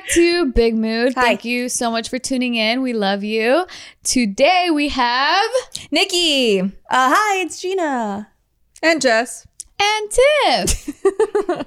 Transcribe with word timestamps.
back 0.00 0.08
to 0.10 0.46
Big 0.52 0.74
Mood. 0.76 1.12
Hi. 1.14 1.20
Thank 1.22 1.44
you 1.44 1.68
so 1.68 1.90
much 1.90 2.08
for 2.08 2.18
tuning 2.18 2.54
in. 2.54 2.80
We 2.80 2.92
love 2.94 3.22
you. 3.22 3.66
Today 4.02 4.68
we 4.72 4.88
have 4.88 5.50
Nikki. 5.90 6.60
Uh, 6.60 6.68
hi, 6.90 7.40
it's 7.42 7.60
Gina. 7.60 8.28
And 8.82 9.02
Jess. 9.02 9.46
and 9.80 10.10
Tiff. 10.10 11.66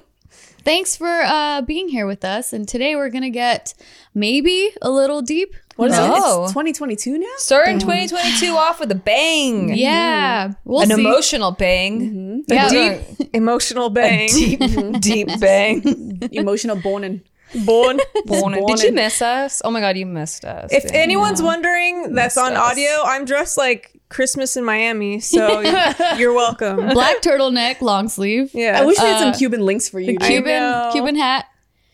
Thanks 0.64 0.96
for 0.96 1.20
uh, 1.22 1.60
being 1.62 1.88
here 1.88 2.06
with 2.06 2.24
us. 2.24 2.52
And 2.52 2.66
today 2.66 2.96
we're 2.96 3.10
gonna 3.10 3.30
get 3.30 3.74
maybe 4.14 4.70
a 4.82 4.90
little 4.90 5.22
deep. 5.22 5.54
What 5.76 5.90
is 5.90 5.96
No. 5.96 6.04
it? 6.42 6.44
It's 6.44 6.52
2022 6.52 7.18
now? 7.18 7.26
Starting 7.36 7.78
2022 7.78 8.46
off 8.56 8.80
with 8.80 8.90
a 8.90 8.94
bang. 8.96 9.76
Yeah, 9.76 10.52
we'll 10.64 10.80
An 10.82 10.88
see. 10.88 10.94
emotional 11.00 11.52
bang. 11.52 12.44
Yeah. 12.48 12.68
Deep 12.68 13.30
emotional 13.34 13.90
bang. 13.90 14.28
Deep, 14.28 14.60
deep 15.00 15.28
bang. 15.40 16.18
Emotional 16.32 16.76
boning. 16.76 17.22
Born. 17.66 17.98
Born- 18.26 18.52
Did 18.52 18.60
Born 18.66 18.78
you 18.80 18.92
miss 18.92 19.22
us? 19.22 19.62
Oh 19.64 19.70
my 19.70 19.80
god, 19.80 19.96
you 19.96 20.06
missed 20.06 20.44
us. 20.44 20.72
If 20.72 20.82
dude. 20.84 20.92
anyone's 20.92 21.42
wondering, 21.42 22.14
that's 22.14 22.36
on 22.36 22.52
us. 22.52 22.58
audio. 22.58 22.90
I'm 23.04 23.24
dressed 23.24 23.56
like 23.56 23.92
Christmas 24.08 24.56
in 24.56 24.64
Miami, 24.64 25.20
so 25.20 25.60
you're 26.16 26.32
welcome. 26.34 26.88
Black 26.88 27.20
turtleneck, 27.22 27.80
long 27.80 28.08
sleeve, 28.08 28.50
Yeah. 28.54 28.80
I 28.80 28.84
wish 28.84 28.98
we 28.98 29.04
had 29.06 29.16
Uh, 29.16 29.20
some 29.20 29.32
Cuban 29.38 29.60
links 29.64 29.88
for 29.88 30.00
you. 30.00 30.16
I 30.20 30.26
Cuban. 30.28 30.92
Cuban 30.92 31.16
hat. 31.16 31.46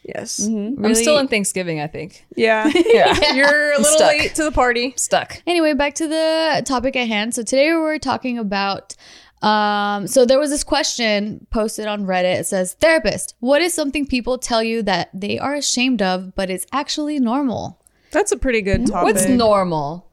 Yes. 0.02 0.38
I'm 0.46 0.95
still 0.95 1.19
in 1.19 1.28
Thanksgiving, 1.28 1.78
I 1.80 1.86
think. 1.86 2.24
Yeah. 2.36 2.70
Yeah. 2.74 3.34
You're 3.34 3.72
a 3.72 3.78
little 3.78 3.84
stuck. 3.84 4.08
late 4.08 4.34
to 4.36 4.45
the 4.45 4.50
party. 4.52 4.95
Stuck. 4.97 5.42
Anyway, 5.47 5.74
back 5.74 5.95
to 5.97 6.08
the 6.08 6.62
topic 6.64 6.97
at 6.97 7.06
hand. 7.06 7.34
So 7.34 7.42
today 7.42 7.72
we're 7.74 7.98
talking 7.98 8.38
about. 8.38 8.97
Um, 9.42 10.06
so 10.06 10.24
there 10.26 10.38
was 10.38 10.50
this 10.50 10.64
question 10.64 11.46
posted 11.50 11.86
on 11.86 12.04
Reddit. 12.06 12.40
It 12.40 12.46
says, 12.46 12.74
"Therapist, 12.74 13.34
what 13.40 13.62
is 13.62 13.72
something 13.72 14.06
people 14.06 14.36
tell 14.38 14.62
you 14.62 14.82
that 14.82 15.08
they 15.14 15.38
are 15.38 15.54
ashamed 15.54 16.02
of, 16.02 16.34
but 16.34 16.50
is 16.50 16.66
actually 16.72 17.18
normal?" 17.18 17.78
That's 18.10 18.32
a 18.32 18.36
pretty 18.36 18.60
good 18.60 18.86
topic. 18.88 19.04
What's 19.14 19.26
normal? 19.28 20.06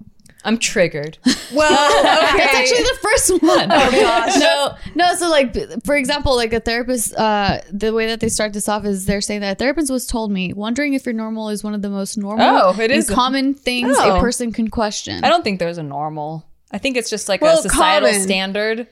I'm 0.46 0.58
triggered. 0.60 1.18
well, 1.54 2.00
okay. 2.30 2.38
That's 2.38 2.56
actually 2.56 2.84
the 2.84 2.98
first 3.02 3.32
one. 3.44 3.70
Oh 3.70 3.92
gosh. 3.92 4.40
no, 4.40 4.76
no. 4.96 5.14
So 5.16 5.30
like, 5.30 5.84
for 5.84 5.98
example, 5.98 6.36
like 6.38 6.54
a 6.54 6.62
therapist, 6.62 7.14
uh, 7.16 7.60
the 7.70 7.92
way 7.92 8.08
that 8.08 8.22
they 8.22 8.30
start 8.30 8.54
this 8.54 8.70
off 8.70 8.86
is 8.86 9.08
they're 9.08 9.20
saying 9.20 9.42
that 9.42 9.54
a 9.54 9.56
therapist 9.56 9.92
was 9.92 10.06
told 10.06 10.32
me, 10.32 10.54
wondering 10.54 10.94
if 10.94 11.06
you're 11.06 11.12
normal 11.14 11.50
is 11.50 11.66
one 11.66 11.74
of 11.74 11.82
the 11.82 11.90
most 11.90 12.18
normal 12.18 12.46
Oh, 12.48 12.70
it 12.80 12.92
and 12.92 12.94
is. 12.94 13.10
common 13.10 13.56
things 13.56 13.98
Oh. 14.00 14.18
a 14.18 14.20
person 14.22 14.54
can 14.54 14.70
question. 14.70 15.22
I 15.26 15.28
don't 15.30 15.44
think 15.44 15.60
there's 15.60 15.80
a 15.80 15.84
normal. 15.84 16.46
I 16.72 16.78
think 16.78 16.96
it's 16.96 17.10
just 17.10 17.28
like 17.28 17.42
Well, 17.42 17.60
a 17.60 17.62
societal 17.64 18.08
common. 18.10 18.24
standard. 18.24 18.88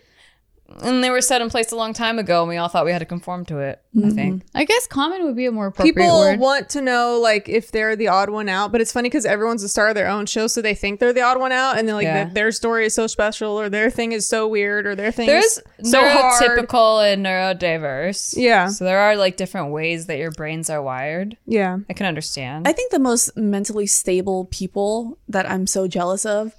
And 0.81 1.04
they 1.04 1.09
were 1.09 1.22
set 1.22 1.42
in 1.42 1.50
place 1.50 1.72
a 1.72 1.76
long 1.76 1.94
time 1.94 2.20
ago, 2.20 2.42
and 2.42 2.50
we 2.50 2.58
all 2.58 2.68
thought 2.68 2.86
we 2.86 2.92
had 2.92 3.00
to 3.00 3.06
conform 3.06 3.45
to 3.45 3.59
it. 3.59 3.81
I 3.95 4.00
mm-hmm. 4.00 4.09
think. 4.09 4.44
I 4.54 4.66
guess 4.66 4.88
common 4.88 5.23
would 5.23 5.36
be 5.36 5.45
a 5.45 5.52
more 5.52 5.67
appropriate 5.67 5.95
People 5.95 6.20
word. 6.20 6.40
want 6.40 6.70
to 6.70 6.82
know 6.82 7.17
like 7.22 7.48
if 7.48 7.72
they're 7.72 7.95
the 7.95 8.09
odd 8.09 8.30
one 8.30 8.50
out, 8.50 8.72
but 8.73 8.82
it's 8.82 8.92
funny 8.92 9.08
because 9.08 9.26
everyone's 9.26 9.62
the 9.62 9.70
star 9.70 9.90
of 9.90 9.95
their 9.95 10.09
own 10.09 10.26
show, 10.26 10.48
so 10.48 10.62
they 10.62 10.76
think 10.76 11.00
they're 11.00 11.14
the 11.14 11.22
odd 11.22 11.40
one 11.40 11.54
out, 11.54 11.78
and 11.78 11.88
they're 11.88 11.95
like 11.95 12.04
Yeah. 12.04 12.26
that 12.26 12.34
their 12.34 12.52
story 12.52 12.86
is 12.86 12.94
so 12.94 13.08
special, 13.08 13.59
or 13.59 13.70
their 13.70 13.90
thing 13.90 14.12
is 14.12 14.26
so 14.28 14.48
weird, 14.48 14.86
or 14.86 14.95
their 14.95 15.12
thing 15.12 15.28
There's 15.28 15.59
is 15.80 15.92
so 15.92 16.02
hard. 16.08 16.44
neurotypical 16.44 17.14
and 17.14 17.26
neurodiverse. 17.26 18.34
Yeah. 18.38 18.67
So 18.67 18.84
there 18.84 19.00
are 19.00 19.16
like 19.16 19.38
different 19.38 19.72
ways 19.72 20.08
that 20.08 20.17
your 20.17 20.32
brains 20.32 20.70
are 20.70 20.82
wired. 20.82 21.38
Yeah, 21.45 21.78
I 21.89 21.94
can 21.94 22.06
understand. 22.06 22.67
I 22.67 22.73
think 22.73 22.92
the 22.92 23.00
most 23.00 23.38
mentally 23.38 23.88
stable 23.88 24.45
people 24.45 25.17
that 25.30 25.50
I'm 25.50 25.67
so 25.67 25.88
jealous 25.88 26.26
of 26.26 26.54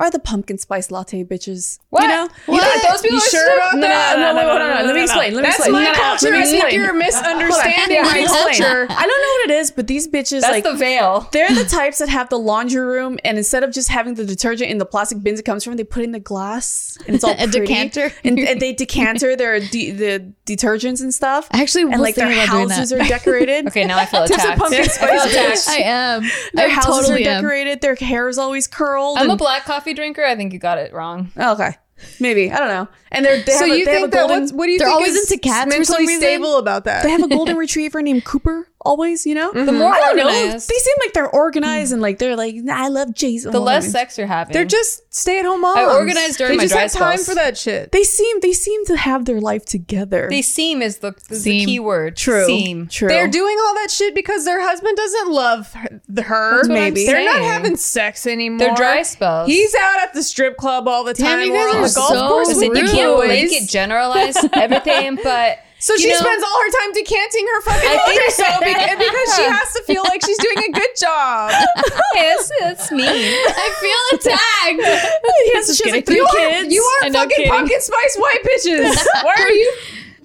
are 0.00 0.10
the 0.10 0.18
pumpkin 0.18 0.58
spice 0.58 0.90
latte 0.90 1.22
bitches. 1.24 1.78
What? 1.90 2.02
You 2.02 2.08
know? 2.08 2.28
You 2.48 2.60
think 2.60 2.82
those 2.88 3.02
people 3.02 3.16
You 3.16 3.18
are 3.18 3.28
sure 3.30 3.40
stupid? 3.40 3.56
about 3.58 3.74
No, 3.74 3.80
that? 3.82 4.18
no, 4.18 4.32
no, 4.34 4.40
no, 4.42 4.58
no, 4.58 4.68
no, 4.74 4.80
no, 4.80 4.86
Let 4.86 4.94
me 4.96 5.02
explain. 5.02 5.34
Let 5.34 5.42
me 5.42 5.46
That's 5.46 5.56
explain. 5.58 5.72
my 5.74 5.84
No, 5.84 5.92
no, 5.92 5.92
no, 5.92 6.02
culture. 6.02 6.30
let 6.30 6.32
me 6.32 6.40
I 6.40 6.60
think 6.60 6.72
you're 6.72 6.94
misunderstanding 6.94 7.96
Hold 8.02 8.06
my 8.06 8.10
Let 8.10 8.14
me 8.16 8.22
explain. 8.22 8.44
culture. 8.58 8.86
I 8.90 9.06
don't 9.06 9.22
know 9.22 9.32
what 9.34 9.50
it 9.50 9.60
is, 9.60 9.70
but 9.70 9.86
these 9.86 10.08
bitches 10.08 10.40
That's 10.40 10.52
like 10.52 10.64
the 10.64 10.74
veil. 10.74 11.28
they're 11.32 11.54
the 11.54 11.64
types 11.70 11.98
that 11.98 12.08
have 12.08 12.28
the 12.30 12.38
laundry 12.38 12.80
room, 12.80 13.18
and 13.24 13.36
instead 13.38 13.62
of 13.62 13.72
just 13.72 13.88
having 13.90 14.14
the 14.14 14.24
detergent 14.24 14.70
in 14.70 14.78
the 14.78 14.86
plastic 14.86 15.22
bins 15.22 15.38
it 15.38 15.44
comes 15.44 15.62
from, 15.64 15.76
they 15.76 15.84
put 15.84 16.02
in 16.02 16.12
the 16.12 16.20
glass, 16.20 16.96
and 17.06 17.14
it's 17.14 17.22
all 17.24 17.32
A 17.32 17.36
pretty. 17.36 17.60
decanter. 17.60 18.12
and, 18.24 18.38
and 18.38 18.60
they 18.60 18.72
decanter 18.84 19.36
their 19.36 19.60
de- 19.60 19.90
the 19.90 20.32
detergents 20.46 21.00
and 21.02 21.12
stuff. 21.12 21.46
I 21.50 21.60
actually 21.62 21.84
was 21.84 21.94
and 21.94 22.02
like 22.02 22.14
their 22.14 22.26
thinking 22.28 22.44
about 22.44 22.56
doing 22.56 22.68
houses 22.70 22.92
are 22.92 22.98
decorated. 23.04 23.68
Okay, 23.68 23.84
now 23.84 23.98
I 23.98 24.06
feel 24.06 24.26
Tips 24.26 24.42
a 24.42 24.46
attacked. 24.46 24.58
pumpkin 24.60 24.80
I 24.80 24.86
spice 24.86 25.26
attacked. 25.32 25.68
I 25.68 25.76
am. 25.82 26.22
Their 26.54 26.66
I 26.66 26.70
houses 26.70 27.06
totally 27.08 27.26
are 27.26 27.30
am. 27.30 27.42
decorated. 27.42 27.80
Their 27.82 27.94
hair 27.96 28.28
is 28.28 28.38
always 28.38 28.66
curled. 28.66 29.18
I'm 29.18 29.30
a 29.30 29.36
black 29.36 29.64
coffee 29.64 29.89
drinker. 29.94 30.24
I 30.24 30.36
think 30.36 30.52
you 30.52 30.58
got 30.58 30.78
it 30.78 30.92
wrong. 30.92 31.30
Oh, 31.36 31.52
okay, 31.54 31.76
maybe 32.20 32.50
I 32.50 32.58
don't 32.58 32.68
know. 32.68 32.88
And 33.12 33.24
they're 33.24 33.42
they 33.42 33.52
So 33.52 33.66
have 33.66 33.74
a, 33.74 33.78
you 33.78 33.84
they 33.84 33.90
have 33.92 33.98
a 33.98 34.02
think 34.02 34.12
that 34.12 34.20
golden 34.28 34.40
what's, 34.40 34.52
what 34.52 34.66
do 34.66 34.72
you 34.72 34.78
They're 34.78 34.88
think 34.88 34.94
always 34.96 35.14
is 35.16 35.30
into 35.30 35.42
cats 35.42 35.74
for 35.74 35.84
some 35.84 35.96
mentally 35.96 36.06
reason? 36.06 36.20
stable 36.22 36.56
about 36.58 36.84
that? 36.84 37.02
they 37.02 37.10
have 37.10 37.22
a 37.22 37.28
golden 37.28 37.56
retriever 37.64 38.00
named 38.02 38.24
Cooper. 38.24 38.66
Always, 38.82 39.26
you 39.26 39.34
know. 39.34 39.50
Mm-hmm. 39.52 39.66
The 39.66 39.72
more 39.72 39.92
I 39.92 40.00
don't 40.00 40.16
know. 40.16 40.30
They 40.30 40.58
seem 40.58 40.94
like 41.00 41.12
they're 41.12 41.28
organized 41.28 41.92
and 41.92 42.00
like 42.00 42.18
they're 42.18 42.36
like 42.36 42.54
I 42.70 42.88
love 42.88 43.14
Jason. 43.14 43.52
the 43.52 43.60
less 43.60 43.90
sex 43.90 44.16
you're 44.16 44.26
having. 44.26 44.54
They're 44.54 44.64
just 44.64 45.12
stay-at-home 45.12 45.60
moms. 45.60 45.78
I 45.78 45.84
organize 45.94 46.36
during 46.36 46.52
they 46.52 46.56
my 46.56 46.62
just 46.64 46.72
dry 46.72 46.82
have 46.82 46.92
time 46.92 47.18
spells. 47.18 47.28
for 47.28 47.34
that 47.34 47.58
shit. 47.58 47.92
They 47.92 48.04
seem 48.04 48.40
they 48.40 48.52
seem 48.52 48.86
to 48.86 48.96
have 48.96 49.26
their 49.26 49.40
life 49.40 49.66
together. 49.66 50.28
They 50.30 50.40
seem 50.42 50.80
is 50.80 50.98
the, 50.98 51.08
is 51.08 51.22
the 51.28 51.36
Seem. 51.36 51.66
key 51.66 51.78
word. 51.80 52.16
True. 52.16 52.46
Seem. 52.46 52.86
True. 52.86 53.08
They're 53.08 53.28
doing 53.28 53.56
all 53.60 53.74
that 53.74 53.90
shit 53.90 54.14
because 54.14 54.44
their 54.46 54.60
husband 54.62 54.96
doesn't 54.96 55.28
love 55.30 55.72
her. 55.74 55.80
her. 55.80 55.90
That's 56.08 56.68
what 56.68 56.76
I'm 56.78 56.82
Maybe 56.94 57.04
they're 57.06 57.24
not 57.24 57.42
having 57.42 57.76
sex 57.76 58.26
anymore. 58.26 58.58
They're 58.60 58.74
dry 58.76 59.02
spells. 59.02 59.48
He's 59.48 59.74
out 59.74 60.00
at 60.02 60.14
the 60.14 60.22
strip 60.22 60.56
club 60.56 60.88
all 60.88 61.04
the 61.04 61.12
Damn, 61.14 61.38
time. 61.38 61.46
you 61.46 61.52
We're 61.52 61.68
on 61.68 61.76
are 61.76 61.88
the 61.88 61.94
golf 61.94 62.08
so 62.12 62.28
course 62.28 62.48
Listen, 62.48 62.68
with 62.70 62.78
you 62.78 62.84
can't 62.86 63.16
blanket 63.16 63.68
generalize 63.68 64.36
everything, 64.54 65.16
but 65.22 65.58
So 65.80 65.94
you 65.94 65.98
she 66.00 66.10
know- 66.10 66.16
spends 66.20 66.44
all 66.44 66.60
her 66.60 66.70
time 66.84 66.92
decanting 66.92 67.46
her 67.48 67.60
fucking 67.62 67.88
I 67.88 67.96
think 68.06 68.30
soap 68.30 68.60
because, 68.60 68.98
because 69.00 69.28
she 69.36 69.42
has 69.48 69.72
to 69.74 69.82
feel 69.84 70.02
like 70.04 70.20
she's 70.24 70.36
doing 70.38 70.58
a 70.68 70.72
good 70.72 70.90
job. 71.00 71.50
yes, 72.14 72.50
that's 72.60 72.92
me. 72.92 73.08
I 73.08 73.66
feel 73.80 74.18
attacked. 74.20 75.08
Yes, 75.52 75.74
she 75.74 75.84
has 75.84 75.92
like 75.92 76.06
three 76.06 76.16
You 76.16 76.24
are, 76.26 76.36
kids. 76.36 76.72
you 76.74 76.82
I 77.02 77.08
are 77.08 77.12
fucking 77.12 77.48
pumpkin 77.48 77.80
spice 77.80 78.16
white 78.18 78.42
bitches. 78.44 78.94
Why 79.24 79.34
are 79.38 79.50
you? 79.50 79.72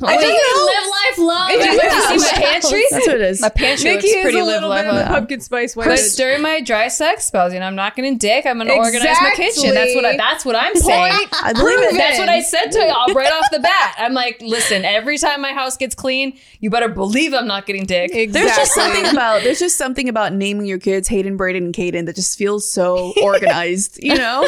I 0.04 0.18
Wait. 0.18 0.22
just 0.22 0.56
live 0.66 0.88
life 0.90 1.18
love. 1.18 1.50
Did 1.50 1.74
you 1.74 1.80
Did 1.82 1.92
see 1.92 2.18
my 2.18 2.42
pantry? 2.46 2.84
That's 2.92 3.08
what 3.08 3.16
it 3.16 3.22
is. 3.22 3.42
My 3.42 3.50
pantry 3.50 3.90
Nikki 3.92 4.08
looks 4.08 4.16
is 4.18 4.22
pretty 4.24 4.40
a 4.40 4.44
live 4.44 4.54
little 4.56 4.70
life. 4.70 4.84
bit 4.86 4.90
of 4.90 4.96
a 4.98 5.04
up. 5.04 5.08
pumpkin 5.10 5.40
spice 5.40 5.76
white 5.76 5.86
But 5.88 6.00
bitch. 6.00 6.18
during 6.18 6.42
my 6.42 6.60
dry 6.62 6.90
sex 6.90 7.26
spells, 7.26 7.54
you 7.54 7.60
know, 7.60 7.66
I'm 7.66 7.76
not 7.76 7.96
gonna 7.96 8.16
dick. 8.16 8.46
I'm 8.46 8.58
gonna 8.58 8.74
organize 8.74 9.18
my 9.22 9.32
kitchen. 9.36 9.74
That's 9.74 9.96
what 9.96 10.04
I, 10.06 10.18
that's 10.18 10.44
what 10.44 10.56
I'm 10.56 10.76
saying. 10.76 11.14
I 11.42 11.54
believe 11.54 11.80
it. 11.80 11.94
That's 11.96 12.20
what 12.20 12.28
I 12.30 12.42
said 12.42 12.72
to 12.72 12.80
y'all 12.80 13.14
right 13.14 13.32
off 13.32 13.46
the 13.52 13.60
bat. 13.60 13.96
I'm 13.98 14.14
like, 14.14 14.42
listen, 14.42 14.84
every 14.84 15.18
time 15.18 15.42
my 15.42 15.54
house 15.54 15.78
gets 15.78 15.96
clean, 15.96 16.38
you 16.60 16.70
better 16.70 16.90
believe 16.90 17.34
I'm 17.34 17.48
not 17.48 17.66
getting 17.66 17.86
dick. 17.86 18.12
Exactly. 18.14 18.28
There's 18.28 18.56
just 18.58 18.74
something 18.74 19.06
about 19.12 19.44
there's 19.44 19.60
just 19.60 19.78
something 19.78 20.10
about 20.10 20.34
naming 20.34 20.66
your 20.66 20.80
kids 20.80 21.08
Hayden, 21.08 21.38
Braden, 21.38 21.64
and 21.66 21.74
Caden 21.74 22.06
that 22.08 22.16
just 22.16 22.38
feels 22.38 22.70
so 22.70 23.14
organized. 23.24 23.98
You 24.04 24.16
know? 24.16 24.48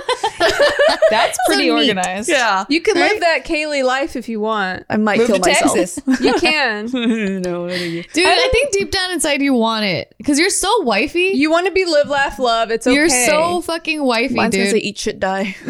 That's 1.09 1.37
pretty 1.47 1.67
So 1.67 1.75
organized. 1.77 2.29
Yeah. 2.29 2.65
You 2.69 2.81
can 2.81 2.95
live 2.95 3.19
that 3.21 3.45
Kaylee 3.45 3.83
life 3.83 4.15
if 4.15 4.27
you 4.27 4.39
want. 4.39 4.83
I 4.89 4.97
might 4.97 5.19
Move 5.19 5.27
kill 5.27 5.36
to 5.43 5.49
myself. 5.49 5.73
Texas. 5.75 6.21
You 6.21 6.33
can. 6.39 6.85
no, 7.41 7.67
thank 7.69 7.81
you. 7.91 8.03
Dude, 8.13 8.25
I 8.25 8.47
think 8.51 8.71
deep 8.71 8.91
down 8.91 9.11
inside 9.11 9.41
you 9.41 9.53
want 9.53 9.85
it 9.85 10.13
because 10.17 10.39
you're 10.39 10.49
so 10.49 10.81
wifey. 10.83 11.31
You 11.35 11.51
want 11.51 11.65
to 11.67 11.71
be 11.71 11.85
live, 11.85 12.09
laugh, 12.09 12.39
love. 12.39 12.71
It's 12.71 12.87
okay. 12.87 12.95
You're 12.95 13.09
so 13.09 13.61
fucking 13.61 14.03
wifey, 14.03 14.33
Mine's 14.35 14.55
gonna 14.55 14.65
dude. 14.65 14.71
say 14.73 14.79
eat 14.79 14.97
shit 14.97 15.19
die. 15.19 15.55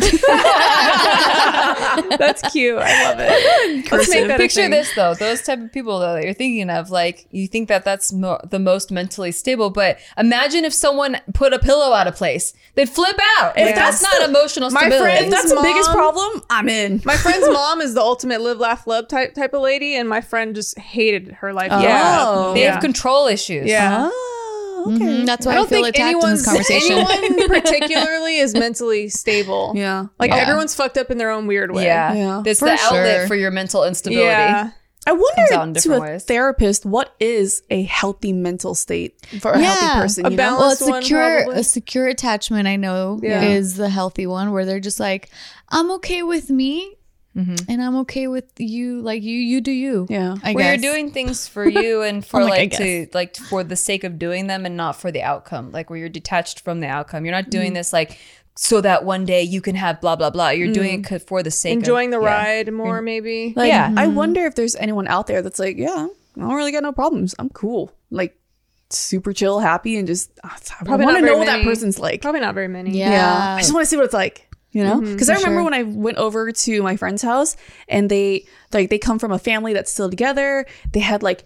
That's 2.18 2.42
cute. 2.52 2.78
I 2.80 3.04
love 3.10 3.18
it. 3.20 3.92
Let's 3.92 4.10
make 4.10 4.28
that 4.28 4.36
a 4.36 4.38
Picture 4.44 4.62
thing. 4.62 4.72
this 4.72 4.94
though; 4.96 5.14
those 5.14 5.42
type 5.42 5.60
of 5.60 5.72
people 5.72 6.00
though 6.00 6.14
that 6.16 6.24
you're 6.24 6.34
thinking 6.34 6.70
of, 6.70 6.90
like 6.90 7.28
you 7.32 7.48
think 7.48 7.68
that 7.70 7.84
that's 7.86 8.12
mo- 8.14 8.40
the 8.50 8.60
most 8.60 8.92
mentally 8.92 9.32
stable. 9.32 9.70
But 9.70 10.00
imagine 10.18 10.66
if 10.66 10.74
someone 10.74 11.18
put 11.34 11.54
a 11.54 11.60
pillow 11.60 11.94
out 11.94 12.08
of 12.08 12.16
place, 12.16 12.54
they'd 12.76 12.90
flip 12.90 13.18
out. 13.40 13.58
If 13.58 13.70
Yeah. 13.70 13.76
that's 13.76 14.02
not 14.02 14.30
emotional 14.30 14.70
My 14.72 14.82
stability, 14.82 15.04
friend- 15.04 15.26
if 15.26 15.32
that's 15.32 15.50
the 15.54 15.62
biggest 15.62 15.92
problem, 15.92 16.44
I'm 16.50 16.70
in. 16.70 17.02
My 17.06 17.16
friend's 17.18 17.48
mom 17.50 17.82
is 17.82 17.94
the 17.94 18.02
ultimate 18.02 18.42
live, 18.42 18.58
laugh, 18.60 18.88
love 18.88 19.08
type 19.08 19.34
type 19.34 19.54
of 19.54 19.57
lady, 19.62 19.96
and 19.96 20.08
my 20.08 20.22
friend 20.22 20.56
just 20.56 20.78
hated 20.78 21.32
her 21.40 21.54
life. 21.54 21.72
yeah, 21.72 22.18
Oh. 22.28 22.54
they 22.54 22.64
Yeah. 22.64 22.74
have 22.74 22.82
control 22.82 23.28
issues. 23.28 23.68
Yeah. 23.70 24.10
Oh, 24.12 24.94
okay. 24.96 25.06
Mhm, 25.06 25.26
that's 25.26 25.46
why 25.46 25.52
I 25.54 25.56
I, 25.56 25.58
don't 25.58 25.70
feel 25.70 25.84
think 25.84 25.96
attacked 25.96 26.00
in 26.12 26.16
anyone's 26.18 26.40
this 26.40 26.48
conversation. 26.48 26.98
anyone 27.10 27.48
particularly 27.62 28.38
is 28.38 28.54
mentally 28.54 29.10
stable. 29.10 29.74
Yeah. 29.76 30.06
Like 30.20 30.32
Yeah. 30.32 30.38
everyone's 30.38 30.76
fucked 30.76 30.98
up 30.98 31.12
in 31.12 31.18
their 31.18 31.32
own 31.32 31.48
weird 31.48 31.74
way. 31.74 31.86
yeah, 31.86 32.14
Yeah. 32.14 32.44
It's 32.46 32.60
For 32.60 32.66
the 32.66 32.78
outlet 32.80 33.18
sure. 33.20 33.28
for 33.28 33.36
your 33.36 33.52
mental 33.52 33.84
instability. 33.84 34.26
Yeah. 34.26 34.70
I 35.06 35.12
Comes 35.12 35.24
out 35.40 35.52
in 35.54 35.58
wonder 35.60 35.80
to 35.80 35.94
a 35.96 36.00
ways. 36.02 36.24
therapist 36.26 36.86
what 36.86 37.16
is 37.22 37.64
a 37.70 37.84
healthy 37.84 38.34
mental 38.34 38.76
state 38.76 39.16
for 39.40 39.52
a 39.54 39.60
healthy 39.60 39.86
Yeah. 39.86 40.02
person. 40.02 40.26
A 40.26 40.30
you 40.32 40.36
know? 40.36 40.44
well, 40.58 40.60
a 40.60 40.68
Last 40.68 40.82
one, 40.82 41.02
secure 41.02 41.44
probably. 41.44 41.60
a 41.62 41.64
secure 41.64 42.08
attachment 42.08 42.68
I 42.68 42.76
know 42.76 43.18
Yeah. 43.24 43.42
is 43.42 43.78
the 43.78 43.88
healthy 43.90 44.28
one 44.28 44.52
where 44.52 44.66
they're 44.66 44.82
just 44.82 45.00
like, 45.00 45.30
I'm 45.70 45.92
okay 45.92 46.24
with 46.24 46.50
me 46.50 46.97
Mm-hmm. 47.38 47.70
and 47.70 47.82
I'm 47.84 47.96
okay 47.98 48.28
with 48.28 48.52
you. 48.58 49.02
Like 49.02 49.22
you, 49.22 49.38
you 49.38 49.62
do 49.62 49.72
you. 49.72 50.08
Yeah. 50.10 50.36
I 50.44 50.54
Where 50.54 50.76
guess. 50.76 50.84
you're 50.84 50.94
doing 50.94 51.12
things 51.12 51.48
for 51.48 51.68
you 51.68 52.02
and 52.08 52.26
for 52.26 52.42
like, 52.44 52.72
like, 52.72 52.72
to 52.80 53.08
like 53.14 53.36
for 53.36 53.64
the 53.64 53.76
sake 53.76 54.04
of 54.04 54.18
doing 54.18 54.48
them 54.48 54.66
and 54.66 54.76
not 54.76 54.96
for 54.96 55.12
the 55.12 55.22
outcome. 55.22 55.72
Like 55.72 55.90
where 55.90 56.00
you're 56.00 56.10
detached 56.10 56.62
from 56.62 56.80
the 56.80 56.88
outcome. 56.88 57.26
You're 57.26 57.36
not 57.36 57.50
doing 57.52 57.74
this 57.74 57.94
like 57.94 58.18
so 58.56 58.82
that 58.82 59.06
one 59.06 59.24
day 59.26 59.44
you 59.44 59.62
can 59.62 59.76
have 59.76 60.02
blah 60.02 60.16
blah 60.16 60.32
blah. 60.32 60.50
You're 60.50 60.74
doing 60.74 61.06
it 61.10 61.28
for 61.28 61.44
the 61.44 61.52
sake 61.52 61.74
of 61.74 61.80
Enjoying 61.80 62.14
of 62.14 62.22
the 62.22 62.26
yeah. 62.26 62.44
ride 62.44 62.74
more, 62.74 63.02
maybe. 63.02 63.54
Like, 63.56 63.70
Yeah. 63.70 63.94
I 63.96 64.08
wonder 64.08 64.46
if 64.46 64.56
there's 64.56 64.76
anyone 64.76 65.08
out 65.08 65.28
there 65.28 65.44
that's 65.44 65.60
like, 65.60 65.78
yeah, 65.78 66.08
I 66.36 66.40
don't 66.40 66.56
really 66.56 66.72
got 66.72 66.82
no 66.84 66.92
problems. 66.92 67.36
I'm 67.38 67.50
cool. 67.50 67.92
Like, 68.10 68.36
super 68.90 69.34
chill, 69.34 69.60
happy, 69.60 69.98
and 69.98 70.08
just 70.08 70.32
uh, 70.44 70.50
I 70.50 70.86
Probably 70.86 71.06
want 71.06 71.18
to 71.18 71.22
not 71.22 71.28
very 71.28 71.34
know 71.34 71.38
what 71.38 71.46
that 71.46 71.64
person's 71.64 72.00
like. 72.00 72.22
Probably 72.22 72.42
not 72.42 72.56
very 72.56 72.68
many. 72.68 72.98
Yeah. 72.98 73.56
I 73.56 73.60
just 73.60 73.74
want 73.74 73.84
to 73.84 73.90
see 73.90 73.96
what 73.96 74.06
it's 74.06 74.14
like, 74.14 74.47
you 74.78 74.84
know? 74.84 74.98
Mm-hmm, 75.02 75.14
because 75.14 75.30
I 75.30 75.34
remember 75.34 75.58
sure. 75.58 75.64
when 75.64 75.74
I 75.74 75.82
went 75.84 76.18
over 76.18 76.52
to 76.52 76.84
my 76.84 76.96
friend's 76.96 77.24
house 77.24 77.58
and 77.88 78.10
they 78.12 78.46
like 78.72 78.90
they 78.92 79.00
come 79.00 79.18
from 79.18 79.32
a 79.32 79.40
family 79.40 79.74
that's 79.74 79.92
still 79.92 80.10
together. 80.10 80.66
They 80.92 81.00
had 81.00 81.24
like 81.24 81.46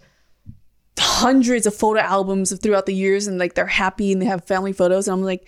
hundreds 0.99 1.65
of 1.65 1.73
photo 1.73 2.01
albums 2.01 2.53
throughout 2.59 2.85
the 2.85 2.93
years 2.93 3.27
and 3.27 3.37
like 3.39 3.53
they're 3.53 3.65
happy 3.65 4.11
and 4.11 4.21
they 4.21 4.25
have 4.25 4.43
family 4.43 4.73
photos 4.73 5.07
and 5.07 5.13
I'm 5.13 5.23
like, 5.23 5.47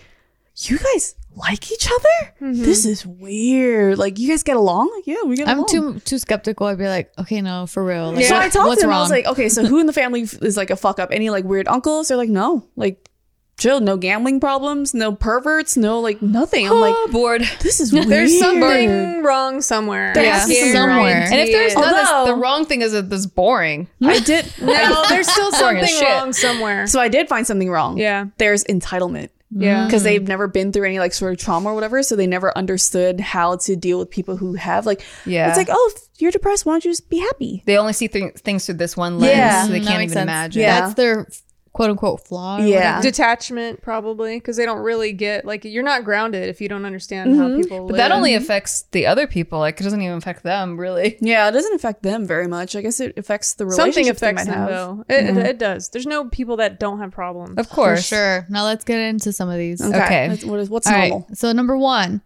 you 0.56 0.78
guys 0.80 1.16
like 1.36 1.72
each 1.72 1.88
other? 1.88 2.34
Mm-hmm. 2.42 2.64
This 2.64 2.86
is 2.86 3.06
weird. 3.06 3.98
Like 3.98 4.18
you 4.18 4.30
guys 4.30 4.44
get 4.44 4.56
along? 4.56 4.92
Like, 4.96 5.08
yeah, 5.08 5.24
we 5.26 5.36
get 5.36 5.50
I'm 5.50 5.58
along. 5.58 5.68
too 5.70 6.00
too 6.00 6.20
skeptical. 6.20 6.68
I'd 6.68 6.78
be 6.78 6.88
like, 6.88 7.12
okay, 7.20 7.42
no, 7.42 7.68
for 7.68 7.84
real. 7.84 8.14
Like, 8.14 8.26
So 8.26 8.38
I 8.38 8.48
talked 8.48 8.68
what's 8.70 8.82
to 8.82 8.88
them. 8.88 8.92
wrong? 8.92 9.00
I 9.00 9.02
was 9.02 9.12
like, 9.12 9.26
okay, 9.26 9.50
so 9.50 9.66
who 9.66 9.80
in 9.80 9.88
the 9.88 9.94
family 9.94 10.22
is 10.22 10.56
like 10.56 10.70
a 10.70 10.78
fuck 10.78 11.00
up? 11.00 11.10
Any 11.12 11.30
like 11.30 11.44
weird 11.44 11.68
uncles? 11.68 12.08
They're 12.08 12.18
like, 12.18 12.30
no, 12.30 12.66
like 12.78 13.10
chill, 13.58 13.80
no 13.80 13.98
gambling 13.98 14.40
problems, 14.40 14.94
no 14.94 15.14
perverts, 15.14 15.78
no 15.78 16.00
like 16.00 16.22
nothing. 16.22 16.68
I'm 16.68 16.80
like, 16.80 16.96
oh, 16.96 17.10
bored. 17.12 17.44
this 17.62 17.80
is 17.80 17.94
weird. 17.94 18.08
There's 18.08 18.38
something 18.40 19.24
wrong 19.24 19.62
somewhere. 19.62 20.14
There 20.14 20.32
has 20.32 20.44
to 20.44 20.50
be 20.50 20.72
somewhere. 20.72 21.24
And 21.24 21.36
if 21.36 21.52
there's 21.52 21.74
Yeah. 21.74 21.82
not, 21.82 22.26
this, 22.26 22.34
the 22.34 22.36
wrong 22.36 22.66
thing 22.66 22.82
is 22.82 22.92
that 22.94 23.10
this 23.10 23.26
boring. 23.26 23.88
I 24.04 24.20
did. 24.20 24.52
no, 24.62 25.04
there's 25.10 25.30
still 25.30 25.52
something 25.52 26.04
wrong 26.04 26.34
somewhere. 26.34 26.88
so 26.88 27.00
I 27.00 27.08
did 27.08 27.28
find 27.28 27.46
something 27.46 27.70
wrong. 27.70 27.98
Yeah. 27.98 28.26
There's 28.38 28.64
entitlement. 28.66 29.30
Yeah. 29.56 29.84
Mm. 29.84 29.88
Because 29.88 30.04
they've 30.04 30.22
mm. 30.22 30.28
never 30.28 30.48
been 30.48 30.72
through 30.72 30.86
any 30.86 30.98
like 31.00 31.14
sort 31.14 31.32
of 31.34 31.40
trauma 31.40 31.70
or 31.70 31.76
whatever, 31.76 32.02
so 32.02 32.16
they 32.16 32.26
never 32.26 32.58
understood 32.58 33.20
how 33.20 33.58
to 33.58 33.76
deal 33.76 34.00
with 34.00 34.10
people 34.10 34.36
who 34.36 34.56
have 34.56 34.88
like. 34.88 35.06
Yeah. 35.26 35.48
It's 35.50 35.58
like, 35.58 35.68
oh, 35.70 35.92
if 35.96 36.04
you're 36.20 36.32
depressed. 36.32 36.66
Why 36.66 36.74
don't 36.74 36.86
you 36.86 36.92
just 36.92 37.10
be 37.10 37.20
happy? 37.20 37.64
They 37.66 37.78
only 37.78 37.94
see 37.94 38.08
th- 38.08 38.36
things 38.36 38.66
through 38.66 38.76
this 38.76 38.98
one 38.98 39.20
lens. 39.20 39.36
Yeah. 39.36 39.66
so 39.66 39.72
they 39.72 39.80
mm, 39.80 39.84
That 39.84 39.90
can't 39.90 40.04
even 40.04 40.14
sense. 40.14 40.24
imagine. 40.24 40.62
Yeah. 40.62 40.82
That's 40.82 40.94
their 40.96 41.28
quote 41.74 41.90
unquote 41.90 42.26
flaw. 42.26 42.58
Yeah. 42.58 42.98
whatever. 42.98 43.02
Detachment, 43.02 43.82
probably, 43.82 44.38
because 44.38 44.58
they 44.58 44.66
don't 44.66 44.82
really 44.82 45.12
get 45.12 45.44
like 45.44 45.66
you're 45.66 45.84
not 45.84 46.04
grounded 46.04 46.48
if 46.48 46.62
you 46.62 46.70
don't 46.70 46.86
understand 46.86 47.36
how 47.36 47.48
mm-hmm. 47.48 47.62
people. 47.62 47.88
But 47.88 47.98
that 47.98 48.12
only 48.12 48.32
mm-hmm. 48.32 48.44
affects 48.44 48.84
the 48.92 49.08
other 49.08 49.28
people. 49.28 49.60
Like 49.60 49.80
it 49.80 49.84
doesn't 49.84 50.02
even 50.02 50.18
affect 50.18 50.44
them 50.44 50.80
really. 50.80 51.18
Yeah, 51.34 51.48
it 51.48 51.52
doesn't 51.54 51.74
affect 51.74 52.04
them 52.04 52.28
very 52.28 52.48
much. 52.48 52.76
I 52.76 52.82
guess 52.82 53.00
it 53.00 53.18
affects 53.18 53.54
the 53.54 53.64
something 53.72 54.04
relationships 54.06 54.20
they 54.20 54.28
affects 54.28 54.46
might 54.46 54.54
them 54.54 54.62
have. 54.62 54.70
though. 54.70 55.06
It, 55.08 55.14
it, 55.14 55.28
mm-hmm. 55.30 55.40
it 55.40 55.58
does. 55.58 55.90
There's 55.90 56.06
no 56.06 56.26
people 56.26 56.58
that 56.58 56.80
don't 56.80 57.00
have 57.00 57.12
problems. 57.12 57.58
Of 57.58 57.68
For 57.68 57.74
course. 57.74 58.06
sure. 58.06 58.46
Now 58.50 58.66
let's 58.66 58.84
get 58.84 59.00
into 59.00 59.32
some 59.32 59.50
of 59.50 59.58
these. 59.58 59.82
Okay. 59.82 59.94
That's- 60.28 60.44
What 60.44 60.60
is, 60.60 60.70
what's 60.70 60.86
All 60.86 60.94
right. 60.94 61.10
normal? 61.10 61.28
So 61.34 61.52
number 61.54 61.78
one, 61.78 62.22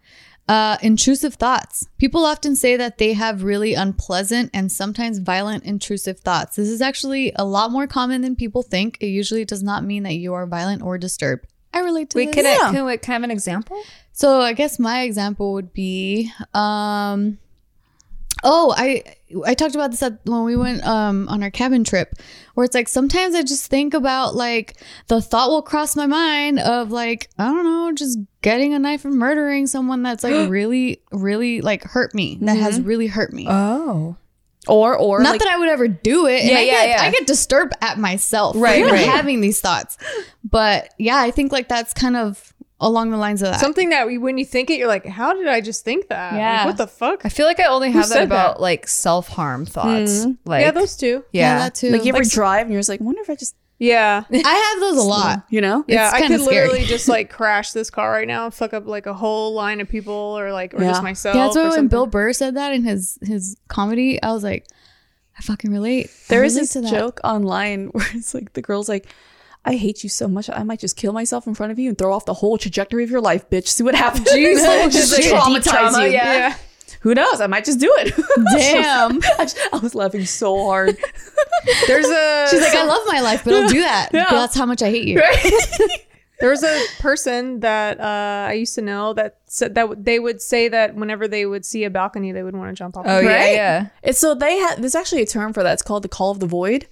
uh, 0.48 0.78
intrusive 0.82 1.34
thoughts. 1.34 1.86
People 1.98 2.24
often 2.24 2.56
say 2.56 2.76
that 2.76 2.98
they 2.98 3.12
have 3.12 3.42
really 3.42 3.74
unpleasant 3.74 4.50
and 4.54 4.72
sometimes 4.72 5.18
violent 5.18 5.64
intrusive 5.64 6.20
thoughts. 6.20 6.56
This 6.56 6.68
is 6.68 6.80
actually 6.80 7.32
a 7.36 7.44
lot 7.44 7.70
more 7.70 7.86
common 7.86 8.22
than 8.22 8.34
people 8.34 8.62
think. 8.62 8.96
It 9.00 9.08
usually 9.08 9.44
does 9.44 9.62
not 9.62 9.84
mean 9.84 10.04
that 10.04 10.14
you 10.14 10.32
are 10.34 10.46
violent 10.46 10.82
or 10.82 10.96
disturbed. 10.96 11.46
I 11.74 11.80
relate 11.80 12.10
to 12.10 12.16
Wait, 12.16 12.26
this. 12.26 12.34
can 12.34 12.44
Yeah. 12.44 12.84
I 12.86 12.96
can 12.96 13.12
I 13.12 13.14
have 13.14 13.22
an 13.24 13.30
example? 13.30 13.80
So 14.12 14.40
I 14.40 14.54
guess 14.54 14.78
my 14.78 15.02
example 15.02 15.52
would 15.52 15.72
be, 15.72 16.32
um, 16.54 17.38
oh, 18.42 18.74
I 18.76 19.04
I 19.44 19.54
talked 19.54 19.74
about 19.74 19.90
this 19.90 20.02
at, 20.02 20.20
when 20.24 20.44
we 20.44 20.56
went 20.56 20.84
um, 20.86 21.28
on 21.28 21.42
our 21.42 21.50
cabin 21.50 21.84
trip, 21.84 22.14
where 22.54 22.64
it's 22.64 22.74
like 22.74 22.88
sometimes 22.88 23.34
I 23.34 23.42
just 23.42 23.66
think 23.66 23.94
about 23.94 24.34
like 24.34 24.76
the 25.08 25.20
thought 25.20 25.50
will 25.50 25.62
cross 25.62 25.94
my 25.96 26.06
mind 26.06 26.58
of 26.60 26.90
like 26.90 27.28
I 27.38 27.46
don't 27.46 27.64
know, 27.64 27.92
just 27.92 28.18
getting 28.42 28.74
a 28.74 28.78
knife 28.78 29.04
and 29.04 29.14
murdering 29.16 29.66
someone 29.66 30.02
that's 30.02 30.24
like 30.24 30.48
really, 30.50 31.02
really 31.12 31.60
like 31.60 31.84
hurt 31.84 32.14
me, 32.14 32.38
that 32.42 32.56
has 32.56 32.80
really 32.80 33.06
hurt 33.06 33.32
me. 33.32 33.46
Oh. 33.48 34.16
Or 34.66 34.96
or 34.96 35.22
Not 35.22 35.30
like, 35.32 35.40
that 35.40 35.48
I 35.48 35.56
would 35.58 35.68
ever 35.68 35.88
do 35.88 36.26
it. 36.26 36.40
and 36.42 36.50
Yeah, 36.50 36.58
I 36.58 36.60
yeah, 36.60 36.72
get, 36.72 36.88
yeah. 36.88 37.02
I 37.02 37.10
get 37.10 37.26
disturbed 37.26 37.72
at 37.80 37.98
myself, 37.98 38.54
Right, 38.58 38.84
right. 38.84 39.06
having 39.08 39.40
these 39.40 39.60
thoughts. 39.60 39.96
But 40.44 40.90
yeah, 40.98 41.16
I 41.16 41.30
think 41.30 41.52
like 41.52 41.68
that's 41.68 41.94
kind 41.94 42.16
of 42.16 42.52
along 42.80 43.10
the 43.10 43.16
lines 43.16 43.42
of 43.42 43.50
that. 43.50 43.60
Something 43.60 43.88
that 43.90 44.06
we, 44.06 44.18
when 44.18 44.38
you 44.38 44.44
think 44.44 44.70
it, 44.70 44.78
you're 44.78 44.86
like, 44.88 45.04
how 45.06 45.32
did 45.34 45.48
I 45.48 45.60
just 45.60 45.84
think 45.84 46.08
that? 46.08 46.32
Like, 46.32 46.38
Yeah. 46.38 46.64
what 46.66 46.76
the 46.76 46.86
fuck? 46.86 47.22
I 47.24 47.28
feel 47.28 47.46
like 47.46 47.58
I 47.60 47.64
only 47.64 47.90
have 47.90 48.08
that 48.08 48.14
said 48.14 48.22
about 48.24 48.56
that? 48.56 48.62
like 48.62 48.86
self 48.86 49.28
harm 49.28 49.66
thoughts. 49.66 50.20
Mm-hmm. 50.24 50.48
Like 50.48 50.62
yeah, 50.62 50.70
those 50.70 50.96
two. 50.96 51.24
yeah. 51.32 51.58
that 51.58 51.74
too. 51.74 51.90
like 51.90 52.04
you 52.04 52.10
ever 52.10 52.22
Like- 52.22 52.30
drive 52.30 52.62
and 52.66 52.72
you're 52.72 52.78
just 52.80 52.88
like, 52.88 53.00
wonder 53.00 53.20
if 53.20 53.28
I 53.30 53.34
just 53.34 53.56
Yeah. 53.80 54.22
I 54.32 54.72
have 54.72 54.80
those 54.80 54.96
a 54.98 55.02
lot. 55.08 55.44
you 55.50 55.60
know? 55.60 55.84
Yeah, 55.88 56.06
It's 56.06 56.14
I 56.14 56.26
could 56.28 56.40
scary. 56.40 56.66
literally 56.68 56.84
just 56.84 57.08
like 57.16 57.30
crash 57.30 57.72
this 57.72 57.90
car 57.90 58.10
right 58.12 58.28
now 58.28 58.44
and 58.44 58.54
fuck 58.54 58.72
up 58.72 58.86
like 58.86 59.06
a 59.06 59.14
whole 59.14 59.54
line 59.54 59.80
of 59.80 59.88
people 59.88 60.14
or 60.14 60.52
like 60.52 60.72
or 60.74 60.80
Yeah. 60.82 60.90
just 60.90 61.02
myself. 61.02 61.34
Yeah, 61.36 61.44
that's 61.44 61.56
why 61.56 61.62
when 61.64 61.70
something. 61.72 61.88
Bill 61.88 62.06
Burr 62.06 62.32
said 62.32 62.54
that 62.56 62.72
in 62.72 62.84
his 62.84 63.18
his 63.22 63.56
comedy, 63.68 64.22
I 64.22 64.32
was 64.32 64.44
like, 64.44 64.66
I 65.36 65.42
fucking 65.42 65.72
relate. 65.72 66.06
I 66.10 66.10
There 66.28 66.44
is 66.44 66.54
relate 66.54 66.70
this 66.74 66.90
joke 66.92 67.20
online 67.24 67.86
where 67.92 68.06
it's 68.14 68.34
like 68.34 68.52
the 68.52 68.62
girl's 68.62 68.88
like, 68.88 69.06
I 69.68 69.76
hate 69.76 70.02
you 70.02 70.08
so 70.08 70.26
much. 70.28 70.48
I 70.48 70.62
might 70.62 70.80
just 70.80 70.96
kill 70.96 71.12
myself 71.12 71.46
in 71.46 71.54
front 71.54 71.72
of 71.72 71.78
you 71.78 71.90
and 71.90 71.98
throw 71.98 72.12
off 72.14 72.24
the 72.24 72.32
whole 72.34 72.56
trajectory 72.56 73.04
of 73.04 73.10
your 73.10 73.20
life, 73.20 73.48
bitch. 73.50 73.68
See 73.68 73.84
what 73.84 73.94
happens. 73.94 74.24
Jesus. 74.32 74.64
just 74.94 75.12
Like 75.12 75.24
traumatize 75.24 75.62
trauma, 75.90 76.06
you. 76.06 76.12
yeah. 76.12 76.32
Yeah. 76.32 76.56
Who 77.02 77.14
knows? 77.14 77.40
I 77.40 77.46
might 77.46 77.64
just 77.66 77.78
do 77.78 77.94
it. 77.98 78.14
Damn. 78.56 79.18
I, 79.38 79.44
just- 79.44 79.58
I 79.72 79.76
was 79.76 79.94
laughing 79.94 80.24
so 80.24 80.64
hard. 80.64 80.96
There's 81.86 82.06
a 82.08 82.46
She's 82.50 82.60
like, 82.60 82.74
I 82.74 82.84
love 82.86 83.02
my 83.06 83.20
life, 83.20 83.44
but 83.44 83.54
I'll 83.54 83.68
do 83.68 83.80
that. 83.82 84.08
Yeah. 84.12 84.26
That's 84.30 84.56
how 84.56 84.64
much 84.66 84.82
I 84.82 84.88
hate 84.90 85.06
you. 85.06 85.22
There 86.40 86.50
was 86.50 86.62
a 86.62 86.84
person 87.00 87.60
that 87.60 87.98
uh, 88.00 88.48
I 88.48 88.52
used 88.54 88.74
to 88.76 88.82
know 88.82 89.12
that 89.14 89.38
said 89.46 89.74
that 89.74 90.04
they 90.04 90.18
would 90.18 90.40
say 90.40 90.68
that 90.68 90.94
whenever 90.94 91.26
they 91.26 91.46
would 91.46 91.64
see 91.64 91.84
a 91.84 91.90
balcony, 91.90 92.32
they 92.32 92.42
would 92.42 92.54
want 92.54 92.70
to 92.70 92.74
jump 92.74 92.96
off. 92.96 93.04
Oh 93.08 93.18
it. 93.18 93.24
yeah, 93.24 93.30
Right? 93.36 93.54
yeah. 93.54 93.88
It's 94.02 94.18
so 94.18 94.34
they 94.34 94.56
had 94.58 94.76
there's 94.76 94.94
actually 94.94 95.22
a 95.22 95.26
term 95.26 95.52
for 95.52 95.62
that. 95.62 95.72
It's 95.72 95.82
called 95.82 96.04
the 96.04 96.08
call 96.08 96.30
of 96.30 96.40
the 96.40 96.46
void, 96.46 96.86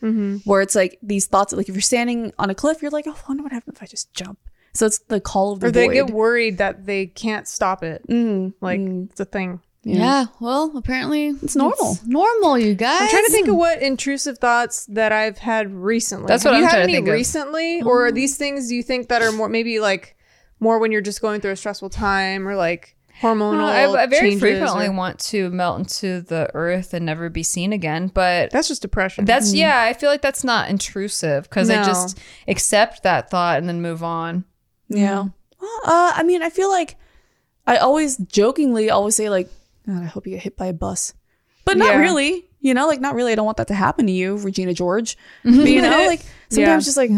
where 0.45 0.61
it's 0.63 0.75
like 0.75 0.99
these 1.03 1.27
thoughts. 1.27 1.53
Like 1.53 1.69
if 1.69 1.75
you're 1.75 1.83
standing 1.83 2.33
on 2.39 2.51
a 2.51 2.55
cliff, 2.55 2.83
you're 2.83 2.91
like, 2.91 3.07
oh, 3.07 3.17
I 3.17 3.29
wonder 3.29 3.43
what 3.43 3.53
happens 3.53 3.77
if 3.77 3.83
I 3.83 3.87
just 3.87 4.13
jump. 4.13 4.39
So 4.75 4.85
it's 4.87 4.99
the 4.99 5.21
call 5.21 5.53
of 5.53 5.61
the 5.61 5.69
void 5.69 5.71
Or 5.71 5.73
they 5.89 5.95
get 5.95 6.11
worried 6.11 6.59
that 6.59 6.85
they 6.85 7.07
can't 7.07 7.49
stop 7.49 7.83
it. 7.83 8.07
Mm, 8.09 8.53
Like 8.61 8.81
mm. 8.81 9.11
it's 9.11 9.21
a 9.21 9.25
thing. 9.25 9.61
Yeah. 9.89 10.27
well, 10.41 10.73
apparently 10.77 11.29
it's 11.29 11.55
normal. 11.55 11.97
normal, 12.05 12.59
you 12.59 12.75
guys. 12.75 13.03
I'm 13.03 13.09
trying 13.09 13.25
to 13.27 13.31
think 13.33 13.47
of 13.49 13.55
what 13.57 13.81
intrusive 13.81 14.39
thoughts 14.39 14.85
that 14.87 15.13
I've 15.13 15.39
had 15.39 15.73
recently. 15.73 16.27
That's 16.27 16.43
Have 16.43 16.53
what 16.53 16.59
you 16.59 16.65
I'm 16.65 16.69
had 16.71 16.77
trying 16.77 16.87
to 16.89 16.93
any 16.93 16.93
think 16.95 17.09
of. 17.09 17.13
recently, 17.15 17.83
or 17.83 18.07
are 18.07 18.13
these 18.13 18.37
things 18.37 18.73
you 18.73 18.83
think 18.83 19.09
that 19.09 19.23
are 19.23 19.31
more 19.33 19.49
maybe 19.49 19.79
like 19.79 20.17
more 20.59 20.79
when 20.81 20.91
you're 20.91 21.01
just 21.03 21.21
going 21.21 21.41
through 21.41 21.53
a 21.53 21.57
stressful 21.57 21.91
time 21.91 22.49
or 22.49 22.57
like 22.57 22.97
hormonal? 23.23 23.59
Well, 23.59 23.97
I, 23.97 24.03
I 24.03 24.07
very 24.07 24.37
frequently 24.41 24.87
or- 24.87 24.93
want 24.93 25.21
to 25.21 25.51
melt 25.51 25.79
into 25.79 26.21
the 26.21 26.51
earth 26.55 26.93
and 26.93 27.07
never 27.07 27.29
be 27.31 27.45
seen 27.45 27.73
again, 27.73 28.09
but 28.09 28.51
That's 28.51 28.67
just 28.67 28.83
depression. 28.83 29.25
that's 29.25 29.55
yeah. 29.55 29.83
I 29.83 29.93
feel 29.93 30.11
like 30.11 30.21
that's 30.23 30.43
not 30.43 30.69
intrusive 30.69 31.45
because 31.45 31.71
I 31.71 31.85
just 31.85 32.19
accept 32.49 33.05
that 33.05 33.31
thought 33.31 33.59
and 33.59 33.69
then 33.69 33.81
move 33.83 34.03
on. 34.03 34.45
Yeah. 34.89 35.27
Well, 35.61 35.81
uh, 35.85 36.13
I 36.17 36.25
mean, 36.25 36.43
I 36.43 36.51
feel 36.51 36.71
like 36.71 36.97
I 37.69 37.77
always 37.77 38.17
jokingly 38.17 38.91
always 38.91 39.15
say 39.15 39.31
like, 39.31 39.49
God, 39.87 40.03
I 40.03 40.07
hope 40.07 40.27
you 40.27 40.33
get 40.35 40.43
hit 40.43 40.57
by 40.57 40.67
a 40.67 40.73
bus, 40.73 41.15
but 41.65 41.77
not 41.77 41.95
Yeah. 41.95 42.01
really. 42.01 42.45
You 42.61 42.75
know, 42.75 42.87
like 42.89 43.01
not 43.01 43.15
really. 43.15 43.33
I 43.33 43.35
don't 43.37 43.45
want 43.47 43.59
that 43.59 43.69
to 43.69 43.75
happen 43.75 44.07
to 44.07 44.13
you, 44.13 44.37
Regina 44.39 44.75
George. 44.75 45.17
Mm-hmm. 45.45 45.59
But 45.61 45.69
you 45.71 45.83
know, 45.83 45.91
like 46.07 46.21
sometimes 46.51 46.85
Yeah. 46.85 46.89
just 46.89 46.97
like, 46.97 47.11
ugh, 47.11 47.17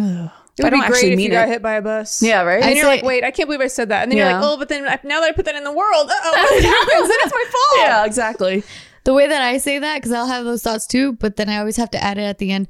It 0.58 0.62
I 0.62 0.64
would 0.64 0.70
don't 0.70 0.80
be 0.82 0.86
great 0.88 1.04
if 1.04 1.16
mean 1.16 1.20
you 1.26 1.30
got 1.30 1.48
hit 1.48 1.62
by 1.62 1.74
a 1.74 1.82
bus. 1.82 2.20
Yeah, 2.22 2.42
right. 2.42 2.56
And 2.56 2.64
I 2.66 2.68
you're 2.72 2.82
say- 2.84 2.88
like, 2.88 3.02
wait, 3.04 3.24
I 3.24 3.30
can't 3.30 3.46
believe 3.48 3.60
I 3.62 3.68
said 3.68 3.88
that. 3.88 4.02
And 4.02 4.10
then 4.12 4.18
you're 4.18 4.30
like, 4.30 4.42
oh, 4.44 4.56
but 4.58 4.68
then 4.68 4.84
now 4.84 5.20
that 5.20 5.22
I 5.22 5.32
put 5.32 5.44
that 5.46 5.54
in 5.54 5.64
the 5.64 5.72
world, 5.72 6.10
uh-oh, 6.10 6.30
what 6.32 6.62
happens? 6.64 7.08
Then 7.08 7.18
it's 7.22 7.32
my 7.32 7.44
fault. 7.50 7.86
Yeah, 7.88 8.04
exactly. 8.04 8.62
the 9.04 9.14
way 9.14 9.26
that 9.28 9.40
I 9.40 9.56
say 9.58 9.78
that 9.78 9.94
because 9.96 10.12
I'll 10.12 10.26
have 10.26 10.44
those 10.44 10.62
thoughts 10.62 10.86
too, 10.86 11.14
but 11.14 11.36
then 11.36 11.48
I 11.48 11.56
always 11.58 11.76
have 11.76 11.90
to 11.92 12.02
add 12.04 12.18
it 12.18 12.22
at 12.24 12.36
the 12.38 12.50
end. 12.52 12.68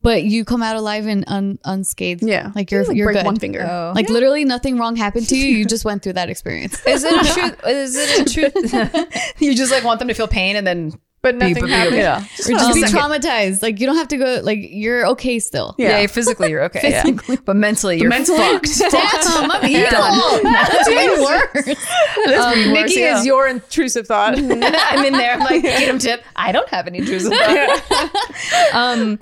But 0.00 0.22
you 0.22 0.44
come 0.44 0.62
out 0.62 0.76
alive 0.76 1.06
and 1.06 1.24
un- 1.26 1.58
unscathed. 1.64 2.22
Yeah, 2.22 2.52
like 2.54 2.70
you're 2.70 2.84
Like, 2.84 2.96
you're 2.96 3.06
break 3.08 3.16
good. 3.18 3.26
one 3.26 3.36
finger. 3.36 3.66
Oh. 3.68 3.92
Like 3.96 4.08
literally 4.08 4.44
nothing 4.44 4.78
wrong 4.78 4.94
happened 4.94 5.28
to 5.28 5.36
you. 5.36 5.46
You 5.46 5.64
just 5.64 5.84
went 5.84 6.02
through 6.04 6.12
that 6.14 6.30
experience. 6.30 6.74
Is 6.86 7.02
it 7.04 7.12
a 7.12 7.34
truth? 7.34 7.60
Is 7.66 7.96
it 7.96 8.20
a 8.20 8.32
truth? 8.32 9.34
you 9.40 9.54
just 9.56 9.72
like 9.72 9.82
want 9.82 9.98
them 9.98 10.06
to 10.08 10.14
feel 10.14 10.28
pain 10.28 10.54
and 10.54 10.64
then 10.64 10.92
But 11.20 11.34
nothing 11.34 11.64
be- 11.64 11.70
happened. 11.70 11.96
Yeah. 11.96 12.18
or 12.20 12.22
just 12.52 12.74
be 12.74 12.84
Um, 12.84 12.90
traumatized. 12.90 13.60
Like 13.60 13.80
you 13.80 13.86
don't 13.86 13.96
have 13.96 14.06
to 14.08 14.16
go. 14.16 14.40
Like 14.44 14.60
you're 14.62 15.04
okay 15.08 15.40
still. 15.40 15.74
yeah, 15.78 15.98
Yeah. 16.00 16.06
physically 16.06 16.50
you're 16.50 16.62
okay, 16.70 16.90
yeah. 16.90 17.36
but 17.44 17.56
mentally 17.56 17.98
you're 17.98 18.08
mentally- 18.08 18.38
fucked. 18.38 18.78
Damn, 18.78 19.50
I'm 19.50 19.66
evil. 19.66 20.42
That's 20.44 20.88
way 20.88 21.08
worse. 21.18 22.36
Um, 22.38 22.72
Nikki 22.72 23.00
yeah. 23.00 23.18
is 23.18 23.26
your 23.26 23.48
intrusive 23.48 24.06
thought. 24.06 24.34
I'm 24.38 25.04
in 25.04 25.12
there. 25.12 25.32
I'm 25.32 25.40
like, 25.40 25.62
get 25.62 25.88
him 25.88 25.98
tip. 25.98 26.22
I 26.36 26.52
don't 26.52 26.68
have 26.68 26.86
any 26.86 26.98
intrusive 26.98 27.32
thoughts. 27.32 28.72
um, 28.72 29.18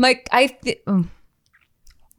Mike, 0.00 0.28
I 0.32 0.46
th- 0.46 0.80
um, 0.86 1.10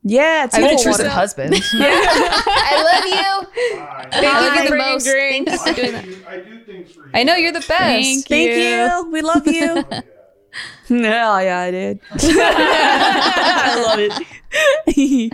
Yeah, 0.04 0.22
I 0.22 0.26
have 0.26 0.54
an 0.54 0.62
table 0.62 0.78
intrusive 0.78 1.08
husband. 1.08 1.56
I 1.74 2.84
love 2.92 3.06
you. 3.06 4.12
Thank 4.12 4.56
you 4.56 4.64
for 4.68 4.72
the 4.72 4.78
Most- 4.78 5.06
drinks. 5.06 5.64
For 5.64 5.74
doing 5.74 5.92
that. 5.94 6.04
I 6.04 6.08
do, 6.08 6.18
I 6.28 6.38
do 6.38 6.60
things 6.64 6.92
for 6.92 7.06
you. 7.06 7.12
I 7.14 7.24
know 7.24 7.36
you're 7.36 7.52
the 7.52 7.60
best. 7.60 7.70
Thank 7.70 8.28
Thank 8.28 8.52
you. 8.52 8.56
you. 8.58 9.10
We 9.12 9.22
love 9.22 9.48
you. 9.48 9.84
no, 10.90 11.38
yeah, 11.40 11.60
I 11.60 11.72
did. 11.72 12.00
I 12.12 13.84
love 13.88 14.00
it. 14.00 15.34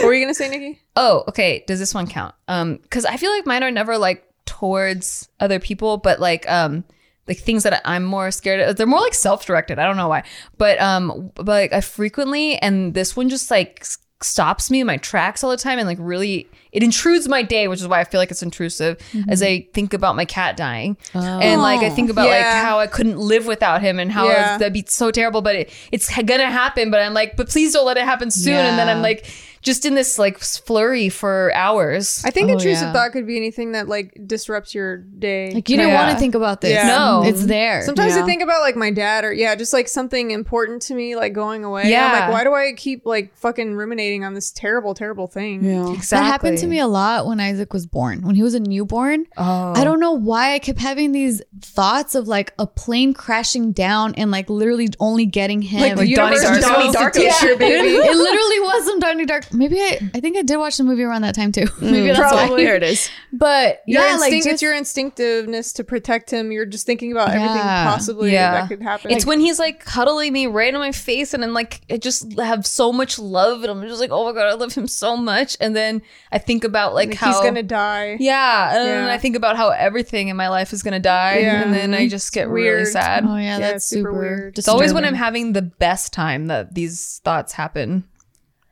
What 0.00 0.06
were 0.06 0.14
you 0.14 0.24
gonna 0.24 0.34
say, 0.34 0.48
Nikki? 0.48 0.80
Oh, 0.96 1.24
okay. 1.28 1.64
Does 1.66 1.78
this 1.78 1.94
one 1.94 2.06
count? 2.06 2.34
Um, 2.48 2.76
because 2.82 3.04
I 3.04 3.16
feel 3.16 3.30
like 3.32 3.46
mine 3.46 3.64
are 3.64 3.70
never 3.70 3.98
like 3.98 4.24
towards 4.46 5.28
other 5.40 5.58
people, 5.58 5.96
but 5.96 6.20
like 6.20 6.48
um, 6.50 6.84
like 7.28 7.38
things 7.38 7.62
that 7.62 7.80
I'm 7.84 8.04
more 8.04 8.30
scared 8.30 8.60
of. 8.60 8.76
They're 8.76 8.86
more 8.86 9.00
like 9.00 9.14
self-directed. 9.14 9.78
I 9.78 9.84
don't 9.84 9.96
know 9.96 10.08
why, 10.08 10.24
but 10.56 10.80
um, 10.80 11.30
but 11.34 11.46
like 11.46 11.72
I 11.72 11.80
frequently, 11.80 12.56
and 12.56 12.94
this 12.94 13.14
one 13.16 13.28
just 13.28 13.50
like 13.50 13.84
stops 14.20 14.68
me 14.68 14.80
in 14.80 14.86
my 14.86 14.96
tracks 14.96 15.44
all 15.44 15.50
the 15.50 15.56
time 15.56 15.78
and 15.78 15.86
like 15.86 15.96
really 16.00 16.48
it 16.72 16.82
intrudes 16.82 17.28
my 17.28 17.40
day 17.40 17.68
which 17.68 17.80
is 17.80 17.86
why 17.86 18.00
i 18.00 18.04
feel 18.04 18.18
like 18.18 18.32
it's 18.32 18.42
intrusive 18.42 18.98
as 19.28 19.44
i 19.44 19.64
think 19.74 19.94
about 19.94 20.16
my 20.16 20.24
cat 20.24 20.56
dying. 20.56 20.96
And 21.14 21.62
like 21.62 21.82
i 21.82 21.88
think 21.90 22.10
about 22.10 22.28
like 22.28 22.42
how 22.42 22.80
i 22.80 22.88
couldn't 22.88 23.16
live 23.16 23.46
without 23.46 23.80
him 23.80 24.00
and 24.00 24.10
how 24.10 24.26
Yeah. 24.26 24.58
that'd 24.58 24.72
be 24.72 24.84
so 24.88 25.12
terrible 25.12 25.40
but 25.40 25.54
it, 25.54 25.70
it's 25.92 26.12
gonna 26.12 26.50
happen. 26.50 26.90
But 26.90 27.00
i'm 27.02 27.14
like 27.14 27.36
but 27.36 27.48
please 27.48 27.72
don't 27.72 27.86
let 27.86 27.96
it 27.96 28.02
happen 28.02 28.32
soon. 28.32 28.54
And 28.56 28.76
then 28.76 28.88
i'm 28.88 29.02
like 29.02 29.24
just 29.68 29.84
in 29.84 29.94
this 29.94 30.18
like 30.18 30.38
flurry 30.38 31.10
for 31.10 31.52
hours 31.54 32.22
I 32.24 32.30
think 32.30 32.48
Oh, 32.48 32.54
intrusive 32.54 32.84
yeah. 32.84 32.92
thought 32.94 33.12
could 33.12 33.26
be 33.26 33.36
anything 33.36 33.72
that 33.72 33.86
like 33.86 34.16
disrupts 34.26 34.74
your 34.74 34.96
day. 34.96 35.52
Like 35.52 35.68
you 35.68 35.76
didn't 35.76 35.92
Yeah. 35.92 36.02
want 36.02 36.12
to 36.14 36.18
think 36.18 36.34
about 36.34 36.62
this. 36.62 36.72
Yeah. 36.72 36.86
No. 36.88 37.22
it's 37.22 37.40
mm-hmm. 37.40 37.48
there. 37.48 37.82
Sometimes 37.82 38.16
Yeah. 38.16 38.22
I 38.22 38.26
think 38.26 38.42
about 38.42 38.62
like 38.62 38.76
my 38.76 38.90
dad 38.90 39.26
or 39.26 39.32
yeah, 39.32 39.54
just 39.54 39.74
like 39.74 39.86
something 39.88 40.30
important 40.30 40.80
to 40.82 40.94
me 40.94 41.16
like 41.16 41.34
going 41.34 41.64
away. 41.64 41.82
I'm 41.82 41.88
Yeah. 41.90 42.12
like, 42.12 42.32
why 42.32 42.44
do 42.44 42.54
I 42.54 42.72
keep 42.76 43.04
like 43.04 43.36
fucking 43.36 43.74
ruminating 43.74 44.24
on 44.24 44.32
this 44.32 44.50
terrible, 44.50 44.94
terrible 44.94 45.26
thing? 45.26 45.62
Yeah. 45.62 45.92
exactly 45.92 46.16
That 46.18 46.32
happened 46.32 46.58
to 46.58 46.66
me 46.66 46.78
a 46.78 46.86
lot 46.86 47.26
when 47.26 47.38
Isaac 47.38 47.74
was 47.74 47.86
born. 47.86 48.22
When 48.22 48.34
he 48.36 48.42
was 48.42 48.54
a 48.54 48.60
newborn, 48.60 49.26
oh 49.36 49.74
I 49.76 49.84
don't 49.84 50.00
know 50.00 50.12
why 50.12 50.54
I 50.54 50.60
kept 50.60 50.78
having 50.78 51.12
these 51.12 51.42
thoughts 51.60 52.14
of 52.14 52.26
like 52.26 52.54
a 52.58 52.66
plane 52.66 53.12
crashing 53.12 53.72
down 53.72 54.14
and 54.14 54.30
like 54.30 54.48
literally 54.48 54.88
only 54.98 55.26
getting 55.26 55.60
him. 55.60 55.82
Like 55.82 55.96
the 55.96 56.06
Like 56.06 56.14
Donnie 56.14 56.36
universe 56.36 56.64
Darko. 56.64 56.74
Donnie 56.74 56.92
Darko 56.92 57.22
Yeah. 57.22 57.32
shit, 57.32 57.58
baby. 57.58 57.88
it 57.96 58.16
literally 58.16 58.60
was 58.60 58.84
some 58.86 58.98
Donnie 59.00 59.26
Dark. 59.26 59.52
Maybe 59.58 59.76
I, 59.80 59.98
I 60.14 60.20
think 60.20 60.36
I 60.36 60.42
did 60.42 60.56
watch 60.56 60.76
the 60.76 60.84
movie 60.84 61.02
around 61.02 61.22
that 61.22 61.34
time 61.34 61.50
too. 61.52 61.66
Maybe 61.80 62.06
that's 62.06 62.18
Probably. 62.20 62.50
why. 62.50 62.64
There 62.64 62.76
it 62.76 62.82
is. 62.84 63.10
But 63.32 63.82
Your 63.86 64.02
yeah, 64.02 64.12
instinct, 64.12 64.20
like 64.32 64.38
just, 64.44 64.48
it's 64.48 64.62
your 64.62 64.74
instinctiveness 64.74 65.72
to 65.74 65.84
protect 65.84 66.30
him. 66.30 66.52
You're 66.52 66.64
just 66.66 66.86
thinking 66.86 67.10
about 67.12 67.28
everything 67.30 67.56
possibly 67.58 68.32
Yeah. 68.32 68.52
that 68.52 68.68
could 68.68 68.82
happen. 68.82 69.10
It's 69.10 69.26
when 69.26 69.40
he's 69.40 69.58
like 69.58 69.84
cuddling 69.84 70.32
me 70.32 70.46
right 70.46 70.72
in 70.72 70.78
my 70.78 70.92
face, 70.92 71.34
and 71.34 71.42
I'm 71.44 71.52
like, 71.52 71.80
I 71.90 71.96
just 71.96 72.38
have 72.38 72.66
so 72.66 72.92
much 72.92 73.18
love, 73.18 73.62
and 73.64 73.70
I'm 73.70 73.82
just 73.88 74.00
like, 74.00 74.10
oh 74.12 74.24
my 74.24 74.32
god, 74.32 74.46
I 74.46 74.54
love 74.54 74.72
him 74.74 74.86
so 74.86 75.16
much. 75.16 75.56
And 75.60 75.74
then 75.74 76.02
I 76.32 76.38
think 76.38 76.62
about 76.64 76.94
like, 76.94 77.08
Like, 77.08 77.18
how 77.18 77.32
he's 77.32 77.40
gonna 77.40 77.62
die. 77.62 78.16
yeah, 78.20 78.76
and 78.76 78.86
then 78.88 79.06
Yeah. 79.06 79.12
I 79.12 79.18
think 79.18 79.34
about 79.36 79.56
how 79.56 79.70
everything 79.70 80.28
in 80.28 80.36
my 80.36 80.48
life 80.48 80.72
is 80.72 80.82
gonna 80.82 81.00
die, 81.00 81.38
Yeah. 81.38 81.62
and 81.62 81.74
then 81.74 81.94
I 81.94 82.08
just 82.08 82.32
get 82.32 82.48
really 82.48 82.84
sad. 82.84 83.24
oh 83.26 83.34
yeah, 83.36 83.58
Yeah, 83.58 83.58
that's 83.58 83.84
super 83.84 84.10
super. 84.10 84.18
weird. 84.20 84.58
It's 84.58 84.68
always 84.68 84.92
when 84.94 85.04
I'm 85.04 85.14
having 85.14 85.52
the 85.52 85.62
best 85.62 86.12
time 86.12 86.46
that 86.46 86.74
these 86.74 87.20
thoughts 87.24 87.52
happen. 87.54 88.04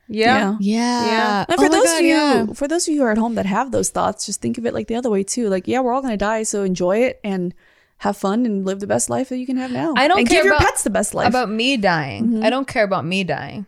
Yeah. 0.09 0.55
Yeah. 0.59 1.05
Yeah. 1.05 1.45
And 1.49 1.59
Oh 1.59 1.63
for 1.63 1.69
my 1.69 1.77
those 1.77 1.85
God, 1.85 1.97
of 1.97 2.01
you, 2.03 2.07
yeah. 2.09 2.45
for 2.53 2.67
those 2.67 2.87
of 2.87 2.93
you 2.93 3.01
who 3.01 3.05
are 3.05 3.11
at 3.11 3.17
home 3.17 3.35
that 3.35 3.45
have 3.45 3.71
those 3.71 3.89
thoughts, 3.89 4.25
just 4.25 4.41
think 4.41 4.57
of 4.57 4.65
it 4.65 4.73
like 4.73 4.87
the 4.87 4.95
other 4.95 5.09
way 5.09 5.23
too. 5.23 5.49
Like, 5.49 5.67
yeah, 5.67 5.79
we're 5.81 5.93
all 5.93 6.01
gonna 6.01 6.17
die, 6.17 6.43
so 6.43 6.63
enjoy 6.63 6.99
it 6.99 7.19
and 7.23 7.53
have 7.97 8.15
fun 8.15 8.45
and 8.45 8.65
live 8.65 8.79
the 8.79 8.87
best 8.87 9.09
life 9.09 9.29
that 9.29 9.37
you 9.37 9.45
can 9.45 9.57
have 9.57 9.71
now. 9.71 9.93
I 9.97 10.07
don't 10.07 10.19
and 10.19 10.29
care 10.29 10.37
give 10.39 10.45
your 10.45 10.55
about- 10.55 10.65
pets 10.67 10.83
the 10.83 10.89
best 10.89 11.13
life. 11.13 11.27
About 11.29 11.49
me 11.49 11.77
dying, 11.77 12.25
mm-hmm. 12.25 12.43
I 12.43 12.49
don't 12.49 12.67
care 12.67 12.83
about 12.83 13.05
me 13.05 13.23
dying, 13.23 13.65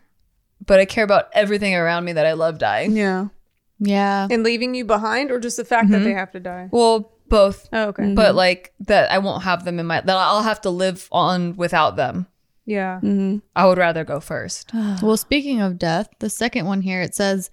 but 0.66 0.80
I 0.80 0.86
care 0.86 1.04
about 1.04 1.30
everything 1.34 1.76
around 1.76 2.06
me 2.06 2.14
that 2.14 2.26
I 2.26 2.34
love 2.34 2.58
dying. 2.58 2.96
yeah, 2.96 3.28
Yeah. 3.80 4.28
And 4.30 4.44
leaving 4.44 4.76
you 4.76 4.86
behind, 4.86 5.32
or 5.32 5.40
just 5.40 5.58
the 5.58 5.66
fact 5.66 5.90
that 5.92 6.00
they 6.00 6.10
mm-hmm. 6.12 6.18
have 6.20 6.32
to 6.34 6.40
die. 6.40 6.70
Well, 6.72 7.12
both, 7.28 7.70
Oh, 7.74 7.88
okay. 7.90 8.14
but 8.14 8.30
mm-hmm. 8.30 8.38
like 8.38 8.74
that, 8.82 9.12
I 9.12 9.18
won't 9.20 9.44
have 9.44 9.66
them 9.66 9.80
in 9.80 9.86
my. 9.88 10.02
That 10.02 10.16
I'll 10.16 10.44
have 10.44 10.62
to 10.62 10.70
live 10.70 11.08
on 11.12 11.56
without 11.58 11.96
them. 11.96 12.28
Yeah. 12.70 13.00
Mm-hmm. 13.02 13.38
I 13.56 13.66
would 13.66 13.80
rather 13.80 14.04
go 14.04 14.20
first. 14.20 14.72
Well, 15.02 15.18
speaking 15.18 15.60
of 15.60 15.80
death, 15.80 16.08
the 16.20 16.30
second 16.30 16.68
one 16.68 16.82
here 16.82 17.02
it 17.02 17.16
says 17.16 17.50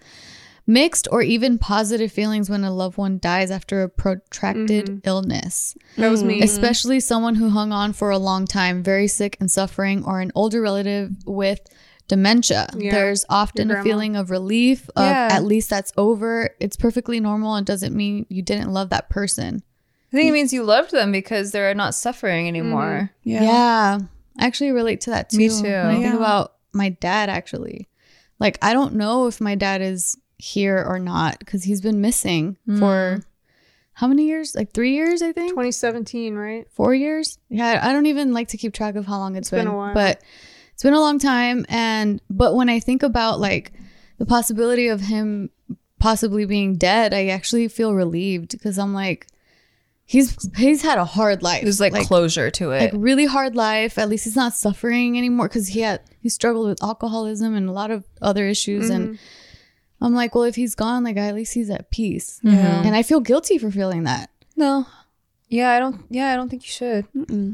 mixed 0.66 1.08
or 1.10 1.22
even 1.22 1.58
positive 1.58 2.12
feelings 2.12 2.50
when 2.50 2.64
a 2.64 2.70
loved 2.74 2.98
one 2.98 3.18
dies 3.18 3.50
after 3.50 3.82
a 3.82 3.88
protracted 3.88 4.86
mm-hmm. 4.86 5.08
illness, 5.08 5.76
That 5.96 6.10
was 6.10 6.22
me. 6.24 6.42
especially 6.42 7.00
someone 7.00 7.36
who 7.36 7.50
hung 7.50 7.72
on 7.72 7.92
for 7.92 8.10
a 8.10 8.18
long 8.18 8.46
time, 8.46 8.82
very 8.82 9.06
sick 9.06 9.36
and 9.40 9.48
suffering, 9.50 10.04
or 10.04 10.20
an 10.20 10.32
older 10.34 10.60
relative 10.60 11.12
with 11.24 11.60
dementia. 12.08 12.68
Yeah, 12.76 12.90
There's 12.90 13.24
often 13.28 13.70
a 13.70 13.82
feeling 13.82 14.16
of 14.16 14.30
relief 14.30 14.90
of 14.96 15.04
Yeah. 15.06 15.28
at 15.30 15.44
least 15.44 15.70
that's 15.70 15.92
over. 15.96 16.50
It's 16.60 16.76
perfectly 16.76 17.20
normal 17.20 17.54
and 17.54 17.64
doesn't 17.64 17.94
mean 17.94 18.26
you 18.28 18.42
didn't 18.42 18.72
love 18.72 18.90
that 18.90 19.08
person. 19.08 19.62
I 20.12 20.16
think 20.16 20.28
it 20.28 20.32
means 20.32 20.52
you 20.52 20.62
loved 20.64 20.90
them 20.90 21.10
because 21.12 21.52
they're 21.52 21.74
not 21.74 21.94
suffering 21.94 22.48
anymore. 22.48 23.10
Mm-hmm. 23.24 23.30
yeah, 23.30 23.42
Yeah. 23.42 23.98
I 24.38 24.46
actually 24.46 24.70
relate 24.72 25.00
to 25.02 25.10
that 25.10 25.30
too. 25.30 25.38
Me 25.38 25.48
too. 25.48 25.62
When 25.62 25.86
I 25.86 26.02
think 26.02 26.14
about 26.14 26.54
my 26.72 26.90
dad, 26.90 27.28
actually. 27.28 27.88
Like, 28.38 28.58
I 28.62 28.72
don't 28.74 28.94
know 28.94 29.26
if 29.26 29.40
my 29.40 29.54
dad 29.54 29.80
is 29.82 30.16
here 30.38 30.84
or 30.86 30.98
not 30.98 31.38
because 31.38 31.64
he's 31.64 31.80
been 31.80 32.00
missing 32.00 32.56
Mm. 32.68 32.78
for 32.78 33.22
how 33.94 34.06
many 34.06 34.26
years? 34.26 34.54
Like 34.54 34.72
three 34.74 34.92
years, 34.92 35.22
I 35.22 35.32
think? 35.32 35.50
2017, 35.52 36.34
right? 36.34 36.66
Four 36.70 36.94
years? 36.94 37.38
Yeah, 37.48 37.80
I 37.82 37.92
don't 37.92 38.04
even 38.06 38.34
like 38.34 38.48
to 38.48 38.58
keep 38.58 38.74
track 38.74 38.94
of 38.96 39.06
how 39.06 39.18
long 39.18 39.36
it's 39.36 39.48
been 39.50 39.60
been. 39.60 39.68
a 39.68 39.76
while. 39.76 39.94
But 39.94 40.20
it's 40.74 40.82
been 40.82 40.92
a 40.92 41.00
long 41.00 41.18
time. 41.18 41.64
And, 41.70 42.20
but 42.28 42.54
when 42.54 42.68
I 42.68 42.78
think 42.78 43.02
about 43.02 43.40
like 43.40 43.72
the 44.18 44.26
possibility 44.26 44.88
of 44.88 45.00
him 45.00 45.48
possibly 45.98 46.44
being 46.44 46.76
dead, 46.76 47.14
I 47.14 47.28
actually 47.28 47.68
feel 47.68 47.94
relieved 47.94 48.50
because 48.52 48.78
I'm 48.78 48.92
like, 48.92 49.28
he's 50.06 50.48
he's 50.56 50.82
had 50.82 50.98
a 50.98 51.04
hard 51.04 51.42
life. 51.42 51.62
There's 51.62 51.80
like, 51.80 51.92
closure 52.06 52.50
to 52.52 52.70
it. 52.70 52.80
like 52.80 52.92
really 52.94 53.26
hard 53.26 53.54
life. 53.54 53.98
At 53.98 54.08
least 54.08 54.24
he's 54.24 54.36
not 54.36 54.54
suffering 54.54 55.18
anymore 55.18 55.48
because 55.48 55.68
he 55.68 55.80
had 55.80 56.00
he 56.20 56.28
struggled 56.28 56.68
with 56.68 56.82
alcoholism 56.82 57.54
and 57.54 57.68
a 57.68 57.72
lot 57.72 57.90
of 57.90 58.04
other 58.22 58.46
issues. 58.46 58.88
And 58.88 59.08
mm-hmm. 59.08 60.04
I'm 60.04 60.14
like, 60.14 60.34
well, 60.34 60.44
if 60.44 60.54
he's 60.54 60.74
gone, 60.74 61.04
like 61.04 61.16
at 61.16 61.34
least 61.34 61.52
he's 61.54 61.68
at 61.68 61.90
peace. 61.90 62.40
Mm-hmm. 62.44 62.56
And 62.86 62.96
I 62.96 63.02
feel 63.02 63.20
guilty 63.20 63.58
for 63.58 63.70
feeling 63.70 64.04
that. 64.04 64.30
no. 64.56 64.86
Yeah, 65.48 65.70
I 65.70 65.78
don't. 65.78 66.04
Yeah, 66.10 66.32
I 66.32 66.36
don't 66.36 66.48
think 66.48 66.64
you 66.64 66.70
should. 66.70 67.06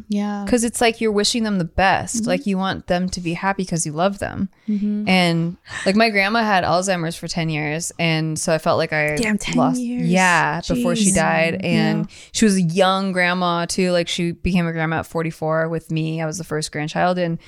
Yeah. 0.08 0.44
because 0.46 0.64
it's 0.64 0.80
like 0.80 1.00
you're 1.02 1.12
wishing 1.12 1.42
them 1.42 1.58
the 1.58 1.64
best. 1.66 2.16
Mm-hmm. 2.22 2.26
Like 2.28 2.46
you 2.46 2.56
want 2.56 2.86
them 2.86 3.08
to 3.10 3.20
be 3.20 3.34
happy 3.34 3.64
because 3.64 3.84
you 3.84 3.92
love 3.92 4.18
them. 4.18 4.48
Mm-hmm. 4.66 5.06
And 5.08 5.56
like 5.84 5.94
my 5.94 6.08
grandma 6.08 6.42
had 6.42 6.64
alzheimer's 6.64 7.16
for 7.16 7.28
10 7.28 7.50
years 7.50 7.92
and 7.98 8.38
so 8.38 8.54
i 8.54 8.58
felt 8.58 8.78
like 8.78 8.92
i 8.94 9.16
Damn, 9.16 9.36
10 9.36 9.56
lost 9.56 9.78
years. 9.80 10.08
yeah 10.08 10.62
before 10.66 10.96
she 10.96 11.12
died. 11.12 11.62
And 11.62 12.08
she 12.32 12.46
was 12.46 12.56
a 12.56 12.62
young 12.62 13.12
grandma 13.12 13.66
too. 13.66 13.90
Like 13.92 14.08
she 14.08 14.32
became 14.32 14.66
a 14.66 14.72
grandma 14.72 15.00
at 15.00 15.06
44 15.06 15.68
with 15.68 15.90
me. 15.90 16.22
I 16.22 16.26
was 16.26 16.38
the 16.38 16.44
first 16.44 16.72
grandchild. 16.72 17.18
And 17.18 17.38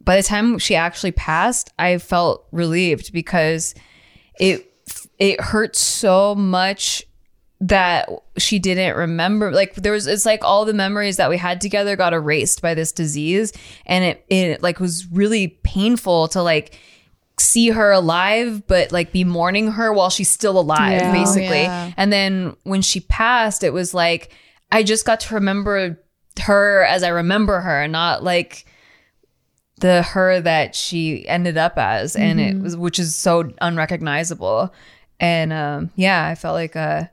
by 0.00 0.16
the 0.16 0.22
time 0.24 0.58
she 0.58 0.74
actually 0.74 1.12
passed 1.12 1.72
i 1.78 1.96
felt 1.98 2.46
relieved 2.52 3.12
because 3.12 3.74
it 4.38 4.70
it 5.18 5.40
hurt 5.40 5.76
so 5.76 6.34
much 6.34 7.04
that 7.60 8.08
she 8.36 8.58
didn't 8.58 8.96
remember. 8.96 9.52
Like 9.52 9.74
there 9.76 9.92
was 9.92 10.06
it's 10.06 10.26
like 10.26 10.42
all 10.44 10.64
the 10.64 10.74
memories 10.74 11.16
that 11.16 11.30
we 11.30 11.36
had 11.38 11.60
together 11.60 11.96
got 11.96 12.12
erased 12.12 12.60
by 12.60 12.74
this 12.74 12.92
disease. 12.92 13.52
And 13.86 14.04
it 14.04 14.24
it 14.28 14.62
like 14.62 14.80
was 14.80 15.06
really 15.10 15.48
painful 15.62 16.28
to 16.28 16.42
like 16.42 16.78
see 17.38 17.70
her 17.70 17.90
alive 17.90 18.64
but 18.68 18.92
like 18.92 19.10
be 19.10 19.24
mourning 19.24 19.72
her 19.72 19.92
while 19.92 20.08
she's 20.10 20.30
still 20.30 20.58
alive 20.58 20.92
Yeah. 21.00 21.12
basically. 21.12 21.62
Yeah. 21.62 21.92
and 21.96 22.12
then 22.12 22.54
when 22.62 22.80
she 22.80 23.00
passed 23.00 23.64
it 23.64 23.72
was 23.72 23.92
like 23.92 24.30
i 24.70 24.84
just 24.84 25.04
got 25.04 25.18
to 25.18 25.34
remember 25.34 26.00
her 26.42 26.84
as 26.84 27.02
i 27.02 27.08
remember 27.08 27.58
her 27.58 27.88
not 27.88 28.22
like 28.22 28.66
the 29.80 30.02
her 30.02 30.40
that 30.42 30.76
she 30.76 31.26
ended 31.26 31.56
up 31.58 31.76
as. 31.76 32.14
And 32.14 32.40
it 32.40 32.56
was 32.62 32.76
which 32.76 33.00
is 33.00 33.16
so 33.16 33.50
unrecognizable. 33.60 34.72
And 35.18 35.52
um 35.52 35.90
yeah 35.96 36.28
i 36.28 36.36
felt 36.36 36.54
like 36.54 36.76
uh 36.76 37.04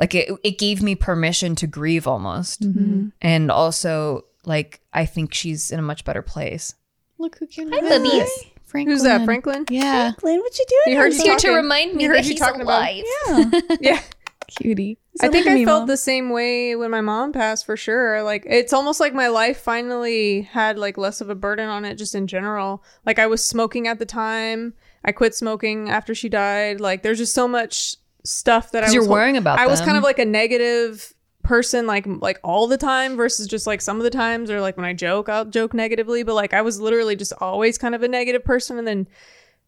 like 0.00 0.14
it, 0.14 0.30
it 0.42 0.58
gave 0.58 0.82
me 0.82 0.94
permission 0.96 1.54
to 1.54 1.66
grieve 1.66 2.08
almost 2.08 2.62
mm-hmm. 2.62 3.08
and 3.20 3.50
also 3.50 4.24
like 4.44 4.80
i 4.92 5.04
think 5.06 5.32
she's 5.34 5.70
in 5.70 5.78
a 5.78 5.82
much 5.82 6.04
better 6.04 6.22
place 6.22 6.74
Look 7.18 7.36
who 7.38 7.46
came 7.46 7.70
Hi, 7.70 7.80
bubbies. 7.80 8.26
Franklin. 8.64 8.94
Who's 8.94 9.02
that, 9.02 9.26
Franklin? 9.26 9.66
Yeah. 9.68 10.12
Glenn, 10.16 10.38
what 10.40 10.58
you 10.58 10.64
doing? 10.66 10.82
He 10.86 10.94
heard 10.94 11.12
here? 11.12 11.24
here 11.24 11.36
to 11.36 11.50
remind 11.50 11.92
me 11.94 12.04
He 12.04 12.06
heard 12.06 12.16
that 12.16 12.24
you 12.24 12.30
he's 12.30 12.40
talking 12.40 12.62
about- 12.62 12.88
alive 13.28 13.62
Yeah. 13.82 14.00
Cutie. 14.46 14.98
I 15.20 15.28
think 15.28 15.46
I 15.46 15.54
me, 15.54 15.64
felt 15.64 15.82
Mom. 15.82 15.88
the 15.88 15.96
same 15.96 16.30
way 16.30 16.74
when 16.76 16.90
my 16.90 17.02
mom 17.02 17.32
passed 17.32 17.66
for 17.66 17.76
sure. 17.76 18.22
Like 18.22 18.44
it's 18.48 18.72
almost 18.72 19.00
like 19.00 19.12
my 19.12 19.28
life 19.28 19.58
finally 19.60 20.42
had 20.42 20.78
like 20.78 20.96
less 20.96 21.20
of 21.20 21.28
a 21.28 21.34
burden 21.34 21.68
on 21.68 21.84
it 21.84 21.96
just 21.96 22.14
in 22.14 22.26
general. 22.26 22.82
Like 23.04 23.18
I 23.18 23.26
was 23.26 23.44
smoking 23.44 23.86
at 23.86 23.98
the 23.98 24.06
time. 24.06 24.72
I 25.04 25.12
quit 25.12 25.34
smoking 25.34 25.90
after 25.90 26.14
she 26.14 26.28
died. 26.28 26.80
Like 26.80 27.02
there's 27.02 27.18
just 27.18 27.34
so 27.34 27.46
much 27.46 27.96
stuff 28.24 28.72
that 28.72 28.82
I 28.84 28.86
was 28.86 28.94
you're 28.94 29.08
worrying 29.08 29.36
about 29.36 29.58
I 29.58 29.66
was 29.66 29.80
kind 29.80 29.96
of 29.96 30.02
like 30.02 30.18
a 30.18 30.24
negative 30.24 31.12
person 31.42 31.86
like 31.86 32.04
like 32.06 32.38
all 32.44 32.66
the 32.66 32.76
time 32.76 33.16
versus 33.16 33.46
just 33.46 33.66
like 33.66 33.80
some 33.80 33.96
of 33.96 34.02
the 34.02 34.10
times 34.10 34.50
or 34.50 34.60
like 34.60 34.76
when 34.76 34.84
I 34.86 34.92
joke 34.92 35.28
I'll 35.28 35.46
joke 35.46 35.72
negatively 35.72 36.22
but 36.22 36.34
like 36.34 36.52
I 36.52 36.60
was 36.62 36.78
literally 36.80 37.16
just 37.16 37.32
always 37.40 37.78
kind 37.78 37.94
of 37.94 38.02
a 38.02 38.08
negative 38.08 38.44
person 38.44 38.78
and 38.78 38.86
then 38.86 39.08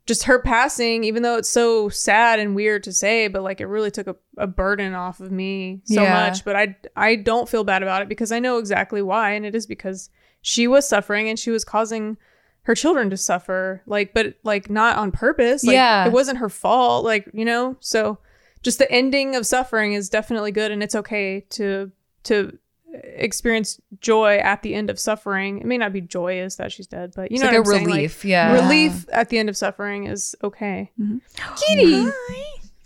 just 0.05 0.25
her 0.25 0.41
passing, 0.41 1.05
even 1.05 1.23
though 1.23 1.37
it's 1.37 1.49
so 1.49 1.89
sad 1.89 2.41
and 2.41 2.57
weird 2.57 2.83
to 2.83 2.93
say, 2.93 3.29
but 3.29 3.43
like 3.45 3.61
it 3.61 3.67
really 3.67 3.91
took 3.93 4.09
a, 4.09 4.17
a 4.37 4.49
burden 4.49 4.95
off 4.95 5.21
of 5.21 5.31
me 5.31 5.81
so 5.85 6.03
Yeah. 6.03 6.13
much. 6.27 6.45
But 6.45 6.57
I 6.57 6.77
I 6.97 7.15
don't 7.15 7.49
feel 7.49 7.63
bad 7.63 7.85
about 7.85 8.03
it 8.03 8.09
because 8.09 8.33
I 8.33 8.41
know 8.41 8.59
exactly 8.59 9.01
why, 9.01 9.31
and 9.31 9.47
it 9.47 9.55
is 9.55 9.65
because 9.65 10.11
she 10.41 10.67
was 10.67 10.89
suffering 10.89 11.29
and 11.29 11.39
she 11.39 11.53
was 11.53 11.65
causing 11.65 12.17
her 12.63 12.75
children 12.75 13.11
to 13.11 13.17
suffer. 13.17 13.81
Like, 13.87 14.13
but 14.13 14.35
like 14.43 14.69
not 14.69 14.97
on 14.97 15.13
purpose. 15.13 15.63
Like, 15.63 15.75
Yeah. 15.75 16.05
it 16.07 16.13
wasn't 16.13 16.39
her 16.39 16.49
fault. 16.49 17.05
Like 17.05 17.29
you 17.33 17.45
know, 17.45 17.77
so 17.79 18.19
just 18.63 18.79
the 18.79 18.91
ending 18.91 19.35
of 19.37 19.47
suffering 19.47 19.93
is 19.93 20.09
definitely 20.09 20.53
good, 20.53 20.71
and 20.71 20.83
it's 20.83 20.95
okay 20.95 21.45
to 21.51 21.91
to 22.25 22.59
experience 22.93 23.81
joy 24.01 24.37
at 24.37 24.63
the 24.63 24.75
end 24.75 24.91
of 24.91 24.99
suffering. 24.99 25.59
It 25.61 25.67
may 25.67 25.79
not 25.79 25.93
be 25.93 26.01
joyous 26.01 26.57
that 26.57 26.73
she's 26.73 26.87
dead, 26.87 27.13
but 27.17 27.31
you 27.31 27.37
It's 27.37 27.43
know 27.43 27.51
like 27.51 27.59
what 27.59 27.67
a 27.67 27.71
I'm 27.71 27.77
saying? 27.77 27.89
Like, 27.89 27.97
relief. 27.97 28.25
yeah. 28.25 28.53
Relief 28.53 29.07
at 29.13 29.29
the 29.29 29.39
end 29.39 29.49
of 29.49 29.57
suffering 29.57 30.05
is 30.07 30.35
okay. 30.43 30.91
Mm-hmm. 31.01 31.19
Kitty. 31.57 32.11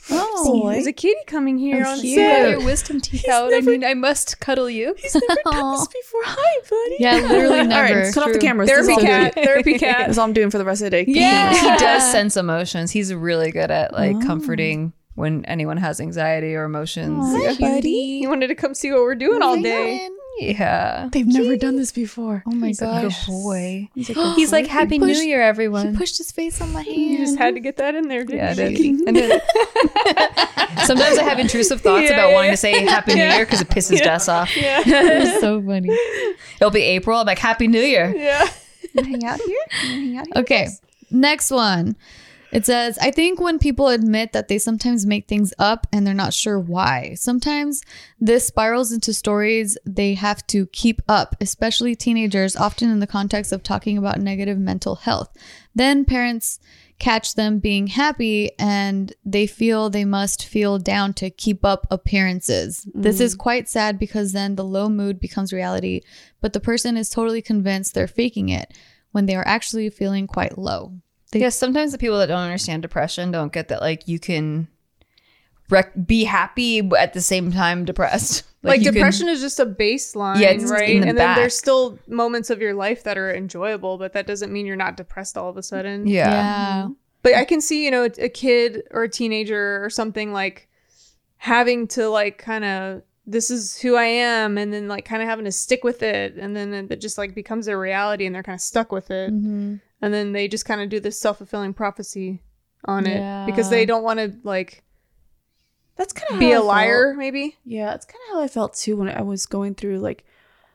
Oh, 0.08 0.70
there's 0.70 0.86
a 0.86 0.92
kitty 0.92 1.18
coming 1.26 1.58
here 1.58 1.84
on 1.84 1.98
cute. 1.98 2.14
set. 2.16 2.50
your 2.50 2.64
wisdom 2.64 3.00
teeth 3.00 3.28
out. 3.28 3.52
I 3.52 3.60
mean, 3.60 3.82
I 3.84 3.94
must 3.94 4.38
cuddle 4.38 4.70
you. 4.70 4.94
He's 4.96 5.14
never 5.14 5.40
done 5.44 5.72
this 5.72 5.88
before. 6.02 6.20
Hi, 6.24 6.60
buddy. 6.62 6.96
Yeah, 7.00 7.28
literally 7.28 7.58
All 7.58 7.66
never. 7.66 8.00
right, 8.00 8.14
cut 8.14 8.22
off 8.22 8.28
the 8.28 8.34
True. 8.34 8.40
cameras. 8.40 8.70
Therapy 8.70 8.96
cat. 8.96 9.34
good. 9.34 9.44
Therapy 9.44 9.74
cat. 9.78 10.06
That's 10.06 10.18
all 10.18 10.24
I'm 10.24 10.32
doing 10.32 10.50
for 10.50 10.58
the 10.58 10.64
rest 10.64 10.80
of 10.82 10.86
the 10.86 10.90
day. 10.90 11.04
Yeah. 11.08 11.52
he 11.52 11.78
does 11.78 12.08
sense 12.12 12.36
emotions. 12.36 12.92
He's 12.92 13.12
really 13.12 13.50
good 13.50 13.72
at 13.72 13.92
like 13.92 14.14
oh. 14.14 14.20
comforting 14.20 14.92
when 15.16 15.44
anyone 15.46 15.76
has 15.78 16.00
anxiety 16.00 16.54
or 16.54 16.64
emotions. 16.64 17.24
Hi, 17.34 17.54
buddy. 17.58 18.20
He 18.20 18.26
wanted 18.28 18.46
to 18.48 18.54
come 18.54 18.72
see 18.74 18.92
what 18.92 19.00
we're 19.00 19.14
doing 19.16 19.42
all 19.42 19.60
day. 19.60 20.08
Yeah. 20.38 21.08
They've 21.10 21.26
never 21.26 21.56
done 21.56 21.76
this 21.76 21.90
before. 21.92 22.42
Oh 22.46 22.50
my 22.50 22.68
Good 22.72 22.78
gosh. 22.80 23.26
boy. 23.26 23.88
He's 23.94 24.14
like, 24.14 24.18
He's 24.36 24.52
like, 24.52 24.66
Happy 24.66 24.98
New 24.98 25.06
pushed- 25.06 25.24
Year, 25.24 25.40
everyone. 25.42 25.92
He 25.92 25.96
pushed 25.96 26.18
his 26.18 26.30
face 26.30 26.60
on 26.60 26.72
my 26.72 26.82
hand. 26.82 26.94
You 26.96 27.18
just 27.18 27.38
had 27.38 27.54
to 27.54 27.60
get 27.60 27.78
that 27.78 27.94
in 27.94 28.08
there, 28.08 28.22
didn't 28.24 28.58
Yeah, 28.58 28.68
you? 28.68 29.04
it 29.08 29.16
is. 29.16 30.86
Sometimes 30.86 31.18
I 31.18 31.22
have 31.24 31.38
intrusive 31.38 31.80
thoughts 31.80 32.04
Yeah, 32.04 32.12
about 32.14 32.28
yeah, 32.28 32.34
wanting 32.34 32.48
yeah. 32.50 32.54
to 32.54 32.56
say 32.58 32.84
Happy 32.84 33.14
New 33.14 33.22
Year 33.24 33.44
because 33.46 33.60
it 33.62 33.68
pisses 33.68 33.98
Jess 34.02 34.28
off. 34.28 34.54
Yeah. 34.56 34.82
It's 34.84 35.40
so 35.40 35.62
funny. 35.62 35.88
It'll 36.60 36.70
be 36.70 36.82
April. 36.82 37.18
I'm 37.18 37.26
like, 37.26 37.38
Happy 37.38 37.66
New 37.66 37.80
Year. 37.80 38.12
Yeah. 38.14 38.46
hang 38.94 39.24
out 39.24 39.40
here? 39.40 39.58
Hang 39.70 40.16
out 40.18 40.26
here? 40.26 40.42
Okay, 40.42 40.68
next 41.10 41.50
one. 41.50 41.96
It 42.56 42.64
says, 42.64 42.96
I 43.02 43.10
think 43.10 43.38
when 43.38 43.58
people 43.58 43.88
admit 43.88 44.32
that 44.32 44.48
they 44.48 44.56
sometimes 44.56 45.04
make 45.04 45.28
things 45.28 45.52
up 45.58 45.86
and 45.92 46.06
they're 46.06 46.14
not 46.14 46.32
sure 46.32 46.58
why, 46.58 47.12
sometimes 47.14 47.82
this 48.18 48.46
spirals 48.46 48.92
into 48.92 49.12
stories 49.12 49.76
they 49.84 50.14
have 50.14 50.46
to 50.46 50.64
keep 50.68 51.02
up, 51.06 51.36
especially 51.38 51.94
teenagers, 51.94 52.56
often 52.56 52.90
in 52.90 53.00
the 53.00 53.06
context 53.06 53.52
of 53.52 53.62
talking 53.62 53.98
about 53.98 54.20
negative 54.20 54.56
mental 54.56 54.94
health. 54.96 55.36
Then 55.74 56.06
parents 56.06 56.58
catch 56.98 57.34
them 57.34 57.58
being 57.58 57.88
happy 57.88 58.50
and 58.58 59.12
they 59.22 59.46
feel 59.46 59.90
they 59.90 60.06
must 60.06 60.46
feel 60.46 60.78
down 60.78 61.12
to 61.12 61.28
keep 61.28 61.62
up 61.62 61.86
appearances. 61.90 62.88
This 62.94 63.20
is 63.20 63.34
mm. 63.34 63.38
quite 63.38 63.68
sad 63.68 63.98
because 63.98 64.32
then 64.32 64.56
the 64.56 64.64
low 64.64 64.88
mood 64.88 65.20
becomes 65.20 65.52
reality, 65.52 66.00
but 66.40 66.54
the 66.54 66.60
person 66.60 66.96
is 66.96 67.10
totally 67.10 67.42
convinced 67.42 67.92
they're 67.92 68.06
faking 68.06 68.48
it 68.48 68.72
when 69.12 69.26
they 69.26 69.36
are 69.36 69.46
actually 69.46 69.90
feeling 69.90 70.26
quite 70.26 70.56
low. 70.56 70.94
They- 71.36 71.42
Yes, 71.42 71.56
sometimes 71.56 71.92
the 71.92 71.98
people 71.98 72.18
that 72.18 72.26
don't 72.26 72.38
understand 72.40 72.82
depression 72.82 73.30
don't 73.30 73.52
get 73.52 73.68
that 73.68 73.80
like 73.80 74.06
you 74.08 74.18
can 74.18 74.68
rec- 75.70 75.92
be 76.06 76.24
happy 76.24 76.80
but 76.80 76.98
at 77.00 77.12
the 77.12 77.20
same 77.20 77.52
time 77.52 77.84
depressed. 77.84 78.42
Like, 78.62 78.80
you 78.80 78.86
can- 78.86 78.94
depression 78.94 79.28
is 79.28 79.40
just 79.40 79.60
a 79.60 79.66
baseline, 79.66 80.40
Yeah, 80.40 80.48
it's 80.50 80.64
right? 80.68 80.88
in 80.90 81.02
the 81.02 81.08
and 81.10 81.16
back. 81.16 81.36
then 81.36 81.42
there's 81.42 81.56
still 81.56 82.00
moments 82.08 82.50
of 82.50 82.60
your 82.60 82.74
life 82.74 83.04
that 83.04 83.16
are 83.16 83.32
enjoyable, 83.32 83.96
but 83.96 84.12
that 84.14 84.26
doesn't 84.26 84.52
mean 84.52 84.66
you're 84.66 84.74
not 84.74 84.96
depressed 84.96 85.38
all 85.38 85.48
of 85.48 85.56
a 85.56 85.62
sudden. 85.62 86.08
yeah. 86.08 86.28
yeah. 86.30 86.88
But 87.22 87.34
I 87.36 87.44
can 87.44 87.60
see, 87.60 87.84
you 87.84 87.92
know, 87.92 88.08
a 88.18 88.28
kid 88.28 88.82
or 88.90 89.04
a 89.04 89.08
teenager 89.08 89.84
or 89.84 89.88
something 89.90 90.32
like 90.32 90.68
having 91.36 91.86
to 91.88 92.08
like 92.08 92.38
kind 92.38 92.64
of 92.64 93.02
this 93.24 93.50
is 93.52 93.78
who 93.78 93.94
I 93.94 94.04
am 94.04 94.58
and 94.58 94.72
then 94.72 94.88
like 94.88 95.04
kind 95.04 95.22
of 95.22 95.28
having 95.28 95.44
to 95.44 95.52
stick 95.52 95.84
with 95.84 96.02
it 96.02 96.34
and 96.34 96.56
then 96.56 96.72
it 96.90 97.00
just 97.00 97.18
like 97.18 97.34
becomes 97.34 97.68
a 97.68 97.76
reality 97.76 98.26
and 98.26 98.34
they're 98.34 98.42
kind 98.42 98.54
of 98.56 98.60
stuck 98.60 98.90
with 98.90 99.12
it. 99.12 99.32
Mhm. 99.32 99.80
And 100.02 100.12
then 100.12 100.32
they 100.32 100.46
just 100.48 100.64
kind 100.66 100.80
of 100.80 100.88
do 100.88 101.00
this 101.00 101.18
self-fulfilling 101.20 101.74
prophecy 101.74 102.42
on 102.84 103.06
it 103.06 103.18
Yeah. 103.18 103.46
because 103.46 103.70
they 103.70 103.86
don't 103.86 104.02
want 104.02 104.18
to 104.20 104.36
like 104.44 104.84
That's 105.96 106.12
kind 106.12 106.32
of 106.32 106.38
be 106.38 106.52
a 106.52 106.60
liar 106.60 107.14
maybe. 107.16 107.56
Yeah, 107.64 107.86
that's 107.86 108.04
kind 108.06 108.20
of 108.28 108.34
how 108.36 108.42
I 108.42 108.48
felt 108.48 108.74
too 108.74 108.96
when 108.96 109.08
I 109.08 109.22
was 109.22 109.46
going 109.46 109.74
through 109.74 109.98
like 110.00 110.24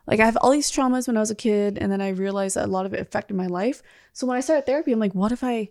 like 0.08 0.20
I 0.20 0.26
have 0.26 0.38
all 0.42 0.50
these 0.52 0.72
traumas 0.72 1.08
when 1.08 1.16
I 1.16 1.20
was 1.20 1.30
a 1.32 1.36
kid 1.36 1.78
and 1.78 1.92
then 1.92 2.02
I 2.02 2.10
realized 2.10 2.56
that 2.56 2.66
a 2.66 2.72
lot 2.72 2.86
of 2.88 2.94
it 2.94 3.00
affected 3.00 3.36
my 3.38 3.46
life. 3.48 3.84
So 4.14 4.26
when 4.26 4.36
I 4.36 4.42
started 4.42 4.66
therapy, 4.66 4.92
I'm 4.92 5.00
like, 5.00 5.14
what 5.14 5.32
if 5.32 5.44
I 5.44 5.70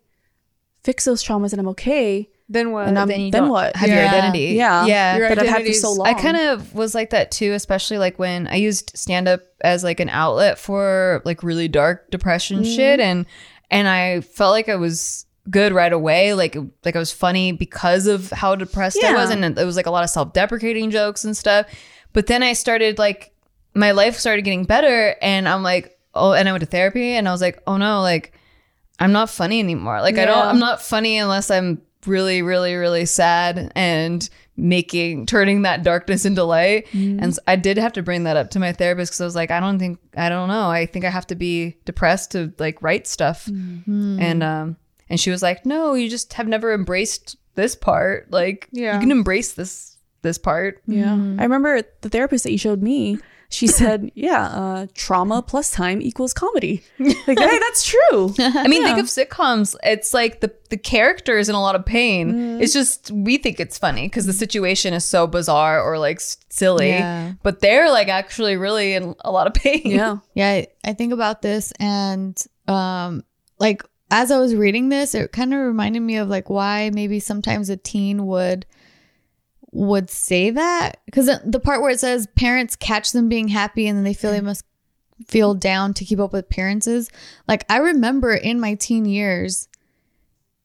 fix 0.84 1.04
those 1.04 1.22
traumas 1.22 1.52
and 1.52 1.60
I'm 1.60 1.68
okay? 1.68 2.30
Then 2.52 2.72
what? 2.72 2.88
And 2.88 2.98
I'm- 2.98 3.06
Then 3.06 3.30
then 3.30 3.48
what? 3.48 3.76
have 3.76 3.88
your 3.88 4.00
identity. 4.00 4.54
Yeah. 4.56 4.84
Yeah. 4.84 5.16
Your 5.16 5.28
that 5.28 5.38
I've 5.38 5.46
had 5.46 5.64
for 5.64 5.72
so 5.72 5.92
long. 5.92 6.06
I 6.08 6.14
kind 6.14 6.36
of 6.36 6.74
was 6.74 6.96
like 6.96 7.10
that 7.10 7.30
too, 7.30 7.52
especially 7.52 7.98
like 7.98 8.18
when 8.18 8.48
I 8.48 8.56
used 8.56 8.90
stand 8.96 9.28
up 9.28 9.42
as 9.60 9.84
like 9.84 10.00
an 10.00 10.08
outlet 10.08 10.58
for 10.58 11.22
like 11.24 11.44
really 11.44 11.68
dark 11.68 12.10
depression 12.10 12.62
mm-hmm. 12.62 12.74
shit 12.76 12.98
and 12.98 13.24
and 13.70 13.86
I 13.86 14.20
felt 14.22 14.50
like 14.50 14.68
I 14.68 14.74
was 14.74 15.26
good 15.48 15.72
right 15.72 15.92
away 15.92 16.34
like 16.34 16.56
like 16.84 16.96
I 16.96 16.98
was 16.98 17.12
funny 17.12 17.52
because 17.52 18.06
of 18.08 18.30
how 18.30 18.56
depressed 18.56 19.02
I 19.02 19.14
was 19.14 19.30
Yeah. 19.30 19.36
and 19.44 19.58
it 19.58 19.64
was 19.64 19.76
like 19.76 19.86
a 19.86 19.90
lot 19.90 20.02
of 20.02 20.10
self-deprecating 20.10 20.90
jokes 20.90 21.24
and 21.24 21.36
stuff. 21.36 21.66
But 22.12 22.26
then 22.26 22.42
I 22.42 22.54
started 22.54 22.98
like 22.98 23.32
my 23.74 23.92
life 23.92 24.16
started 24.16 24.42
getting 24.42 24.64
better 24.64 25.14
and 25.22 25.48
I'm 25.48 25.62
like 25.62 25.96
oh 26.14 26.32
and 26.32 26.48
I 26.48 26.52
went 26.52 26.62
to 26.62 26.66
therapy 26.66 27.12
and 27.12 27.28
I 27.28 27.30
was 27.30 27.40
like 27.40 27.62
oh 27.68 27.76
no 27.76 28.00
like 28.02 28.32
I'm 28.98 29.12
not 29.12 29.30
funny 29.30 29.60
anymore. 29.60 30.00
Like 30.00 30.18
I 30.18 30.24
don't 30.24 30.36
I'm 30.36 30.58
not 30.58 30.82
funny 30.82 31.16
unless 31.16 31.48
I'm 31.48 31.80
really 32.06 32.42
really 32.42 32.74
really 32.74 33.04
sad 33.04 33.72
and 33.74 34.28
making 34.56 35.24
turning 35.26 35.62
that 35.62 35.82
darkness 35.82 36.24
into 36.24 36.44
light. 36.44 36.86
Mm-hmm. 36.88 37.22
And 37.22 37.34
so 37.34 37.40
I 37.46 37.56
did 37.56 37.78
have 37.78 37.94
to 37.94 38.02
bring 38.02 38.24
that 38.24 38.36
up 38.36 38.50
to 38.50 38.58
my 38.58 38.72
therapist 38.72 39.12
cuz 39.12 39.20
I 39.20 39.24
was 39.24 39.34
like 39.34 39.50
I 39.50 39.60
don't 39.60 39.78
think 39.78 39.98
I 40.16 40.28
don't 40.28 40.48
know. 40.48 40.68
I 40.70 40.86
think 40.86 41.04
I 41.04 41.10
have 41.10 41.26
to 41.28 41.34
be 41.34 41.76
depressed 41.84 42.32
to 42.32 42.52
like 42.58 42.82
write 42.82 43.06
stuff. 43.06 43.46
Mm-hmm. 43.46 44.18
And 44.20 44.42
um 44.42 44.76
and 45.08 45.18
she 45.18 45.30
was 45.30 45.42
like, 45.42 45.66
"No, 45.66 45.94
you 45.94 46.08
just 46.08 46.34
have 46.34 46.46
never 46.46 46.72
embraced 46.72 47.36
this 47.56 47.74
part. 47.74 48.30
Like 48.30 48.68
Yeah. 48.70 48.94
you 48.94 49.00
can 49.00 49.10
embrace 49.10 49.52
this 49.54 49.96
this 50.22 50.38
part." 50.38 50.82
Yeah. 50.86 51.14
I 51.14 51.42
remember 51.42 51.82
the 52.02 52.08
therapist 52.08 52.44
that 52.44 52.52
you 52.52 52.58
showed 52.58 52.80
me, 52.82 53.18
she 53.50 53.66
said, 53.80 54.10
yeah, 54.14 54.44
uh, 54.46 54.86
trauma 54.94 55.42
plus 55.42 55.70
time 55.70 56.00
equals 56.00 56.32
comedy. 56.32 56.82
Like, 56.98 57.38
hey, 57.38 57.58
that's 57.58 57.84
true. 57.84 58.34
I 58.38 58.66
mean, 58.68 58.82
think 58.82 58.98
of 58.98 59.06
sitcoms. 59.06 59.76
It's 59.82 60.14
like 60.14 60.40
the 60.40 60.52
the 60.70 60.76
character 60.78 61.36
is 61.38 61.48
in 61.48 61.54
a 61.54 61.60
lot 61.60 61.74
of 61.74 61.84
pain. 61.84 62.30
Mm-hmm. 62.32 62.62
It's 62.62 62.72
just 62.72 63.10
we 63.10 63.36
think 63.36 63.60
it's 63.60 63.76
funny 63.78 64.06
because 64.06 64.24
the 64.26 64.32
situation 64.32 64.94
is 64.94 65.04
so 65.04 65.26
bizarre 65.26 65.82
or 65.82 65.98
like 65.98 66.20
silly, 66.48 66.88
Yeah. 66.90 67.32
but 67.42 67.60
they're 67.60 67.90
like 67.90 68.08
actually 68.08 68.56
really 68.56 68.94
in 68.94 69.14
a 69.20 69.30
lot 69.30 69.46
of 69.46 69.54
pain. 69.62 69.82
Yeah. 69.84 70.16
Yeah, 70.34 70.48
I- 70.48 70.66
I 70.84 70.92
think 70.94 71.12
about 71.12 71.42
this 71.42 71.72
and 71.80 72.40
um 72.68 73.22
like 73.58 73.82
as 74.12 74.30
I 74.32 74.38
was 74.38 74.54
reading 74.56 74.88
this, 74.88 75.14
it 75.14 75.30
kind 75.32 75.52
of 75.54 75.60
reminded 75.60 76.00
me 76.00 76.16
of 76.16 76.28
like 76.28 76.50
why 76.50 76.90
maybe 76.92 77.20
sometimes 77.20 77.68
a 77.70 77.76
teen 77.76 78.26
would 78.26 78.66
would 79.72 80.10
say 80.10 80.50
that 80.50 81.00
because 81.06 81.30
the 81.44 81.60
part 81.60 81.80
where 81.80 81.90
it 81.90 82.00
says 82.00 82.26
parents 82.34 82.76
catch 82.76 83.12
them 83.12 83.28
being 83.28 83.48
happy 83.48 83.86
and 83.86 83.96
then 83.96 84.04
they 84.04 84.14
feel 84.14 84.32
they 84.32 84.40
mm. 84.40 84.44
must 84.44 84.64
feel 85.26 85.54
down 85.54 85.94
to 85.94 86.04
keep 86.04 86.18
up 86.18 86.32
with 86.32 86.44
appearances. 86.44 87.10
Like 87.46 87.64
I 87.70 87.78
remember 87.78 88.34
in 88.34 88.58
my 88.58 88.74
teen 88.74 89.04
years 89.04 89.68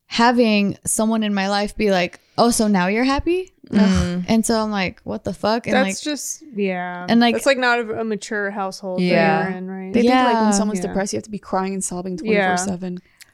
having 0.08 0.78
someone 0.86 1.24
in 1.24 1.34
my 1.34 1.50
life 1.50 1.76
be 1.76 1.92
like, 1.92 2.20
"Oh, 2.38 2.50
so 2.52 2.68
now 2.68 2.88
you're 2.88 3.04
happy?" 3.04 3.52
Mm. 3.70 4.26
And 4.28 4.46
so 4.46 4.60
I'm 4.62 4.72
like, 4.72 5.02
"What 5.04 5.24
the 5.24 5.34
fuck?" 5.34 5.68
And 5.68 5.76
That's 5.76 5.88
like 5.88 6.02
just 6.02 6.44
yeah. 6.56 7.06
and, 7.10 7.20
like- 7.20 7.36
it's 7.36 7.46
like 7.46 7.58
not 7.58 7.80
a, 7.80 8.02
a 8.02 8.04
mature 8.04 8.52
household 8.52 9.02
Yeah. 9.02 9.44
that 9.44 9.50
you're 9.50 9.58
in, 9.58 9.68
right? 9.70 9.94
They 9.94 10.02
think 10.02 10.14
like 10.14 10.42
when 10.42 10.54
someone's 10.54 10.80
Yeah. 10.80 10.88
depressed, 10.88 11.14
you 11.14 11.18
have 11.18 11.24
to 11.24 11.32
be 11.32 11.40
crying 11.40 11.74
and 11.74 11.84
sobbing 11.84 12.20
Yeah. 12.24 12.56
24 12.56 12.58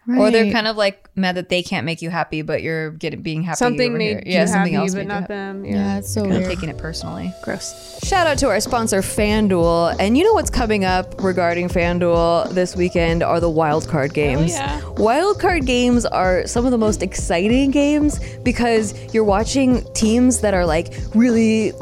7. 0.08 0.20
Or 0.20 0.32
they're 0.32 0.52
kind 0.52 0.68
of 0.68 0.76
like 0.78 1.10
mad 1.16 1.36
that 1.36 1.50
they 1.50 1.62
can't 1.62 1.86
make 1.86 2.02
you 2.02 2.10
happy, 2.10 2.42
but 2.42 2.64
you're 2.64 2.90
getting 2.92 3.22
being 3.22 3.44
happy. 3.44 3.58
something 3.58 3.90
over 3.92 3.98
made 4.00 4.24
here. 4.28 4.48
you 4.48 4.48
happy, 4.54 4.76
else 4.76 4.92
but 4.94 4.98
made 4.98 5.04
you 5.04 5.08
not 5.10 5.22
happy. 5.22 5.34
them. 5.34 5.66
yeah, 5.66 5.72
Yeah. 5.72 5.98
it's 6.00 6.12
so 6.14 6.22
Kind 6.22 6.34
weird. 6.34 6.46
taking 6.46 6.70
it 6.70 6.78
personally. 6.80 7.32
Gross. 7.44 8.00
Shout 8.04 8.26
out 8.26 8.38
to 8.40 8.50
our 8.50 8.60
sponsor, 8.60 9.02
FanDuel. 9.02 9.96
And 10.00 10.18
you 10.18 10.24
know 10.24 10.34
what's 10.34 10.50
coming 10.50 10.86
up 10.86 11.22
regarding 11.24 11.70
FanDuel 11.70 12.50
this 12.50 12.76
weekend 12.76 13.22
are 13.22 13.40
the 13.40 13.50
wildcard 13.50 14.10
oh, 14.10 14.14
games. 14.14 14.54
yeah. 14.54 14.82
Wildcard 14.82 15.66
games 15.68 16.06
are 16.06 16.48
some 16.48 16.66
of 16.66 16.72
the 16.72 16.78
most 16.80 17.04
exciting 17.04 17.70
games 17.72 18.20
because 18.40 18.96
you're 19.14 19.24
watching 19.24 19.84
teams 19.94 20.42
that 20.42 20.54
are 20.56 20.66
like 20.66 20.94
really 21.14 21.74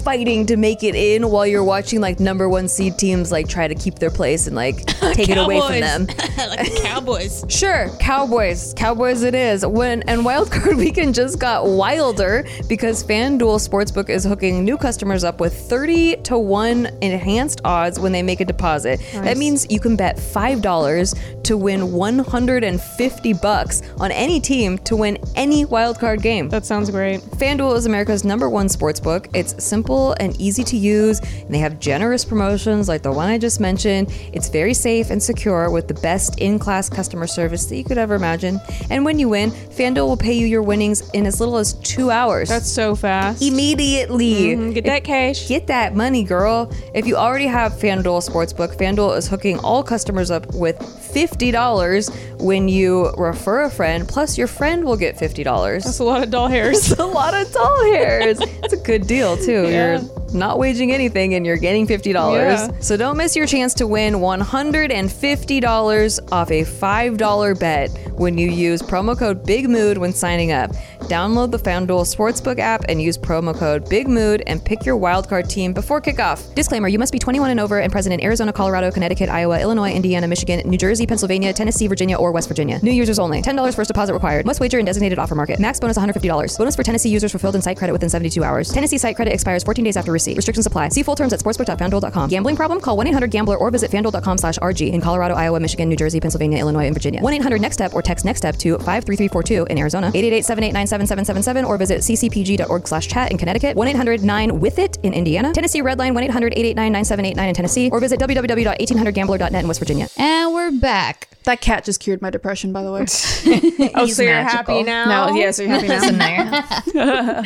fighting 0.00 0.46
to 0.46 0.56
make 0.56 0.82
it 0.82 0.94
in 0.94 1.30
while 1.30 1.46
you're 1.46 1.64
watching 1.64 2.00
like 2.00 2.20
number 2.20 2.48
one 2.48 2.68
seed 2.68 2.98
teams 2.98 3.30
like 3.32 3.48
try 3.48 3.68
to 3.68 3.74
keep 3.74 3.98
their 3.98 4.10
place 4.10 4.46
and 4.46 4.56
like 4.56 4.84
take 5.14 5.28
it 5.28 5.38
away 5.38 5.60
from 5.60 5.80
them. 5.80 6.06
like 6.36 6.72
the 6.72 6.80
Cowboys. 6.84 7.44
Sure, 7.48 7.88
Cowboys. 8.00 8.74
Cowboys 8.76 9.22
it 9.22 9.34
is. 9.34 9.64
When 9.64 10.02
and 10.02 10.22
wildcard 10.22 10.76
weekend 10.76 11.14
just 11.14 11.38
got 11.38 11.66
wilder 11.66 12.46
because 12.68 13.04
FanDuel 13.04 13.66
Sportsbook 13.66 14.08
is 14.08 14.24
hooking 14.24 14.64
new 14.64 14.76
customers 14.76 15.24
up 15.24 15.40
with 15.40 15.54
30 15.54 16.16
to 16.22 16.38
1 16.38 16.86
enhanced 17.02 17.60
odds 17.64 17.98
when 18.00 18.12
they 18.12 18.22
make 18.22 18.40
a 18.40 18.44
deposit. 18.44 19.00
That 19.12 19.36
means 19.36 19.66
you 19.70 19.80
can 19.80 19.96
bet 19.96 20.16
$5 20.16 21.42
to 21.44 21.56
win 21.56 21.92
150 21.92 23.32
bucks 23.34 23.82
on 24.00 24.10
any 24.10 24.40
team 24.40 24.78
to 24.78 24.96
win 24.96 25.18
any 25.34 25.64
wildcard 25.66 26.22
game. 26.22 26.48
That 26.48 26.64
sounds 26.64 26.90
great. 26.90 27.20
FanDuel 27.20 27.76
is 27.76 27.86
America's 27.86 28.24
number 28.24 28.48
one 28.48 28.66
sportsbook. 28.66 29.28
It's 29.34 29.62
simple 29.62 29.83
simple 29.84 30.14
and 30.18 30.34
easy 30.40 30.64
to 30.64 30.76
use, 30.78 31.20
and 31.20 31.52
they 31.54 31.58
have 31.58 31.78
generous 31.78 32.24
promotions 32.24 32.88
like 32.88 33.02
the 33.02 33.12
one 33.12 33.28
I 33.28 33.36
just 33.36 33.60
mentioned. 33.60 34.08
It's 34.32 34.48
very 34.48 34.72
safe 34.72 35.10
and 35.10 35.22
secure 35.22 35.68
with 35.70 35.88
the 35.88 35.94
best 35.94 36.40
in 36.40 36.58
class 36.58 36.88
customer 36.88 37.26
service 37.26 37.66
that 37.66 37.76
you 37.76 37.84
could 37.84 37.98
ever 37.98 38.14
imagine. 38.14 38.58
And 38.88 39.04
when 39.04 39.18
you 39.18 39.28
win, 39.28 39.50
FanDuel 39.50 40.06
will 40.06 40.16
pay 40.16 40.32
you 40.32 40.46
your 40.46 40.62
winnings 40.62 41.08
in 41.10 41.26
as 41.26 41.38
little 41.38 41.58
as 41.58 41.74
two 41.74 42.10
hours. 42.10 42.48
That's 42.48 42.70
so 42.70 42.94
fast. 42.96 43.42
immediately. 43.42 44.56
Mm, 44.56 44.72
Get 44.74 44.84
that 44.86 45.04
cash. 45.04 45.48
Get 45.48 45.66
that 45.66 45.94
money, 45.94 46.24
girl. 46.24 46.72
If 46.94 47.06
you 47.06 47.16
already 47.16 47.46
have 47.46 47.72
FanDuel 47.74 48.22
Sportsbook, 48.26 48.76
FanDuel 48.78 49.18
is 49.18 49.28
hooking 49.28 49.58
all 49.58 49.82
customers 49.82 50.30
up 50.30 50.46
with 50.54 50.78
$50 50.78 52.40
when 52.40 52.68
you 52.68 53.10
refer 53.16 53.62
a 53.62 53.70
friend, 53.70 54.08
plus 54.08 54.38
your 54.38 54.46
friend 54.46 54.84
will 54.84 54.96
get 54.96 55.16
$50. 55.16 55.44
That's 55.84 55.98
a 55.98 56.04
lot 56.04 56.22
of 56.22 56.30
doll 56.30 56.48
hairs. 56.48 56.90
It's 56.90 56.98
a 56.98 57.04
lot 57.04 57.34
of 57.34 57.52
doll 57.52 57.82
hairs. 57.92 58.40
It's 58.64 58.72
a 58.72 58.78
good 58.78 59.06
deal, 59.06 59.36
too. 59.36 59.66
Yeah. 59.74 60.23
Not 60.34 60.58
waging 60.58 60.92
anything 60.92 61.34
and 61.34 61.46
you're 61.46 61.56
getting 61.56 61.86
$50. 61.86 62.34
Yeah. 62.34 62.70
So 62.80 62.96
don't 62.96 63.16
miss 63.16 63.36
your 63.36 63.46
chance 63.46 63.72
to 63.74 63.86
win 63.86 64.14
$150 64.14 66.32
off 66.32 66.50
a 66.50 66.64
$5 66.64 67.60
bet 67.60 67.90
when 68.18 68.36
you 68.36 68.50
use 68.50 68.82
promo 68.82 69.18
code 69.18 69.46
BIGMOOD 69.46 69.98
when 69.98 70.12
signing 70.12 70.52
up. 70.52 70.72
Download 71.04 71.50
the 71.50 71.58
FanDuel 71.58 72.04
Sportsbook 72.04 72.58
app 72.58 72.84
and 72.88 73.00
use 73.00 73.18
promo 73.18 73.54
code 73.54 73.84
BIGMOOD 73.86 74.42
and 74.46 74.64
pick 74.64 74.86
your 74.86 74.98
wildcard 74.98 75.48
team 75.48 75.72
before 75.72 76.00
kickoff. 76.00 76.54
Disclaimer 76.54 76.88
you 76.88 76.98
must 76.98 77.12
be 77.12 77.18
21 77.18 77.50
and 77.50 77.60
over 77.60 77.80
and 77.80 77.92
present 77.92 78.14
in 78.14 78.24
Arizona, 78.24 78.52
Colorado, 78.52 78.90
Connecticut, 78.90 79.28
Iowa, 79.28 79.60
Illinois, 79.60 79.92
Indiana, 79.92 80.26
Michigan, 80.26 80.66
New 80.68 80.78
Jersey, 80.78 81.06
Pennsylvania, 81.06 81.52
Tennessee, 81.52 81.86
Virginia, 81.86 82.16
or 82.16 82.32
West 82.32 82.48
Virginia. 82.48 82.80
New 82.82 82.90
users 82.90 83.18
only. 83.18 83.42
$10 83.42 83.74
first 83.74 83.88
deposit 83.88 84.14
required. 84.14 84.46
Must 84.46 84.60
wager 84.60 84.78
in 84.78 84.86
designated 84.86 85.18
offer 85.18 85.34
market. 85.34 85.60
Max 85.60 85.78
bonus 85.78 85.98
$150. 85.98 86.58
Bonus 86.58 86.76
for 86.76 86.82
Tennessee 86.82 87.10
users 87.10 87.30
fulfilled 87.30 87.54
in 87.54 87.62
site 87.62 87.76
credit 87.76 87.92
within 87.92 88.08
72 88.08 88.42
hours. 88.42 88.70
Tennessee 88.70 88.98
site 88.98 89.14
credit 89.14 89.34
expires 89.34 89.62
14 89.62 89.84
days 89.84 89.96
after 89.96 90.10
receipt. 90.10 90.23
Restrictions 90.32 90.64
apply. 90.66 90.88
See 90.90 91.02
full 91.02 91.16
terms 91.16 91.34
at 91.34 91.40
sportsbook.fanduel.com. 91.40 92.30
Gambling 92.30 92.56
problem? 92.56 92.80
Call 92.80 92.96
1-800-GAMBLER 92.96 93.56
or 93.58 93.70
visit 93.70 93.90
fanduel.com 93.90 94.38
slash 94.38 94.58
RG 94.60 94.90
in 94.92 95.00
Colorado, 95.02 95.34
Iowa, 95.34 95.60
Michigan, 95.60 95.90
New 95.90 95.96
Jersey, 95.96 96.20
Pennsylvania, 96.20 96.58
Illinois, 96.58 96.86
and 96.86 96.94
Virginia. 96.94 97.20
1-800-NEXT-STEP 97.20 97.92
or 97.92 98.00
text 98.00 98.24
NEXT 98.24 98.38
STEP 98.38 98.56
to 98.56 98.78
53342 98.78 99.66
in 99.68 99.76
Arizona. 99.78 100.10
888-789-7777 100.12 101.66
or 101.66 101.76
visit 101.76 101.98
ccpg.org 102.00 102.88
slash 102.88 103.08
chat 103.08 103.30
in 103.32 103.36
Connecticut. 103.38 103.76
1-800-9-WITH-IT 103.76 104.98
in 105.02 105.12
Indiana. 105.12 105.52
Tennessee 105.52 105.82
Redline 105.82 106.12
1-800-889-9789 106.30 107.48
in 107.48 107.54
Tennessee 107.54 107.90
or 107.90 108.00
visit 108.00 108.20
www.1800gambler.net 108.20 109.54
in 109.62 109.66
West 109.68 109.80
Virginia. 109.80 110.08
And 110.16 110.54
we're 110.54 110.70
back. 110.70 111.28
That 111.44 111.60
cat 111.60 111.84
just 111.84 112.00
cured 112.00 112.22
my 112.22 112.30
depression, 112.30 112.72
by 112.72 112.82
the 112.82 112.92
way. 112.92 113.04
Oh, 113.96 114.06
so 114.06 114.22
you're 114.22 114.32
magical. 114.32 114.76
happy 114.76 114.82
now? 114.84 115.04
now, 115.04 115.34
yes, 115.34 115.58
are 115.60 115.64
you 115.64 115.68
happy 115.68 115.88
So 115.88 116.10
now? 116.10 117.42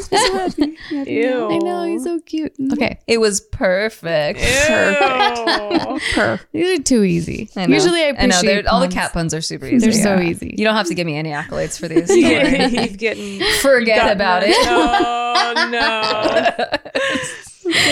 Ew. 1.06 1.50
I 1.52 1.58
know 1.58 1.86
he's 1.86 2.04
so 2.04 2.20
cute. 2.22 2.54
Okay, 2.74 3.00
It 3.08 3.20
was 3.20 3.42
perfect. 3.42 4.40
Ew. 4.40 6.00
Purr. 6.14 6.40
these 6.52 6.80
are 6.80 6.84
too 6.84 7.04
easy. 7.04 7.50
I 7.56 7.66
know. 7.66 7.74
Usually, 7.74 8.04
I 8.04 8.10
I 8.10 8.26
know 8.26 8.38
appreciate 8.38 8.68
all 8.68 8.80
the 8.80 8.88
cat 8.88 9.14
puns 9.14 9.34
are 9.34 9.42
super 9.42 9.66
easy. 9.66 9.80
They're 9.90 9.92
so 9.92 10.20
easy. 10.20 10.56
You 10.58 10.64
don't 10.66 10.76
have 10.76 10.88
to 10.88 10.96
give 10.96 11.06
me 11.06 11.16
any 11.18 11.32
accolades 11.32 11.80
for 11.80 11.88
these. 11.88 12.08
Don't 12.16 12.22
worry. 12.24 12.70
He's 12.70 12.96
getting. 12.98 13.42
Forget 13.62 14.12
about 14.12 14.42
none. 14.44 14.52
it. 14.52 14.68
Oh 14.68 15.70
no. 15.72 16.78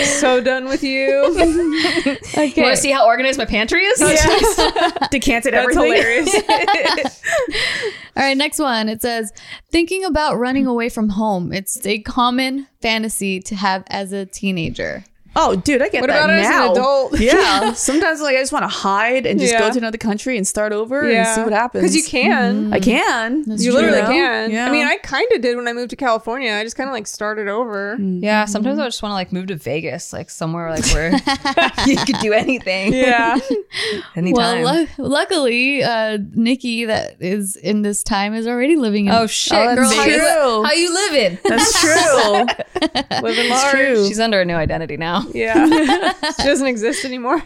So 0.04 0.40
done 0.40 0.66
with 0.66 0.82
you. 0.82 1.22
Okay. 2.34 2.52
You 2.56 2.62
want 2.62 2.76
to 2.76 2.82
see 2.82 2.90
how 2.90 3.06
organized 3.06 3.38
my 3.38 3.44
pantry 3.44 3.82
is? 3.84 3.98
Decanted 5.10 5.54
That's 5.54 5.76
everything. 5.76 5.94
hilarious. 5.94 6.34
All 8.16 8.22
right, 8.22 8.36
next 8.36 8.58
one. 8.58 8.88
It 8.88 9.02
says 9.02 9.32
thinking 9.70 10.04
about 10.04 10.36
running 10.38 10.66
away 10.66 10.88
from 10.88 11.10
home. 11.10 11.52
It's 11.52 11.84
a 11.86 12.00
common 12.00 12.66
fantasy 12.82 13.40
to 13.40 13.54
have 13.54 13.84
as 13.88 14.12
a 14.12 14.26
teenager. 14.26 15.04
Oh, 15.36 15.56
dude, 15.56 15.82
I 15.82 15.88
get 15.88 16.00
What 16.00 16.10
that 16.10 16.24
about 16.24 16.30
as 16.30 16.46
an 16.46 16.52
now. 16.52 16.72
adult? 16.72 17.18
yeah. 17.20 17.72
Sometimes, 17.74 18.20
like, 18.20 18.36
I 18.36 18.40
just 18.40 18.52
want 18.52 18.62
to 18.64 18.68
hide 18.68 19.26
and 19.26 19.40
just 19.40 19.52
Yeah. 19.52 19.58
go 19.60 19.70
to 19.72 19.78
another 19.78 19.98
country 19.98 20.36
and 20.36 20.46
start 20.46 20.72
over 20.72 21.08
and 21.08 21.26
see 21.26 21.40
what 21.42 21.52
happens. 21.52 21.82
Because 21.82 21.96
you 21.96 22.04
can. 22.04 22.72
I 22.72 22.78
can. 22.80 23.42
That's 23.42 23.64
You 23.64 23.72
true. 23.72 23.80
literally 23.80 24.02
can. 24.14 24.50
Yeah. 24.50 24.66
I 24.68 24.70
mean, 24.70 24.86
I 24.86 24.96
kind 24.98 25.26
of 25.32 25.40
did 25.42 25.56
when 25.56 25.66
I 25.66 25.72
moved 25.72 25.90
to 25.90 25.96
California. 25.96 26.52
I 26.52 26.62
just 26.62 26.76
kind 26.76 26.88
of 26.88 26.94
like 26.94 27.06
started 27.06 27.48
over. 27.48 27.96
Yeah, 28.00 28.44
sometimes 28.44 28.78
I 28.78 28.84
just 28.86 29.02
want 29.02 29.10
to 29.10 29.14
like 29.14 29.32
move 29.32 29.48
to 29.48 29.56
Vegas, 29.56 30.12
like 30.12 30.30
somewhere 30.30 30.70
like 30.70 30.86
where 30.94 31.10
you 31.86 31.96
could 31.96 32.18
do 32.20 32.32
anything. 32.32 32.92
Yeah. 32.92 33.38
Anytime. 34.16 34.62
Well, 34.62 34.74
lu- 34.82 34.88
luckily, 35.04 35.82
uh, 35.82 36.18
Nikki, 36.34 36.84
that 36.84 37.16
is 37.20 37.56
in 37.56 37.82
this 37.82 38.02
time, 38.02 38.34
is 38.34 38.46
already 38.46 38.76
living 38.76 39.06
in. 39.06 39.12
oh 39.12 39.26
shit, 39.26 39.58
Oh, 39.58 39.74
that's 39.74 39.80
girl, 39.80 39.98
how 39.98 40.04
you, 40.06 40.18
true. 40.18 40.64
how 40.64 40.72
you 40.72 40.94
living? 40.94 41.38
That's 41.44 41.80
true. 41.80 43.20
Living 43.22 43.50
large. 43.50 43.70
true. 43.72 44.06
She's 44.06 44.20
under 44.20 44.40
a 44.40 44.44
new 44.44 44.54
identity 44.54 44.96
now. 44.96 45.23
Yeah. 45.32 46.12
she 46.36 46.44
doesn't 46.44 46.66
exist 46.66 47.04
anymore. 47.04 47.42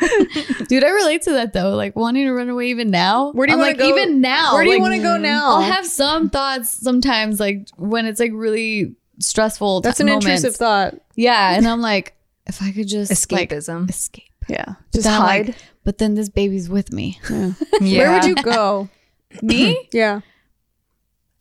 dude, 0.68 0.84
I 0.84 0.90
relate 0.90 1.22
to 1.22 1.32
that 1.32 1.52
though. 1.52 1.76
Like 1.76 1.94
wanting 1.96 2.26
to 2.26 2.32
run 2.32 2.48
away 2.48 2.68
even 2.68 2.90
now. 2.90 3.30
Where 3.32 3.46
do 3.46 3.52
you 3.52 3.58
wanna 3.58 3.70
like, 3.70 3.78
go- 3.78 3.88
Even 3.88 4.20
now. 4.20 4.54
Where 4.54 4.64
do 4.64 4.70
you 4.70 4.76
like, 4.76 4.82
want 4.82 4.94
to 4.94 5.00
go 5.00 5.16
mm. 5.16 5.22
now? 5.22 5.56
I'll 5.56 5.60
have 5.62 5.86
some 5.86 6.30
thoughts 6.30 6.70
sometimes, 6.70 7.38
like 7.38 7.68
when 7.76 8.06
it's 8.06 8.20
like 8.20 8.32
really 8.34 8.94
stressful. 9.18 9.82
That's 9.82 9.98
t- 9.98 10.02
an 10.02 10.08
moments. 10.08 10.26
intrusive 10.26 10.56
thought. 10.56 10.94
Yeah, 11.14 11.56
and 11.56 11.68
I'm 11.68 11.80
like, 11.80 12.14
if 12.46 12.62
I 12.62 12.72
could 12.72 12.88
just 12.88 13.30
like, 13.30 13.50
Escapism. 13.50 13.88
escape. 13.88 14.24
Yeah. 14.48 14.74
Just 14.92 15.04
Then 15.04 15.14
I'm 15.14 15.22
like, 15.22 15.46
hide. 15.46 15.56
but 15.84 15.98
then 15.98 16.14
this 16.14 16.28
baby's 16.28 16.68
with 16.68 16.92
me. 16.92 17.20
yeah. 17.30 17.52
Where 17.80 18.12
would 18.12 18.24
you 18.24 18.34
go? 18.34 18.88
Me? 19.42 19.88
Yeah. 19.92 20.20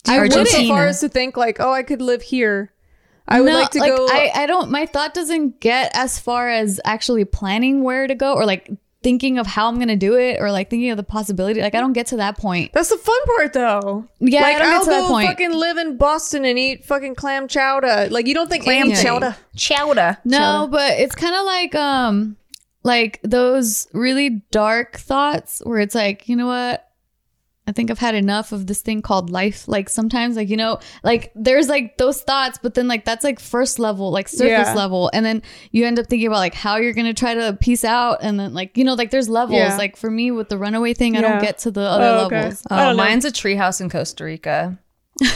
I 0.08 0.20
went 0.20 0.34
so 0.34 0.68
far 0.68 0.88
as 0.88 1.00
to 1.02 1.10
think 1.10 1.36
like, 1.36 1.60
oh, 1.60 1.72
I 1.72 1.84
could 1.84 2.02
live 2.02 2.22
here. 2.22 2.72
I 3.30 3.40
would 3.42 3.48
No, 3.54 3.60
like 3.60 3.70
to 3.72 3.80
go. 3.80 4.08
I, 4.10 4.32
I 4.36 4.46
don't. 4.48 4.70
My 4.72 4.86
thought 4.86 5.14
doesn't 5.14 5.60
get 5.60 5.92
as 5.96 6.20
far 6.20 6.50
as 6.50 6.82
actually 6.84 7.24
planning 7.26 7.84
where 7.84 8.08
to 8.08 8.16
go 8.16 8.34
or 8.34 8.46
like 8.46 8.70
thinking 9.02 9.38
of 9.38 9.48
how 9.48 9.70
I'm 9.70 9.80
gonna 9.80 9.96
do 9.96 10.16
it 10.18 10.42
or 10.42 10.52
like 10.52 10.70
thinking 10.70 10.90
of 10.90 10.98
the 10.98 11.04
possibility. 11.04 11.62
Like 11.62 11.74
I 11.76 11.80
don't 11.80 11.94
get 11.94 12.08
to 12.08 12.18
that 12.18 12.38
point. 12.38 12.74
That's 12.74 12.90
the 12.90 12.98
fun 12.98 13.20
part, 13.38 13.54
though. 13.54 14.08
Yeah, 14.20 14.42
like 14.42 14.56
I 14.56 14.60
don't 14.60 14.68
I'll 14.68 14.80
get 14.80 14.84
to 14.86 14.90
that 14.90 15.02
go 15.04 15.08
point. 15.10 15.28
fucking 15.30 15.54
live 15.54 15.78
in 15.78 15.98
Boston 15.98 16.44
and 16.44 16.60
eat 16.60 16.84
fucking 16.84 17.16
clam 17.16 17.48
chowder. 17.48 18.08
Like 18.10 18.28
you 18.28 18.34
don't 18.34 18.50
think 18.50 18.64
Clam 18.66 18.88
anything- 18.88 19.06
chowder. 19.06 19.36
Chowder. 19.56 20.18
No, 20.26 20.68
but 20.70 21.00
it's 21.00 21.16
kind 21.16 21.36
of 21.36 21.46
like 21.46 21.76
um 21.76 22.36
like 22.84 23.20
those 23.24 23.88
really 23.94 24.42
dark 24.52 24.98
thoughts 24.98 25.62
where 25.66 25.80
it's 25.80 25.94
like, 25.96 26.28
you 26.28 26.36
know 26.36 26.48
what? 26.48 26.86
I 27.70 27.72
think 27.72 27.92
I've 27.92 28.00
had 28.00 28.16
enough 28.16 28.52
of 28.52 28.66
this 28.66 28.82
thing 28.82 29.04
called 29.04 29.30
life. 29.30 29.68
Like 29.68 29.90
sometimes 29.90 30.36
like, 30.36 30.50
you 30.50 30.58
know, 30.58 30.80
like 31.04 31.32
there's 31.36 31.70
like 31.70 31.98
those 31.98 32.22
thoughts, 32.24 32.58
but 32.62 32.74
then 32.74 32.88
like 32.88 33.06
that's 33.06 33.24
like 33.24 33.40
first 33.40 33.78
level, 33.78 34.10
like 34.12 34.28
surface 34.28 34.68
Yeah. 34.68 34.74
level. 34.74 35.12
And 35.14 35.24
then 35.24 35.44
you 35.72 35.86
end 35.86 36.00
up 36.00 36.08
thinking 36.08 36.28
about 36.28 36.40
like 36.40 36.56
how 36.56 36.78
you're 36.78 36.94
going 36.94 37.06
to 37.06 37.14
try 37.14 37.36
to 37.36 37.56
piece 37.62 37.86
out 37.86 38.18
and 38.22 38.40
then 38.40 38.56
like, 38.56 38.76
you 38.76 38.84
know, 38.84 38.96
like 38.96 39.12
there's 39.12 39.30
levels. 39.30 39.60
Yeah. 39.60 39.78
Like 39.78 39.96
for 39.96 40.10
me 40.10 40.32
with 40.32 40.50
the 40.50 40.58
runaway 40.58 40.96
thing, 40.96 41.16
I 41.16 41.22
don't 41.22 41.42
get 41.42 41.60
to 41.60 41.72
the 41.72 41.82
other 41.82 42.04
Oh, 42.04 42.26
okay. 42.26 42.42
levels. 42.42 42.64
Oh, 42.72 42.94
mine's 42.96 43.24
a 43.26 43.32
treehouse 43.32 43.80
in 43.80 43.90
Costa 43.92 44.24
Rica. 44.24 44.80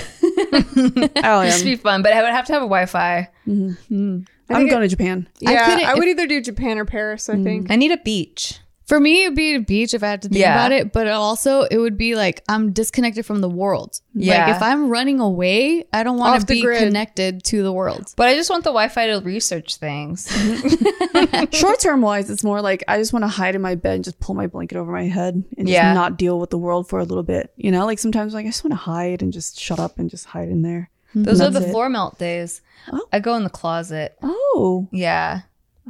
Oh, 0.56 0.62
This 0.62 1.14
would 1.16 1.24
yeah. 1.24 1.64
be 1.64 1.76
fun, 1.76 2.02
but 2.02 2.14
I 2.14 2.22
would 2.22 2.32
have 2.32 2.46
to 2.48 2.54
have 2.54 2.62
a 2.62 2.66
Wi-Fi. 2.66 3.30
Mm-hmm. 3.48 4.20
I'm 4.50 4.56
think 4.56 4.70
going 4.70 4.82
to 4.82 4.88
Japan. 4.88 5.28
Yeah, 5.40 5.66
couldn't- 5.66 5.86
I, 5.86 5.94
would 5.96 6.08
either 6.08 6.28
do 6.28 6.42
Japan 6.42 6.78
or 6.78 6.86
Paris. 6.86 7.30
I 7.30 7.36
mm. 7.36 7.44
think. 7.44 7.72
I 7.72 7.76
need 7.76 7.92
a 7.92 7.98
beach. 7.98 8.60
For 8.86 9.00
me, 9.00 9.24
it'd 9.24 9.36
be 9.36 9.56
a 9.56 9.60
beach 9.62 9.94
if 9.94 10.04
I 10.04 10.08
had 10.08 10.22
to 10.24 10.28
think 10.30 10.40
Yeah. 10.42 10.54
about 10.56 10.72
it, 10.74 10.92
but 10.92 11.08
also 11.08 11.62
it 11.64 11.78
would 11.78 11.98
be 11.98 12.16
like 12.16 12.44
I'm 12.50 12.72
disconnected 12.74 13.26
from 13.26 13.40
the 13.40 13.50
world. 13.50 14.02
Yeah. 14.14 14.46
Like 14.48 14.56
if 14.58 14.62
I'm 14.62 14.90
running 14.90 15.20
away, 15.22 15.86
I 15.94 16.04
don't 16.04 16.18
want 16.18 16.42
to 16.42 16.46
be 16.46 16.62
grid. 16.62 16.80
connected 16.80 17.44
to 17.46 17.64
the 17.64 17.72
world. 17.72 18.14
But 18.18 18.28
I 18.28 18.36
just 18.36 18.50
want 18.50 18.64
the 18.66 18.72
Wi-Fi 18.72 19.08
to 19.08 19.22
research 19.22 19.78
things. 19.78 20.28
Short 21.52 21.80
term 21.80 22.02
wise, 22.02 22.30
it's 22.30 22.44
more 22.44 22.62
like 22.62 22.84
I 22.88 22.98
just 22.98 23.14
want 23.14 23.24
to 23.24 23.30
hide 23.30 23.56
in 23.56 23.62
my 23.62 23.76
bed 23.76 23.96
and 23.96 24.04
just 24.04 24.20
pull 24.20 24.36
my 24.36 24.48
blanket 24.48 24.78
over 24.78 24.92
my 24.92 25.06
head 25.06 25.44
and 25.58 25.70
Yeah. 25.70 25.84
just 25.84 25.96
not 25.96 26.18
deal 26.18 26.40
with 26.40 26.50
the 26.50 26.58
world 26.58 26.90
for 26.90 27.00
a 27.00 27.04
little 27.06 27.24
bit. 27.24 27.52
You 27.56 27.72
know, 27.72 27.86
like 27.86 28.00
sometimes 28.00 28.34
like 28.34 28.46
I 28.46 28.50
just 28.50 28.64
want 28.64 28.74
to 28.74 28.78
hide 28.78 29.22
and 29.22 29.32
just 29.32 29.60
shut 29.60 29.80
up 29.80 29.98
and 30.00 30.10
just 30.10 30.26
hide 30.26 30.50
in 30.50 30.62
there. 30.62 30.90
Those 31.16 31.42
are 31.42 31.52
the 31.52 31.62
it. 31.66 31.70
floor 31.70 31.90
melt 31.90 32.18
days. 32.18 32.62
Oh. 32.92 33.00
I 33.14 33.20
go 33.20 33.36
in 33.36 33.44
the 33.44 33.50
closet. 33.50 34.18
Oh, 34.24 34.90
Yeah. 34.92 35.42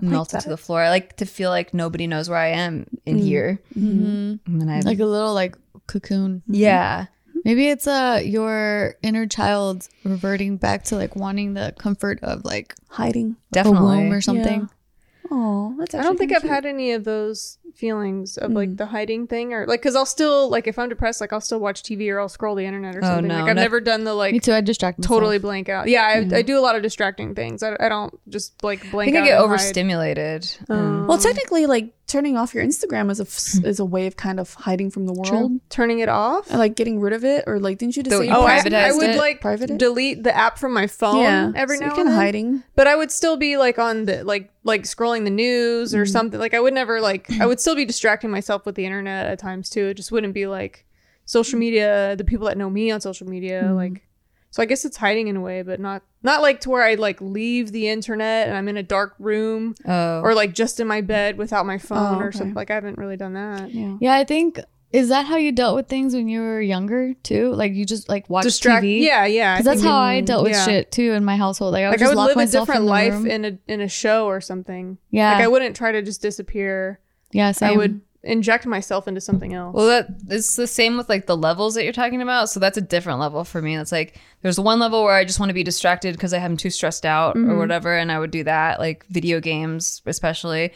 Melt 0.02 0.30
to 0.30 0.50
the 0.50 0.58
floor. 0.58 0.82
I 0.82 0.90
like 0.90 1.18
to 1.18 1.26
feel 1.26 1.50
like 1.50 1.74
nobody 1.74 2.08
knows 2.08 2.30
where 2.30 2.40
I 2.40 2.48
am 2.50 2.88
in 3.06 3.18
mm-hmm. 3.18 3.26
here. 3.26 3.62
Mm-hmm. 3.78 4.52
And 4.52 4.62
then 4.62 4.70
I 4.70 4.80
Like 4.82 5.00
a 5.00 5.06
little 5.06 5.34
like 5.34 5.56
cocoon. 5.88 6.42
Mm-hmm. 6.42 6.56
yeah. 6.56 7.06
Maybe 7.46 7.68
it's 7.68 7.88
uh 7.88 8.22
your 8.24 8.96
inner 9.04 9.28
child 9.28 9.88
reverting 10.06 10.58
back 10.58 10.86
to 10.86 10.96
like 10.96 11.16
wanting 11.16 11.54
the 11.54 11.74
comfort 11.78 12.20
of 12.24 12.46
like 12.46 12.74
hiding. 12.90 13.36
a 13.52 13.54
Definitely. 13.54 13.82
womb 13.82 14.14
or 14.14 14.22
something. 14.22 14.70
Oh, 15.32 15.76
that's. 15.80 15.96
I 15.96 16.04
don't 16.04 16.18
think 16.18 16.34
I've 16.34 16.44
had 16.44 16.66
any 16.66 16.92
of 16.92 17.04
those 17.04 17.58
feelings 17.76 18.38
of 18.38 18.52
Mm. 18.52 18.56
like 18.56 18.78
the 18.78 18.86
hiding 18.86 19.26
thing 19.26 19.52
or 19.52 19.66
like 19.66 19.82
because 19.82 19.96
I'll 19.96 20.06
still 20.06 20.48
like 20.50 20.68
if 20.68 20.78
I'm 20.78 20.90
depressed 20.90 21.20
like 21.22 21.34
I'll 21.34 21.42
still 21.42 21.60
watch 21.60 21.82
TV 21.82 22.10
or 22.12 22.20
I'll 22.20 22.30
scroll 22.30 22.54
the 22.56 22.66
internet 22.66 22.96
or 22.96 23.00
Oh, 23.00 23.08
something. 23.08 23.28
no, 23.28 23.40
like 23.40 23.50
I've 23.50 23.56
no. 23.56 23.62
never 23.64 23.80
done 23.82 24.04
the 24.04 24.14
like. 24.14 24.34
Me 24.34 24.40
too. 24.40 24.54
I 24.54 24.62
distract 24.62 25.00
myself. 25.00 25.10
totally 25.10 25.40
blank 25.40 25.70
out. 25.70 25.88
Yeah, 25.88 26.04
I, 26.04 26.38
I 26.38 26.42
do 26.44 26.60
a 26.60 26.62
lot 26.62 26.76
of 26.76 26.84
distracting 26.84 27.34
things. 27.36 27.64
I, 27.64 27.76
I 27.80 27.90
don't 27.90 28.14
just 28.30 28.62
like 28.64 28.82
blank. 28.92 29.10
I 29.10 29.12
think 29.14 29.24
I 29.24 29.28
get 29.30 29.40
overstimulated. 29.40 30.48
Um, 30.70 31.08
Well, 31.08 31.18
technically, 31.18 31.66
like 31.66 31.94
turning 32.14 32.38
off 32.38 32.54
your 32.54 32.64
Instagram 32.64 33.10
is 33.10 33.20
a 33.20 33.24
f- 33.24 33.62
hmm. 33.62 33.66
is 33.66 33.80
a 33.80 33.86
way 33.86 34.06
of 34.06 34.16
kind 34.16 34.40
of 34.40 34.54
hiding 34.54 34.92
from 34.92 35.08
the 35.08 35.14
world, 35.14 35.60
Turning 35.70 35.98
it 35.98 36.10
off. 36.10 36.48
and 36.52 36.60
like 36.60 36.76
getting 36.76 37.00
rid 37.00 37.12
of 37.12 37.26
it, 37.26 37.44
or 37.48 37.60
like 37.60 37.80
didn't 37.80 37.98
you 37.98 38.04
just 38.04 38.14
So 38.16 38.22
say 38.22 38.28
you 38.28 38.34
Oh, 38.34 38.46
I, 38.46 38.60
privatized 38.60 38.74
I 38.74 38.92
would 38.92 39.10
it? 39.10 39.18
like 39.18 39.42
Private 39.42 39.72
it? 39.72 39.80
delete 39.80 40.22
the 40.24 40.36
app 40.36 40.60
from 40.60 40.74
my 40.74 40.86
phone 40.86 41.24
yeah 41.24 41.52
every 41.56 41.78
so 41.78 41.86
now 41.86 41.88
you're 41.88 41.94
and 41.94 41.98
kind 41.98 42.08
of 42.10 42.14
then. 42.14 42.22
hiding? 42.24 42.64
But 42.76 42.88
I 42.88 42.96
would 42.96 43.12
still 43.12 43.36
be 43.36 43.58
like 43.58 43.80
on 43.80 44.06
the 44.06 44.24
like 44.24 44.52
like 44.64 44.84
scrolling 44.84 45.24
the 45.24 45.32
news 45.32 45.96
or 45.96 46.06
hmm. 46.06 46.12
something. 46.12 46.40
Like 46.40 46.54
I 46.54 46.60
would 46.60 46.76
never 46.76 47.02
like 47.02 47.32
I 47.42 47.48
would 47.48 47.60
still 47.66 47.76
be 47.76 47.86
distracting 47.86 48.30
myself 48.30 48.66
with 48.68 48.76
the 48.76 48.86
internet 48.86 49.26
at 49.26 49.40
times 49.40 49.70
too. 49.70 49.88
It 49.88 49.96
just 49.96 50.12
wouldn't 50.12 50.36
be 50.36 50.46
like 50.46 50.86
social 51.26 51.58
media, 51.58 52.16
the 52.16 52.24
people 52.24 52.46
that 52.46 52.58
know 52.58 52.70
me 52.70 52.92
on 52.92 53.02
social 53.02 53.28
media, 53.28 53.64
hmm. 53.64 53.74
like 53.74 54.08
so 54.52 54.62
I 54.62 54.68
guess 54.68 54.86
it's 54.86 54.98
hiding 54.98 55.30
in 55.30 55.36
a 55.36 55.42
way, 55.42 55.64
but 55.64 55.80
not 55.80 56.04
not 56.24 56.42
like 56.42 56.62
to 56.62 56.70
where 56.70 56.82
I 56.84 56.96
like 56.96 57.20
leave 57.22 57.72
the 57.72 57.88
internet 57.90 58.48
and 58.48 58.58
I'm 58.58 58.68
in 58.68 58.78
a 58.78 58.84
dark 58.84 59.14
room 59.20 59.76
Oh. 59.86 60.22
or 60.22 60.34
like 60.34 60.54
just 60.54 60.80
in 60.80 60.88
my 60.88 61.02
bed 61.02 61.38
without 61.38 61.66
my 61.66 61.78
phone 61.78 62.16
Oh, 62.16 62.20
or 62.26 62.32
something. 62.32 62.54
Like 62.56 62.72
I 62.72 62.76
haven't 62.76 62.98
really 62.98 63.18
done 63.18 63.34
that. 63.34 63.72
Yeah. 63.74 63.98
Yeah, 64.00 64.14
I 64.16 64.24
think 64.24 64.60
is 64.92 65.10
that 65.10 65.26
how 65.26 65.38
you 65.38 65.52
dealt 65.52 65.76
with 65.76 65.88
things 65.88 66.14
when 66.14 66.28
you 66.28 66.40
were 66.42 66.62
younger 66.62 67.16
too? 67.24 67.52
Like 67.54 67.74
you 67.74 67.84
just 67.84 68.08
like 68.10 68.30
watch 68.30 68.44
Distract. 68.44 68.86
TV. 68.86 69.02
Yeah, 69.02 69.26
yeah. 69.26 69.56
Because 69.56 69.66
that's 69.66 69.84
how 69.84 69.98
I 69.98 70.22
dealt 70.22 70.44
with 70.44 70.54
yeah. 70.54 70.66
shit 70.66 70.92
too 70.92 71.14
in 71.14 71.26
my 71.26 71.36
household. 71.36 71.74
Like 71.74 71.84
I 71.86 71.90
would 71.90 72.00
Like 72.00 72.06
I 72.06 72.10
would 72.10 72.18
lock 72.18 72.36
live 72.36 72.48
a 72.50 72.52
different 72.52 72.82
in 72.82 72.86
life 72.88 73.14
room. 73.14 73.26
in 73.28 73.46
a 73.46 73.58
in 73.68 73.82
a 73.82 73.88
show 73.88 74.28
or 74.28 74.40
something. 74.40 75.00
yeah, 75.10 75.34
Like 75.34 75.44
I 75.44 75.48
wouldn't 75.48 75.76
try 75.76 75.92
to 75.92 76.02
just 76.04 76.22
disappear. 76.22 77.00
yeah, 77.32 77.52
same. 77.54 77.72
I 77.72 77.76
would 77.76 78.02
inject 78.24 78.66
myself 78.66 79.08
into 79.08 79.22
something 79.22 79.54
else. 79.54 79.76
Well, 79.76 79.88
that 79.88 80.08
it's 80.30 80.56
the 80.56 80.68
same 80.68 80.98
with 80.98 81.10
like 81.10 81.26
the 81.26 81.38
levels 81.38 81.76
that 81.76 81.84
you're 81.84 81.94
talking 81.94 82.22
about. 82.22 82.50
So 82.50 82.60
that's 82.60 82.78
a 82.78 82.82
different 82.82 83.20
level 83.20 83.44
for 83.44 83.62
me. 83.62 83.76
That's 83.76 83.92
like 83.92 84.20
there's 84.42 84.60
one 84.60 84.80
level 84.80 85.04
where 85.04 85.16
I 85.16 85.26
just 85.26 85.40
want 85.40 85.50
to 85.50 85.54
be 85.54 85.64
distracted 85.64 86.14
because 86.16 86.34
I'm 86.34 86.58
too 86.58 86.70
stressed 86.70 87.06
out 87.06 87.36
or 87.36 87.58
whatever, 87.58 87.96
and 87.96 88.12
I 88.12 88.20
would 88.20 88.32
do 88.32 88.44
that, 88.46 88.80
like 88.80 89.06
video 89.08 89.40
games 89.40 90.02
especially. 90.06 90.72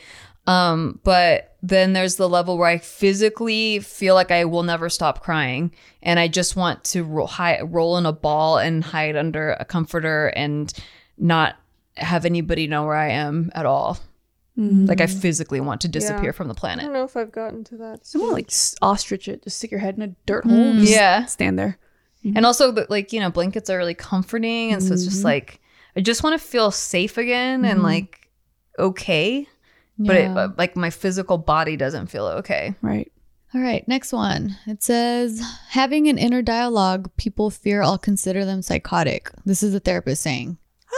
Um, 0.45 0.99
but 1.03 1.57
then 1.61 1.91
there's 1.91 2.15
the 2.15 2.29
level 2.29 2.57
where 2.57 2.69
I 2.69 2.77
physically 2.77 3.79
feel 3.79 4.15
like 4.15 4.31
I 4.31 4.45
will 4.45 4.63
never 4.63 4.89
stop 4.89 5.21
crying, 5.21 5.73
and 6.01 6.19
I 6.19 6.29
just 6.29 6.55
want 6.55 6.85
to 6.85 7.03
roll, 7.03 7.27
hi- 7.27 7.61
roll 7.61 7.97
in 7.97 8.05
a 8.05 8.13
ball 8.13 8.57
and 8.57 8.81
hide 8.83 9.17
under 9.17 9.51
a 9.59 9.65
comforter 9.65 10.27
and 10.27 10.71
not 11.17 11.57
have 11.97 12.25
anybody 12.25 12.67
know 12.67 12.85
where 12.85 12.95
I 12.95 13.09
am 13.09 13.51
at 13.55 13.65
all. 13.65 13.97
Like 14.57 15.01
I 15.01 15.05
mm. 15.05 15.21
physically 15.21 15.61
want 15.61 15.81
to 15.81 15.87
disappear 15.87 16.25
Yeah. 16.25 16.31
from 16.31 16.47
the 16.47 16.55
planet. 16.55 16.83
I 16.83 16.87
don't 16.87 16.93
know 16.93 17.03
if 17.03 17.15
I've 17.15 17.31
gotten 17.31 17.63
to 17.65 17.77
that. 17.77 18.07
Someone 18.07 18.31
like 18.31 18.51
ostrich 18.81 19.27
it, 19.27 19.43
just 19.43 19.57
stick 19.57 19.69
your 19.69 19.79
head 19.79 19.95
in 19.95 20.01
a 20.01 20.07
dirt 20.25 20.45
mm, 20.45 20.49
hole, 20.49 20.59
and 20.59 20.79
just 20.79 20.91
Yeah. 20.91 21.25
stand 21.25 21.59
there. 21.59 21.77
And 22.23 22.35
mm-hmm. 22.35 22.45
also, 22.45 22.71
the, 22.71 22.87
like, 22.89 23.13
you 23.13 23.19
know, 23.19 23.29
blankets 23.29 23.69
are 23.69 23.77
really 23.77 23.93
comforting. 23.93 24.73
And 24.73 24.81
so 24.81 24.93
it's 24.93 25.05
just 25.05 25.17
mm-hmm. 25.17 25.25
like, 25.25 25.61
I 25.95 26.01
just 26.01 26.23
want 26.23 26.39
to 26.39 26.45
feel 26.45 26.71
safe 26.71 27.19
again 27.19 27.65
and 27.65 27.77
mm-hmm. 27.77 27.85
like 27.85 28.29
okay. 28.79 29.47
But 29.99 30.15
it, 30.15 30.57
like, 30.57 30.75
my 30.75 30.89
physical 30.89 31.37
body 31.37 31.77
doesn't 31.77 32.07
feel 32.07 32.25
okay. 32.25 32.75
Right. 32.81 33.11
All 33.55 33.61
right, 33.61 33.87
next 33.87 34.11
one. 34.11 34.57
It 34.67 34.83
says 34.83 35.41
having 35.69 36.07
an 36.07 36.17
inner 36.17 36.41
dialogue. 36.41 37.09
People 37.17 37.49
fear 37.49 37.81
I'll 37.81 37.97
consider 37.97 38.43
them 38.43 38.61
psychotic. 38.61 39.31
This 39.45 39.63
is 39.63 39.73
a 39.73 39.79
therapist 39.79 40.21
saying. 40.21 40.57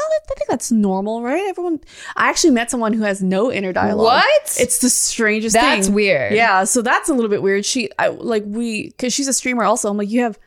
Well, 0.10 0.36
I 0.36 0.36
think 0.36 0.50
that's 0.50 0.72
normal, 0.72 1.22
right? 1.22 1.48
Everyone. 1.48 1.80
I 2.16 2.30
actually 2.30 2.52
met 2.52 2.72
someone 2.72 2.94
who 2.94 3.04
has 3.04 3.22
no 3.22 3.52
inner 3.52 3.72
dialogue. 3.72 4.06
What? 4.06 4.58
It's 4.60 4.80
the 4.80 4.90
strangest 4.90 5.54
That's 5.54 5.66
thing. 5.66 5.80
That's 5.82 5.90
weird. 5.90 6.34
Yeah, 6.34 6.64
so 6.64 6.82
that's 6.82 7.10
a 7.10 7.14
little 7.14 7.30
bit 7.30 7.42
weird. 7.42 7.66
She, 7.66 7.90
I 7.98 8.08
like 8.10 8.44
we, 8.46 8.88
because 8.88 9.14
she's 9.14 9.28
a 9.28 9.34
streamer. 9.34 9.64
Also, 9.64 9.90
I'm 9.90 9.98
like, 9.98 10.10
you 10.10 10.22
have, 10.22 10.40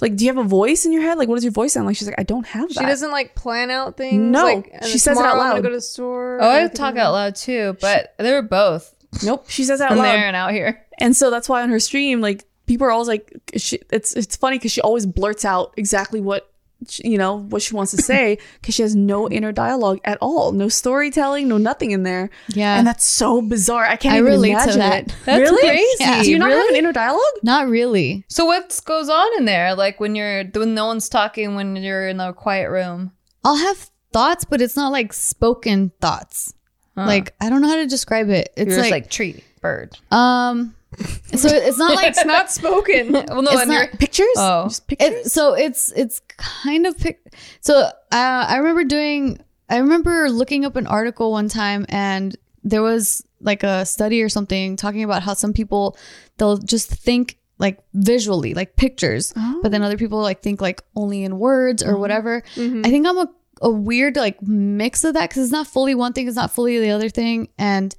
like, 0.00 0.16
do 0.16 0.24
you 0.24 0.34
have 0.34 0.44
a 0.44 0.48
voice 0.48 0.84
in 0.84 0.92
your 0.92 1.02
head? 1.02 1.18
Like, 1.18 1.28
what 1.28 1.36
does 1.36 1.44
your 1.44 1.52
voice 1.52 1.72
sound 1.72 1.86
like? 1.86 1.96
She's 1.96 2.08
like, 2.08 2.18
I 2.18 2.24
don't 2.24 2.46
have 2.46 2.68
that. 2.70 2.80
She 2.80 2.86
doesn't 2.86 3.10
like 3.10 3.34
plan 3.34 3.70
out 3.70 3.96
things. 3.96 4.20
No, 4.20 4.44
like, 4.44 4.72
she 4.82 4.98
says 4.98 5.18
it 5.18 5.24
out 5.24 5.30
tomorrow 5.30 5.32
I'm 5.32 5.38
gonna 5.38 5.54
loud. 5.54 5.62
go 5.62 5.68
to 5.70 5.76
the 5.76 5.80
store. 5.80 6.38
Oh, 6.42 6.64
I 6.64 6.68
talk 6.68 6.96
out 6.96 7.12
loud 7.12 7.36
too, 7.36 7.76
but 7.80 8.14
they're 8.18 8.42
both 8.42 8.94
Nope. 9.22 9.44
She 9.48 9.64
says 9.64 9.80
it 9.80 9.84
out 9.90 9.96
loud. 9.96 10.04
there 10.04 10.26
and 10.26 10.36
out 10.36 10.52
here. 10.52 10.84
And 10.98 11.16
so 11.16 11.30
that's 11.30 11.48
why 11.48 11.62
on 11.62 11.68
her 11.70 11.80
stream, 11.80 12.20
like 12.20 12.44
people 12.66 12.86
are 12.86 12.90
always 12.90 13.08
like, 13.08 13.32
she, 13.56 13.78
it's 13.90 14.14
it's 14.14 14.36
funny 14.36 14.58
because 14.58 14.72
she 14.72 14.80
always 14.80 15.06
blurts 15.06 15.44
out 15.44 15.74
exactly 15.76 16.20
what 16.20 16.42
she, 16.44 16.53
you 17.02 17.18
know 17.18 17.36
what 17.36 17.62
she 17.62 17.74
wants 17.74 17.92
to 17.92 18.02
say 18.02 18.38
because 18.60 18.74
she 18.74 18.82
has 18.82 18.94
no 18.94 19.28
inner 19.28 19.52
dialogue 19.52 20.00
at 20.04 20.18
all, 20.20 20.52
no 20.52 20.68
storytelling, 20.68 21.48
no 21.48 21.58
nothing 21.58 21.90
in 21.90 22.02
there. 22.02 22.30
Yeah. 22.48 22.78
and 22.78 22.86
that's 22.86 23.04
so 23.04 23.42
bizarre. 23.42 23.84
I 23.84 23.96
can't 23.96 24.14
I 24.14 24.18
even 24.18 24.32
relate 24.32 24.48
to 24.50 24.54
imagine 24.54 24.78
that. 24.80 25.06
it. 25.08 25.14
That's 25.24 25.50
really? 25.50 25.62
crazy. 25.68 25.96
Yeah. 26.00 26.22
Do 26.22 26.30
you 26.30 26.38
not 26.38 26.50
have 26.50 26.68
an 26.68 26.76
inner 26.76 26.92
dialogue? 26.92 27.22
Not 27.42 27.68
really. 27.68 28.24
So 28.28 28.44
what 28.44 28.80
goes 28.84 29.08
on 29.08 29.26
in 29.38 29.44
there? 29.44 29.74
Like 29.74 30.00
when 30.00 30.14
you're 30.14 30.44
when 30.44 30.74
no 30.74 30.86
one's 30.86 31.08
talking, 31.08 31.54
when 31.54 31.76
you're 31.76 32.08
in 32.08 32.20
a 32.20 32.32
quiet 32.32 32.70
room. 32.70 33.12
I'll 33.44 33.56
have 33.56 33.90
thoughts, 34.12 34.44
but 34.44 34.60
it's 34.60 34.76
not 34.76 34.92
like 34.92 35.12
spoken 35.12 35.92
thoughts. 36.00 36.54
Like 36.96 37.34
I 37.40 37.50
don't 37.50 37.60
know 37.60 37.68
how 37.68 37.76
to 37.76 37.86
describe 37.86 38.28
it. 38.30 38.52
It's 38.56 38.68
You're 38.68 38.76
like, 38.78 38.84
just 38.84 38.90
like 38.92 39.10
tree, 39.10 39.42
bird. 39.60 39.98
um, 40.12 40.74
so 41.34 41.48
it's 41.48 41.78
not 41.78 41.94
like 41.94 42.08
It's 42.08 42.24
not 42.24 42.50
spoken. 42.50 43.12
Well, 43.28 43.42
no, 43.42 43.50
It's 43.52 43.66
not- 43.66 43.90
Pictures? 43.98 44.26
Oh. 44.36 44.64
Just 44.68 44.86
pictures. 44.86 45.08
it, 45.26 45.30
so 45.32 45.54
it's 45.54 45.92
it's 45.92 46.20
kind 46.36 46.86
of 46.86 46.96
pic- 46.98 47.34
so 47.60 47.74
uh, 47.78 47.90
I 48.10 48.56
remember 48.58 48.84
doing 48.84 49.38
I 49.68 49.78
remember 49.78 50.28
looking 50.30 50.64
up 50.64 50.76
an 50.76 50.86
article 50.86 51.32
one 51.32 51.48
time 51.48 51.86
and 51.88 52.36
there 52.62 52.82
was 52.82 53.24
like 53.40 53.62
a 53.62 53.84
study 53.84 54.22
or 54.22 54.28
something 54.28 54.76
talking 54.76 55.02
about 55.04 55.22
how 55.22 55.34
some 55.34 55.52
people 55.52 55.96
they'll 56.38 56.56
just 56.58 56.88
think 56.90 57.38
like 57.58 57.78
visually 57.94 58.52
like 58.54 58.74
pictures 58.76 59.32
but 59.62 59.70
then 59.70 59.82
other 59.82 59.96
people 59.96 60.20
like 60.20 60.42
think 60.42 60.60
like 60.60 60.82
only 60.96 61.22
in 61.24 61.38
words 61.38 61.82
or 61.82 61.96
whatever 61.98 62.42
i 62.56 62.82
think 62.90 63.06
i'm 63.06 63.18
a, 63.18 63.28
a 63.62 63.70
weird 63.70 64.16
like 64.16 64.40
mix 64.42 65.04
of 65.04 65.14
that 65.14 65.28
because 65.28 65.42
it's 65.44 65.52
not 65.52 65.66
fully 65.66 65.94
one 65.94 66.12
thing 66.12 66.26
it's 66.26 66.36
not 66.36 66.50
fully 66.50 66.78
the 66.80 66.90
other 66.90 67.08
thing 67.08 67.48
and 67.58 67.94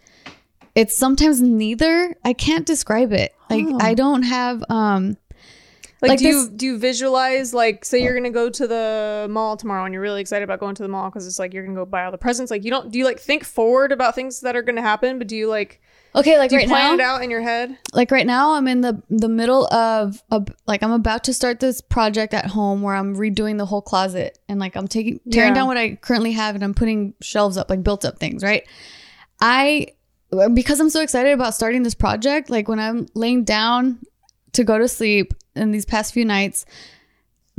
it's 0.76 0.98
sometimes 0.98 1.42
neither 1.42 2.16
i 2.24 2.34
can't 2.34 2.66
describe 2.66 3.12
it 3.14 3.34
like 3.50 3.66
i 3.82 3.94
don't 3.94 4.24
have 4.24 4.64
um 4.70 5.18
Like, 6.02 6.10
Like 6.10 6.20
do 6.20 6.28
you 6.28 6.50
do 6.50 6.66
you 6.66 6.78
visualize 6.78 7.54
like 7.54 7.86
say 7.86 8.04
you're 8.04 8.14
gonna 8.16 8.30
go 8.30 8.50
to 8.50 8.68
the 8.68 9.28
mall 9.30 9.56
tomorrow 9.58 9.86
and 9.86 9.94
you're 9.94 10.02
really 10.04 10.22
excited 10.22 10.44
about 10.44 10.60
going 10.60 10.76
to 10.76 10.84
the 10.84 10.90
mall 10.90 11.10
because 11.10 11.26
it's 11.26 11.40
like 11.40 11.54
you're 11.54 11.64
gonna 11.66 11.76
go 11.78 11.86
buy 11.86 12.04
all 12.06 12.12
the 12.12 12.18
presents. 12.18 12.52
Like 12.52 12.64
you 12.66 12.70
don't 12.72 12.92
do 12.92 13.00
you 13.00 13.06
like 13.06 13.20
think 13.20 13.44
forward 13.44 13.92
about 13.92 14.14
things 14.14 14.42
that 14.42 14.56
are 14.56 14.62
gonna 14.62 14.82
happen, 14.82 15.18
but 15.18 15.28
do 15.28 15.36
you 15.36 15.48
like 15.48 15.82
okay 16.14 16.38
like 16.38 16.50
do 16.50 16.56
you 16.56 16.60
right 16.60 16.68
plan 16.68 16.98
now 16.98 17.04
it 17.04 17.08
out 17.08 17.24
in 17.24 17.32
your 17.32 17.42
head? 17.42 17.78
like 17.94 18.10
right 18.12 18.26
now 18.28 18.54
i'm 18.54 18.68
in 18.70 18.80
the 18.82 19.02
the 19.10 19.28
middle 19.28 19.68
of 19.74 20.22
a, 20.32 20.42
like 20.66 20.82
i'm 20.82 20.92
about 20.94 21.26
to 21.26 21.34
start 21.34 21.60
this 21.60 21.82
project 21.82 22.34
at 22.34 22.46
home 22.46 22.82
where 22.82 22.96
i'm 22.96 23.16
redoing 23.18 23.58
the 23.58 23.66
whole 23.66 23.82
closet 23.82 24.40
and 24.48 24.58
like 24.60 24.78
i'm 24.78 24.88
taking 24.88 25.20
tearing 25.30 25.50
Yeah. 25.50 25.56
down 25.56 25.68
what 25.68 25.76
i 25.78 25.96
currently 25.96 26.32
have 26.32 26.56
and 26.56 26.64
i'm 26.64 26.74
putting 26.74 27.16
shelves 27.22 27.58
up 27.58 27.70
like 27.70 27.84
built 27.84 28.06
up 28.06 28.18
things 28.18 28.44
right 28.44 28.64
i 29.42 29.88
because 30.54 30.80
i'm 30.80 30.90
so 30.90 31.02
excited 31.02 31.32
about 31.32 31.54
starting 31.54 31.84
this 31.84 31.96
project 31.96 32.50
like 32.50 32.68
when 32.68 32.80
i'm 32.80 33.08
laying 33.14 33.44
down 33.44 34.00
to 34.54 34.64
go 34.64 34.78
to 34.78 34.88
sleep 34.88 35.34
in 35.56 35.72
these 35.72 35.86
past 35.86 36.14
few 36.14 36.26
nights 36.26 36.66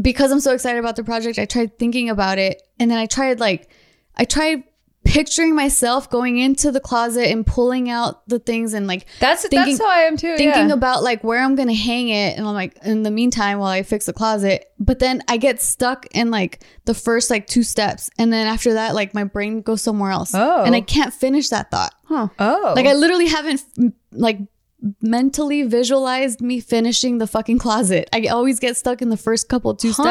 because 0.00 0.30
i'm 0.32 0.40
so 0.40 0.52
excited 0.52 0.78
about 0.78 0.96
the 0.96 1.04
project 1.04 1.38
i 1.38 1.44
tried 1.44 1.78
thinking 1.78 2.10
about 2.10 2.38
it 2.38 2.62
and 2.78 2.90
then 2.90 2.98
i 2.98 3.06
tried 3.06 3.40
like 3.40 3.70
i 4.16 4.24
tried 4.24 4.62
picturing 5.06 5.54
myself 5.54 6.10
going 6.10 6.36
into 6.38 6.70
the 6.72 6.80
closet 6.80 7.30
and 7.30 7.46
pulling 7.46 7.88
out 7.88 8.28
the 8.28 8.38
things 8.38 8.74
and 8.74 8.86
like 8.86 9.06
That's 9.20 9.46
Thinking- 9.46 9.76
that's 9.76 9.78
how 9.80 9.88
I 9.90 10.00
am 10.00 10.16
too. 10.16 10.36
thinking 10.36 10.68
yeah. 10.68 10.74
about 10.74 11.02
like 11.02 11.22
where 11.24 11.40
I'm 11.42 11.54
gonna 11.54 11.72
hang 11.74 12.08
it, 12.08 12.36
and 12.36 12.46
I'm 12.46 12.54
like, 12.54 12.76
in 12.84 13.02
the 13.04 13.10
meantime, 13.10 13.58
while 13.58 13.70
I 13.70 13.82
fix 13.82 14.06
the 14.06 14.12
closet. 14.12 14.66
But 14.78 14.98
then 14.98 15.22
I 15.28 15.36
get 15.38 15.62
stuck 15.62 16.06
in 16.10 16.30
like 16.30 16.62
the 16.84 16.92
first 16.94 17.30
like 17.30 17.46
two 17.46 17.62
steps, 17.62 18.10
and 18.18 18.32
then 18.32 18.46
after 18.46 18.74
that, 18.74 18.94
like 18.94 19.14
my 19.14 19.24
brain 19.24 19.62
goes 19.62 19.80
somewhere 19.82 20.10
else, 20.10 20.32
Oh. 20.34 20.64
and 20.64 20.74
I 20.74 20.80
oh. 20.80 20.82
can't 20.82 21.14
finish 21.14 21.48
that 21.50 21.70
thought. 21.70 21.94
huh. 22.04 22.28
oh, 22.38 22.72
Like 22.76 22.86
I 22.86 22.92
oh. 22.92 22.96
literally 22.96 23.26
haven't 23.26 23.62
like 24.12 24.38
mentally 25.00 25.62
visualized 25.62 26.40
me 26.40 26.60
finishing 26.60 27.18
the 27.18 27.26
fucking 27.26 27.58
closet. 27.58 28.08
I 28.12 28.26
always 28.26 28.58
get 28.60 28.76
stuck 28.76 29.02
in 29.02 29.08
the 29.08 29.16
first 29.16 29.48
couple 29.48 29.74
two 29.74 29.92
Huh. 29.92 30.02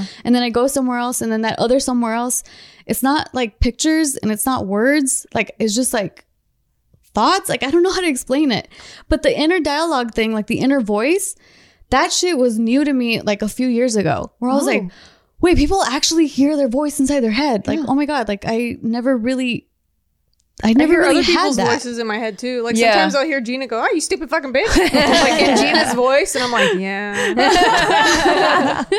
steps, 0.00 0.12
and 0.24 0.34
then 0.34 0.42
I 0.42 0.50
go 0.50 0.66
somewhere 0.66 0.98
else, 0.98 1.20
and 1.20 1.30
then 1.32 1.42
that 1.42 1.58
other 1.58 1.80
somewhere 1.80 2.14
else. 2.14 2.42
It's 2.86 3.02
not 3.02 3.30
like 3.34 3.60
pictures 3.60 4.16
and 4.16 4.30
it's 4.30 4.44
not 4.44 4.66
words. 4.66 5.26
Like 5.34 5.54
it's 5.58 5.74
just 5.74 5.94
like 5.94 6.26
thoughts. 7.14 7.48
Like 7.48 7.62
I 7.62 7.70
don't 7.70 7.82
know 7.82 7.92
how 7.92 8.00
to 8.02 8.08
explain 8.08 8.52
it. 8.52 8.68
But 9.08 9.22
the 9.22 9.36
inner 9.38 9.60
dialogue 9.60 10.12
thing, 10.14 10.32
like 10.32 10.48
the 10.48 10.58
inner 10.58 10.80
voice, 10.80 11.34
that 11.90 12.12
shit 12.12 12.36
was 12.36 12.58
new 12.58 12.84
to 12.84 12.92
me 12.92 13.20
like 13.20 13.40
a 13.42 13.48
few 13.48 13.68
years 13.68 13.96
ago. 13.96 14.32
Where 14.38 14.50
I 14.50 14.54
was 14.54 14.66
like, 14.66 14.82
oh. 14.84 14.90
wait, 15.40 15.56
people 15.56 15.82
actually 15.82 16.26
hear 16.26 16.56
their 16.56 16.68
voice 16.68 17.00
inside 17.00 17.20
their 17.20 17.30
head. 17.30 17.66
Like, 17.66 17.80
oh 17.86 17.94
my 17.94 18.04
god, 18.06 18.28
like 18.28 18.44
I 18.46 18.76
never 18.82 19.16
really. 19.16 19.68
I 20.62 20.70
I 20.70 20.72
never 20.74 20.92
hear 20.92 21.00
really 21.02 21.16
other 21.18 21.22
had 21.22 21.36
people's 21.36 21.56
that. 21.56 21.68
voices 21.72 21.98
in 21.98 22.06
my 22.06 22.18
head 22.18 22.38
too. 22.38 22.62
Like 22.62 22.76
Yeah. 22.76 22.92
sometimes 22.92 23.14
I'll 23.16 23.24
hear 23.24 23.40
Gina 23.40 23.66
go, 23.66 23.80
"Oh, 23.82 23.88
you 23.92 24.00
stupid 24.00 24.30
fucking 24.30 24.52
bitch!" 24.52 24.76
like 24.78 25.42
in 25.42 25.56
Gina's 25.56 25.94
voice, 25.94 26.34
and 26.36 26.44
I'm 26.44 26.52
like, 26.52 26.74
"Yeah." 26.78 28.84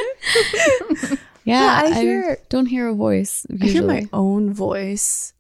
Yeah, 1.48 1.82
I 1.86 2.02
hear- 2.02 2.40
don't 2.50 2.66
hear 2.66 2.88
a 2.88 2.94
voice 2.96 3.46
I 3.62 3.66
hear 3.68 3.84
my 3.84 4.08
own 4.12 4.52
voice. 4.52 5.34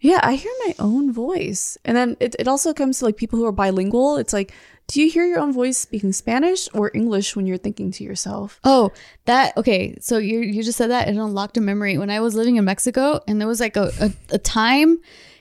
Yeah, 0.00 0.18
I 0.22 0.34
hear 0.34 0.50
my 0.66 0.74
own 0.80 1.12
voice. 1.12 1.78
And 1.84 1.96
then 1.96 2.16
it, 2.18 2.34
it 2.40 2.48
also 2.48 2.74
comes 2.74 2.98
to 2.98 3.04
like 3.04 3.16
people 3.16 3.38
who 3.38 3.44
are 3.46 3.52
bilingual. 3.52 4.16
It's 4.16 4.32
like, 4.32 4.52
do 4.88 5.00
you 5.00 5.08
hear 5.08 5.24
your 5.26 5.38
own 5.38 5.52
voice 5.52 5.78
speaking 5.78 6.12
Spanish 6.12 6.68
or 6.74 6.90
English 6.92 7.36
when 7.36 7.46
you're 7.46 7.56
thinking 7.56 7.92
to 7.92 8.02
yourself? 8.04 8.58
Oh, 8.64 8.90
that 9.26 9.56
okay. 9.56 9.96
So 10.00 10.18
you 10.18 10.40
you 10.40 10.62
just 10.64 10.76
said 10.78 10.90
that 10.90 11.06
it 11.08 11.16
unlocked 11.16 11.56
a 11.56 11.60
memory 11.60 11.98
when 11.98 12.10
I 12.10 12.18
was 12.20 12.34
living 12.34 12.56
in 12.56 12.64
Mexico, 12.64 13.20
and 13.28 13.40
there 13.40 13.46
was 13.48 13.60
like 13.60 13.76
a 13.76 13.92
a, 14.00 14.12
a 14.30 14.38
time 14.38 14.98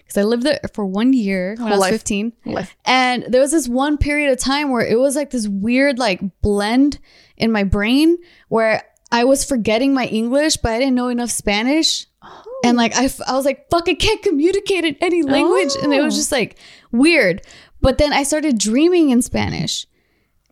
because 0.07 0.21
I 0.21 0.23
lived 0.23 0.43
there 0.43 0.61
for 0.73 0.85
one 0.85 1.11
year 1.11 1.55
when 1.57 1.67
I 1.67 1.69
Whole 1.71 1.71
was 1.71 1.79
life. 1.79 1.91
15. 1.91 2.33
Life. 2.45 2.77
And 2.85 3.25
there 3.27 3.41
was 3.41 3.51
this 3.51 3.67
one 3.67 3.97
period 3.97 4.31
of 4.31 4.39
time 4.39 4.71
where 4.71 4.85
it 4.85 4.97
was 4.97 5.17
like 5.17 5.31
this 5.31 5.49
weird 5.49 5.99
like 5.99 6.21
blend 6.41 6.99
in 7.35 7.51
my 7.51 7.65
brain 7.65 8.17
where 8.47 8.83
I 9.11 9.25
was 9.25 9.43
forgetting 9.43 9.93
my 9.93 10.05
English, 10.05 10.57
but 10.57 10.71
I 10.71 10.79
didn't 10.79 10.95
know 10.95 11.09
enough 11.09 11.29
Spanish. 11.29 12.05
And 12.63 12.77
like 12.77 12.95
I, 12.95 13.09
I 13.27 13.35
was 13.35 13.45
like, 13.45 13.69
fuck, 13.69 13.89
I 13.89 13.95
can't 13.95 14.21
communicate 14.21 14.85
in 14.85 14.95
any 15.01 15.23
language. 15.23 15.73
And 15.83 15.93
it 15.93 16.01
was 16.01 16.15
oh. 16.15 16.17
just 16.17 16.31
like 16.31 16.57
weird. 16.91 17.41
But 17.81 17.97
then 17.97 18.13
I 18.13 18.23
started 18.23 18.57
dreaming 18.57 19.09
in 19.09 19.21
Spanish. 19.21 19.85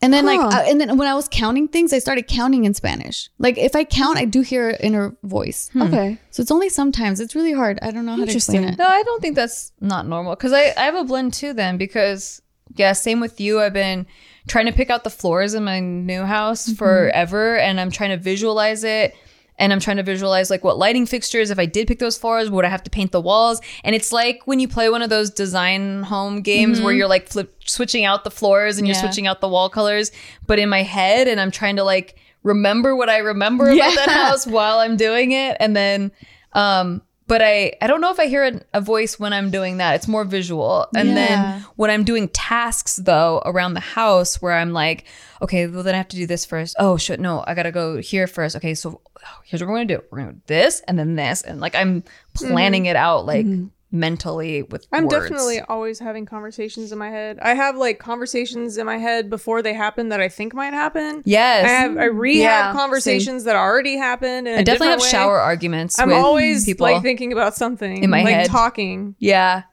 And 0.06 0.14
then 0.14 0.26
like, 0.26 0.40
uh, 0.40 0.64
and 0.68 0.80
then 0.80 0.98
when 0.98 1.08
I 1.08 1.14
was 1.14 1.28
counting 1.28 1.68
things, 1.68 1.92
I 1.92 2.00
started 2.00 2.28
counting 2.28 2.66
in 2.66 2.74
Spanish. 2.74 3.30
Like 3.40 3.58
if 3.58 3.76
I 3.76 3.84
count, 3.84 4.18
I 4.18 4.26
do 4.26 4.42
hear 4.42 4.70
an 4.70 4.76
inner 4.78 5.16
voice. 5.24 5.70
Hmm. 5.74 5.82
Hmm. 5.82 5.88
Okay. 5.88 6.18
So 6.32 6.42
it's 6.42 6.52
only 6.52 6.70
sometimes. 6.70 7.20
It's 7.20 7.36
really 7.36 7.54
hard. 7.54 7.80
I 7.82 7.92
don't 7.92 8.06
know 8.06 8.16
how 8.16 8.26
to 8.26 8.32
explain 8.32 8.64
it. 8.64 8.78
No, 8.78 8.86
I 8.86 9.04
don't 9.04 9.22
think 9.22 9.36
that's 9.36 9.72
not 9.82 10.08
normal 10.08 10.36
because 10.36 10.54
I, 10.54 10.74
I 10.78 10.84
have 10.84 10.96
a 10.96 11.04
blend 11.04 11.34
too 11.34 11.54
then 11.54 11.78
because 11.78 12.42
yeah, 12.76 12.94
same 12.94 13.20
with 13.20 13.40
you. 13.40 13.62
I've 13.62 13.74
been 13.74 14.06
trying 14.48 14.66
to 14.66 14.72
pick 14.72 14.90
out 14.90 15.04
the 15.04 15.10
floors 15.10 15.54
in 15.54 15.64
my 15.64 15.80
new 15.80 16.24
house 16.24 16.68
mm-hmm. 16.68 16.76
forever 16.76 17.58
and 17.58 17.80
I'm 17.80 17.92
trying 17.92 18.12
to 18.12 18.18
visualize 18.18 18.84
it 18.84 19.16
and 19.58 19.72
I'm 19.72 19.80
trying 19.80 19.98
to 19.98 20.04
visualize 20.04 20.50
like 20.50 20.64
what 20.64 20.78
lighting 20.78 21.06
fixtures 21.06 21.50
if 21.50 21.58
I 21.60 21.66
did 21.66 21.88
pick 21.88 22.00
those 22.00 22.18
floors 22.18 22.50
would 22.50 22.66
I 22.66 22.70
have 22.70 22.84
to 22.84 22.90
paint 22.90 23.12
the 23.12 23.22
walls? 23.22 23.62
And 23.84 23.96
it's 23.96 24.12
like 24.12 24.42
when 24.46 24.60
you 24.60 24.68
play 24.68 24.90
one 24.90 25.02
of 25.02 25.10
those 25.10 25.30
design 25.30 26.04
home 26.04 26.42
games 26.42 26.82
where 26.82 26.94
you're 26.94 27.08
like 27.08 27.30
flip 27.30 27.56
switching 27.66 28.04
out 28.06 28.24
the 28.24 28.32
floors 28.32 28.78
and 28.78 28.86
you're 28.88 28.96
Yeah. 28.96 29.02
switching 29.02 29.28
out 29.28 29.42
the 29.42 29.48
wall 29.48 29.70
colors 29.70 30.12
but 30.46 30.60
in 30.60 30.68
my 30.70 30.84
head 30.84 31.28
and 31.28 31.40
I'm 31.40 31.52
trying 31.52 31.78
to 31.78 31.84
like 31.84 32.18
remember 32.44 32.96
what 32.96 33.10
I 33.10 33.18
remember 33.20 33.70
about 33.70 33.96
that 33.96 34.10
house 34.10 34.46
while 34.46 34.80
I'm 34.80 34.98
doing 34.98 35.32
it 35.32 35.58
and 35.60 35.76
then 35.76 36.12
um 36.54 37.02
but 37.28 37.42
I 37.42 37.74
I 37.82 37.88
don't 37.88 38.02
know 38.02 38.12
if 38.12 38.20
I 38.20 38.28
hear 38.28 38.44
a, 38.46 38.62
a 38.74 38.82
voice 38.82 39.20
when 39.20 39.34
I'm 39.34 39.50
doing 39.52 39.78
that. 39.78 39.96
It's 39.96 40.08
more 40.08 40.24
visual. 40.24 40.88
And 40.96 41.10
Yeah. 41.10 41.16
then 41.16 41.66
when 41.76 41.90
I'm 41.90 42.04
doing 42.04 42.30
tasks 42.30 42.98
though 42.98 43.42
around 43.46 43.74
the 43.74 43.80
house 43.80 44.42
where 44.42 44.54
I'm 44.54 44.74
like, 44.74 45.06
okay, 45.42 45.68
well 45.68 45.84
then 45.84 45.96
I 45.96 45.98
have 45.98 46.08
to 46.10 46.18
do 46.18 46.28
this 46.28 46.46
first. 46.46 46.76
Oh 46.80 46.98
shit, 46.98 47.20
no, 47.20 47.44
I 47.48 47.56
gotta 47.56 47.72
go 47.72 47.98
here 47.98 48.28
first. 48.28 48.56
Okay, 48.56 48.74
so 48.76 49.02
oh, 49.06 49.42
here's 49.44 49.62
what 49.62 49.70
we're 49.70 49.78
gonna 49.78 49.86
do. 49.86 50.04
We're 50.12 50.20
gonna 50.20 50.34
do 50.34 50.42
this 50.48 50.82
and 50.88 51.00
then 51.00 51.16
this, 51.16 51.42
and 51.42 51.60
like 51.60 51.76
I'm 51.76 52.04
planning 52.34 52.84
mm-hmm. 52.84 52.92
it 52.92 52.96
out 52.96 53.26
like 53.26 53.46
mm-hmm. 53.46 53.68
Mentally 53.96 54.62
with. 54.64 54.86
I'm 54.92 55.06
words. 55.08 55.30
definitely 55.30 55.62
always 55.62 56.00
having 56.00 56.26
conversations 56.26 56.92
in 56.92 56.98
my 57.00 57.10
head. 57.10 57.40
I 57.42 57.54
have 57.56 57.78
like 57.78 57.98
conversations 58.00 58.78
in 58.78 58.86
my 58.86 58.98
head 58.98 59.30
before 59.30 59.62
they 59.62 59.74
happen 59.74 60.10
that 60.10 60.20
I 60.22 60.30
think 60.30 60.54
might 60.54 60.74
happen. 60.74 61.24
yes. 61.26 61.66
I 61.66 61.70
have 61.70 61.98
I 61.98 62.06
rehab 62.06 62.42
Yeah, 62.44 62.74
conversations 62.74 63.46
that 63.46 63.56
already 63.56 63.98
happened. 63.98 64.48
In 64.48 64.56
I 64.56 64.60
a 64.60 64.64
definitely 64.64 64.90
have 64.90 65.02
way. 65.02 65.10
shower 65.10 65.40
arguments. 65.40 66.00
I'm 66.00 66.10
with 66.10 66.18
always 66.18 66.66
people. 66.66 66.84
like 66.86 67.02
thinking 67.02 67.32
about 67.32 67.56
something 67.56 68.04
In 68.04 68.10
my 68.10 68.24
like 68.24 68.34
head. 68.36 68.48
talking. 68.50 69.16
yeah, 69.20 69.64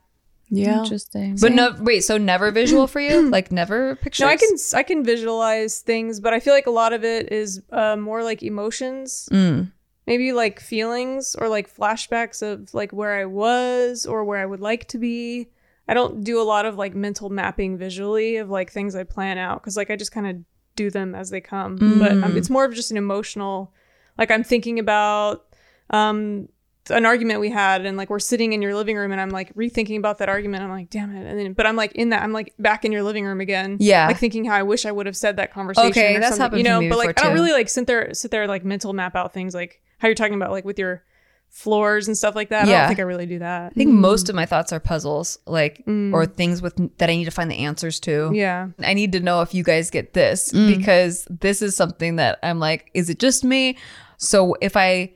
Yeah. 0.50 0.82
Interesting. 0.82 1.36
but 1.40 1.52
no, 1.52 1.74
wait. 1.80 2.04
So 2.04 2.18
never 2.18 2.50
visual 2.50 2.86
for 2.86 3.00
you? 3.00 3.28
Like 3.36 3.50
never 3.50 3.96
pictures? 3.96 4.20
No, 4.20 4.28
I 4.28 4.36
can 4.36 4.48
I 4.74 4.82
can 4.82 5.02
visualize 5.04 5.80
things, 5.80 6.20
but 6.20 6.32
I 6.34 6.40
feel 6.40 6.54
like 6.54 6.66
a 6.66 6.70
lot 6.70 6.92
of 6.92 7.04
it 7.04 7.32
is 7.32 7.62
uh, 7.72 7.96
more 7.96 8.22
like 8.22 8.42
emotions. 8.42 9.28
Mm. 9.32 9.72
Maybe 10.06 10.32
like 10.32 10.60
feelings 10.60 11.36
or 11.38 11.48
like 11.48 11.74
flashbacks 11.74 12.42
of 12.42 12.72
like 12.74 12.92
where 12.92 13.14
I 13.14 13.24
was 13.24 14.06
or 14.06 14.24
where 14.24 14.38
I 14.38 14.46
would 14.46 14.60
like 14.60 14.88
to 14.88 14.98
be. 14.98 15.48
I 15.88 15.94
don't 15.94 16.22
do 16.22 16.40
a 16.40 16.44
lot 16.44 16.64
of 16.64 16.76
like 16.76 16.94
mental 16.94 17.28
mapping 17.28 17.76
visually 17.76 18.36
of 18.36 18.48
like 18.48 18.70
things 18.70 18.94
I 18.94 19.04
plan 19.04 19.38
out 19.38 19.60
because 19.60 19.76
like 19.76 19.90
I 19.90 19.96
just 19.96 20.12
kind 20.12 20.26
of 20.26 20.36
do 20.76 20.90
them 20.90 21.14
as 21.14 21.30
they 21.30 21.40
come. 21.40 21.76
But 21.98 22.12
um, 22.12 22.36
it's 22.36 22.50
more 22.50 22.64
of 22.64 22.74
just 22.74 22.90
an 22.90 22.96
emotional, 22.96 23.72
like 24.18 24.30
I'm 24.30 24.44
thinking 24.44 24.78
about 24.78 25.44
um 25.90 26.48
an 26.90 27.06
argument 27.06 27.38
we 27.38 27.50
had 27.50 27.86
and 27.86 27.96
like 27.96 28.10
we're 28.10 28.18
sitting 28.18 28.52
in 28.52 28.60
your 28.60 28.74
living 28.74 28.96
room 28.96 29.12
and 29.12 29.20
I'm 29.20 29.30
like 29.30 29.54
rethinking 29.54 29.98
about 29.98 30.18
that 30.18 30.28
argument. 30.28 30.64
I'm 30.64 30.70
like, 30.70 30.90
damn 30.90 31.14
it. 31.14 31.24
And 31.28 31.38
then 31.38 31.52
but 31.52 31.66
I'm 31.66 31.76
like 31.76 31.92
in 31.92 32.08
that 32.08 32.22
I'm 32.22 32.32
like 32.32 32.54
back 32.58 32.84
in 32.84 32.90
your 32.90 33.02
living 33.02 33.24
room 33.24 33.40
again. 33.40 33.76
Yeah. 33.78 34.08
Like 34.08 34.18
thinking 34.18 34.44
how 34.44 34.56
I 34.56 34.62
wish 34.62 34.84
I 34.84 34.90
would 34.90 35.06
have 35.06 35.16
said 35.16 35.36
that 35.36 35.52
conversation. 35.52 35.90
Okay, 35.90 36.16
or 36.16 36.20
that's 36.20 36.36
something, 36.36 36.64
happened 36.64 36.82
you 36.82 36.88
know, 36.88 36.94
but 36.94 36.98
like 36.98 37.20
I 37.20 37.24
don't 37.24 37.36
too. 37.36 37.40
really 37.40 37.52
like 37.52 37.68
sit 37.68 37.86
there 37.86 38.12
sit 38.14 38.30
there 38.30 38.48
like 38.48 38.64
mental 38.64 38.92
map 38.92 39.14
out 39.14 39.32
things 39.32 39.54
like 39.54 39.80
how 40.02 40.08
you're 40.08 40.14
talking 40.16 40.34
about 40.34 40.50
like 40.50 40.64
with 40.66 40.78
your 40.78 41.02
floors 41.48 42.08
and 42.08 42.16
stuff 42.16 42.34
like 42.34 42.48
that. 42.48 42.66
I 42.66 42.70
don't 42.80 42.88
think 42.88 42.98
I 42.98 43.02
really 43.02 43.26
do 43.26 43.38
that. 43.38 43.72
I 43.72 43.74
think 43.74 43.90
most 43.90 44.28
of 44.28 44.34
my 44.34 44.46
thoughts 44.46 44.72
are 44.72 44.80
puzzles, 44.80 45.38
like 45.46 45.82
or 45.86 46.26
things 46.26 46.60
with 46.62 46.74
that 46.98 47.08
I 47.08 47.14
need 47.14 47.26
to 47.26 47.30
find 47.30 47.50
the 47.50 47.58
answers 47.58 48.00
to. 48.00 48.30
Yeah. 48.34 48.68
I 48.80 48.94
need 48.94 49.12
to 49.12 49.20
know 49.20 49.42
if 49.42 49.54
you 49.54 49.62
guys 49.62 49.90
get 49.90 50.12
this 50.14 50.50
Mm. 50.52 50.76
because 50.76 51.26
this 51.30 51.62
is 51.62 51.76
something 51.76 52.16
that 52.16 52.38
I'm 52.42 52.58
like, 52.58 52.90
is 52.94 53.08
it 53.10 53.18
just 53.18 53.44
me? 53.44 53.76
So 54.16 54.56
if 54.60 54.76
I 54.76 55.12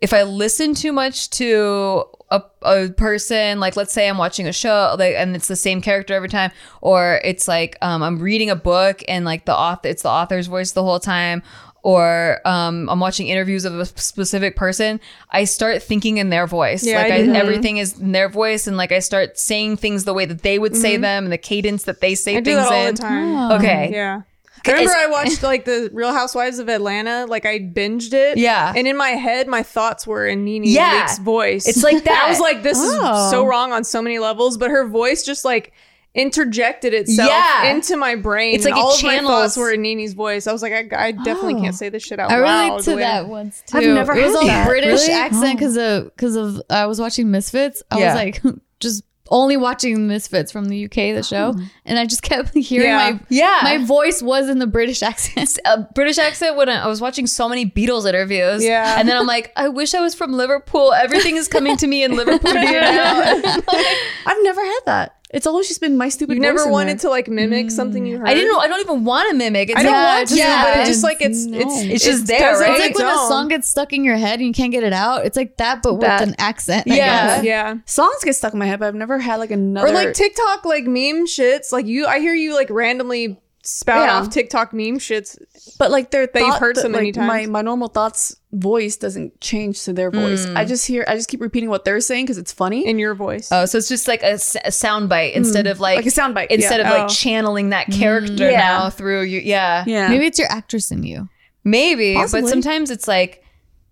if 0.00 0.12
I 0.12 0.24
listen 0.24 0.74
too 0.74 0.92
much 0.92 1.30
to 1.30 2.04
a, 2.30 2.42
a 2.62 2.88
person, 2.90 3.60
like 3.60 3.76
let's 3.76 3.92
say 3.92 4.08
I'm 4.08 4.18
watching 4.18 4.46
a 4.46 4.52
show, 4.52 4.94
like 4.98 5.14
and 5.14 5.34
it's 5.36 5.48
the 5.48 5.56
same 5.56 5.80
character 5.80 6.12
every 6.14 6.28
time, 6.28 6.50
or 6.80 7.20
it's 7.24 7.46
like 7.48 7.76
um, 7.82 8.02
I'm 8.02 8.18
reading 8.18 8.50
a 8.50 8.56
book 8.56 9.02
and 9.08 9.24
like 9.24 9.44
the 9.46 9.54
author, 9.56 9.88
it's 9.88 10.02
the 10.02 10.10
author's 10.10 10.48
voice 10.48 10.72
the 10.72 10.82
whole 10.82 11.00
time, 11.00 11.42
or 11.86 12.40
um, 12.44 12.88
I'm 12.88 12.98
watching 12.98 13.28
interviews 13.28 13.64
of 13.64 13.78
a 13.78 13.86
specific 13.86 14.56
person, 14.56 14.98
I 15.30 15.44
start 15.44 15.80
thinking 15.84 16.16
in 16.18 16.30
their 16.30 16.48
voice. 16.48 16.84
Yeah, 16.84 17.00
like 17.00 17.12
I 17.12 17.18
do 17.18 17.26
that. 17.32 17.36
everything 17.36 17.76
is 17.76 17.96
in 18.00 18.10
their 18.10 18.28
voice, 18.28 18.66
and 18.66 18.76
like 18.76 18.90
I 18.90 18.98
start 18.98 19.38
saying 19.38 19.76
things 19.76 20.04
the 20.04 20.12
way 20.12 20.24
that 20.24 20.42
they 20.42 20.58
would 20.58 20.74
say 20.74 20.96
them 20.96 21.22
and 21.24 21.32
the 21.32 21.38
cadence 21.38 21.84
that 21.84 22.00
they 22.00 22.16
say 22.16 22.32
Mm-hmm. 22.32 22.38
I 22.38 22.40
do 22.40 22.54
things 22.56 22.68
that 22.68 22.74
all 22.74 22.86
in. 22.88 22.94
the 22.96 23.00
time. 23.00 23.52
Oh. 23.52 23.56
Okay. 23.58 23.90
Yeah. 23.92 24.22
I 24.66 24.72
remember 24.72 24.94
I 24.94 25.06
watched 25.06 25.44
like 25.44 25.64
the 25.64 25.90
Real 25.92 26.12
Housewives 26.12 26.58
of 26.58 26.68
Atlanta, 26.68 27.26
like 27.26 27.46
I 27.46 27.60
binged 27.60 28.12
it. 28.12 28.36
Yeah. 28.36 28.72
And 28.74 28.88
in 28.88 28.96
my 28.96 29.10
head, 29.10 29.46
my 29.46 29.62
thoughts 29.62 30.08
were 30.08 30.26
in 30.26 30.44
Nene 30.44 30.64
Yeah. 30.64 31.06
Leakes' 31.06 31.20
voice. 31.22 31.68
It's 31.68 31.84
like 31.84 32.02
that. 32.02 32.24
I 32.26 32.28
was 32.28 32.40
like, 32.40 32.64
this 32.64 32.78
Oh. 32.80 33.26
is 33.26 33.30
so 33.30 33.46
wrong 33.46 33.72
on 33.72 33.84
so 33.84 34.02
many 34.02 34.18
levels, 34.18 34.58
but 34.58 34.70
her 34.70 34.88
voice 34.88 35.22
just 35.22 35.44
like 35.44 35.72
interjected 36.16 36.94
itself 36.94 37.30
Yeah. 37.30 37.70
into 37.70 37.96
my 37.96 38.14
brain. 38.16 38.54
It's 38.54 38.64
like 38.64 38.74
it 38.74 38.78
all 38.78 38.94
of 38.94 39.02
my 39.02 39.18
thoughts 39.20 39.56
were 39.56 39.70
in 39.70 39.82
Nene's 39.82 40.14
voice. 40.14 40.46
I 40.46 40.52
was 40.52 40.62
like, 40.62 40.72
I, 40.72 41.06
I 41.08 41.12
definitely 41.12 41.56
Oh. 41.56 41.60
can't 41.62 41.74
say 41.74 41.88
this 41.90 42.02
shit 42.02 42.18
out 42.18 42.30
I 42.32 42.38
loud. 42.40 42.64
relate 42.68 42.78
the 42.84 42.90
to 42.90 42.96
way- 42.96 43.02
that 43.02 43.28
once 43.28 43.62
too. 43.66 43.78
I've 43.78 43.84
never 43.84 44.14
it 44.14 44.24
was 44.24 44.32
had 44.34 44.40
all 44.40 44.46
that. 44.46 44.66
British 44.68 45.00
Really? 45.02 45.12
accent 45.12 45.44
oh. 45.44 45.52
because 45.54 45.76
of 45.76 46.04
because 46.04 46.36
of 46.36 46.62
I 46.70 46.86
was 46.86 46.98
watching 47.00 47.30
Misfits. 47.30 47.82
I 47.90 47.98
Yeah. 47.98 48.06
was 48.06 48.14
like 48.14 48.42
just 48.80 49.02
only 49.28 49.56
watching 49.56 50.06
Misfits 50.06 50.52
from 50.52 50.66
the 50.68 50.84
UK, 50.84 51.12
the 51.12 51.20
show, 51.24 51.52
oh. 51.56 51.60
and 51.84 51.98
I 51.98 52.06
just 52.06 52.22
kept 52.22 52.54
hearing 52.54 52.86
Yeah. 52.86 52.96
my 53.10 53.20
Yeah. 53.28 53.58
my 53.64 53.84
voice 53.84 54.22
was 54.22 54.48
in 54.48 54.60
the 54.60 54.68
British 54.68 55.02
accent. 55.02 55.58
a 55.66 55.68
uh, 55.70 55.84
British 55.96 56.16
accent 56.18 56.56
when 56.56 56.68
I 56.68 56.84
I 56.84 56.86
was 56.86 57.00
watching 57.00 57.26
so 57.26 57.48
many 57.48 57.68
Beatles 57.68 58.08
interviews. 58.08 58.62
Yeah. 58.64 58.94
And 58.98 59.08
then 59.08 59.16
I'm 59.16 59.26
like, 59.26 59.52
I 59.56 59.68
wish 59.68 59.94
I 59.94 60.00
was 60.00 60.14
from 60.14 60.32
Liverpool. 60.32 60.92
Everything 60.92 61.34
is 61.36 61.48
coming 61.48 61.76
to 61.78 61.86
me 61.88 62.04
in 62.04 62.14
Liverpool. 62.14 62.52
I've 62.54 64.36
never 64.42 64.64
had 64.64 64.80
that. 64.86 65.15
It's 65.30 65.46
always 65.46 65.66
just 65.66 65.80
been 65.80 65.96
my 65.96 66.08
stupid. 66.08 66.34
You 66.36 66.40
voice 66.40 66.54
never 66.54 66.64
in 66.66 66.70
wanted 66.70 66.98
there. 66.98 66.98
to 66.98 67.10
like 67.10 67.26
mimic 67.28 67.66
mm. 67.66 67.70
something 67.72 68.06
you 68.06 68.18
heard. 68.18 68.28
I 68.28 68.34
didn't 68.34 68.48
know. 68.52 68.58
I 68.60 68.68
don't 68.68 68.80
even 68.80 69.04
want 69.04 69.28
to 69.30 69.36
mimic. 69.36 69.70
It's 69.70 69.78
I 69.78 69.82
don't 69.82 69.92
like, 69.92 70.16
want 70.18 70.28
to, 70.28 70.34
yeah, 70.36 70.62
but 70.64 70.70
it's- 70.70 70.88
just 70.88 71.02
like 71.02 71.20
it's 71.20 71.44
no. 71.46 71.58
it's 71.58 71.82
It's 71.82 72.04
just 72.04 72.26
there, 72.28 72.52
does 72.52 72.60
right? 72.60 72.68
on 72.70 72.74
It's 72.76 72.80
like 72.80 72.90
its 72.92 73.00
when 73.00 73.08
a 73.08 73.28
song 73.28 73.48
gets 73.48 73.68
stuck 73.68 73.92
in 73.92 74.04
your 74.04 74.16
head 74.16 74.38
and 74.38 74.46
you 74.46 74.54
can't 74.54 74.70
get 74.70 74.84
it 74.84 74.92
out. 74.92 75.26
It's 75.26 75.36
like 75.36 75.56
that, 75.56 75.82
but 75.82 75.98
That- 76.00 76.20
with 76.20 76.28
an 76.28 76.34
accent. 76.38 76.86
Yeah. 76.86 77.42
yeah. 77.42 77.74
songs 77.86 78.22
get 78.22 78.34
stuck 78.36 78.52
in 78.52 78.58
my 78.58 78.66
head, 78.66 78.78
but 78.78 78.86
I've 78.86 78.94
never 78.94 79.18
had 79.18 79.36
like 79.36 79.50
another. 79.50 79.88
Or 79.88 79.92
like 79.92 80.14
TikTok 80.14 80.64
like 80.64 80.84
meme 80.84 81.26
shits. 81.26 81.72
Like 81.72 81.86
you 81.86 82.06
I 82.06 82.20
hear 82.20 82.34
you 82.34 82.54
like 82.54 82.70
randomly 82.70 83.38
spout 83.66 84.06
Yeah. 84.06 84.18
off 84.18 84.30
TikTok 84.30 84.72
meme 84.72 84.98
shits. 84.98 85.36
but 85.78 85.90
like 85.90 86.10
their 86.10 86.26
that 86.26 86.40
you've 86.40 86.56
heard 86.56 86.76
so 86.76 86.88
many 86.88 87.12
like, 87.12 87.16
My 87.26 87.40
times. 87.40 87.48
my 87.50 87.62
normal 87.62 87.88
thoughts 87.88 88.36
voice 88.52 88.96
doesn't 88.96 89.40
change 89.40 89.82
to 89.84 89.92
their 89.92 90.10
voice. 90.10 90.46
Hmm. 90.46 90.56
I 90.56 90.64
just 90.64 90.86
hear. 90.86 91.04
I 91.08 91.14
just 91.14 91.28
keep 91.28 91.40
repeating 91.40 91.68
what 91.68 91.84
they're 91.84 92.00
saying 92.00 92.24
because 92.26 92.38
it's 92.38 92.52
funny. 92.52 92.86
in 92.86 92.98
your 92.98 93.14
voice. 93.14 93.50
Oh, 93.50 93.66
so 93.66 93.78
it's 93.78 93.88
just 93.88 94.08
like 94.08 94.22
a 94.22 94.38
sound 94.38 95.08
bite 95.08 95.32
hmm. 95.32 95.38
instead 95.38 95.66
of 95.66 95.80
like, 95.80 95.96
Like 95.96 96.06
a 96.06 96.10
sound 96.10 96.34
bite, 96.34 96.50
Instead 96.50 96.80
yeah. 96.80 96.86
of 96.86 96.98
like 96.98 97.10
Oh. 97.10 97.14
channeling 97.14 97.70
that 97.70 97.86
hmm. 97.86 97.92
character 97.92 98.50
Yeah. 98.50 98.58
now 98.58 98.90
through 98.90 99.22
you. 99.22 99.40
Yeah. 99.40 99.84
yeah, 99.86 100.08
Maybe 100.08 100.26
it's 100.26 100.38
your 100.38 100.50
actress 100.50 100.90
in 100.90 101.02
you. 101.02 101.28
Maybe, 101.64 102.14
Possibly. 102.14 102.42
but 102.42 102.48
sometimes 102.48 102.90
it's 102.90 103.08
like 103.08 103.42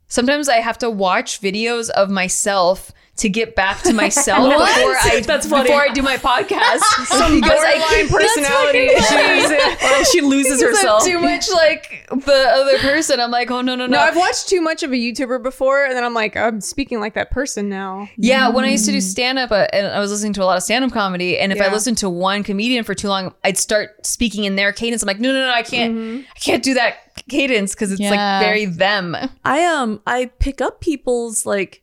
sometimes 0.07 0.49
I 0.49 0.57
have 0.61 0.79
to 0.79 0.91
watch 0.91 1.41
videos 1.41 1.91
of 1.91 2.09
myself 2.11 2.93
to 3.17 3.29
get 3.29 3.55
back 3.55 3.81
to 3.83 3.93
myself 3.93 4.39
before 4.51 4.63
I 4.65 5.23
That's 5.27 5.47
funny. 5.47 5.69
before 5.69 5.83
I 5.83 5.89
do 5.91 6.03
my 6.03 6.17
podcast. 6.17 6.79
Some 7.07 7.41
Because 7.41 7.61
I 7.63 7.79
borderline 7.79 8.07
keep- 8.07 8.11
personality 8.11 8.79
issues. 8.87 9.91
or 10.01 10.05
she 10.07 10.21
loses 10.21 10.61
Because 10.61 10.79
I'm 10.79 10.85
herself. 10.85 11.05
too 11.05 11.21
much 11.21 11.49
like 11.53 12.07
the 12.11 12.33
other 12.55 12.79
person. 12.79 13.21
I'm 13.21 13.31
like, 13.31 13.53
oh 13.53 13.61
no, 13.61 13.77
no, 13.77 13.87
no. 13.87 13.95
No, 13.97 14.01
I've 14.01 14.17
watched 14.17 14.49
too 14.49 14.61
much 14.61 14.83
of 14.83 14.91
a 14.91 14.97
YouTuber 14.97 15.43
before, 15.45 15.85
and 15.85 15.95
then 15.95 16.03
I'm 16.03 16.13
like, 16.15 16.37
I'm 16.37 16.61
speaking 16.61 16.99
like 16.99 17.15
that 17.15 17.31
person 17.31 17.69
now. 17.69 18.09
Yeah, 18.17 18.49
when 18.49 18.65
I 18.65 18.71
used 18.71 18.87
to 18.87 18.93
do 18.93 19.01
stand 19.01 19.39
up, 19.39 19.53
uh, 19.53 19.69
and 19.73 19.87
I 19.87 20.01
was 20.01 20.11
listening 20.11 20.33
to 20.35 20.43
a 20.43 20.47
lot 20.47 20.57
of 20.57 20.65
stand 20.65 20.85
up 20.85 20.91
comedy, 20.91 21.39
and 21.39 21.53
if 21.53 21.61
I 21.61 21.73
listened 21.73 21.99
to 21.99 22.11
one 22.11 22.43
comedian 22.43 22.83
for 22.83 22.95
too 22.95 23.07
long, 23.09 23.33
I'd 23.45 23.59
start 23.59 24.05
speaking 24.05 24.43
in 24.43 24.57
their 24.57 24.73
cadence. 24.73 25.03
I'm 25.03 25.07
like, 25.07 25.21
no, 25.21 25.33
no, 25.33 25.47
no, 25.47 25.53
I 25.53 25.63
can't, 25.63 26.27
I 26.35 26.39
can't 26.41 26.65
do 26.65 26.75
that 26.75 26.97
cadence 27.29 27.75
because 27.75 27.93
it's 27.93 28.01
Yeah. 28.01 28.11
like 28.11 28.45
very 28.45 28.65
them. 28.67 29.17
I 29.45 29.65
um 29.67 30.01
I 30.05 30.27
pick 30.41 30.61
up 30.61 30.81
people's 30.81 31.47
like 31.47 31.83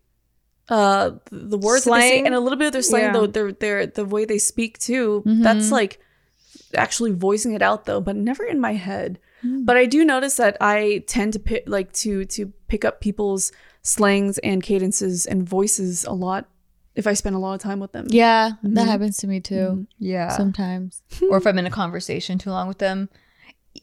uh 0.72 1.12
the 1.30 1.58
words 1.58 1.84
that 1.84 1.92
they 1.92 2.10
say 2.10 2.24
and 2.24 2.34
a 2.34 2.40
little 2.40 2.58
bit 2.58 2.68
of 2.68 2.74
their 2.74 2.82
slang 2.82 3.04
Yeah. 3.04 3.12
though 3.12 3.28
their 3.28 3.52
their 3.52 3.86
the 3.86 4.06
way 4.06 4.26
they 4.26 4.40
speak 4.40 4.80
too. 4.80 5.22
Mm-hmm. 5.26 5.44
That's 5.44 5.70
like 5.70 6.00
actually 6.76 7.12
voicing 7.12 7.54
it 7.54 7.62
out 7.62 7.86
though, 7.86 8.00
but 8.00 8.16
never 8.16 8.44
in 8.44 8.60
my 8.60 8.74
head. 8.74 9.20
Hmm. 9.42 9.66
But 9.66 9.76
I 9.76 9.86
do 9.86 10.06
notice 10.06 10.38
that 10.38 10.56
I 10.62 11.04
tend 11.08 11.34
to 11.34 11.40
pick 11.40 11.66
like 11.68 11.92
to 11.94 12.26
to 12.26 12.54
pick 12.70 12.86
up 12.86 13.02
people's 13.02 13.52
slangs 13.82 14.38
and 14.40 14.64
cadences 14.64 15.26
and 15.26 15.48
voices 15.48 16.06
a 16.06 16.14
lot 16.14 16.48
if 16.96 17.06
I 17.06 17.14
spend 17.14 17.36
a 17.36 17.40
lot 17.40 17.54
of 17.54 17.60
time 17.60 17.80
with 17.80 17.92
them. 17.92 18.08
Yeah, 18.10 18.52
that 18.64 18.68
mm-hmm. 18.68 18.88
happens 18.88 19.18
to 19.18 19.28
me 19.28 19.42
too 19.42 19.56
mm-hmm. 19.56 19.84
Yeah. 20.00 20.30
sometimes. 20.30 21.04
or 21.30 21.38
if 21.38 21.46
I'm 21.46 21.58
in 21.58 21.66
a 21.66 21.72
conversation 21.72 22.38
too 22.38 22.50
long 22.50 22.70
with 22.70 22.78
them. 22.78 23.10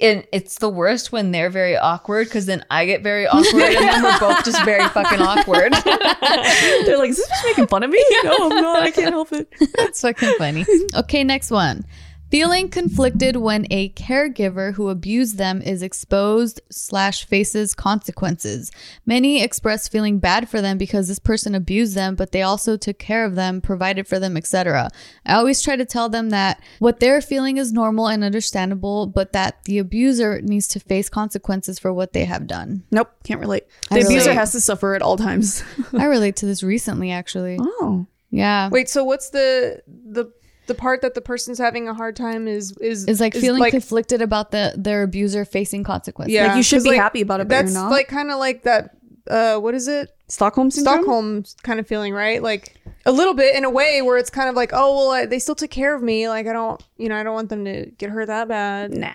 And 0.00 0.24
it's 0.32 0.58
the 0.58 0.68
worst 0.68 1.12
when 1.12 1.32
they're 1.32 1.50
very 1.50 1.76
awkward 1.76 2.26
because 2.28 2.46
then 2.46 2.64
I 2.70 2.84
get 2.86 3.02
very 3.02 3.26
awkward 3.26 3.62
and 3.62 3.88
then 3.88 4.02
we're 4.02 4.18
both 4.20 4.44
just 4.44 4.62
very 4.64 4.86
fucking 4.88 5.20
awkward. 5.20 5.72
They're 6.84 6.98
like, 6.98 7.10
is 7.10 7.16
this 7.16 7.26
just 7.28 7.44
making 7.44 7.66
fun 7.68 7.82
of 7.82 7.90
me? 7.90 8.04
No, 8.22 8.36
I'm 8.42 8.62
not. 8.62 8.82
I 8.82 8.90
can't 8.90 9.12
help 9.12 9.32
it. 9.32 9.52
That's 9.76 10.00
fucking 10.02 10.34
funny. 10.38 10.66
Okay, 10.94 11.24
next 11.24 11.50
one. 11.50 11.84
Feeling 12.30 12.68
conflicted 12.68 13.36
when 13.36 13.66
a 13.70 13.88
caregiver 13.90 14.74
who 14.74 14.90
abused 14.90 15.38
them 15.38 15.62
is 15.62 15.82
exposed 15.82 16.60
slash 16.70 17.24
faces 17.24 17.74
consequences. 17.74 18.70
Many 19.06 19.42
express 19.42 19.88
feeling 19.88 20.18
bad 20.18 20.46
for 20.46 20.60
them 20.60 20.76
because 20.76 21.08
this 21.08 21.18
person 21.18 21.54
abused 21.54 21.94
them, 21.94 22.16
but 22.16 22.32
they 22.32 22.42
also 22.42 22.76
took 22.76 22.98
care 22.98 23.24
of 23.24 23.34
them, 23.34 23.62
provided 23.62 24.06
for 24.06 24.18
them, 24.18 24.36
etc. 24.36 24.90
I 25.24 25.34
always 25.34 25.62
try 25.62 25.76
to 25.76 25.86
tell 25.86 26.10
them 26.10 26.28
that 26.30 26.62
what 26.80 27.00
they're 27.00 27.22
feeling 27.22 27.56
is 27.56 27.72
normal 27.72 28.08
and 28.08 28.22
understandable, 28.22 29.06
but 29.06 29.32
that 29.32 29.64
the 29.64 29.78
abuser 29.78 30.42
needs 30.42 30.68
to 30.68 30.80
face 30.80 31.08
consequences 31.08 31.78
for 31.78 31.94
what 31.94 32.12
they 32.12 32.26
have 32.26 32.46
done. 32.46 32.82
Nope, 32.90 33.10
can't 33.24 33.40
relate. 33.40 33.64
I 33.90 34.00
The 34.00 34.06
abuser 34.06 34.28
relate. 34.30 34.34
has 34.38 34.52
to 34.52 34.60
suffer 34.60 34.94
at 34.94 35.00
all 35.00 35.16
times. 35.16 35.64
I 35.94 36.04
relate 36.04 36.36
to 36.36 36.46
this 36.46 36.62
recently, 36.62 37.10
actually. 37.10 37.56
Oh. 37.58 38.06
Yeah. 38.30 38.68
Wait, 38.68 38.90
so 38.90 39.02
what's 39.04 39.30
the 39.30 39.82
the 39.86 40.30
the 40.68 40.74
part 40.74 41.02
that 41.02 41.14
the 41.14 41.20
person's 41.20 41.58
having 41.58 41.88
a 41.88 41.94
hard 41.94 42.14
time 42.14 42.46
is 42.46 42.72
is 42.78 43.04
Is 43.06 43.20
like 43.20 43.34
feeling 43.34 43.68
conflicted 43.70 44.22
about 44.22 44.52
the 44.52 44.74
their 44.76 45.02
abuser 45.02 45.44
facing 45.44 45.82
consequences. 45.82 46.32
yeah, 46.32 46.48
Like, 46.48 46.56
you 46.58 46.62
should 46.62 46.84
be 46.84 46.90
like, 46.90 47.00
happy 47.00 47.20
about 47.22 47.40
it, 47.40 47.48
but 47.48 47.54
you're 47.54 47.62
That's 47.64 47.74
not. 47.74 47.90
like 47.90 48.06
kind 48.08 48.30
of 48.30 48.38
like 48.38 48.62
that. 48.62 48.94
Uh, 49.28 49.58
what 49.58 49.74
is 49.74 49.88
it? 49.88 50.10
Stockholm 50.28 50.70
syndrome? 50.70 50.94
Stockholm 50.96 51.44
kind 51.62 51.80
of 51.80 51.86
feeling, 51.86 52.14
right? 52.14 52.42
Like 52.42 52.76
a 53.04 53.12
little 53.12 53.34
bit 53.34 53.54
in 53.56 53.64
a 53.64 53.70
way 53.70 54.00
where 54.00 54.16
it's 54.16 54.30
kind 54.30 54.48
of 54.48 54.54
like, 54.54 54.70
oh 54.72 54.96
well, 54.96 55.10
I, 55.10 55.26
they 55.26 55.38
still 55.38 55.54
took 55.54 55.70
care 55.70 55.94
of 55.94 56.02
me. 56.02 56.28
Like 56.28 56.46
I 56.46 56.52
don't, 56.54 56.82
you 56.96 57.08
know, 57.10 57.16
I 57.16 57.22
don't 57.24 57.34
want 57.34 57.48
them 57.50 57.64
to 57.66 57.86
get 57.98 58.08
hurt 58.10 58.26
that 58.28 58.48
bad. 58.48 58.92
Nah. 58.96 59.12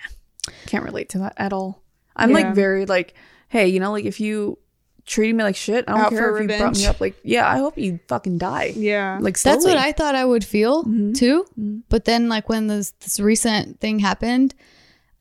Can't 0.66 0.84
relate 0.84 1.08
to 1.10 1.18
that 1.18 1.34
at 1.36 1.52
all. 1.52 1.82
I'm 2.14 2.30
Yeah. 2.30 2.34
like 2.36 2.54
very 2.54 2.86
like, 2.86 3.14
hey, 3.48 3.66
you 3.68 3.80
know, 3.80 3.90
like 3.92 4.04
if 4.04 4.20
you 4.20 4.58
treated 5.06 5.36
me 5.36 5.44
like 5.44 5.56
shit, 5.56 5.84
I 5.88 5.92
don't 5.92 6.00
Out 6.00 6.10
care 6.10 6.18
for 6.32 6.36
if 6.38 6.50
you 6.50 6.58
brought 6.58 6.76
me 6.76 6.86
up. 6.86 7.00
Like, 7.00 7.14
yeah, 7.22 7.48
I 7.50 7.58
hope 7.58 7.76
you 7.78 8.00
fucking 8.08 8.38
die. 8.38 8.72
Yeah, 8.76 9.18
Like 9.20 9.36
slowly. 9.36 9.54
That's 9.56 9.66
what 9.66 9.76
I 9.76 9.92
thought 9.92 10.14
I 10.14 10.24
would 10.24 10.44
feel 10.44 10.82
Mm-hmm. 10.84 11.12
too. 11.12 11.46
But 11.88 12.04
then, 12.04 12.28
like 12.28 12.48
when 12.48 12.66
this 12.66 12.90
this 13.00 13.20
recent 13.20 13.80
thing 13.80 13.98
happened, 13.98 14.54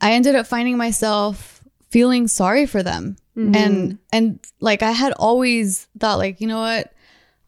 I 0.02 0.14
ended 0.14 0.36
up 0.36 0.48
finding 0.48 0.78
myself 0.78 1.62
feeling 1.90 2.28
sorry 2.28 2.66
for 2.66 2.82
them, 2.84 3.18
Mm-hmm. 3.38 3.56
and 3.56 3.98
and 4.12 4.40
like 4.60 4.84
I 4.84 4.92
had 4.92 5.12
always 5.14 5.88
thought, 6.00 6.18
like 6.20 6.40
you 6.42 6.48
know 6.48 6.60
what, 6.60 6.94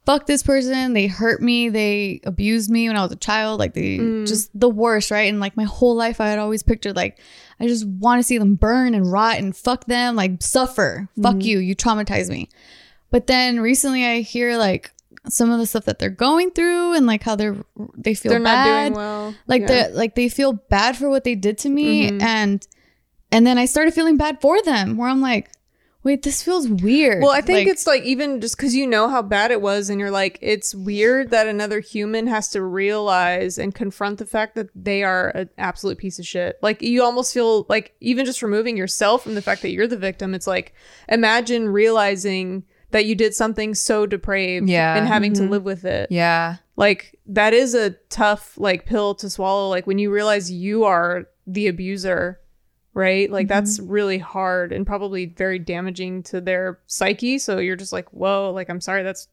fuck 0.05 0.25
this 0.27 0.43
person. 0.43 0.93
They 0.93 1.07
hurt 1.07 1.41
me. 1.41 1.69
They 1.69 2.21
abused 2.25 2.69
me 2.69 2.87
when 2.87 2.95
I 2.97 3.03
was 3.03 3.11
a 3.11 3.15
child. 3.17 3.59
Like 3.59 3.73
they 3.73 3.97
Mm. 3.97 4.27
just 4.27 4.49
the 4.59 4.69
worst, 4.69 5.11
right? 5.11 5.29
And 5.29 5.39
like 5.39 5.57
my 5.57 5.63
whole 5.63 5.95
life, 5.95 6.21
I 6.21 6.27
had 6.29 6.39
always 6.39 6.63
pictured 6.63 6.95
like 6.95 7.19
I 7.59 7.67
just 7.67 7.87
want 7.87 8.19
to 8.19 8.23
see 8.23 8.37
them 8.37 8.55
burn 8.55 8.93
and 8.93 9.11
rot 9.11 9.37
and 9.37 9.55
fuck 9.55 9.85
them, 9.85 10.15
like 10.15 10.41
suffer. 10.43 11.07
Fuck 11.21 11.35
Mm-hmm. 11.35 11.41
you. 11.41 11.59
You 11.59 11.75
traumatize 11.75 12.29
me. 12.29 12.49
But 13.11 13.27
then 13.27 13.59
recently, 13.61 14.05
I 14.05 14.21
hear 14.21 14.57
like 14.57 14.91
some 15.29 15.49
of 15.49 15.57
the 15.59 15.65
stuff 15.65 15.85
that 15.85 15.97
they're 15.97 16.09
going 16.09 16.51
through 16.51 16.93
and 16.93 17.05
like 17.07 17.23
how 17.23 17.35
they're 17.35 17.55
they 17.97 18.13
feel 18.13 18.29
they're 18.31 18.39
not 18.39 18.65
bad. 18.65 18.83
doing 18.89 18.93
well. 18.97 19.33
Like 19.47 19.61
yeah. 19.63 19.67
Mm-hmm. 19.67 19.93
they 19.93 19.97
like 19.97 20.15
they 20.15 20.29
feel 20.29 20.53
bad 20.53 20.97
for 20.97 21.09
what 21.09 21.23
they 21.23 21.35
did 21.35 21.57
to 21.59 21.69
me, 21.69 22.19
and 22.21 22.67
and 23.31 23.47
then 23.47 23.57
I 23.57 23.65
started 23.65 23.93
feeling 23.93 24.17
bad 24.17 24.39
for 24.41 24.61
them. 24.61 24.97
Where 24.97 25.07
I'm 25.09 25.21
like, 25.21 25.49
wait, 26.05 26.21
this 26.21 26.43
feels 26.43 26.69
weird. 26.69 27.21
Well, 27.23 27.31
I 27.31 27.41
think 27.41 27.65
Like, 27.65 27.67
it's 27.67 27.87
like 27.87 28.03
even 28.03 28.39
just 28.39 28.55
because 28.55 28.75
you 28.75 28.85
know 28.85 29.09
how 29.09 29.23
bad 29.23 29.49
it 29.49 29.59
was, 29.59 29.89
and 29.89 29.99
you're 29.99 30.11
like, 30.11 30.37
it's 30.39 30.75
weird 30.75 31.31
that 31.31 31.47
another 31.47 31.79
human 31.79 32.27
has 32.27 32.47
to 32.49 32.61
realize 32.63 33.57
and 33.57 33.73
confront 33.73 34.19
the 34.19 34.25
fact 34.25 34.53
that 34.53 34.69
they 34.75 35.03
are 35.03 35.29
an 35.29 35.49
absolute 35.57 35.97
piece 35.97 36.19
of 36.19 36.27
shit. 36.27 36.59
Like, 36.61 36.83
you 36.83 37.01
almost 37.03 37.33
feel 37.33 37.65
like 37.69 37.95
even 38.01 38.23
just 38.23 38.43
removing 38.43 38.77
yourself 38.77 39.23
from 39.23 39.33
the 39.33 39.41
fact 39.41 39.63
that 39.63 39.71
you're 39.71 39.87
the 39.87 39.97
victim, 39.97 40.35
it's 40.35 40.47
like, 40.47 40.73
imagine 41.09 41.67
realizing 41.67 42.63
that 42.91 43.05
you 43.07 43.15
did 43.15 43.33
something 43.33 43.73
so 43.73 44.05
depraved 44.05 44.69
Yeah. 44.69 44.95
and 44.95 45.07
having 45.07 45.33
to 45.33 45.41
mm-hmm. 45.41 45.51
live 45.51 45.63
with 45.63 45.83
it. 45.85 46.11
yeah. 46.11 46.57
Like, 46.77 47.17
that 47.25 47.53
is 47.53 47.73
a 47.73 47.91
tough, 48.09 48.57
like, 48.57 48.85
pill 48.85 49.15
to 49.15 49.29
swallow. 49.29 49.69
Like, 49.69 49.87
when 49.87 49.97
you 49.97 50.11
realize 50.11 50.51
you 50.51 50.83
are 50.83 51.25
the 51.47 51.67
abuser 51.67 52.39
right? 52.95 53.29
Like 53.29 53.47
that's 53.47 53.79
really 53.79 54.17
hard 54.17 54.71
and 54.71 54.87
probably 54.87 55.27
very 55.27 55.59
damaging 55.59 56.23
to 56.23 56.41
their 56.41 56.79
psyche. 56.87 57.37
So 57.37 57.59
you're 57.59 57.75
just 57.75 57.93
like, 57.93 58.09
whoa, 58.11 58.51
like 58.55 58.69
I'm 58.69 58.81
sorry, 58.81 59.03
that's 59.03 59.27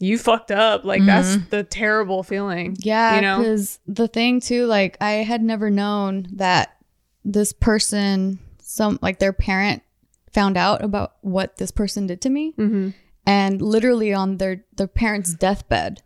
you 0.00 0.16
fucked 0.18 0.50
up. 0.50 0.84
Like 0.84 1.04
that's 1.04 1.36
the 1.50 1.62
terrible 1.62 2.22
feeling. 2.22 2.76
Yeah, 2.80 3.14
you 3.16 3.20
know. 3.20 3.38
because 3.38 3.78
the 3.86 4.08
thing 4.08 4.40
too, 4.40 4.66
like 4.66 4.96
I 5.00 5.12
had 5.22 5.42
never 5.42 5.70
known 5.70 6.26
that 6.36 6.76
this 7.24 7.52
person, 7.52 8.38
some 8.62 8.98
like 9.02 9.18
their 9.18 9.34
parent, 9.34 9.82
found 10.32 10.56
out 10.56 10.82
about 10.82 11.16
what 11.20 11.56
this 11.58 11.70
person 11.70 12.06
did 12.06 12.22
to 12.22 12.30
me, 12.30 12.52
Mm-hmm. 12.56 12.90
and 13.26 13.60
literally 13.60 14.14
on 14.14 14.38
their 14.38 14.64
their 14.76 14.86
parents' 14.86 15.34
deathbed, 15.34 16.02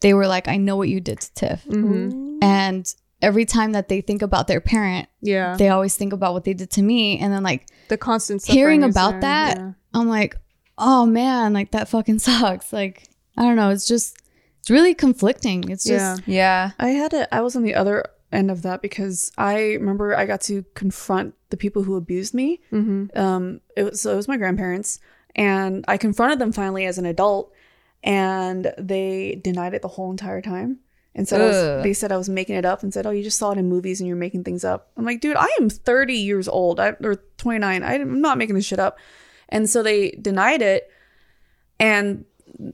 they 0.00 0.14
were 0.14 0.28
like, 0.28 0.46
"I 0.46 0.56
know 0.56 0.76
what 0.76 0.88
you 0.88 1.00
did 1.00 1.20
to 1.20 1.32
Tiff," 1.34 1.64
Mm-hmm. 1.64 2.38
and 2.42 2.94
every 3.22 3.44
time 3.46 3.72
that 3.72 3.88
they 3.88 4.00
think 4.02 4.20
about 4.20 4.48
their 4.48 4.60
parent, 4.60 5.08
Yeah, 5.22 5.56
they 5.56 5.68
always 5.70 5.96
think 5.96 6.12
about 6.12 6.34
what 6.34 6.44
they 6.44 6.52
did 6.54 6.70
to 6.72 6.82
me, 6.82 7.18
and 7.18 7.32
then 7.32 7.42
like 7.42 7.66
the 7.88 7.96
constant 7.96 8.44
hearing 8.44 8.82
about 8.84 9.12
there. 9.12 9.20
that, 9.20 9.56
Yeah. 9.58 9.72
I'm 9.94 10.08
like, 10.08 10.36
"Oh 10.76 11.06
man, 11.06 11.52
like 11.54 11.70
that 11.70 11.88
fucking 11.88 12.18
sucks." 12.28 12.72
Like 12.72 13.08
I 13.36 13.42
don't 13.42 13.56
know, 13.56 13.70
it's 13.70 13.86
just 13.86 14.16
it's 14.60 14.68
really 14.70 14.94
conflicting. 14.94 15.68
It's 15.70 15.84
just 15.84 16.22
Yeah. 16.26 16.34
Yeah. 16.34 16.70
I 16.78 16.88
had 16.90 17.14
it. 17.14 17.28
I 17.32 17.40
was 17.40 17.56
on 17.56 17.62
the 17.62 17.74
other 17.74 18.04
end 18.30 18.50
of 18.50 18.62
that 18.62 18.80
because 18.82 19.30
I 19.36 19.74
remember 19.74 20.16
I 20.16 20.24
got 20.26 20.40
to 20.42 20.64
confront 20.74 21.34
the 21.50 21.56
people 21.56 21.82
who 21.82 21.96
abused 21.96 22.32
me. 22.34 22.60
Mm-hmm. 22.72 23.18
Um, 23.18 23.60
it 23.76 23.84
was 23.84 24.00
so 24.00 24.12
it 24.12 24.16
was 24.16 24.28
my 24.28 24.36
grandparents, 24.36 25.00
and 25.34 25.84
I 25.88 25.96
confronted 25.96 26.38
them 26.38 26.52
finally 26.52 26.86
as 26.86 26.98
an 26.98 27.06
adult, 27.06 27.52
and 28.02 28.72
they 28.78 29.40
denied 29.42 29.74
it 29.74 29.82
the 29.82 29.88
whole 29.88 30.10
entire 30.10 30.40
time. 30.40 30.78
And 31.14 31.28
said 31.28 31.40
I 31.42 31.44
was, 31.46 31.82
they 31.84 31.92
said 31.92 32.10
I 32.10 32.16
was 32.16 32.28
making 32.30 32.56
it 32.56 32.64
up 32.64 32.82
and 32.82 32.92
said, 32.92 33.06
"Oh, 33.06 33.10
you 33.10 33.22
just 33.22 33.38
saw 33.38 33.50
it 33.52 33.58
in 33.58 33.68
movies 33.68 34.00
and 34.00 34.08
you're 34.08 34.16
making 34.16 34.44
things 34.44 34.64
up." 34.64 34.90
I'm 34.96 35.04
like, 35.04 35.20
dude, 35.20 35.36
I 35.36 35.46
am 35.60 35.68
30 35.68 36.14
years 36.14 36.48
old, 36.48 36.80
I, 36.80 36.94
or 37.04 37.16
29. 37.36 37.82
I'm 37.82 38.20
not 38.22 38.38
making 38.38 38.54
this 38.54 38.64
shit 38.64 38.78
up. 38.78 38.98
And 39.50 39.68
so 39.68 39.82
they 39.82 40.12
denied 40.12 40.62
it, 40.62 40.90
and 41.78 42.24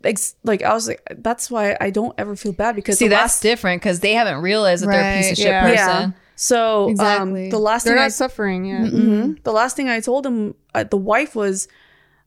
ex- 0.05 0.37
like 0.45 0.63
I 0.63 0.73
was 0.75 0.87
like, 0.89 1.03
that's 1.19 1.51
why 1.51 1.77
I 1.81 1.91
don't 1.91 2.15
ever 2.19 2.37
feel 2.37 2.53
bad 2.53 2.77
because 2.77 2.99
See, 2.99 3.09
that's 3.09 3.21
last 3.35 3.43
different 3.43 3.83
because 3.83 4.01
they 4.01 4.13
haven't 4.13 4.43
realized 4.43 4.85
that 4.85 4.89
they're 4.91 5.15
a 5.15 5.17
piece 5.19 5.31
of 5.33 5.37
shit 5.39 5.47
Yeah. 5.47 5.63
person. 5.63 5.77
yeah. 5.77 6.11
So 6.37 6.91
Exactly. 6.91 7.45
um, 7.47 7.51
the 7.51 7.59
last 7.59 7.83
They're 7.85 7.95
thing 7.95 8.01
I 8.01 8.05
not 8.05 8.13
suffering. 8.13 8.65
Yeah. 8.67 8.81
Mhm. 8.87 9.43
The 9.43 9.53
last 9.53 9.75
thing 9.75 9.89
I 9.89 9.99
told 9.99 10.25
him, 10.25 10.55
uh, 10.73 10.85
the 10.85 10.97
wife 10.97 11.35
was, 11.35 11.67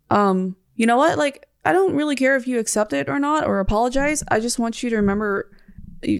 um, 0.09 0.57
you 0.75 0.85
know 0.85 0.97
what? 0.97 1.17
Like, 1.17 1.47
I 1.63 1.71
don't 1.71 1.95
really 1.95 2.17
care 2.17 2.35
if 2.35 2.45
you 2.47 2.59
accept 2.59 2.91
it 2.91 3.07
or 3.07 3.19
not 3.19 3.45
or 3.47 3.59
apologize. 3.61 4.21
I 4.29 4.41
just 4.41 4.59
want 4.59 4.83
you 4.83 4.89
to 4.89 4.97
remember. 4.97 5.49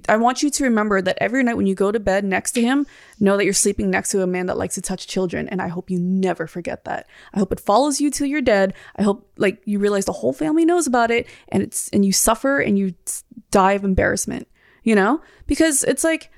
I 0.08 0.18
want 0.18 0.44
you 0.44 0.50
to 0.50 0.64
remember 0.64 1.02
that 1.02 1.18
every 1.22 1.44
night 1.44 1.58
when 1.58 1.68
you 1.68 1.76
go 1.76 1.92
to 1.92 2.00
bed 2.00 2.24
next 2.24 2.52
to 2.54 2.62
him, 2.62 2.86
know 3.20 3.38
that 3.38 3.46
you're 3.46 3.54
sleeping 3.54 3.90
next 3.90 4.12
to 4.12 4.22
a 4.22 4.28
man 4.28 4.46
that 4.46 4.58
likes 4.58 4.76
to 4.76 4.82
touch 4.82 5.08
children. 5.08 5.48
And 5.50 5.62
I 5.62 5.68
hope 5.68 5.90
you 5.90 6.00
never 6.00 6.48
forget 6.48 6.86
that. 6.86 7.08
I 7.34 7.40
hope 7.40 7.52
it 7.52 7.60
follows 7.60 8.00
you 8.00 8.12
till 8.12 8.28
you're 8.28 8.42
dead. 8.42 8.74
I 8.96 9.04
hope 9.04 9.30
like 9.38 9.62
you 9.66 9.80
realize 9.80 10.06
the 10.06 10.12
whole 10.12 10.34
family 10.34 10.66
knows 10.66 10.88
about 10.88 11.12
it 11.12 11.28
and 11.50 11.64
it's 11.64 11.90
and 11.90 12.06
you 12.06 12.12
suffer 12.12 12.60
and 12.60 12.78
you 12.78 12.94
die 13.50 13.74
of 13.74 13.84
embarrassment. 13.84 14.48
You 14.84 14.96
know, 14.96 15.22
because 15.46 15.84
it's 15.84 16.04
like 16.04 16.32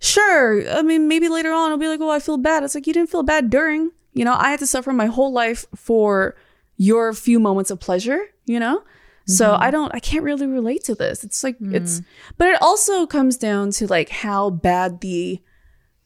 sure 0.00 0.68
i 0.70 0.82
mean 0.82 1.08
maybe 1.08 1.28
later 1.28 1.52
on 1.52 1.70
i'll 1.70 1.78
be 1.78 1.88
like 1.88 2.00
oh 2.00 2.10
i 2.10 2.20
feel 2.20 2.36
bad 2.36 2.62
it's 2.62 2.74
like 2.74 2.86
you 2.86 2.92
didn't 2.92 3.10
feel 3.10 3.22
bad 3.22 3.50
during 3.50 3.90
you 4.14 4.24
know 4.24 4.34
i 4.34 4.50
had 4.50 4.58
to 4.58 4.66
suffer 4.66 4.92
my 4.92 5.06
whole 5.06 5.32
life 5.32 5.66
for 5.74 6.36
your 6.76 7.12
few 7.12 7.40
moments 7.40 7.70
of 7.70 7.80
pleasure 7.80 8.26
you 8.46 8.60
know 8.60 8.82
so 9.28 9.52
mm-hmm. 9.52 9.62
i 9.62 9.70
don't 9.70 9.94
i 9.94 10.00
can't 10.00 10.24
really 10.24 10.46
relate 10.46 10.82
to 10.84 10.94
this. 10.94 11.22
It's 11.22 11.44
like 11.44 11.56
it's 11.60 12.00
mm. 12.00 12.04
but 12.36 12.48
it 12.48 12.60
also 12.60 13.06
comes 13.06 13.36
down 13.36 13.70
to 13.72 13.86
like 13.86 14.08
how 14.08 14.50
bad 14.50 15.00
the 15.00 15.40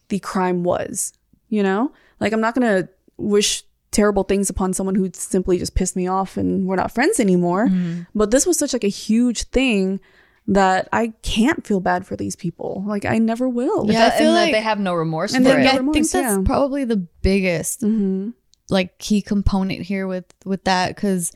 the 0.08 0.18
crime 0.18 0.64
was 0.64 1.14
you 1.48 1.62
know? 1.62 1.92
Like 2.18 2.32
i'm 2.32 2.40
not 2.40 2.54
gonna 2.54 2.88
wish 3.16 3.62
terrible 3.92 4.24
things 4.24 4.48
upon 4.48 4.72
someone 4.72 4.94
who 4.94 5.10
simply 5.12 5.58
just 5.58 5.74
pissed 5.74 5.94
me 5.94 6.08
off 6.08 6.36
and 6.36 6.66
we're 6.66 6.76
not 6.76 6.90
friends 6.90 7.20
anymore. 7.20 7.68
Mm-hmm. 7.68 8.02
But 8.14 8.30
this 8.30 8.46
was 8.46 8.58
such 8.58 8.72
like 8.72 8.84
a 8.84 8.88
huge 8.88 9.44
thing 9.44 10.00
that 10.48 10.88
i 10.92 11.12
can't 11.22 11.64
feel 11.64 11.78
bad 11.78 12.04
for 12.04 12.16
these 12.16 12.34
people. 12.34 12.82
Like 12.86 13.04
i 13.04 13.18
never 13.18 13.48
will. 13.48 13.90
Yeah, 13.90 14.06
I 14.06 14.10
feel 14.10 14.28
and 14.28 14.36
that 14.36 14.42
like- 14.44 14.52
they 14.52 14.60
have 14.60 14.80
no 14.80 14.94
remorse 14.94 15.34
And 15.34 15.44
for 15.44 15.52
they- 15.52 15.60
it. 15.60 15.64
yeah, 15.64 15.72
I 15.74 15.76
remorse, 15.76 15.94
think 15.94 16.10
that's 16.10 16.36
yeah. 16.38 16.42
probably 16.44 16.84
the 16.84 16.96
biggest 16.96 17.82
mm-hmm. 17.82 18.30
like 18.70 18.98
key 18.98 19.22
component 19.22 19.82
here 19.82 20.06
with 20.06 20.24
with 20.44 20.64
that 20.64 20.96
because 20.96 21.30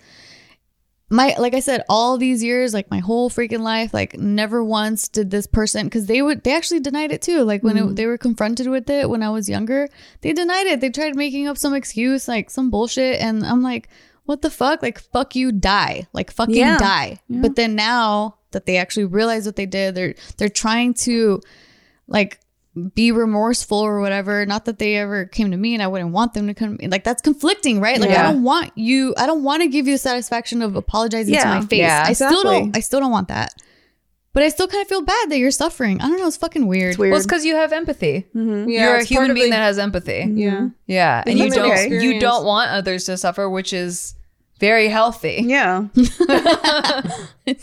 my 1.08 1.36
like 1.38 1.54
I 1.54 1.60
said, 1.60 1.84
all 1.88 2.18
these 2.18 2.42
years, 2.42 2.74
like 2.74 2.90
my 2.90 2.98
whole 2.98 3.30
freaking 3.30 3.60
life, 3.60 3.94
like 3.94 4.18
never 4.18 4.62
once 4.64 5.08
did 5.08 5.30
this 5.30 5.46
person 5.46 5.86
because 5.86 6.06
they 6.06 6.20
would 6.20 6.42
they 6.42 6.54
actually 6.54 6.80
denied 6.80 7.12
it 7.12 7.22
too. 7.22 7.42
Like 7.42 7.62
when 7.62 7.76
it, 7.76 7.84
mm-hmm. 7.84 7.94
they 7.94 8.06
were 8.06 8.18
confronted 8.18 8.66
with 8.66 8.90
it 8.90 9.08
when 9.08 9.22
I 9.22 9.30
was 9.30 9.48
younger, 9.48 9.88
they 10.22 10.32
denied 10.32 10.66
it. 10.66 10.80
They 10.80 10.90
tried 10.90 11.14
making 11.14 11.46
up 11.46 11.58
some 11.58 11.74
excuse, 11.74 12.26
like 12.26 12.50
some 12.50 12.70
bullshit, 12.70 13.20
and 13.20 13.44
I'm 13.46 13.62
like, 13.62 13.88
what 14.24 14.42
the 14.42 14.50
fuck? 14.50 14.82
Like 14.82 14.98
fuck 14.98 15.36
you, 15.36 15.52
die. 15.52 16.08
Like 16.12 16.32
fucking 16.32 16.56
Yeah. 16.56 16.78
die. 16.78 17.20
But 17.30 17.54
then 17.54 17.76
now 17.76 18.36
that 18.50 18.66
they 18.66 18.76
actually 18.78 19.04
realize 19.04 19.46
what 19.46 19.56
they 19.56 19.66
did. 19.66 19.94
They're 19.94 20.14
they're 20.38 20.48
trying 20.48 20.94
to 20.94 21.40
like 22.08 22.40
be 22.94 23.10
remorseful 23.12 23.78
or 23.78 24.00
whatever. 24.00 24.44
Not 24.46 24.64
that 24.66 24.78
they 24.78 24.96
ever 24.96 25.24
came 25.24 25.50
to 25.50 25.56
me 25.56 25.74
and 25.74 25.82
I 25.82 25.86
wouldn't 25.86 26.10
want 26.12 26.34
them 26.34 26.46
to 26.46 26.54
come. 26.54 26.78
Like 26.82 27.04
that's 27.04 27.22
conflicting, 27.22 27.80
right? 27.80 27.98
Like 28.00 28.10
I 28.10 28.22
don't 28.22 28.42
want 28.42 28.72
you. 28.76 29.14
I 29.16 29.26
don't 29.26 29.42
want 29.42 29.62
to 29.62 29.68
give 29.68 29.86
you 29.86 29.94
the 29.94 29.98
satisfaction 29.98 30.62
of 30.62 30.76
apologizing 30.76 31.34
to 31.34 31.44
my 31.46 31.60
face. 31.64 31.78
Yeah, 31.80 32.04
I 32.06 32.12
still 32.12 32.42
don't. 32.42 32.76
I 32.76 32.80
still 32.80 33.00
don't 33.00 33.10
want 33.12 33.28
that. 33.28 33.54
But 34.32 34.42
I 34.42 34.50
still 34.50 34.68
kind 34.68 34.82
of 34.82 34.88
feel 34.88 35.00
bad 35.00 35.30
that 35.30 35.38
you're 35.38 35.50
suffering. 35.50 35.98
I 36.02 36.08
don't 36.08 36.18
know. 36.18 36.26
It's 36.26 36.36
fucking 36.36 36.66
weird. 36.66 36.90
It's 36.90 36.98
weird. 36.98 37.12
Well, 37.12 37.16
it's 37.16 37.26
because 37.26 37.46
you 37.46 37.54
have 37.56 37.72
empathy. 37.72 38.26
Mm-hmm. 38.34 38.68
Yeah, 38.68 38.88
You're 38.88 38.96
a 38.96 39.04
human 39.04 39.32
being 39.32 39.46
the- 39.46 39.56
that 39.56 39.62
has 39.62 39.78
empathy. 39.78 40.24
Mm-hmm. 40.24 40.36
Yeah. 40.36 40.68
Yeah, 40.86 41.22
The 41.24 41.30
and 41.30 41.38
you 41.40 41.48
don't 41.50 41.70
experience. 41.72 42.04
you 42.04 42.20
don't 42.20 42.44
want 42.44 42.70
others 42.70 43.04
to 43.04 43.16
suffer, 43.16 43.48
which 43.48 43.72
is 43.72 44.14
very 44.60 44.88
healthy. 44.88 45.42
yeah. 45.46 45.84
what 45.94 46.10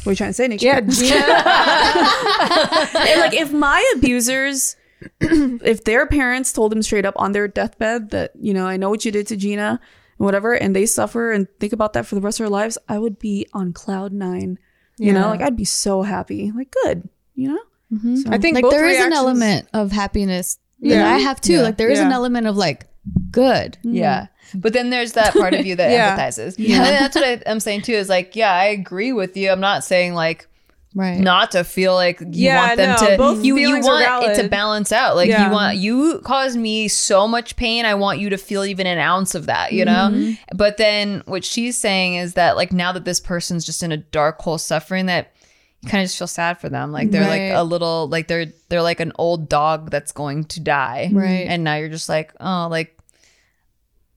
are 0.05 0.09
you 0.09 0.15
trying 0.15 0.29
to 0.29 0.33
say, 0.33 0.47
Nick? 0.47 0.63
Yeah, 0.63 0.81
Gina. 0.81 1.15
And, 3.07 3.19
like 3.21 3.33
if 3.35 3.51
my 3.51 3.93
abusers 3.95 4.75
if 5.21 5.83
their 5.83 6.05
parents 6.05 6.53
told 6.53 6.71
them 6.71 6.81
straight 6.81 7.05
up 7.05 7.13
on 7.17 7.31
their 7.31 7.47
deathbed 7.47 8.09
that 8.11 8.31
you 8.39 8.53
know 8.53 8.65
i 8.67 8.77
know 8.77 8.89
what 8.89 9.03
you 9.05 9.11
did 9.11 9.27
to 9.27 9.35
gina 9.35 9.79
and 10.17 10.25
whatever 10.25 10.53
and 10.53 10.75
they 10.75 10.85
suffer 10.85 11.31
and 11.31 11.47
think 11.59 11.73
about 11.73 11.93
that 11.93 12.05
for 12.05 12.15
the 12.15 12.21
rest 12.21 12.39
of 12.39 12.43
their 12.45 12.49
lives 12.51 12.77
i 12.89 12.97
would 12.97 13.19
be 13.19 13.47
on 13.53 13.73
cloud 13.73 14.11
nine 14.13 14.57
you 14.97 15.11
know 15.11 15.27
like 15.29 15.41
i'd 15.41 15.55
be 15.57 15.65
so 15.65 16.01
happy 16.03 16.51
like 16.55 16.73
good 16.83 17.07
you 17.35 17.47
know 17.49 17.59
mm-hmm. 17.91 18.15
So- 18.17 18.29
I 18.31 18.37
think 18.37 18.55
like 18.55 18.63
both 18.63 18.71
there 18.71 18.87
is 18.87 18.99
an 19.03 19.13
element 19.13 19.67
of 19.73 19.91
happiness 19.91 20.57
that 20.81 20.89
Yeah. 20.89 21.13
I 21.15 21.19
have 21.19 21.39
too. 21.39 21.53
Yeah. 21.53 21.61
Like 21.61 21.77
there 21.77 21.89
is 21.89 21.99
an 21.99 22.11
element 22.11 22.45
of 22.45 22.57
like 22.57 22.87
good. 23.31 23.77
Mm-hmm. 23.79 23.95
Yeah. 23.95 24.27
But 24.53 24.73
then 24.73 24.89
there's 24.89 25.13
that 25.13 25.33
part 25.33 25.53
of 25.53 25.65
you 25.65 25.75
that 25.77 25.91
Yeah. 25.97 26.17
empathizes. 26.17 26.57
And 26.57 26.83
that's 26.83 27.15
what 27.15 27.23
I, 27.23 27.41
I'm 27.49 27.61
saying 27.61 27.83
too 27.83 27.93
is 27.93 28.09
like, 28.09 28.35
yeah, 28.35 28.51
I 28.51 28.65
agree 28.65 29.13
with 29.13 29.37
you. 29.37 29.49
I'm 29.49 29.61
not 29.61 29.83
saying 29.85 30.13
like 30.13 30.47
Right. 30.95 31.19
not 31.19 31.51
to 31.51 31.63
feel 31.63 31.95
like 31.95 32.19
you 32.21 32.27
Yeah, 32.31 32.67
want 32.67 32.77
them 32.77 32.89
no, 33.01 33.09
to 33.09 33.17
both 33.17 33.43
you 33.43 33.57
you 33.57 33.79
want 33.79 34.25
it 34.25 34.41
to 34.41 34.47
balance 34.47 34.91
out. 34.91 35.15
Like 35.15 35.29
Yeah. 35.29 35.47
you 35.47 35.51
want 35.51 35.77
you 35.77 36.19
caused 36.23 36.57
me 36.57 36.87
so 36.87 37.27
much 37.27 37.55
pain. 37.55 37.85
I 37.85 37.95
want 37.95 38.19
you 38.19 38.29
to 38.29 38.37
feel 38.37 38.63
even 38.63 38.85
an 38.85 38.99
ounce 38.99 39.33
of 39.33 39.47
that, 39.47 39.73
you 39.73 39.85
know? 39.85 40.09
Mm-hmm. 40.11 40.33
But 40.55 40.77
then 40.77 41.23
what 41.25 41.43
she's 41.43 41.77
saying 41.77 42.15
is 42.15 42.35
that 42.35 42.55
like 42.55 42.71
now 42.71 42.91
that 42.91 43.05
this 43.05 43.19
person's 43.19 43.65
just 43.65 43.81
in 43.81 43.91
a 43.91 43.97
dark 43.97 44.39
hole 44.39 44.57
suffering 44.57 45.07
that 45.07 45.33
you 45.81 45.89
kind 45.89 46.01
of 46.01 46.05
just 46.05 46.17
feel 46.17 46.27
sad 46.27 46.59
for 46.61 46.69
them. 46.69 46.91
Like 46.91 47.11
they're 47.11 47.27
like 47.27 47.51
a 47.53 47.63
little 47.63 48.07
like 48.07 48.27
they're 48.27 48.45
they're 48.69 48.81
like 48.81 48.99
an 48.99 49.11
old 49.17 49.49
dog 49.49 49.89
that's 49.91 50.11
going 50.11 50.45
to 50.45 50.59
die. 50.61 51.09
Right. 51.11 51.45
And 51.47 51.63
now 51.63 51.75
you're 51.75 51.89
just 51.89 52.07
like, 52.07 52.33
oh, 52.39 52.67
like 52.71 52.97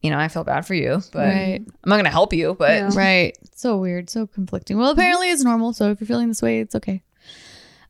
you 0.02 0.10
know, 0.10 0.18
I 0.18 0.28
feel 0.28 0.44
bad 0.44 0.66
for 0.66 0.74
you, 0.74 1.02
but 1.12 1.26
Right. 1.26 1.60
I'm 1.66 1.88
not 1.88 1.96
gonna 1.96 2.10
help 2.10 2.32
you. 2.32 2.54
But 2.58 2.70
Yeah. 2.70 2.90
Right. 2.94 3.36
So 3.54 3.78
weird. 3.78 4.10
So 4.10 4.26
conflicting. 4.26 4.78
Well, 4.78 4.90
apparently 4.90 5.30
it's 5.30 5.42
normal. 5.44 5.72
So 5.72 5.90
if 5.90 6.00
you're 6.00 6.06
feeling 6.06 6.28
this 6.28 6.42
way, 6.42 6.60
it's 6.60 6.74
okay. 6.74 7.02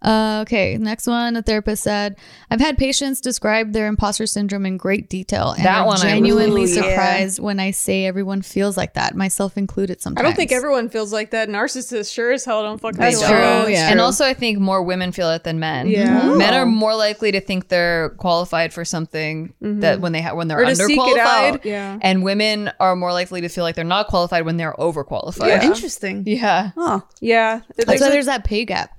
Uh, 0.03 0.41
okay. 0.43 0.77
Next 0.79 1.07
one. 1.07 1.37
A 1.37 1.43
therapist 1.43 1.83
said, 1.83 2.17
"I've 2.51 2.61
had 2.61 2.79
patients 2.79 3.21
describe 3.21 3.73
their 3.73 3.87
imposter 3.87 4.27
syndrome 4.27 4.67
in 4.67 4.77
great 4.77 5.09
detail, 5.09 5.53
and 5.53 5.65
That 5.65 5.81
I'm 5.81 5.87
one 5.87 5.99
I- 5.99 6.03
genuinely 6.03 6.65
Ooh, 6.65 6.67
yeah. 6.67 6.83
surprised 6.83 7.41
when 7.41 7.59
I 7.59 7.71
say 7.71 8.05
everyone 8.07 8.43
feels 8.43 8.77
like 8.77 8.95
that, 8.95 9.15
myself 9.17 9.57
included. 9.57 10.01
Sometimes 10.01 10.21
I 10.25 10.29
don't 10.29 10.37
think 10.37 10.53
everyone 10.53 10.89
feels 10.89 11.13
like 11.13 11.31
that. 11.31 11.49
Narcissists 11.49 12.13
sure 12.13 12.33
as 12.33 12.45
hell 12.45 12.63
don't 12.63 12.81
fucking 12.81 13.01
That's 13.01 13.19
feel 13.21 13.29
true. 13.29 13.39
like 13.39 13.65
that. 13.67 13.71
yeah. 13.73 13.91
And 13.91 14.01
also, 14.01 14.25
I 14.25 14.35
think 14.35 14.59
more 14.59 14.83
women 14.83 15.13
feel 15.13 15.31
it 15.31 15.45
than 15.45 15.59
men. 15.59 15.87
Yeah. 15.89 16.35
men 16.35 16.55
are 16.55 16.67
more 16.67 16.95
likely 16.95 17.33
to 17.33 17.41
think 17.41 17.69
they're 17.69 18.11
qualified 18.19 18.73
for 18.73 18.85
something 18.85 19.55
that 19.61 20.01
when 20.01 20.13
they 20.13 20.23
ha- 20.23 20.35
when 20.35 20.49
they're 20.49 20.61
Or 20.61 20.67
to 20.67 20.73
underqualified. 20.73 21.65
Yeah. 21.65 21.99
And 22.03 22.23
women 22.23 22.71
are 22.81 22.95
more 22.97 23.13
likely 23.13 23.41
to 23.41 23.49
feel 23.49 23.65
like 23.65 23.75
they're 23.75 23.85
not 23.85 24.09
qualified 24.09 24.45
when 24.45 24.57
they're 24.57 24.75
overqualified. 24.75 25.47
Yeah. 25.49 25.65
interesting 25.65 26.23
Yeah. 26.27 26.71
oh 26.77 27.03
Yeah. 27.21 27.61
That's 27.77 27.89
There's 27.89 28.01
why 28.01 28.11
there's 28.11 28.27
that 28.27 28.45
pay 28.45 28.65
gap. 28.65 28.91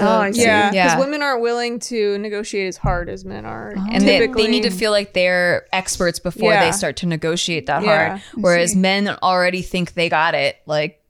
Oh 0.00 0.18
i 0.20 0.30
see 0.30 0.42
yeah. 0.42 0.70
Because 0.70 0.74
Yeah. 0.74 0.98
women 0.98 1.22
aren't 1.22 1.40
willing 1.42 1.78
to 1.80 2.18
negotiate 2.18 2.68
as 2.68 2.76
hard 2.76 3.08
as 3.08 3.24
men 3.24 3.44
are. 3.44 3.74
Oh. 3.76 3.86
And 3.90 4.02
they, 4.06 4.26
they 4.26 4.46
need 4.48 4.62
to 4.64 4.70
feel 4.70 4.90
like 4.90 5.12
they're 5.12 5.66
experts 5.72 6.18
before 6.18 6.52
Yeah. 6.52 6.64
they 6.64 6.72
start 6.72 6.96
to 6.98 7.06
negotiate 7.06 7.66
that 7.66 7.82
Yeah. 7.82 8.08
hard. 8.08 8.22
Whereas 8.34 8.74
men 8.76 9.08
already 9.22 9.62
think 9.62 9.94
they 9.94 10.08
got 10.08 10.34
it. 10.34 10.56
Like, 10.66 11.02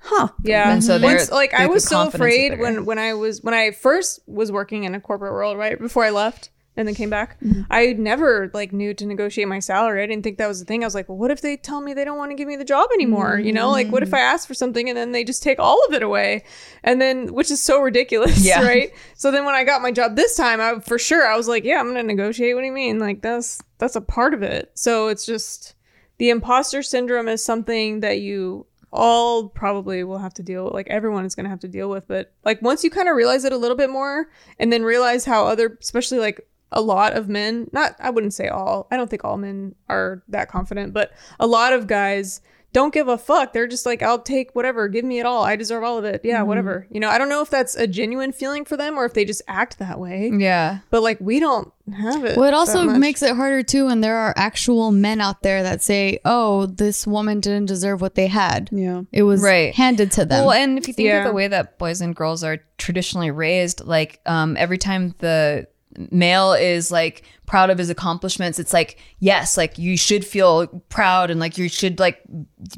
huh 0.00 0.28
Yeah. 0.44 0.70
And 0.72 0.82
so 0.84 0.98
they're- 0.98 1.16
Once, 1.16 1.30
like 1.30 1.54
I 1.54 1.66
was 1.66 1.84
so 1.84 2.06
afraid 2.08 2.58
when 2.60 2.84
when 2.84 2.98
I 2.98 3.14
was 3.14 3.42
when 3.42 3.54
I 3.54 3.70
first 3.72 4.20
was 4.26 4.50
working 4.52 4.84
in 4.84 4.94
a 4.94 5.00
corporate 5.00 5.32
world, 5.32 5.56
right? 5.58 5.78
Before 5.78 6.04
I 6.04 6.10
left 6.10 6.50
and 6.76 6.86
then 6.86 6.94
came 6.94 7.10
back. 7.10 7.40
Mm-hmm. 7.40 7.62
I 7.70 7.94
never 7.94 8.50
like 8.54 8.72
knew 8.72 8.94
to 8.94 9.04
negotiate 9.04 9.48
my 9.48 9.58
salary. 9.58 10.02
I 10.02 10.06
didn't 10.06 10.22
think 10.22 10.38
that 10.38 10.46
was 10.46 10.60
the 10.60 10.64
thing. 10.64 10.84
I 10.84 10.86
was 10.86 10.94
like, 10.94 11.08
well, 11.08 11.18
what 11.18 11.32
if 11.32 11.40
they 11.40 11.56
tell 11.56 11.80
me 11.80 11.92
they 11.92 12.04
don't 12.04 12.16
want 12.18 12.30
to 12.30 12.36
give 12.36 12.46
me 12.46 12.54
the 12.54 12.64
job 12.64 12.88
anymore? 12.94 13.38
You 13.38 13.52
know, 13.52 13.70
like 13.70 13.88
what 13.88 14.04
if 14.04 14.14
I 14.14 14.18
mm-hmm. 14.18 14.34
ask 14.34 14.46
for 14.46 14.54
something 14.54 14.88
and 14.88 14.96
then 14.96 15.10
they 15.10 15.24
just 15.24 15.42
take 15.42 15.58
all 15.58 15.84
of 15.88 15.94
it 15.94 16.04
away? 16.04 16.44
And 16.84 17.00
then 17.00 17.34
which 17.34 17.50
is 17.50 17.60
so 17.60 17.80
ridiculous, 17.80 18.44
Yeah. 18.44 18.62
right? 18.66 18.92
So 19.14 19.30
then 19.32 19.44
when 19.44 19.56
I 19.56 19.64
got 19.64 19.82
my 19.82 19.90
job 19.90 20.14
this 20.14 20.36
time, 20.36 20.60
I 20.60 20.78
for 20.78 20.98
sure 20.98 21.26
I 21.26 21.36
was 21.36 21.48
like, 21.48 21.64
yeah, 21.64 21.80
I'm 21.80 21.86
going 21.86 21.96
to 21.96 22.02
negotiate. 22.02 22.54
What 22.54 22.62
do 22.62 22.66
you 22.66 22.72
mean? 22.72 23.00
Like 23.00 23.22
that's 23.22 23.60
that's 23.78 23.96
a 23.96 24.00
part 24.00 24.32
of 24.32 24.42
it. 24.42 24.70
So 24.74 25.08
it's 25.08 25.26
just 25.26 25.74
the 26.18 26.30
imposter 26.30 26.82
syndrome 26.82 27.28
is 27.28 27.44
something 27.44 28.00
that 28.00 28.20
you 28.20 28.66
all 28.92 29.48
probably 29.48 30.02
will 30.02 30.18
have 30.18 30.32
to 30.32 30.42
deal 30.42 30.64
with 30.64 30.72
like 30.72 30.88
everyone 30.88 31.24
is 31.26 31.34
going 31.34 31.44
to 31.44 31.50
have 31.50 31.60
to 31.60 31.68
deal 31.68 31.90
with 31.90 32.08
but 32.08 32.32
like 32.42 32.62
once 32.62 32.82
you 32.82 32.90
kind 32.90 33.06
of 33.06 33.14
realize 33.14 33.44
it 33.44 33.52
a 33.52 33.56
little 33.56 33.76
bit 33.76 33.90
more 33.90 34.28
and 34.58 34.72
then 34.72 34.82
realize 34.82 35.26
how 35.26 35.46
other 35.46 35.76
especially 35.82 36.18
like 36.18 36.48
a 36.72 36.80
lot 36.80 37.14
of 37.14 37.28
men 37.28 37.68
not 37.72 37.94
i 37.98 38.10
wouldn't 38.10 38.34
say 38.34 38.48
all 38.48 38.86
i 38.90 38.96
don't 38.96 39.08
think 39.10 39.24
all 39.24 39.36
men 39.36 39.74
are 39.88 40.22
that 40.28 40.48
confident 40.48 40.92
but 40.92 41.12
a 41.40 41.46
lot 41.46 41.72
of 41.72 41.86
guys 41.86 42.40
don't 42.74 42.92
give 42.92 43.08
a 43.08 43.16
fuck 43.16 43.54
they're 43.54 43.66
just 43.66 43.86
like 43.86 44.02
i'll 44.02 44.18
take 44.20 44.54
whatever 44.54 44.88
give 44.88 45.02
me 45.04 45.18
it 45.18 45.24
all 45.24 45.42
i 45.42 45.56
deserve 45.56 45.82
all 45.82 45.96
of 45.96 46.04
it 46.04 46.20
yeah 46.22 46.42
whatever 46.42 46.86
you 46.90 47.00
know 47.00 47.08
i 47.08 47.16
don't 47.16 47.30
know 47.30 47.40
if 47.40 47.48
that's 47.48 47.74
a 47.76 47.86
genuine 47.86 48.30
feeling 48.30 48.62
for 48.66 48.76
them 48.76 48.98
or 48.98 49.06
if 49.06 49.14
they 49.14 49.24
just 49.24 49.40
act 49.48 49.78
that 49.78 49.98
way 49.98 50.30
yeah. 50.36 50.80
but 50.90 51.02
like 51.02 51.16
we 51.18 51.40
don't 51.40 51.72
have 51.96 52.22
it 52.26 52.36
Well, 52.36 52.46
it 52.46 52.52
also 52.52 52.84
makes 52.84 53.22
it 53.22 53.34
harder 53.34 53.62
too 53.62 53.86
when 53.86 54.02
there 54.02 54.16
are 54.18 54.34
actual 54.36 54.92
men 54.92 55.22
out 55.22 55.40
there 55.42 55.62
that 55.62 55.82
say, 55.82 56.18
"Oh, 56.22 56.66
this 56.66 57.06
woman 57.06 57.40
didn't 57.40 57.64
deserve 57.64 58.02
what 58.02 58.14
they 58.14 58.26
had. 58.26 58.68
yeah 58.70 59.04
It 59.10 59.22
was 59.22 59.40
Right. 59.40 59.74
handed 59.74 60.12
to 60.12 60.26
them." 60.26 60.44
Well, 60.44 60.52
and 60.52 60.76
if 60.76 60.86
you 60.86 60.92
think 60.92 61.06
Yeah. 61.06 61.20
of 61.22 61.28
the 61.28 61.32
way 61.32 61.48
that 61.48 61.78
boys 61.78 62.02
and 62.02 62.14
girls 62.14 62.44
are 62.44 62.58
traditionally 62.76 63.30
raised, 63.30 63.86
like 63.86 64.20
um, 64.26 64.54
every 64.58 64.76
time 64.76 65.14
the 65.20 65.66
male 66.10 66.52
is 66.52 66.90
like 66.90 67.22
proud 67.46 67.70
of 67.70 67.78
his 67.78 67.88
accomplishments, 67.90 68.58
it's 68.58 68.72
like 68.72 68.98
yes, 69.18 69.56
like 69.56 69.78
you 69.78 69.96
should 69.96 70.24
feel 70.24 70.66
proud 70.88 71.30
and 71.30 71.40
like 71.40 71.58
you 71.58 71.68
should 71.68 71.98
like 71.98 72.20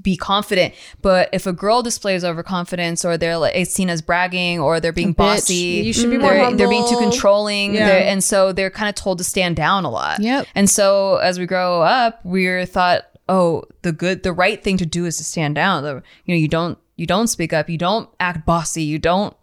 be 0.03 0.17
confident. 0.17 0.75
But 1.03 1.29
if 1.33 1.47
a 1.47 1.53
girl 1.53 1.83
displays 1.83 2.25
overconfidence 2.25 3.05
or 3.05 3.17
they're 3.19 3.37
like 3.37 3.55
it's 3.57 3.73
seen 3.73 3.91
as 3.91 4.01
bragging 4.01 4.61
or 4.61 4.81
they're 4.81 4.93
being 4.93 5.13
bossy, 5.13 5.55
You 5.85 5.93
should 5.93 6.11
be 6.11 6.19
more 6.19 6.33
they're, 6.33 6.55
they're 6.57 6.69
being 6.69 6.89
too 6.89 6.99
controlling, 6.99 7.75
Yeah. 7.75 7.89
and 7.89 8.23
so 8.23 8.53
they're 8.53 8.71
kind 8.71 8.89
of 8.89 8.95
told 8.95 9.19
to 9.19 9.25
stand 9.25 9.57
down 9.57 9.85
a 9.85 9.91
lot. 9.91 10.21
Yep. 10.21 10.47
And 10.55 10.71
so 10.71 11.17
as 11.17 11.39
we 11.39 11.47
grow 11.47 11.83
up, 11.83 12.21
we're 12.25 12.65
thought, 12.67 13.03
oh, 13.29 13.65
the 13.83 13.93
good, 13.93 14.23
the 14.23 14.33
right 14.33 14.63
thing 14.63 14.77
to 14.79 14.87
do 14.87 15.05
is 15.07 15.17
to 15.19 15.25
stand 15.25 15.55
down. 15.55 15.83
The, 15.83 16.03
you 16.25 16.35
know, 16.35 16.39
you 16.39 16.49
don't, 16.49 16.79
you 16.97 17.07
don't 17.07 17.29
speak 17.29 17.53
up. 17.53 17.71
You 17.71 17.79
don't 17.79 18.09
act 18.19 18.45
bossy. 18.45 18.83
You 18.83 18.99
don't, 18.99 19.35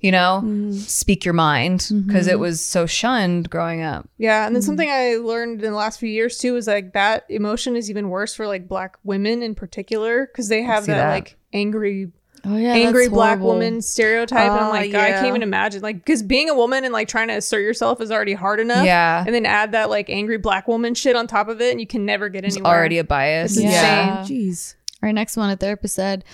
you 0.00 0.10
know, 0.10 0.70
speak 0.72 1.24
your 1.24 1.34
mind 1.34 1.90
because 2.06 2.26
it 2.26 2.38
was 2.38 2.60
so 2.60 2.86
shunned 2.86 3.50
growing 3.50 3.82
up. 3.82 4.08
Yeah, 4.18 4.38
Mm-hmm. 4.40 4.46
and 4.46 4.56
then 4.56 4.62
something 4.62 4.88
I 4.90 5.16
learned 5.16 5.62
in 5.62 5.70
the 5.70 5.76
last 5.76 6.00
few 6.00 6.08
years 6.08 6.38
too 6.38 6.56
is 6.56 6.66
like 6.66 6.92
that 6.94 7.24
emotion 7.28 7.76
is 7.76 7.90
even 7.90 8.08
worse 8.08 8.34
for 8.34 8.46
like 8.46 8.66
black 8.66 8.96
women 9.04 9.42
in 9.42 9.54
particular 9.54 10.26
because 10.26 10.48
they 10.48 10.62
have 10.62 10.86
that, 10.86 10.96
that. 10.96 11.10
like 11.10 11.36
angry, 11.52 12.10
oh 12.46 12.56
yeah, 12.56 12.72
angry 12.72 13.08
black 13.08 13.38
horrible. 13.40 13.48
woman 13.54 13.82
stereotype. 13.82 14.50
and 14.50 14.52
I'm 14.60 14.66
Ah, 14.68 14.70
like, 14.70 14.92
God, 14.92 15.02
I 15.04 15.10
can't 15.10 15.26
even 15.26 15.42
imagine 15.42 15.82
like 15.82 15.96
because 15.96 16.22
being 16.22 16.48
a 16.48 16.54
woman 16.54 16.84
and 16.84 16.92
like 16.92 17.06
trying 17.08 17.28
to 17.28 17.34
assert 17.34 17.60
yourself 17.60 18.00
is 18.00 18.10
already 18.10 18.32
hard 18.34 18.60
enough. 18.60 18.84
Yeah. 18.86 19.22
and 19.26 19.34
then 19.34 19.44
add 19.44 19.72
that 19.72 19.90
like 19.90 20.08
angry 20.08 20.38
black 20.38 20.66
woman 20.66 20.94
shit 20.94 21.14
on 21.16 21.26
top 21.26 21.48
of 21.48 21.60
it, 21.60 21.70
and 21.72 21.80
you 21.80 21.86
can 21.86 22.06
never 22.06 22.28
get 22.30 22.44
It's 22.46 22.56
anywhere. 22.56 22.72
already 22.74 22.96
a 22.98 23.04
bias. 23.04 23.52
It's 23.56 23.64
Yeah. 23.64 24.22
jeez 24.26 24.74
Our 25.02 25.12
next 25.12 25.36
one, 25.36 25.50
a 25.50 25.56
therapist 25.56 25.94
said, 25.94 26.24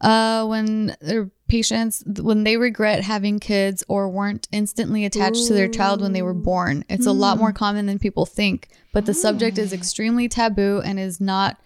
uh, 0.00 0.46
when 0.46 0.96
their 1.02 1.30
patients, 1.50 2.02
when 2.06 2.44
they 2.44 2.56
regret 2.56 3.02
having 3.02 3.38
kids 3.38 3.84
or 3.88 4.08
weren't 4.08 4.48
instantly 4.52 5.04
attached 5.04 5.46
to 5.46 5.52
their 5.52 5.68
child 5.68 6.00
when 6.00 6.12
they 6.12 6.22
were 6.22 6.34
born, 6.34 6.84
it's 6.88 7.06
a 7.06 7.12
lot 7.12 7.38
more 7.38 7.50
hmm. 7.50 7.56
common 7.56 7.86
than 7.86 7.98
people 7.98 8.24
think. 8.24 8.68
But 8.92 9.06
the 9.06 9.14
subject 9.14 9.58
is 9.58 9.70
hmm. 9.70 9.76
extremely 9.76 10.28
taboo 10.28 10.80
and 10.84 10.98
is 10.98 11.20
not 11.20 11.58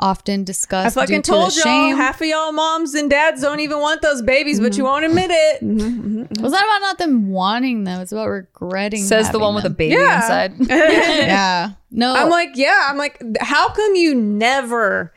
often 0.00 0.44
discussed. 0.44 0.96
I 0.96 1.00
fucking 1.00 1.16
due 1.16 1.22
to 1.22 1.30
told 1.30 1.50
the 1.50 1.56
y'all, 1.56 1.62
shame. 1.62 1.96
half 1.96 2.20
of 2.20 2.26
y'all 2.26 2.52
moms 2.52 2.94
and 2.94 3.08
dads 3.08 3.42
don't 3.42 3.60
even 3.60 3.80
want 3.80 4.02
those 4.02 4.22
babies, 4.22 4.58
but 4.58 4.76
you 4.76 4.82
mm-hmm. 4.82 4.92
won't 4.92 5.04
admit 5.04 5.30
it. 5.30 5.62
Mm-hmm, 5.62 6.22
mm-hmm, 6.22 6.42
Was 6.42 6.52
that 6.52 6.64
about 6.64 6.80
not 6.80 6.98
them 6.98 7.28
wanting 7.30 7.84
them? 7.84 8.00
It's 8.00 8.12
about 8.12 8.28
regretting. 8.28 9.02
Says 9.02 9.30
the 9.30 9.38
one 9.38 9.54
with 9.54 9.64
a 9.64 9.68
them. 9.68 9.76
baby 9.76 9.94
Yeah. 9.94 10.16
inside. 10.16 10.54
yeah. 10.68 11.72
No, 11.90 12.14
I'm 12.14 12.30
like, 12.30 12.50
yeah. 12.54 12.86
I'm 12.88 12.96
like, 12.96 13.22
how 13.40 13.70
come 13.70 13.94
you 13.94 14.14
never, 14.14 15.12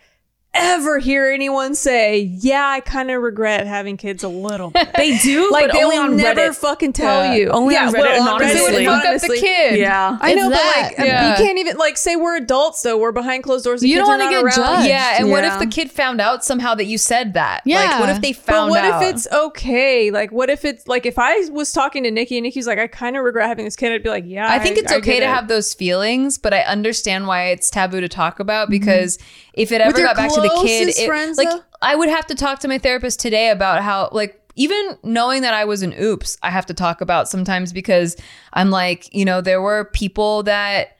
ever 0.53 0.99
hear 0.99 1.31
anyone 1.31 1.75
say, 1.75 2.19
"Yeah, 2.19 2.65
I 2.67 2.79
kind 2.79 3.09
of 3.11 3.21
regret 3.21 3.65
having 3.67 3.97
kids 3.97 4.23
a 4.23 4.27
little 4.27 4.69
bit." 4.69 4.89
They 5.03 5.17
do, 5.17 5.51
like 5.51 5.67
but 5.67 5.73
they 5.73 5.83
only 5.83 5.97
will 5.97 6.03
on 6.05 6.17
never 6.17 6.39
Reddit. 6.41 6.55
fucking 6.55 6.93
tell 6.93 7.25
Yeah. 7.25 7.33
you. 7.33 7.49
Only 7.49 7.75
on 7.75 7.91
Reddit 7.93 8.21
anonymously. 8.21 8.59
Reddit 8.61 8.71
They 8.71 8.87
would 8.87 9.01
fuck 9.01 9.05
up 9.15 9.21
the 9.21 9.37
kid. 9.39 9.79
Yeah. 9.79 10.17
I 10.21 10.31
It's 10.31 10.41
know, 10.41 10.49
that, 10.49 10.91
but 10.91 10.97
like 10.99 11.07
yeah. 11.07 11.29
you 11.31 11.35
can't 11.43 11.57
even 11.57 11.77
like 11.77 11.97
say 11.97 12.15
we're 12.15 12.37
adults 12.37 12.81
though. 12.83 12.97
We're 12.97 13.11
behind 13.11 13.43
closed 13.43 13.65
doors. 13.65 13.81
The 13.81 13.87
You 13.89 13.97
kids 13.97 14.07
don't 14.07 14.19
wanna 14.19 14.31
get 14.31 14.43
around. 14.43 14.55
judged. 14.55 14.87
Yeah, 14.87 15.15
and 15.19 15.29
what 15.29 15.43
if 15.43 15.59
the 15.59 15.65
kid 15.67 15.91
found 15.91 16.21
out 16.21 16.45
somehow 16.45 16.75
that 16.75 16.85
you 16.85 16.97
said 16.97 17.33
that? 17.33 17.61
Like, 17.65 17.73
Yeah. 17.73 17.99
what 17.99 18.09
if 18.09 18.21
they 18.21 18.33
found? 18.33 18.71
Out? 18.71 18.75
Yeah. 18.75 18.81
But 18.81 18.91
what 18.91 19.03
out? 19.03 19.03
if 19.03 19.15
it's 19.15 19.27
okay? 19.33 20.11
Like, 20.11 20.31
what 20.31 20.49
if 20.49 20.63
it's 20.63 20.87
like 20.87 21.05
if 21.05 21.17
I 21.19 21.37
was 21.51 21.71
talking 21.73 22.03
to 22.03 22.11
Nikki 22.11 22.37
and 22.37 22.43
Nikki's 22.43 22.67
like, 22.67 22.79
I 22.79 22.87
kind 22.87 23.17
of 23.17 23.23
regret 23.23 23.47
having 23.47 23.65
this 23.65 23.75
kid. 23.75 23.91
I'd 23.91 24.03
be 24.03 24.09
like, 24.09 24.25
yeah. 24.27 24.49
I 24.51 24.59
think 24.59 24.77
it's 24.77 24.91
I 24.91 24.97
okay 24.97 25.13
get 25.15 25.19
to 25.21 25.25
it. 25.25 25.29
have 25.29 25.47
those 25.47 25.73
feelings, 25.73 26.37
but 26.37 26.53
I 26.53 26.61
understand 26.61 27.27
why 27.27 27.47
it's 27.47 27.69
taboo 27.69 27.99
to 28.01 28.07
talk 28.09 28.39
about 28.39 28.65
mm-hmm. 28.65 28.71
because 28.79 29.17
if 29.53 29.71
it 29.71 29.81
ever 29.81 29.97
got 29.97 30.15
back 30.15 30.33
to 30.33 30.41
the 30.41 30.61
kid, 30.63 30.89
it, 30.89 31.07
friends, 31.07 31.37
like 31.37 31.49
though? 31.49 31.61
I 31.81 31.95
would 31.95 32.09
have 32.09 32.25
to 32.27 32.35
talk 32.35 32.59
to 32.59 32.67
my 32.67 32.77
therapist 32.77 33.19
today 33.19 33.49
about 33.49 33.81
how 33.81 34.09
like 34.11 34.39
even 34.55 34.97
knowing 35.03 35.41
that 35.41 35.53
I 35.53 35.65
was 35.65 35.81
an 35.81 35.93
oops, 35.99 36.37
I 36.43 36.49
have 36.49 36.65
to 36.67 36.73
talk 36.73 37.01
about 37.01 37.27
sometimes 37.27 37.73
because 37.73 38.15
I'm 38.53 38.69
like, 38.69 39.13
you 39.13 39.25
know, 39.25 39.41
there 39.41 39.61
were 39.61 39.85
people 39.85 40.43
that 40.43 40.97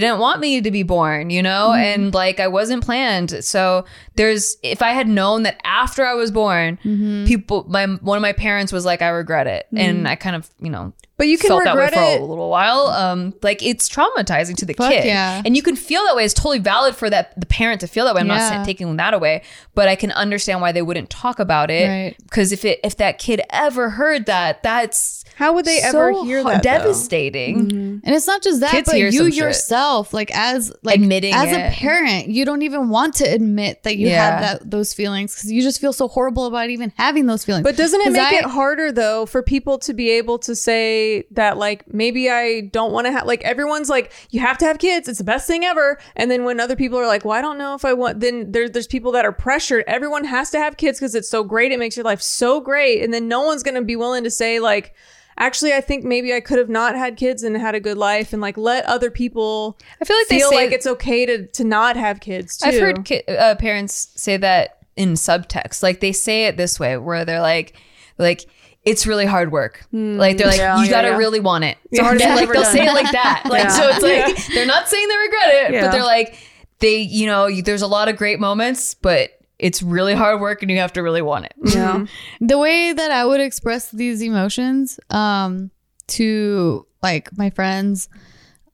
didn't 0.00 0.18
want 0.18 0.40
me 0.40 0.60
to 0.60 0.70
be 0.70 0.82
born, 0.82 1.30
you 1.30 1.42
know, 1.42 1.70
Mm-hmm. 1.70 2.02
and 2.02 2.14
like 2.14 2.40
I 2.40 2.48
wasn't 2.48 2.84
planned. 2.84 3.44
So 3.44 3.84
there's 4.16 4.56
if 4.62 4.82
I 4.82 4.90
had 4.90 5.08
known 5.08 5.42
that 5.44 5.60
after 5.64 6.04
I 6.04 6.14
was 6.14 6.30
born, 6.30 6.78
Mm-hmm. 6.84 7.24
people 7.26 7.64
my 7.68 7.86
one 7.86 8.16
of 8.18 8.22
my 8.22 8.32
parents 8.32 8.72
was 8.72 8.84
like 8.84 9.02
I 9.02 9.08
regret 9.08 9.46
it. 9.46 9.66
And 9.74 10.06
I 10.08 10.16
kind 10.16 10.36
of, 10.36 10.48
you 10.60 10.70
know, 10.70 10.92
But 11.16 11.28
you 11.28 11.38
can 11.38 11.48
felt 11.48 11.64
that 11.64 11.76
way 11.76 11.84
regret 11.84 11.94
for 11.94 12.14
it. 12.16 12.20
a 12.20 12.24
little 12.24 12.50
while. 12.50 12.86
Um, 12.88 13.34
like 13.42 13.62
it's 13.62 13.88
traumatizing 13.88 14.56
to 14.56 14.64
the 14.66 14.74
Fuck 14.74 14.90
kid, 14.92 15.04
yeah. 15.04 15.42
and 15.44 15.56
you 15.56 15.62
can 15.62 15.76
feel 15.76 16.02
that 16.04 16.16
way. 16.16 16.24
It's 16.24 16.34
totally 16.34 16.58
valid 16.58 16.94
for 16.96 17.08
that 17.10 17.38
the 17.38 17.46
parent 17.46 17.80
to 17.80 17.86
feel 17.86 18.04
that 18.06 18.14
way. 18.14 18.20
I'm 18.20 18.26
not 18.26 18.38
Yeah. 18.38 18.60
sa- 18.60 18.64
taking 18.64 18.96
that 18.96 19.14
away, 19.14 19.42
but 19.74 19.88
I 19.88 19.94
can 19.96 20.10
understand 20.12 20.60
why 20.60 20.72
they 20.72 20.82
wouldn't 20.82 21.10
talk 21.10 21.38
about 21.38 21.70
it. 21.70 21.88
Right. 21.88 22.16
Because 22.24 22.52
if 22.52 22.64
it 22.64 22.80
if 22.84 22.96
that 22.96 23.18
kid 23.18 23.40
ever 23.50 23.90
heard 23.90 24.26
that, 24.26 24.62
that's 24.62 25.21
How 25.42 25.52
would 25.54 25.64
they 25.64 25.78
so 25.80 25.88
ever 25.88 26.24
hear 26.24 26.42
hard- 26.42 26.56
that? 26.56 26.62
though? 26.62 26.84
devastating. 26.84 27.66
Mm-hmm. 27.68 27.98
And 28.04 28.14
it's 28.14 28.26
not 28.26 28.42
just 28.42 28.60
that, 28.60 28.70
Kids 28.70 28.88
but 28.90 28.98
you 28.98 29.10
some 29.12 29.30
shit. 29.30 29.38
yourself, 29.38 30.12
like 30.14 30.30
as 30.34 30.72
like 30.82 30.96
Admitting 30.96 31.34
as 31.34 31.50
it. 31.52 31.56
a 31.60 31.70
parent, 31.70 32.28
you 32.28 32.44
don't 32.44 32.62
even 32.62 32.88
want 32.88 33.14
to 33.16 33.24
admit 33.24 33.82
that 33.82 33.96
you 33.96 34.08
Yeah. 34.08 34.24
had 34.40 34.42
that 34.60 34.70
those 34.70 34.92
feelings 34.94 35.34
because 35.34 35.50
you 35.52 35.62
just 35.62 35.80
feel 35.80 35.92
so 35.92 36.08
horrible 36.08 36.46
about 36.46 36.70
even 36.70 36.92
having 36.96 37.26
those 37.26 37.44
feelings. 37.44 37.64
But 37.64 37.76
doesn't 37.76 38.00
it 38.00 38.12
make 38.12 38.22
I- 38.22 38.38
it 38.38 38.44
harder 38.44 38.92
though 38.92 39.26
for 39.26 39.42
people 39.42 39.78
to 39.80 39.92
be 39.94 40.10
able 40.10 40.38
to 40.40 40.54
say 40.54 41.24
that 41.32 41.58
like 41.58 41.92
maybe 41.92 42.30
I 42.30 42.62
don't 42.72 42.92
want 42.92 43.06
to 43.06 43.12
have 43.12 43.26
like 43.26 43.42
everyone's 43.42 43.88
like 43.88 44.12
you 44.30 44.40
have 44.40 44.58
to 44.58 44.64
have 44.64 44.78
kids 44.78 45.08
it's 45.08 45.18
the 45.18 45.24
best 45.24 45.46
thing 45.46 45.64
ever 45.64 45.98
and 46.16 46.30
then 46.30 46.44
when 46.44 46.60
other 46.60 46.76
people 46.76 46.98
are 46.98 47.06
like 47.06 47.24
well 47.24 47.36
I 47.38 47.42
don't 47.42 47.58
know 47.58 47.74
if 47.74 47.84
I 47.84 47.92
want 47.92 48.20
then 48.20 48.52
there's 48.52 48.70
there's 48.70 48.86
people 48.86 49.12
that 49.12 49.24
are 49.24 49.32
pressured 49.32 49.84
everyone 49.86 50.24
has 50.24 50.50
to 50.50 50.58
have 50.58 50.76
kids 50.76 50.98
because 50.98 51.14
it's 51.14 51.28
so 51.28 51.42
great 51.44 51.72
it 51.72 51.78
makes 51.78 51.96
your 51.96 52.04
life 52.04 52.20
so 52.22 52.60
great 52.60 53.02
and 53.02 53.12
then 53.12 53.28
no 53.28 53.42
one's 53.42 53.62
gonna 53.62 53.82
be 53.82 53.96
willing 53.96 54.24
to 54.24 54.30
say 54.30 54.58
like 54.60 54.94
actually 55.38 55.72
I 55.72 55.80
think 55.80 56.04
maybe 56.04 56.32
I 56.34 56.40
could 56.40 56.58
have 56.58 56.68
not 56.68 56.94
had 56.94 57.16
kids 57.16 57.42
and 57.42 57.56
had 57.56 57.74
a 57.74 57.80
good 57.80 57.96
life 57.98 58.32
and 58.32 58.40
like 58.42 58.56
let 58.56 58.84
other 58.86 59.10
people 59.10 59.78
I 60.00 60.04
feel 60.04 60.16
like 60.16 60.28
they 60.28 60.38
feel 60.38 60.50
say 60.50 60.56
like 60.56 60.72
it's 60.72 60.86
okay 60.86 61.26
to 61.26 61.46
to 61.46 61.64
not 61.64 61.96
have 61.96 62.20
kids 62.20 62.56
too. 62.58 62.68
I've 62.68 62.80
heard 62.80 63.04
ki- 63.04 63.22
uh, 63.28 63.54
parents 63.56 64.08
say 64.16 64.36
that 64.36 64.78
in 64.96 65.12
subtext. 65.14 65.82
Like 65.82 66.00
they 66.00 66.12
say 66.12 66.46
it 66.46 66.56
this 66.56 66.78
way, 66.78 66.96
where 66.98 67.24
they're 67.24 67.40
like, 67.40 67.74
like 68.18 68.44
it's 68.84 69.06
really 69.06 69.26
hard 69.26 69.52
work. 69.52 69.86
Like 69.92 70.36
they're 70.38 70.48
like, 70.48 70.58
Yeah, 70.58 70.76
you 70.78 70.84
yeah, 70.86 70.90
gotta 70.90 71.08
yeah. 71.08 71.16
really 71.16 71.40
want 71.40 71.64
it. 71.64 71.78
the 71.92 72.02
hardest 72.02 72.24
Yeah, 72.26 72.34
like 72.34 72.52
they'll 72.52 72.62
done. 72.62 72.72
say 72.72 72.84
it 72.86 72.92
like 72.92 73.12
that. 73.12 73.44
Like 73.48 73.70
so, 73.70 73.88
it's 73.88 74.02
like 74.02 74.54
they're 74.54 74.66
not 74.66 74.88
saying 74.88 75.08
they 75.08 75.16
regret 75.16 75.48
it, 75.72 75.80
but 75.82 75.92
they're 75.92 76.02
like 76.04 76.36
they, 76.80 76.96
you 76.98 77.26
know, 77.26 77.48
there's 77.62 77.82
a 77.82 77.86
lot 77.86 78.08
of 78.08 78.16
great 78.16 78.40
moments, 78.40 78.94
but 78.94 79.30
it's 79.62 79.80
really 79.82 80.12
hard 80.14 80.40
work, 80.40 80.60
and 80.62 80.70
you 80.70 80.78
have 80.78 80.92
to 80.94 81.02
really 81.02 81.22
want 81.22 81.46
it. 81.46 81.54
Yeah. 81.64 82.04
the 82.40 82.58
way 82.58 82.92
that 82.92 83.10
I 83.10 83.24
would 83.24 83.40
express 83.40 83.90
these 83.90 84.20
emotions 84.20 84.98
um 85.08 85.70
to 86.08 86.86
like 87.02 87.30
my 87.38 87.48
friends 87.50 88.08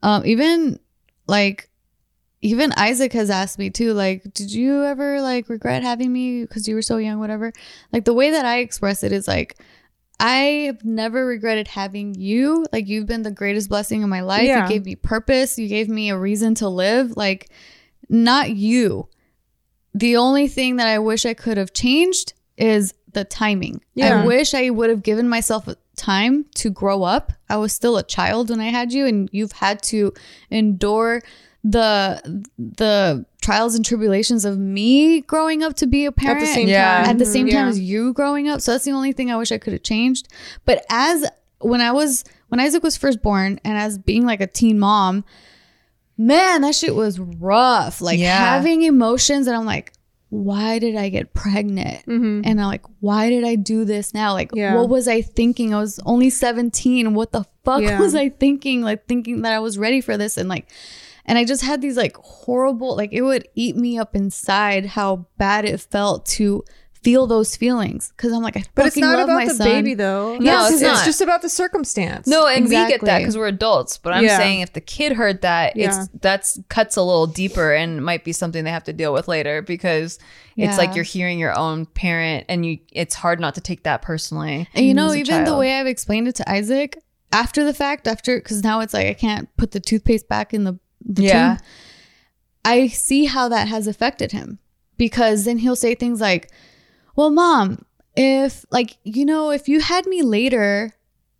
um 0.02 0.24
even 0.26 0.80
like 1.26 1.68
even 2.40 2.72
Isaac 2.76 3.12
has 3.12 3.30
asked 3.30 3.58
me 3.58 3.68
too 3.70 3.92
like 3.92 4.22
did 4.32 4.50
you 4.52 4.84
ever 4.84 5.20
like 5.20 5.48
regret 5.48 5.82
having 5.82 6.12
me 6.12 6.42
because 6.42 6.66
you 6.66 6.74
were 6.74 6.82
so 6.82 6.96
young 6.96 7.18
whatever 7.18 7.52
like 7.92 8.04
the 8.04 8.14
way 8.14 8.30
that 8.30 8.44
I 8.46 8.58
express 8.58 9.02
it 9.04 9.12
is 9.12 9.28
like 9.28 9.58
I 10.20 10.66
have 10.66 10.84
never 10.84 11.26
regretted 11.26 11.68
having 11.68 12.14
you 12.14 12.66
like 12.72 12.88
you've 12.88 13.06
been 13.06 13.22
the 13.22 13.30
greatest 13.30 13.68
blessing 13.68 14.02
in 14.02 14.08
my 14.08 14.22
life 14.22 14.44
Yeah. 14.44 14.62
you 14.62 14.68
gave 14.68 14.86
me 14.86 14.96
purpose 14.96 15.58
you 15.58 15.68
gave 15.68 15.88
me 15.88 16.10
a 16.10 16.18
reason 16.18 16.54
to 16.56 16.68
live 16.68 17.16
like 17.16 17.50
not 18.08 18.50
you 18.50 19.08
the 19.98 20.16
only 20.16 20.48
thing 20.48 20.76
that 20.76 20.86
I 20.86 20.98
wish 20.98 21.26
I 21.26 21.34
could 21.34 21.56
have 21.56 21.72
changed 21.72 22.32
is 22.56 22.94
the 23.12 23.24
timing. 23.24 23.80
Yeah. 23.94 24.22
I 24.22 24.26
wish 24.26 24.54
I 24.54 24.70
would 24.70 24.90
have 24.90 25.02
given 25.02 25.28
myself 25.28 25.68
time 25.96 26.44
to 26.56 26.70
grow 26.70 27.02
up. 27.02 27.32
I 27.48 27.56
was 27.56 27.72
still 27.72 27.96
a 27.96 28.02
child 28.02 28.50
when 28.50 28.60
I 28.60 28.66
had 28.68 28.92
you 28.92 29.06
and 29.06 29.28
you've 29.32 29.52
had 29.52 29.82
to 29.84 30.12
endure 30.50 31.22
the 31.64 32.20
the 32.58 33.24
trials 33.42 33.74
and 33.74 33.84
tribulations 33.84 34.44
of 34.44 34.58
me 34.58 35.20
growing 35.22 35.62
up 35.62 35.74
to 35.74 35.86
be 35.86 36.04
a 36.04 36.12
parent 36.12 36.42
at 36.42 36.46
the 36.46 36.52
same 36.54 36.68
Yeah. 36.68 36.98
time 37.02 37.10
at 37.10 37.18
the 37.18 37.26
same 37.26 37.46
time 37.48 37.64
Yeah. 37.64 37.68
as 37.68 37.80
you 37.80 38.12
growing 38.12 38.48
up. 38.48 38.60
So 38.60 38.72
that's 38.72 38.84
the 38.84 38.92
only 38.92 39.12
thing 39.12 39.30
I 39.30 39.36
wish 39.36 39.50
I 39.50 39.58
could 39.58 39.72
have 39.72 39.82
changed. 39.82 40.28
But 40.64 40.84
as 40.90 41.26
when 41.60 41.80
I 41.80 41.90
was 41.92 42.24
when 42.48 42.60
Isaac 42.60 42.82
was 42.82 42.96
first 42.96 43.20
born 43.22 43.58
and 43.64 43.76
as 43.76 43.98
being 43.98 44.24
like 44.24 44.40
a 44.40 44.46
teen 44.46 44.78
mom, 44.78 45.24
man, 46.18 46.60
that 46.62 46.74
shit 46.74 46.94
was 46.94 47.18
rough. 47.18 48.00
Like 48.00 48.18
Yeah. 48.18 48.36
having 48.36 48.82
emotions 48.82 49.46
and 49.46 49.56
I'm 49.56 49.64
like, 49.64 49.92
why 50.30 50.78
did 50.78 50.94
I 50.96 51.08
get 51.08 51.32
pregnant? 51.32 52.04
Mm-hmm. 52.04 52.42
And 52.44 52.60
I'm 52.60 52.66
like, 52.66 52.84
why 53.00 53.30
did 53.30 53.44
I 53.44 53.54
do 53.54 53.86
this 53.86 54.12
now? 54.12 54.32
Like, 54.34 54.50
Yeah. 54.52 54.74
what 54.74 54.90
was 54.90 55.08
I 55.08 55.22
thinking? 55.22 55.72
I 55.72 55.78
was 55.80 55.98
only 56.04 56.28
17. 56.28 57.14
What 57.14 57.32
the 57.32 57.44
fuck 57.64 57.80
Yeah. 57.82 57.98
was 57.98 58.14
I 58.14 58.28
thinking? 58.28 58.82
Like 58.82 59.06
thinking 59.06 59.40
that 59.42 59.54
I 59.54 59.60
was 59.60 59.78
ready 59.78 60.00
for 60.02 60.18
this 60.18 60.36
and 60.36 60.48
like 60.48 60.68
and 61.24 61.36
I 61.38 61.44
just 61.44 61.62
had 61.62 61.80
these 61.82 61.96
like 61.96 62.16
horrible, 62.16 62.96
like 62.96 63.12
it 63.12 63.20
would 63.22 63.46
eat 63.54 63.76
me 63.76 63.98
up 63.98 64.16
inside 64.16 64.86
how 64.86 65.26
bad 65.36 65.64
it 65.66 65.78
felt 65.80 66.24
to 66.26 66.64
feel 67.02 67.26
those 67.26 67.56
feelings. 67.56 68.12
Cause 68.16 68.32
I'm 68.32 68.42
like, 68.42 68.56
I 68.56 68.64
but 68.74 68.86
it's 68.86 68.96
not 68.96 69.18
love 69.18 69.28
about 69.28 69.46
the 69.46 69.54
son. 69.54 69.66
baby 69.66 69.94
though 69.94 70.36
No, 70.38 70.66
it's 70.66 70.82
it's, 70.82 71.04
just 71.04 71.20
about 71.20 71.42
the 71.42 71.48
circumstance 71.48 72.26
No, 72.26 72.46
and 72.46 72.64
we 72.64 72.70
get 72.70 73.00
that 73.02 73.18
because 73.18 73.36
we're 73.36 73.46
adults. 73.48 73.98
But 73.98 74.14
I'm 74.14 74.24
Yeah. 74.24 74.36
saying 74.38 74.60
if 74.60 74.72
the 74.72 74.80
kid 74.80 75.12
heard 75.12 75.42
that, 75.42 75.76
Yeah. 75.76 75.88
it's 76.02 76.10
that's 76.20 76.58
cuts 76.68 76.96
a 76.96 77.02
little 77.02 77.26
deeper 77.26 77.72
and 77.72 78.04
might 78.04 78.24
be 78.24 78.32
something 78.32 78.64
they 78.64 78.70
have 78.70 78.84
to 78.84 78.92
deal 78.92 79.12
with 79.12 79.28
later 79.28 79.62
because 79.62 80.18
it's 80.56 80.76
like 80.76 80.94
you're 80.96 81.04
hearing 81.04 81.38
your 81.38 81.56
own 81.56 81.86
parent, 81.86 82.44
and 82.48 82.66
you 82.66 82.78
it's 82.92 83.14
hard 83.14 83.38
not 83.38 83.54
to 83.54 83.60
take 83.60 83.84
that 83.84 84.02
personally. 84.02 84.68
And 84.74 84.84
you 84.84 84.92
know, 84.94 85.14
even 85.14 85.44
the 85.44 85.56
way 85.56 85.78
I've 85.78 85.86
explained 85.86 86.26
it 86.28 86.34
to 86.36 86.50
Isaac 86.50 86.98
after 87.32 87.64
the 87.64 87.74
fact, 87.74 88.08
after 88.08 88.36
because 88.38 88.64
now 88.64 88.80
it's 88.80 88.92
like 88.94 89.06
I 89.06 89.14
can't 89.14 89.48
put 89.56 89.70
the 89.70 89.80
toothpaste 89.80 90.28
back 90.28 90.52
in 90.52 90.64
the, 90.64 90.78
the 91.04 91.22
Yeah. 91.22 91.54
tube. 91.56 91.64
I 92.64 92.88
see 92.88 93.26
how 93.26 93.48
that 93.48 93.68
has 93.68 93.86
affected 93.86 94.32
him 94.32 94.58
because 94.96 95.44
then 95.44 95.58
he'll 95.58 95.76
say 95.76 95.94
things 95.94 96.20
like, 96.20 96.50
"Well, 97.18 97.30
mom, 97.30 97.84
if 98.16 98.64
like 98.70 98.96
you 99.02 99.24
know, 99.24 99.50
if 99.50 99.68
you 99.68 99.80
had 99.80 100.06
me 100.06 100.22
later, 100.22 100.94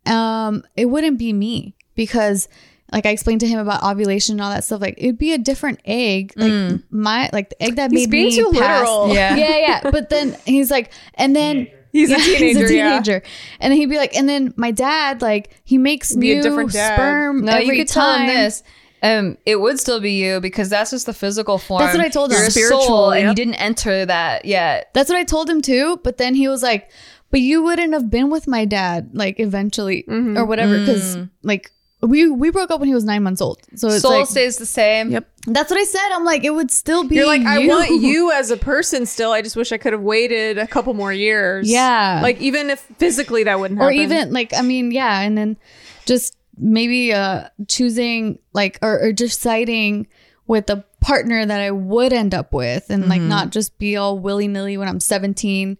um, 0.05 0.63
it 0.75 0.85
wouldn't 0.85 1.17
be 1.17 1.31
me 1.33 1.75
because." 1.95 2.47
Like 2.91 3.05
I 3.05 3.09
explained 3.11 3.41
to 3.41 3.47
him 3.47 3.59
about 3.59 3.83
ovulation 3.83 4.33
and 4.33 4.41
all 4.41 4.49
that 4.49 4.63
stuff, 4.63 4.81
like 4.81 4.95
it'd 4.97 5.19
be 5.19 5.31
a 5.33 5.37
different 5.37 5.79
egg. 5.85 6.33
Like 6.35 6.81
my 6.89 7.29
like 7.31 7.51
the 7.51 7.61
egg 7.61 7.75
that 7.75 7.91
He's 7.91 8.07
made 8.07 8.09
being 8.09 8.25
me 8.29 8.35
too 8.35 8.49
pass- 8.51 8.81
literal. 8.81 9.13
Yeah. 9.13 9.35
yeah, 9.35 9.57
yeah. 9.59 9.91
But 9.91 10.09
then 10.09 10.35
he's 10.47 10.71
like, 10.71 10.91
and 11.13 11.35
then 11.35 11.67
He's 11.91 12.09
a 12.09 12.15
teenager, 12.17 12.61
yeah. 12.73 12.89
teenager. 12.89 13.21
And 13.59 13.71
then 13.71 13.77
he'd 13.79 13.91
be 13.91 13.97
like, 13.97 14.15
and 14.15 14.27
then 14.27 14.55
my 14.57 14.71
dad, 14.71 15.21
like, 15.21 15.61
he 15.63 15.77
makes 15.77 16.15
Be 16.15 16.31
a 16.31 16.35
new 16.37 16.41
different 16.41 16.71
sperm 16.71 17.45
No, 17.45 17.51
every 17.51 17.77
you 17.77 17.83
could 17.83 17.87
tell 17.93 18.15
time. 18.15 18.27
him 18.29 18.35
this. 18.35 18.63
Um, 19.01 19.37
it 19.45 19.59
would 19.61 19.79
still 19.79 19.99
be 19.99 20.11
you 20.13 20.39
because 20.41 20.69
that's 20.69 20.91
just 20.91 21.05
the 21.05 21.13
physical 21.13 21.57
form. 21.57 21.81
That's 21.81 21.97
what 21.97 22.05
I 22.05 22.09
told 22.09 22.31
him. 22.31 22.37
You're 22.37 22.47
a 22.47 22.51
Spiritual, 22.51 22.81
soul, 22.81 23.11
and 23.11 23.27
you 23.29 23.33
didn't 23.35 23.55
enter 23.55 24.05
that 24.05 24.45
yet. 24.45 24.89
That's 24.93 25.09
what 25.09 25.17
I 25.17 25.23
told 25.23 25.49
him 25.49 25.61
too. 25.61 25.99
But 26.03 26.17
then 26.17 26.35
he 26.35 26.47
was 26.47 26.61
like, 26.61 26.89
but 27.31 27.39
you 27.41 27.63
wouldn't 27.63 27.93
have 27.93 28.09
been 28.09 28.29
with 28.29 28.47
my 28.47 28.65
dad, 28.65 29.11
like, 29.13 29.39
eventually 29.39 30.03
Mm-hmm. 30.07 30.37
or 30.37 30.45
whatever. 30.45 30.83
Cause, 30.85 31.17
like, 31.43 31.71
we 32.01 32.29
we 32.29 32.49
broke 32.49 32.71
up 32.71 32.79
when 32.79 32.87
he 32.87 32.93
was 32.95 33.03
nine 33.03 33.23
months 33.23 33.41
old. 33.41 33.59
So 33.75 33.87
it's 33.89 34.01
Soul 34.03 34.19
like, 34.19 34.27
stays 34.27 34.57
the 34.57 34.65
same. 34.65 35.11
Yep. 35.11 35.29
that's 35.47 35.69
what 35.69 35.77
I 35.79 35.83
said. 35.83 36.09
I'm 36.13 36.23
like, 36.23 36.43
it 36.45 36.51
would 36.51 36.71
still 36.71 37.05
be 37.07 37.15
You're 37.15 37.27
like, 37.27 37.41
I 37.41 37.59
you. 37.59 37.67
want 37.69 37.91
you 38.01 38.31
as 38.33 38.51
a 38.51 38.57
person 38.57 39.05
still. 39.05 39.31
I 39.33 39.41
just 39.41 39.55
wish 39.57 39.71
I 39.73 39.77
could 39.77 39.91
have 39.93 40.01
waited 40.01 40.57
a 40.57 40.65
couple 40.65 40.93
more 40.93 41.11
years. 41.13 41.69
Yeah. 41.69 42.19
Like 42.23 42.39
even 42.39 42.69
if 42.69 42.79
physically 42.97 43.43
that 43.43 43.59
wouldn't 43.59 43.81
or 43.81 43.91
even 43.91 44.31
like 44.31 44.53
i 44.53 44.61
mean 44.61 44.91
yeah 44.91 45.19
and 45.19 45.37
then 45.37 45.57
just 46.05 46.35
maybe 46.59 47.13
uh 47.13 47.47
choosing 47.67 48.37
like 48.53 48.77
or, 48.81 48.99
or 49.01 49.11
deciding 49.13 50.07
with 50.47 50.69
a 50.69 50.83
partner 51.01 51.45
that 51.45 51.61
i 51.61 51.71
would 51.71 52.11
end 52.11 52.33
up 52.33 52.51
with 52.53 52.89
and 52.89 53.07
like 53.07 53.21
not 53.21 53.49
just 53.51 53.77
be 53.79 53.95
all 53.95 54.19
willy-nilly 54.19 54.77
when 54.77 54.87
i'm 54.89 54.99
17 54.99 55.77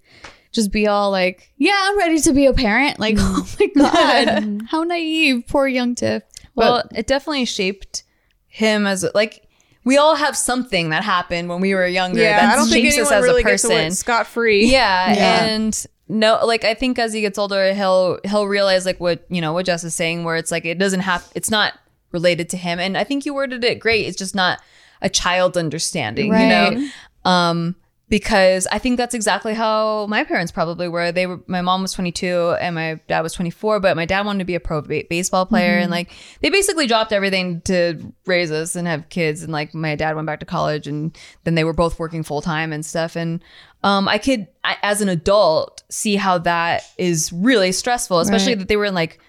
just 0.52 0.72
be 0.72 0.88
all 0.88 1.12
like 1.12 1.52
yeah 1.58 1.78
i'm 1.78 1.98
ready 1.98 2.20
to 2.20 2.34
be 2.34 2.46
a 2.48 2.54
parent. 2.54 3.00
Like 3.00 3.16
oh 3.20 3.48
my 3.60 3.68
god. 3.76 4.62
How 4.70 4.84
naive. 4.84 5.44
Poor 5.48 5.68
young 5.68 5.94
tiff. 5.94 6.24
Well, 6.56 6.84
it 6.96 7.06
definitely 7.06 7.46
shaped 7.46 8.04
him 8.48 8.88
as 8.88 9.06
like 9.14 9.46
we 9.86 9.98
all 9.98 10.16
have 10.16 10.36
something 10.36 10.90
that 10.90 11.04
happened 11.04 11.50
when 11.50 11.62
we 11.62 11.76
were 11.76 11.86
younger 11.86 12.20
Yeah, 12.22 12.40
that 12.40 12.54
I 12.54 12.56
don't 12.56 12.68
think 12.68 12.86
shapes 12.92 12.98
us 12.98 13.12
as 13.12 13.24
really 13.24 13.42
a 13.42 13.46
person. 13.46 13.72
away 13.72 13.90
scot 13.92 14.26
free. 14.26 14.66
Yeah, 14.72 15.14
Yeah. 15.14 15.46
and 15.46 15.86
no, 16.10 16.40
like 16.44 16.66
I 16.66 16.74
think 16.74 16.98
as 16.98 17.14
he 17.14 17.22
gets 17.22 17.38
older, 17.38 17.74
he'll 17.74 18.20
he'll 18.26 18.48
realize 18.48 18.86
like 18.86 19.00
what 19.00 19.24
you 19.30 19.42
know 19.42 19.54
what 19.54 19.68
Jess 19.68 19.84
is 19.84 19.94
saying, 19.94 20.24
where 20.24 20.36
it's 20.36 20.52
like 20.52 20.66
it 20.66 20.80
doesn't 20.80 21.02
have, 21.02 21.30
it's 21.36 21.52
not 21.52 21.74
related 22.12 22.50
to 22.50 22.58
him, 22.58 22.80
and 22.80 22.98
I 22.98 23.04
think 23.04 23.26
you 23.28 23.34
worded 23.36 23.64
it 23.64 23.80
great. 23.80 24.08
It's 24.08 24.18
just 24.18 24.34
not 24.34 24.60
a 25.02 25.10
child 25.10 25.56
understanding, 25.56 26.28
you 26.28 26.50
know. 26.50 26.90
Um, 27.32 27.76
because 28.10 28.68
I 28.72 28.80
think 28.80 28.98
that's 28.98 29.14
exactly 29.14 29.54
how 29.54 30.08
my 30.08 30.24
parents 30.24 30.52
probably 30.52 30.88
were. 30.88 31.12
They 31.12 31.28
were 31.28 31.40
my 31.48 31.62
mom 31.62 31.84
was 31.84 31.94
22 31.94 32.56
and 32.60 32.76
my 32.76 33.00
dad 33.08 33.22
was 33.22 33.34
24, 33.34 33.80
but 33.80 33.96
my 33.96 34.06
dad 34.06 34.26
wanted 34.26 34.40
to 34.40 34.46
be 34.46 34.56
a 34.56 34.60
pro 34.60 34.82
ba- 34.82 35.04
baseball 35.10 35.46
player 35.46 35.78
and 35.78 35.92
like 35.92 36.12
they 36.42 36.50
basically 36.50 36.88
dropped 36.88 37.14
everything 37.14 37.62
to 37.62 38.00
raise 38.26 38.52
us 38.52 38.76
and 38.76 38.88
have 38.88 39.08
kids 39.10 39.44
and 39.44 39.54
like 39.54 39.74
my 39.74 39.96
dad 39.96 40.16
went 40.16 40.26
back 40.26 40.40
to 40.40 40.46
college 40.46 40.88
and 40.88 41.18
then 41.44 41.56
they 41.56 41.64
were 41.64 41.74
both 41.74 42.00
working 42.00 42.24
full 42.24 42.42
time 42.42 42.74
and 42.74 42.86
stuff 42.86 43.16
and 43.16 43.44
um 43.84 44.08
I 44.08 44.18
could 44.18 44.48
I, 44.64 44.78
as 44.82 45.02
an 45.02 45.10
adult 45.10 45.84
see 45.90 46.16
how 46.16 46.40
that 46.40 46.84
is 46.98 47.32
really 47.32 47.72
stressful, 47.72 48.20
especially 48.20 48.54
Right. 48.54 48.60
that 48.60 48.68
they 48.68 48.78
were 48.78 48.86
in 48.86 48.94
like 48.96 49.20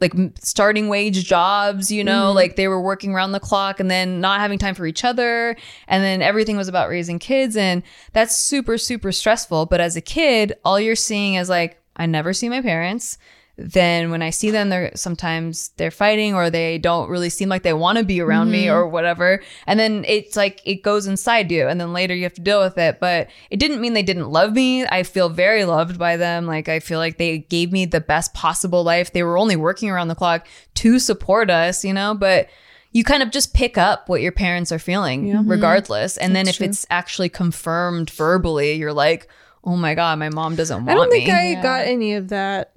like 0.00 0.12
starting 0.40 0.88
wage 0.88 1.24
jobs, 1.24 1.90
you 1.90 2.04
know, 2.04 2.26
mm-hmm. 2.26 2.36
like 2.36 2.56
they 2.56 2.68
were 2.68 2.80
working 2.80 3.14
around 3.14 3.32
the 3.32 3.40
clock 3.40 3.80
and 3.80 3.90
then 3.90 4.20
not 4.20 4.40
having 4.40 4.58
time 4.58 4.74
for 4.74 4.86
each 4.86 5.04
other. 5.04 5.56
And 5.88 6.04
then 6.04 6.22
everything 6.22 6.56
was 6.56 6.68
about 6.68 6.88
raising 6.88 7.18
kids. 7.18 7.56
And 7.56 7.82
that's 8.12 8.36
super, 8.36 8.78
super 8.78 9.12
stressful. 9.12 9.66
But 9.66 9.80
as 9.80 9.96
a 9.96 10.00
kid, 10.00 10.54
all 10.64 10.78
you're 10.78 10.96
seeing 10.96 11.34
is 11.34 11.48
like, 11.48 11.80
I 11.96 12.06
never 12.06 12.32
see 12.32 12.48
my 12.48 12.62
parents. 12.62 13.18
Then 13.60 14.12
when 14.12 14.22
I 14.22 14.30
see 14.30 14.52
them, 14.52 14.68
they're 14.68 14.92
sometimes 14.94 15.70
they're 15.78 15.90
fighting 15.90 16.32
or 16.32 16.48
they 16.48 16.78
don't 16.78 17.10
really 17.10 17.28
seem 17.28 17.48
like 17.48 17.64
they 17.64 17.72
want 17.72 17.98
to 17.98 18.04
be 18.04 18.20
around 18.20 18.52
me 18.52 18.66
mm-hmm. 18.66 18.76
or 18.76 18.86
whatever. 18.86 19.42
And 19.66 19.80
then 19.80 20.04
it's 20.06 20.36
like 20.36 20.62
it 20.64 20.84
goes 20.84 21.08
inside 21.08 21.50
you. 21.50 21.66
And 21.66 21.80
then 21.80 21.92
later 21.92 22.14
you 22.14 22.22
have 22.22 22.34
to 22.34 22.40
deal 22.40 22.62
with 22.62 22.78
it. 22.78 23.00
But 23.00 23.28
it 23.50 23.58
didn't 23.58 23.80
mean 23.80 23.94
they 23.94 24.04
didn't 24.04 24.30
love 24.30 24.52
me. 24.52 24.86
I 24.86 25.02
feel 25.02 25.28
very 25.28 25.64
loved 25.64 25.98
by 25.98 26.16
them. 26.16 26.46
Like 26.46 26.68
I 26.68 26.78
feel 26.78 27.00
like 27.00 27.18
they 27.18 27.38
gave 27.38 27.72
me 27.72 27.84
the 27.84 28.00
best 28.00 28.32
possible 28.32 28.84
life. 28.84 29.12
They 29.12 29.24
were 29.24 29.36
only 29.36 29.56
working 29.56 29.90
around 29.90 30.06
the 30.06 30.14
clock 30.14 30.46
to 30.74 31.00
support 31.00 31.50
us, 31.50 31.84
you 31.84 31.92
know, 31.92 32.14
but 32.14 32.48
you 32.92 33.02
kind 33.02 33.24
of 33.24 33.32
just 33.32 33.54
pick 33.54 33.76
up 33.76 34.08
what 34.08 34.22
your 34.22 34.30
parents 34.32 34.70
are 34.70 34.78
feeling 34.78 35.26
mm-hmm. 35.26 35.50
regardless. 35.50 36.16
And 36.16 36.36
then 36.36 36.46
if 36.46 36.60
it's 36.60 36.86
actually 36.90 37.28
confirmed 37.28 38.10
verbally, 38.10 38.74
you're 38.74 38.92
like, 38.92 39.26
oh 39.64 39.76
my 39.76 39.96
God, 39.96 40.20
my 40.20 40.30
mom 40.30 40.54
doesn't 40.54 40.76
want 40.76 40.86
me. 40.86 40.92
I 40.92 40.94
don't 40.94 41.10
think 41.10 41.26
me. 41.26 41.32
I 41.32 41.60
got 41.60 41.88
any 41.88 42.14
of 42.14 42.28
that. 42.28 42.72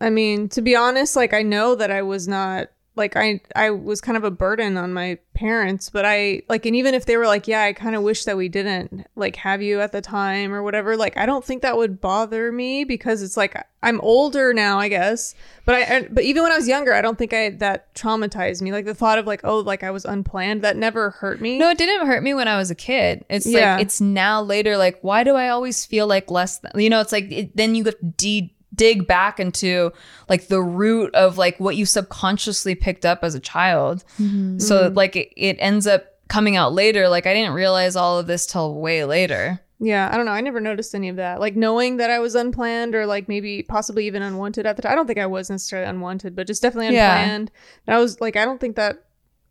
I 0.00 0.10
mean, 0.10 0.48
to 0.50 0.62
be 0.62 0.74
honest, 0.76 1.16
like 1.16 1.32
I 1.34 1.42
know 1.42 1.74
that 1.74 1.90
I 1.90 2.02
was 2.02 2.26
not 2.28 2.68
like 2.96 3.16
I 3.16 3.40
I 3.54 3.70
was 3.70 4.00
kind 4.00 4.16
of 4.16 4.24
a 4.24 4.30
burden 4.30 4.76
on 4.76 4.92
my 4.92 5.18
parents, 5.34 5.88
but 5.90 6.04
I 6.04 6.42
like 6.48 6.66
and 6.66 6.74
even 6.74 6.92
if 6.92 7.06
they 7.06 7.16
were 7.16 7.26
like, 7.26 7.46
yeah, 7.46 7.62
I 7.62 7.72
kind 7.72 7.94
of 7.94 8.02
wish 8.02 8.24
that 8.24 8.36
we 8.36 8.48
didn't 8.48 9.06
like 9.14 9.36
have 9.36 9.62
you 9.62 9.80
at 9.80 9.92
the 9.92 10.00
time 10.00 10.52
or 10.52 10.62
whatever, 10.62 10.96
like 10.96 11.16
I 11.16 11.24
don't 11.24 11.44
think 11.44 11.62
that 11.62 11.76
would 11.76 12.00
bother 12.00 12.50
me 12.50 12.84
because 12.84 13.22
it's 13.22 13.36
like 13.36 13.54
I'm 13.82 14.00
older 14.00 14.52
now, 14.52 14.78
I 14.78 14.88
guess. 14.88 15.34
But 15.64 15.76
I 15.76 15.96
I- 15.96 16.08
but 16.10 16.24
even 16.24 16.42
when 16.42 16.52
I 16.52 16.56
was 16.56 16.66
younger, 16.68 16.92
I 16.92 17.00
don't 17.00 17.16
think 17.16 17.32
I 17.32 17.50
that 17.50 17.94
traumatized 17.94 18.60
me. 18.60 18.72
Like 18.72 18.86
the 18.86 18.94
thought 18.94 19.18
of 19.18 19.26
like, 19.26 19.40
oh, 19.44 19.60
like 19.60 19.82
I 19.84 19.90
was 19.92 20.04
unplanned, 20.04 20.62
that 20.62 20.76
never 20.76 21.10
hurt 21.10 21.40
me. 21.40 21.58
No, 21.58 21.70
it 21.70 21.78
didn't 21.78 22.06
hurt 22.06 22.22
me 22.22 22.34
when 22.34 22.48
I 22.48 22.56
was 22.58 22.70
a 22.70 22.74
kid. 22.74 23.24
It's 23.30 23.46
Yeah. 23.46 23.74
like 23.76 23.82
it's 23.82 24.00
now 24.00 24.42
later. 24.42 24.76
Like, 24.76 24.98
why 25.02 25.24
do 25.24 25.36
I 25.36 25.48
always 25.50 25.86
feel 25.86 26.06
like 26.06 26.30
less? 26.30 26.58
Than, 26.58 26.72
you 26.80 26.90
know, 26.90 27.00
it's 27.00 27.12
like 27.12 27.30
it, 27.30 27.56
then 27.56 27.74
you 27.76 27.84
have 27.84 27.98
to 27.98 28.04
de- 28.04 28.54
dig 28.80 29.06
back 29.06 29.38
into 29.38 29.92
like 30.30 30.48
the 30.48 30.62
root 30.62 31.14
of 31.14 31.36
like 31.36 31.60
what 31.60 31.76
you 31.76 31.84
subconsciously 31.84 32.74
picked 32.74 33.04
up 33.04 33.20
as 33.22 33.34
a 33.34 33.40
child. 33.40 34.04
Mm-hmm. 34.18 34.58
So 34.58 34.90
like 34.94 35.16
it, 35.16 35.28
it 35.36 35.56
ends 35.60 35.86
up 35.86 36.06
coming 36.28 36.56
out 36.56 36.72
later. 36.72 37.08
Like 37.10 37.26
I 37.26 37.34
didn't 37.34 37.52
realize 37.52 37.94
all 37.94 38.18
of 38.18 38.26
this 38.26 38.46
till 38.46 38.74
way 38.80 39.04
later. 39.04 39.60
Yeah, 39.82 40.08
I 40.12 40.16
don't 40.16 40.26
know. 40.26 40.32
I 40.32 40.40
never 40.40 40.60
noticed 40.60 40.94
any 40.94 41.08
of 41.10 41.16
that. 41.16 41.40
Like 41.40 41.56
knowing 41.56 41.98
that 41.98 42.10
I 42.10 42.18
was 42.20 42.34
unplanned 42.34 42.94
or 42.94 43.04
like 43.06 43.28
maybe 43.28 43.62
possibly 43.62 44.06
even 44.06 44.22
unwanted 44.22 44.64
at 44.66 44.76
the 44.76 44.82
time. 44.82 44.92
I 44.92 44.94
don't 44.94 45.06
think 45.06 45.18
I 45.18 45.26
was 45.26 45.50
necessarily 45.50 45.88
unwanted, 45.88 46.34
but 46.36 46.46
just 46.46 46.62
definitely 46.62 46.94
Yeah. 46.94 47.18
unplanned. 47.20 47.50
And 47.86 47.96
I 47.96 47.98
was 47.98 48.20
like, 48.20 48.36
I 48.36 48.44
don't 48.44 48.60
think 48.60 48.76
that 48.76 49.04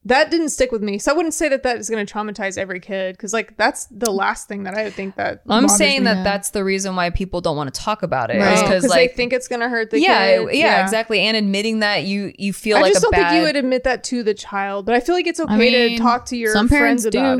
that 0.09 0.29
didn't 0.29 0.49
stick 0.49 0.71
with 0.71 0.83
me. 0.83 0.99
So 0.99 1.11
I 1.11 1.15
wouldn't 1.15 1.33
say 1.33 1.49
that 1.49 1.63
that 1.63 1.77
is 1.77 1.89
going 1.89 2.05
to 2.05 2.13
traumatize 2.13 2.57
every 2.57 2.79
kid 2.79 3.15
because 3.15 3.33
like 3.33 3.55
that's 3.57 3.85
the 3.85 4.11
last 4.11 4.47
thing 4.47 4.63
that 4.63 4.75
I 4.75 4.83
would 4.83 4.93
think 4.93 5.15
that. 5.15 5.41
I'm 5.49 5.67
saying 5.69 6.01
me. 6.01 6.05
that 6.05 6.23
that's 6.23 6.49
the 6.49 6.63
reason 6.63 6.95
why 6.95 7.09
people 7.09 7.41
don't 7.41 7.55
want 7.57 7.73
to 7.73 7.79
talk 7.79 8.03
about 8.03 8.29
it. 8.29 8.39
Right. 8.39 8.53
is 8.53 8.59
Oh, 8.59 8.63
because 8.65 8.83
they 8.83 8.89
like 8.89 9.15
think 9.15 9.33
it's 9.33 9.47
going 9.47 9.61
to 9.61 9.69
hurt 9.69 9.89
the 9.91 9.99
yeah, 9.99 10.37
kid. 10.43 10.55
yeah, 10.55 10.83
exactly. 10.83 11.21
And 11.21 11.37
admitting 11.37 11.79
that 11.79 12.03
you 12.03 12.33
you 12.37 12.53
feel 12.53 12.77
I 12.77 12.81
like 12.81 12.93
just 12.93 13.03
a 13.03 13.05
don't 13.05 13.11
bad. 13.11 13.29
think 13.29 13.39
you 13.39 13.45
would 13.47 13.55
admit 13.55 13.83
that 13.85 14.03
to 14.05 14.21
the 14.23 14.33
child, 14.33 14.85
but 14.85 14.95
I 14.95 14.99
feel 14.99 15.15
like 15.15 15.27
it's 15.27 15.39
okay 15.39 15.55
mean, 15.57 15.97
to 15.97 16.03
talk 16.03 16.25
to 16.27 16.37
your 16.37 16.53
some 16.53 16.67
friends 16.67 17.07
parents 17.09 17.39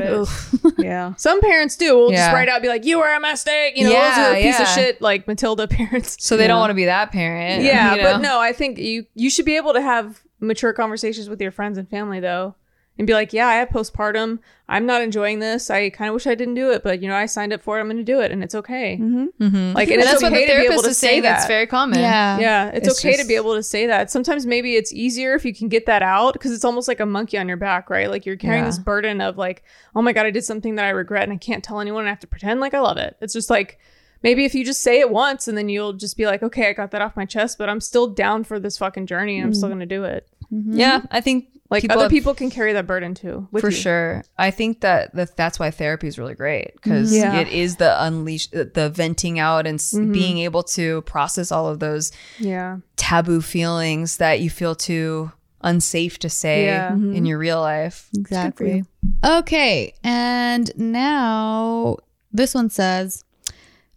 it. 0.64 0.74
yeah. 0.84 1.14
Some 1.16 1.40
parents 1.40 1.76
do. 1.76 1.96
We'll 1.96 2.12
Yeah. 2.12 2.26
just 2.26 2.34
write 2.34 2.48
out, 2.48 2.62
be 2.62 2.68
like, 2.68 2.84
"You 2.84 2.98
were 2.98 3.12
a 3.12 3.20
mistake," 3.20 3.76
you 3.76 3.84
know, 3.84 3.90
Yeah, 3.90 4.08
those 4.16 4.18
are 4.26 4.36
a 4.38 4.42
piece 4.42 4.60
of 4.60 4.68
shit 4.68 5.00
like 5.02 5.26
Matilda 5.26 5.66
parents. 5.68 6.16
so 6.20 6.36
they 6.36 6.46
don't 6.46 6.60
want 6.60 6.70
to 6.70 6.74
be 6.74 6.84
that 6.86 7.10
parent. 7.12 7.62
Yeah, 7.64 7.94
you 7.96 8.02
but 8.02 8.18
no, 8.20 8.38
I 8.40 8.52
think 8.52 8.78
you 8.78 9.06
you 9.14 9.28
should 9.30 9.44
be 9.44 9.56
able 9.56 9.72
to 9.72 9.82
have 9.82 10.22
mature 10.40 10.72
conversations 10.72 11.28
with 11.28 11.40
your 11.40 11.50
friends 11.50 11.76
and 11.76 11.88
family 11.88 12.20
though. 12.20 12.54
And 13.00 13.06
be 13.06 13.14
like, 13.14 13.32
yeah, 13.32 13.46
I 13.46 13.54
have 13.54 13.70
postpartum. 13.70 14.40
I'm 14.68 14.84
not 14.84 15.00
enjoying 15.00 15.38
this. 15.38 15.70
I 15.70 15.88
kind 15.88 16.10
of 16.10 16.12
wish 16.12 16.26
I 16.26 16.34
didn't 16.34 16.52
do 16.52 16.70
it, 16.70 16.82
but 16.82 17.00
you 17.00 17.08
know, 17.08 17.14
I 17.14 17.24
signed 17.24 17.50
up 17.54 17.62
for 17.62 17.78
it. 17.78 17.80
I'm 17.80 17.86
going 17.86 17.96
to 17.96 18.04
do 18.04 18.20
it, 18.20 18.30
and 18.30 18.44
it's 18.44 18.54
okay. 18.54 18.98
Mm-hmm. 19.00 19.16
mm-hmm. 19.16 19.42
mm-hmm. 19.42 19.74
Like, 19.74 19.88
and 19.88 20.02
and 20.02 20.10
it's 20.10 20.22
what 20.22 20.30
okay 20.30 20.44
the 20.44 20.52
to 20.52 20.58
be 20.58 20.64
able 20.64 20.82
therapist 20.82 20.84
to 20.84 20.90
is 20.90 20.98
say 20.98 21.06
saying. 21.06 21.22
That's 21.22 21.46
very 21.46 21.66
common. 21.66 21.98
Yeah. 21.98 22.38
Yeah, 22.38 22.68
it's, 22.68 22.86
It's 22.86 22.98
okay 22.98 23.16
to 23.16 23.26
be 23.26 23.36
able 23.36 23.54
to 23.54 23.62
say 23.62 23.86
that. 23.86 24.10
Sometimes 24.10 24.44
maybe 24.44 24.76
it's 24.76 24.92
easier 24.92 25.32
if 25.32 25.46
you 25.46 25.54
can 25.54 25.70
get 25.70 25.86
that 25.86 26.02
out 26.02 26.34
because 26.34 26.52
it's 26.52 26.62
almost 26.62 26.88
like 26.88 27.00
a 27.00 27.06
monkey 27.06 27.38
on 27.38 27.48
your 27.48 27.56
back, 27.56 27.88
right? 27.88 28.10
Like 28.10 28.26
you're 28.26 28.36
carrying 28.36 28.64
Yeah. 28.64 28.68
this 28.68 28.78
burden 28.78 29.22
of 29.22 29.38
like, 29.38 29.64
oh 29.96 30.02
my 30.02 30.12
god, 30.12 30.26
I 30.26 30.30
did 30.30 30.44
something 30.44 30.74
that 30.74 30.84
I 30.84 30.90
regret 30.90 31.22
and 31.22 31.32
I 31.32 31.38
can't 31.38 31.64
tell 31.64 31.80
anyone. 31.80 32.02
And 32.02 32.08
I 32.08 32.12
have 32.12 32.20
to 32.20 32.26
pretend 32.26 32.60
like 32.60 32.74
I 32.74 32.80
love 32.80 32.98
it. 32.98 33.16
It's 33.22 33.32
just 33.32 33.48
like 33.48 33.78
maybe 34.22 34.44
if 34.44 34.54
you 34.54 34.62
just 34.62 34.82
say 34.82 35.00
it 35.00 35.08
once 35.08 35.48
and 35.48 35.56
then 35.56 35.70
you'll 35.70 35.94
just 35.94 36.18
be 36.18 36.26
like, 36.26 36.42
okay, 36.42 36.68
I 36.68 36.74
got 36.74 36.90
that 36.90 37.00
off 37.00 37.16
my 37.16 37.24
chest, 37.24 37.56
but 37.56 37.70
I'm 37.70 37.80
still 37.80 38.08
down 38.08 38.44
for 38.44 38.60
this 38.60 38.76
fucking 38.76 39.06
journey 39.06 39.38
and 39.38 39.46
I'm 39.46 39.54
still 39.54 39.70
mm-hmm. 39.70 39.78
gonna 39.78 39.86
do 39.86 40.04
it. 40.04 40.28
Yeah, 40.50 41.02
I 41.10 41.22
think 41.22 41.46
Like 41.70 41.82
people 41.82 41.98
other 41.98 42.04
have- 42.04 42.10
people 42.10 42.34
can 42.34 42.50
carry 42.50 42.72
that 42.72 42.86
burden 42.86 43.14
too. 43.14 43.48
For 43.58 43.68
you. 43.68 43.76
sure. 43.76 44.24
I 44.36 44.50
think 44.50 44.80
that, 44.80 45.14
that 45.14 45.36
that's 45.36 45.58
why 45.58 45.70
therapy 45.70 46.08
is 46.08 46.18
really 46.18 46.34
great 46.34 46.72
because 46.74 47.12
mm-hmm. 47.12 47.34
Yeah. 47.34 47.40
it 47.40 47.48
is 47.48 47.76
the 47.76 48.02
unleash, 48.04 48.48
the 48.48 48.90
venting 48.92 49.38
out 49.38 49.66
and 49.66 49.76
s 49.76 49.92
mm-hmm. 49.92 50.12
being 50.12 50.38
able 50.38 50.64
to 50.64 51.02
process 51.02 51.52
all 51.52 51.68
of 51.68 51.78
those 51.78 52.10
Yeah. 52.38 52.78
taboo 52.96 53.40
feelings 53.40 54.16
that 54.16 54.40
you 54.40 54.50
feel 54.50 54.74
too 54.74 55.30
unsafe 55.62 56.18
to 56.18 56.28
say 56.28 56.64
Yeah. 56.64 56.92
in 56.92 57.00
mm-hmm. 57.00 57.24
your 57.26 57.38
real 57.38 57.60
life. 57.60 58.08
Exactly. 58.16 58.84
Okay. 59.24 59.94
And 60.02 60.72
now 60.76 61.98
this 62.32 62.54
one 62.54 62.70
says 62.70 63.24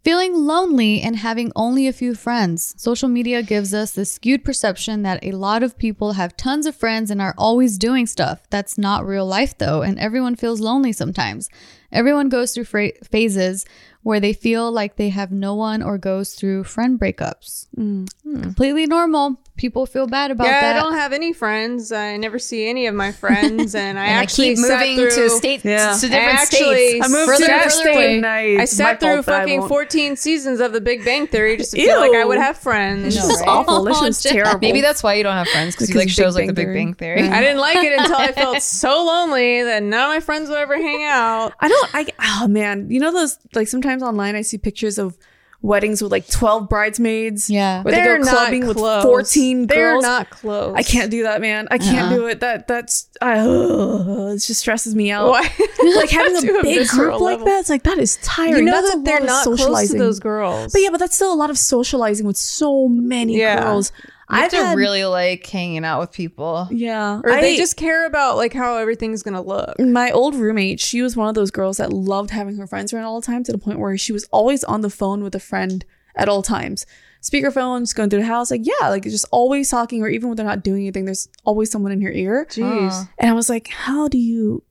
feeling 0.04 0.36
lonely 0.36 1.02
and 1.02 1.16
having 1.16 1.52
only 1.56 1.88
a 1.88 1.94
few 1.94 2.14
friends. 2.14 2.74
Social 2.78 3.08
media 3.08 3.42
gives 3.42 3.74
us 3.74 3.92
the 3.92 4.04
skewed 4.04 4.44
perception 4.44 5.02
that 5.04 5.24
a 5.24 5.32
lot 5.32 5.64
of 5.64 5.78
people 5.78 6.14
have 6.14 6.36
tons 6.36 6.66
of 6.66 6.76
friends 6.76 7.10
and 7.10 7.22
are 7.22 7.34
always 7.38 7.78
doing 7.78 8.06
stuff. 8.06 8.44
That's 8.50 8.78
not 8.78 9.06
real 9.06 9.26
life 9.26 9.58
though, 9.58 9.82
and 9.82 9.98
everyone 9.98 10.36
feels 10.36 10.60
lonely 10.60 10.92
sometimes. 10.92 11.50
Everyone 11.92 12.28
goes 12.28 12.54
through 12.54 12.66
phases 12.66 13.66
where 14.04 14.20
they 14.20 14.34
feel 14.34 14.72
like 14.72 14.98
they 14.98 15.10
have 15.10 15.32
no 15.32 15.56
one 15.56 15.82
or 15.82 15.98
goes 15.98 16.34
through 16.34 16.64
friend 16.66 17.00
breakups. 17.00 17.68
Mm. 17.78 18.08
Hmm. 18.24 18.42
Completely 18.42 18.86
normal. 18.86 19.40
People 19.56 19.86
feel 19.86 20.08
bad 20.08 20.32
about 20.32 20.48
yeah, 20.48 20.62
that. 20.62 20.76
I 20.78 20.80
don't 20.80 20.94
have 20.96 21.14
any 21.14 21.32
friends. 21.32 21.92
I 21.92 22.18
never 22.18 22.40
see 22.40 22.68
any 22.68 22.88
of 22.88 22.96
my 22.96 23.12
friends, 23.12 23.76
and 23.76 24.00
I 24.00 24.06
And 24.06 24.18
I 24.18 24.22
actually 24.22 24.56
keep 24.56 24.58
sat 24.58 24.80
moving 24.80 24.98
through, 24.98 25.12
to 25.12 25.30
states 25.30 25.64
Yeah. 25.64 25.96
to 25.96 26.08
I 26.08 26.10
different 26.10 26.40
actually- 26.40 26.88
states. 26.90 27.06
I 27.06 27.08
moved 27.10 27.26
Further 27.28 27.46
to 27.46 27.52
and 27.52 27.60
the 27.62 27.64
further 27.70 27.70
state 27.70 27.94
away. 27.94 28.20
night. 28.20 28.60
I 28.60 28.66
sat 28.66 29.00
through 29.00 29.22
fucking 29.22 29.68
14 29.68 30.16
seasons 30.16 30.60
of 30.60 30.74
The 30.74 30.82
Big 30.82 31.06
Bang 31.06 31.28
Theory 31.28 31.56
just 31.58 31.72
to 31.72 31.78
feel 31.78 32.00
like 32.00 32.14
I 32.16 32.26
would 32.26 32.40
have 32.40 32.58
friends. 32.58 33.14
This 33.16 33.24
is 33.24 33.42
awful. 33.44 33.84
This 33.84 34.02
is 34.02 34.24
terrible. 34.24 34.60
Maybe 34.60 34.82
that's 34.82 35.04
why 35.04 35.14
you 35.14 35.24
don't 35.24 35.34
have 35.36 35.48
friends 35.50 35.76
because 35.76 35.90
you 35.92 35.96
like 35.98 36.08
Big 36.08 36.14
shows 36.16 36.36
like 36.36 36.48
The 36.48 36.54
Big 36.54 36.74
Bang 36.74 36.96
Theory. 36.96 37.22
I 37.22 37.40
didn't 37.42 37.60
like 37.60 37.78
it 37.78 37.94
until 38.00 38.18
I 38.18 38.32
felt 38.32 38.60
so 38.64 39.06
lonely 39.06 39.62
that 39.64 39.84
none 39.84 40.02
of 40.02 40.10
my 40.10 40.20
friends 40.20 40.50
would 40.50 40.58
ever 40.58 40.76
hang 40.78 41.04
out. 41.04 41.54
I 41.60 41.68
don't. 41.68 41.90
I 41.96 42.08
oh 42.42 42.48
man, 42.48 42.90
you 42.90 43.00
know 43.00 43.12
those 43.14 43.38
like 43.54 43.68
sometimes 43.68 43.93
online 44.02 44.36
I 44.36 44.42
see 44.42 44.58
pictures 44.58 44.98
of 44.98 45.18
weddings 45.62 46.02
with 46.02 46.12
like 46.12 46.28
twelve 46.28 46.68
bridesmaids. 46.68 47.50
Yeah. 47.50 47.84
where 47.84 47.94
they 47.94 48.02
They're 48.02 48.18
go 48.18 48.24
not 48.26 48.32
clubbing 48.36 48.68
with 48.68 48.76
close. 48.78 49.04
fourteen 49.04 49.68
They're 49.68 49.92
girls. 49.94 50.04
not 50.04 50.30
close. 50.30 50.74
I 50.76 50.84
can't 50.84 51.10
do 51.12 51.24
that, 51.24 51.40
man. 51.40 51.68
I 51.72 51.78
can't 51.78 52.12
Uh-uh. 52.12 52.16
do 52.18 52.28
it. 52.28 52.40
That 52.42 52.68
that's 52.68 53.08
I, 53.22 53.40
ugh, 53.40 54.34
it 54.36 54.40
just 54.40 54.60
stresses 54.60 54.94
me 54.96 55.12
out. 55.12 55.30
Why? 55.30 55.48
Like 55.96 56.10
having 56.10 56.38
a 56.38 56.62
big 56.64 56.80
visceral 56.80 57.20
group 57.20 57.22
like 57.22 57.46
that, 57.46 57.60
it's 57.60 57.70
like 57.70 57.84
that 57.84 57.98
is 57.98 58.16
tiring. 58.24 58.60
You 58.60 58.72
know 58.72 58.82
that's 58.82 58.96
that 58.96 59.04
they're 59.06 59.20
lot 59.20 59.22
of 59.22 59.28
not 59.28 59.44
close 59.44 59.58
to 59.58 59.64
socializing. 59.64 60.00
those 60.00 60.20
girls. 60.20 60.72
But 60.74 60.82
yeah, 60.82 60.90
but 60.92 60.98
that's 60.98 61.16
still 61.16 61.34
a 61.34 61.36
lot 61.36 61.50
of 61.50 61.58
socializing 61.58 62.26
with 62.26 62.38
so 62.38 62.88
many 62.88 63.38
Yeah. 63.38 63.62
girls. 63.64 63.92
You 64.34 64.42
have 64.42 64.46
I've 64.54 64.60
to 64.60 64.66
had- 64.66 64.78
really 64.78 65.06
like 65.06 65.46
hanging 65.46 65.86
out 65.86 66.00
with 66.02 66.12
people. 66.12 66.68
yeah. 66.72 67.22
or 67.24 67.32
they 67.32 67.56
just 67.58 67.78
care 67.78 68.06
about 68.06 68.38
like 68.38 68.54
how 68.54 68.78
everything's 68.78 69.24
gonna 69.24 69.42
look. 69.42 69.80
my 69.80 70.12
old 70.12 70.36
roommate, 70.36 70.80
she 70.80 71.02
was 71.02 71.16
one 71.16 71.30
of 71.30 71.36
those 71.36 71.52
girls 71.52 71.78
that 71.78 71.92
loved 71.94 72.30
having 72.32 72.58
her 72.58 72.68
friends 72.68 72.94
around 72.94 73.06
all 73.06 73.20
the 73.22 73.26
time 73.26 73.44
to 73.44 73.52
the 73.52 73.58
point 73.58 73.80
where 73.80 73.98
she 73.98 74.12
was 74.12 74.26
always 74.32 74.64
on 74.64 74.82
the 74.82 74.90
phone 74.90 75.24
with 75.24 75.36
a 75.36 75.40
friend 75.40 75.86
at 76.16 76.30
all 76.30 76.42
times. 76.42 76.86
Speakerphone, 77.22 77.80
just 77.82 77.96
going 77.96 78.10
through 78.10 78.20
the 78.20 78.26
house, 78.26 78.52
like, 78.52 78.66
yeah, 78.66 78.90
like 78.90 79.04
just 79.04 79.26
always 79.32 79.70
talking, 79.70 80.04
or 80.04 80.10
even 80.10 80.28
when 80.30 80.36
they're 80.36 80.46
not 80.46 80.62
doing 80.64 80.82
anything, 80.82 81.06
there's 81.06 81.30
always 81.46 81.72
someone 81.72 81.92
in 81.94 82.02
your 82.02 82.12
ear. 82.12 82.46
Jeez. 82.50 83.08
And 83.18 83.30
I 83.30 83.34
was 83.34 83.50
like, 83.50 83.70
how 83.70 84.10
do 84.10 84.18
you 84.18 84.62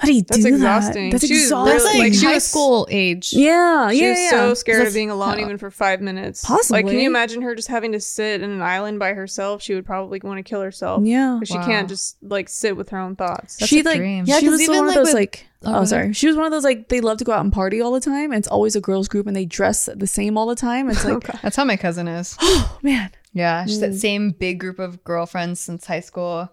How 0.00 0.06
do 0.06 0.14
you 0.14 0.22
That's 0.22 0.42
do 0.42 0.48
exhausting. 0.48 1.10
that? 1.10 1.12
That's 1.20 1.26
She 1.26 1.34
was 1.34 1.42
exhausting. 1.42 1.72
That's 1.74 1.84
like, 1.84 1.98
Like, 1.98 2.14
she 2.14 2.24
high 2.26 2.34
was- 2.34 2.46
school 2.46 2.88
age. 2.90 3.32
yeah, 3.34 3.90
She 3.90 4.02
yeah, 4.02 4.10
was 4.10 4.18
yeah. 4.18 4.30
so 4.30 4.54
scared 4.54 4.86
of 4.88 4.94
being 4.94 5.10
alone 5.10 5.34
oh. 5.38 5.42
even 5.42 5.58
for 5.58 5.70
five 5.70 6.00
minutes. 6.00 6.42
Possibly. 6.44 6.78
Like, 6.82 6.90
can 6.90 6.98
you 7.00 7.06
imagine 7.06 7.42
her 7.42 7.54
just 7.54 7.68
having 7.68 7.92
to 7.92 8.00
sit 8.00 8.40
in 8.40 8.50
an 8.50 8.62
island 8.62 8.98
by 8.98 9.12
herself? 9.12 9.60
She 9.62 9.74
would 9.74 9.84
probably 9.84 10.18
want 10.24 10.38
to 10.38 10.42
kill 10.42 10.62
herself. 10.62 11.04
Yeah. 11.04 11.36
But 11.38 11.48
she 11.48 11.58
Wow. 11.58 11.66
can't 11.66 11.88
just 11.88 12.16
like 12.22 12.48
sit 12.48 12.76
with 12.76 12.88
her 12.88 12.98
own 12.98 13.14
thoughts. 13.14 13.56
That's 13.56 13.68
she 13.68 13.80
a 13.80 13.82
like 13.82 13.98
dream. 13.98 14.24
Yeah, 14.26 14.38
she 14.38 14.46
'cause 14.46 14.52
was 14.52 14.60
even, 14.62 14.76
one 14.76 14.84
of 14.84 14.88
like, 14.88 14.96
those 14.96 15.06
with- 15.08 15.14
like 15.14 15.46
Oh, 15.62 15.80
oh, 15.80 15.84
sorry 15.84 16.14
she 16.14 16.26
was 16.26 16.36
one 16.36 16.46
of 16.46 16.52
those 16.52 16.64
like 16.64 16.88
they 16.88 17.02
love 17.02 17.18
to 17.18 17.24
go 17.24 17.32
out 17.32 17.42
and 17.42 17.52
party 17.52 17.82
all 17.82 17.92
the 17.92 18.00
time 18.00 18.32
and 18.32 18.38
it's 18.38 18.48
always 18.48 18.74
a 18.76 18.80
girls 18.80 19.08
group 19.08 19.26
and 19.26 19.36
they 19.36 19.44
dress 19.44 19.90
the 19.94 20.06
same 20.06 20.38
all 20.38 20.46
the 20.46 20.54
time 20.54 20.88
it's 20.88 21.04
oh, 21.04 21.12
like 21.22 21.42
That's 21.42 21.54
how 21.54 21.66
my 21.66 21.76
cousin 21.76 22.08
is. 22.08 22.34
oh 22.40 22.78
man 22.80 23.10
Yeah, 23.34 23.66
she's 23.66 23.80
that 23.80 23.90
mm. 23.90 24.00
same 24.00 24.30
big 24.30 24.58
group 24.58 24.78
of 24.78 25.04
girlfriends 25.04 25.60
since 25.60 25.84
high 25.84 26.00
school. 26.00 26.50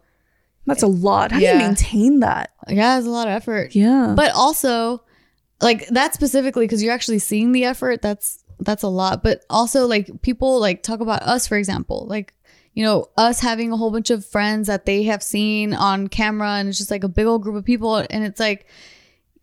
That's 0.68 0.84
a 0.84 0.88
lot 0.88 1.32
how 1.32 1.40
do 1.40 1.46
you 1.46 1.58
maintain 1.58 2.20
that 2.20 2.52
Yeah, 2.68 2.98
it's 2.98 3.08
a 3.08 3.10
lot 3.10 3.28
of 3.28 3.34
effort. 3.34 3.74
yeah 3.74 4.14
But 4.16 4.32
also, 4.36 5.02
like 5.62 5.88
that 5.88 6.14
specifically, 6.14 6.66
because 6.66 6.84
you're 6.84 6.94
actually 6.94 7.20
seeing 7.20 7.52
the 7.54 7.64
effort. 7.66 8.02
That's 8.04 8.44
that's 8.60 8.84
a 8.84 8.88
lot. 8.88 9.24
But 9.24 9.44
also, 9.50 9.88
like 9.88 10.22
people 10.22 10.60
like 10.60 10.84
talk 10.84 11.00
about 11.00 11.24
us, 11.24 11.48
for 11.48 11.58
example, 11.58 12.06
like 12.08 12.34
you 12.74 12.84
know 12.84 13.08
us 13.18 13.40
having 13.40 13.72
a 13.72 13.78
whole 13.78 13.90
bunch 13.90 14.12
of 14.12 14.24
friends 14.26 14.68
that 14.68 14.86
they 14.86 15.04
have 15.04 15.24
seen 15.24 15.74
on 15.74 16.08
camera, 16.10 16.52
and 16.60 16.70
it's 16.70 16.78
just 16.78 16.92
like 16.92 17.04
a 17.04 17.10
big 17.10 17.26
old 17.26 17.42
group 17.42 17.56
of 17.56 17.66
people, 17.66 17.96
and 17.96 18.24
it's 18.24 18.40
like. 18.40 18.68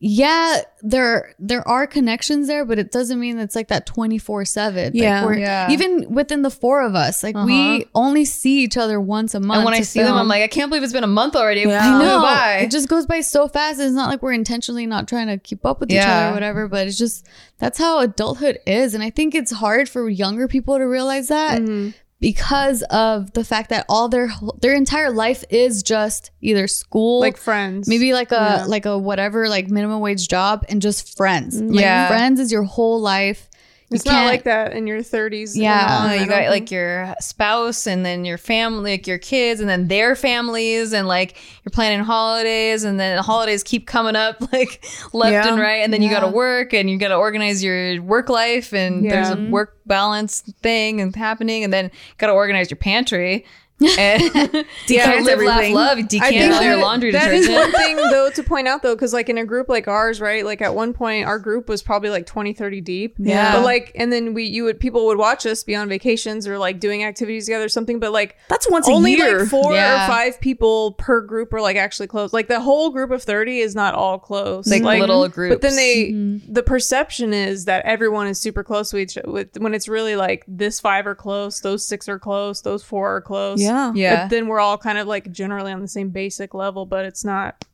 Yeah, 0.07 0.61
there 0.83 1.35
there 1.39 1.67
are 1.67 1.87
connections 1.87 2.47
there, 2.47 2.67
but 2.67 2.79
it 2.79 2.93
doesn't 2.93 3.19
mean 3.19 3.39
it's 3.39 3.57
like 3.57 3.69
that 3.69 3.87
twenty 3.87 4.19
four 4.19 4.45
seven. 4.45 4.93
Yeah. 4.95 5.27
Yeah. 5.33 5.71
Even 5.71 6.13
within 6.13 6.43
the 6.43 6.51
four 6.51 6.83
of 6.83 6.95
us, 6.95 7.23
like 7.23 7.35
we 7.35 7.87
only 7.95 8.27
see 8.27 8.63
each 8.63 8.77
other 8.77 9.01
once 9.01 9.35
a 9.35 9.41
month. 9.41 9.57
And 9.61 9.65
when 9.65 9.73
I 9.73 9.79
to 9.79 9.85
see 9.87 10.03
them, 10.03 10.15
I'm 10.15 10.29
like, 10.29 10.43
I 10.43 10.49
can't 10.49 10.69
believe 10.69 10.83
it's 10.83 10.93
been 10.93 11.05
a 11.05 11.07
month 11.07 11.35
already. 11.35 11.63
Yeah. 11.63 11.81
I 11.83 11.99
know. 11.99 12.21
by. 12.21 12.59
It 12.65 12.71
just 12.71 12.87
goes 12.87 13.07
by 13.07 13.23
so 13.23 13.49
fast. 13.49 13.81
It's 13.81 13.95
not 13.95 14.11
like 14.11 14.23
we're 14.23 14.35
intentionally 14.35 14.85
not 14.85 15.09
trying 15.09 15.29
to 15.29 15.39
keep 15.39 15.65
up 15.65 15.81
with 15.81 15.91
each 15.91 16.03
other 16.03 16.29
or 16.29 16.35
whatever, 16.35 16.69
but 16.69 16.87
it's 16.87 16.99
just 16.99 17.27
that's 17.57 17.79
how 17.79 18.01
adulthood 18.01 18.59
is. 18.67 18.93
And 18.93 19.03
I 19.03 19.09
think 19.09 19.35
it's 19.35 19.53
hard 19.53 19.89
for 19.89 20.07
younger 20.11 20.49
people 20.49 20.77
to 20.77 20.85
realize 20.85 21.29
that 21.29 21.63
Mm-hmm. 21.63 21.91
Because 22.21 22.83
of 22.91 23.33
the 23.33 23.45
fact 23.45 23.71
that 23.71 23.85
all 23.89 24.09
their 24.09 24.29
whole- 24.29 24.57
their 24.61 24.75
entire 24.75 25.11
life 25.11 25.45
is 25.51 25.83
just 25.83 26.31
either 26.41 26.67
school, 26.67 27.21
like 27.21 27.37
friends. 27.37 27.87
maybe 27.89 28.13
like 28.13 28.33
a 28.33 28.35
Yeah. 28.61 28.65
like 28.67 28.87
a 28.87 28.97
whatever 28.97 29.49
like 29.49 29.69
minimum 29.69 30.01
wage 30.01 30.29
job 30.29 30.65
and 30.69 30.81
just 30.81 31.17
friends. 31.17 31.61
Like 31.61 31.81
Yeah. 31.81 32.09
friends 32.09 32.41
is 32.41 32.51
your 32.53 32.63
whole 32.63 33.01
life. 33.01 33.49
It's 33.95 34.05
not 34.07 34.27
like 34.27 34.45
that 34.45 34.73
in 34.73 34.87
your 34.87 35.01
30s. 35.01 35.53
Yeah. 35.55 36.15
you 36.15 36.27
got 36.27 36.49
like 36.51 36.71
your 36.71 37.15
spouse 37.21 37.87
and 37.87 38.05
then 38.05 38.25
your 38.25 38.39
family, 38.39 38.93
like 38.93 39.07
your 39.07 39.19
kids 39.19 39.61
and 39.61 39.69
then 39.69 39.89
their 39.89 40.15
families 40.17 40.93
and 40.93 41.07
like 41.09 41.37
you're 41.65 41.71
planning 41.73 42.01
holidays 42.01 42.85
and 42.85 42.99
then 42.99 43.17
the 43.17 43.23
holidays 43.23 43.63
keep 43.63 43.87
coming 43.87 44.17
up 44.17 44.41
like 44.53 44.85
left 45.13 45.33
Yeah. 45.33 45.49
and 45.53 45.61
right 45.61 45.83
and 45.83 45.93
then 45.93 46.03
you 46.03 46.11
got 46.11 46.21
to 46.21 46.29
work 46.29 46.73
and 46.75 46.89
you 46.91 46.99
got 46.99 47.09
to 47.09 47.17
organize 47.17 47.63
your 47.63 48.03
work 48.03 48.29
life 48.29 48.73
and 48.73 49.11
there's 49.11 49.31
a 49.31 49.37
work 49.51 49.79
balance 49.87 50.41
thing 50.63 51.01
and 51.01 51.15
happening 51.15 51.63
and 51.65 51.73
then 51.73 51.91
got 52.19 52.29
to 52.29 52.33
organize 52.33 52.71
your 52.71 52.79
pantry 52.79 53.45
and 53.99 54.23
yeah, 54.37 54.63
Decant 54.87 55.25
live, 55.27 55.41
laugh, 55.41 55.73
love, 55.73 55.99
I 55.99 56.03
decant 56.03 56.31
think 56.31 56.55
all 56.55 56.63
your 56.63 56.77
that- 56.77 56.83
laundry 56.83 57.11
that 57.11 57.33
is 57.33 57.47
detergent. 57.47 57.73
one 57.75 57.83
thing 57.83 57.97
though 57.97 58.31
to 58.31 58.43
point 58.45 58.69
out 58.69 58.83
though 58.83 58.95
because 58.95 59.13
like 59.13 59.29
in 59.29 59.37
a 59.37 59.45
group 59.45 59.69
like 59.69 59.89
ours 59.89 60.21
right 60.21 60.45
like 60.45 60.63
at 60.63 60.77
one 60.77 60.93
point 60.93 61.27
our 61.27 61.41
group 61.41 61.69
was 61.69 61.83
probably 61.83 62.09
like 62.09 62.25
20 62.25 62.53
30 62.53 62.81
deep 62.81 63.17
Yeah. 63.19 63.53
but 63.57 63.65
like 63.65 63.91
and 63.97 64.13
then 64.13 64.33
we 64.33 64.45
you 64.45 64.63
would 64.65 64.79
people 64.79 65.07
would 65.07 65.19
watch 65.19 65.45
us 65.45 65.65
be 65.65 65.75
on 65.75 65.89
vacations 65.89 66.47
or 66.47 66.57
like 66.57 66.79
doing 66.79 67.03
activities 67.03 67.47
together 67.47 67.65
or 67.65 67.69
something 67.69 67.99
but 67.99 68.13
like 68.13 68.37
that's 68.49 68.71
once 68.71 68.89
only 68.89 69.15
a 69.15 69.17
year 69.17 69.39
like 69.41 69.49
four 69.49 69.75
Yeah. 69.75 70.05
or 70.05 70.09
five 70.09 70.41
people 70.41 70.93
per 70.93 71.21
group 71.21 71.53
are 71.53 71.61
like 71.61 71.77
actually 71.77 72.07
close 72.07 72.33
like 72.33 72.47
the 72.47 72.61
whole 72.61 72.91
group 72.91 73.11
of 73.11 73.25
30 73.25 73.59
is 73.59 73.75
not 73.75 73.95
all 73.95 74.21
close 74.21 74.69
Like 74.69 74.83
little 75.01 75.29
groups. 75.29 75.55
but 75.57 75.63
then 75.63 75.75
they 75.75 76.13
mm-hmm. 76.13 76.53
the 76.53 76.63
perception 76.63 77.33
is 77.35 77.65
that 77.65 77.85
everyone 77.85 78.29
is 78.29 78.39
super 78.39 78.63
close 78.63 78.93
with 78.93 79.03
each 79.03 79.19
with 79.27 79.59
when 79.59 79.75
it's 79.75 79.89
really 79.89 80.15
like 80.15 80.45
this 80.47 80.79
five 80.79 81.07
are 81.09 81.15
close 81.17 81.61
those 81.61 81.85
six 81.85 82.09
are 82.09 82.21
close 82.21 82.63
those 82.63 82.85
four 82.85 83.17
are 83.17 83.21
close 83.21 83.61
yeah 83.61 83.64
yeah. 83.95 84.23
but 84.23 84.31
then 84.31 84.47
we're 84.47 84.61
all 84.61 84.79
kind 84.79 84.99
of 84.99 85.07
like 85.07 85.31
generally 85.33 85.73
on 85.73 85.81
the 85.81 85.89
same 85.89 86.11
basic 86.11 86.55
level, 86.55 86.87
but 86.87 87.05
it's 87.05 87.25
not 87.25 87.65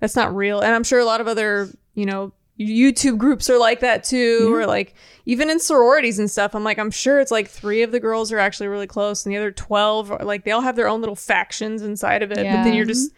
that's 0.00 0.16
not 0.16 0.34
real. 0.34 0.60
And 0.60 0.74
I'm 0.74 0.84
sure 0.84 0.98
a 0.98 1.04
lot 1.04 1.20
of 1.20 1.28
other, 1.28 1.68
you 1.94 2.06
know, 2.06 2.32
YouTube 2.58 3.16
groups 3.16 3.48
are 3.48 3.58
like 3.58 3.80
that 3.80 4.04
too, 4.04 4.40
mm-hmm. 4.42 4.54
or 4.54 4.66
like 4.66 4.94
even 5.24 5.48
in 5.48 5.58
sororities 5.58 6.18
and 6.18 6.30
stuff. 6.30 6.54
I'm 6.54 6.64
like, 6.64 6.78
I'm 6.78 6.90
sure 6.90 7.18
it's 7.18 7.30
like 7.30 7.48
three 7.48 7.82
of 7.82 7.90
the 7.90 8.00
girls 8.00 8.32
are 8.32 8.38
actually 8.38 8.68
really 8.68 8.86
close, 8.86 9.24
and 9.24 9.32
the 9.32 9.38
other 9.38 9.50
twelve 9.50 10.12
are 10.12 10.24
like 10.24 10.44
they 10.44 10.50
all 10.50 10.60
have 10.60 10.76
their 10.76 10.88
own 10.88 11.00
little 11.00 11.16
factions 11.16 11.82
inside 11.82 12.22
of 12.22 12.30
it. 12.32 12.36
But 12.36 12.64
then 12.64 12.74
you're 12.74 12.84
just 12.84 13.12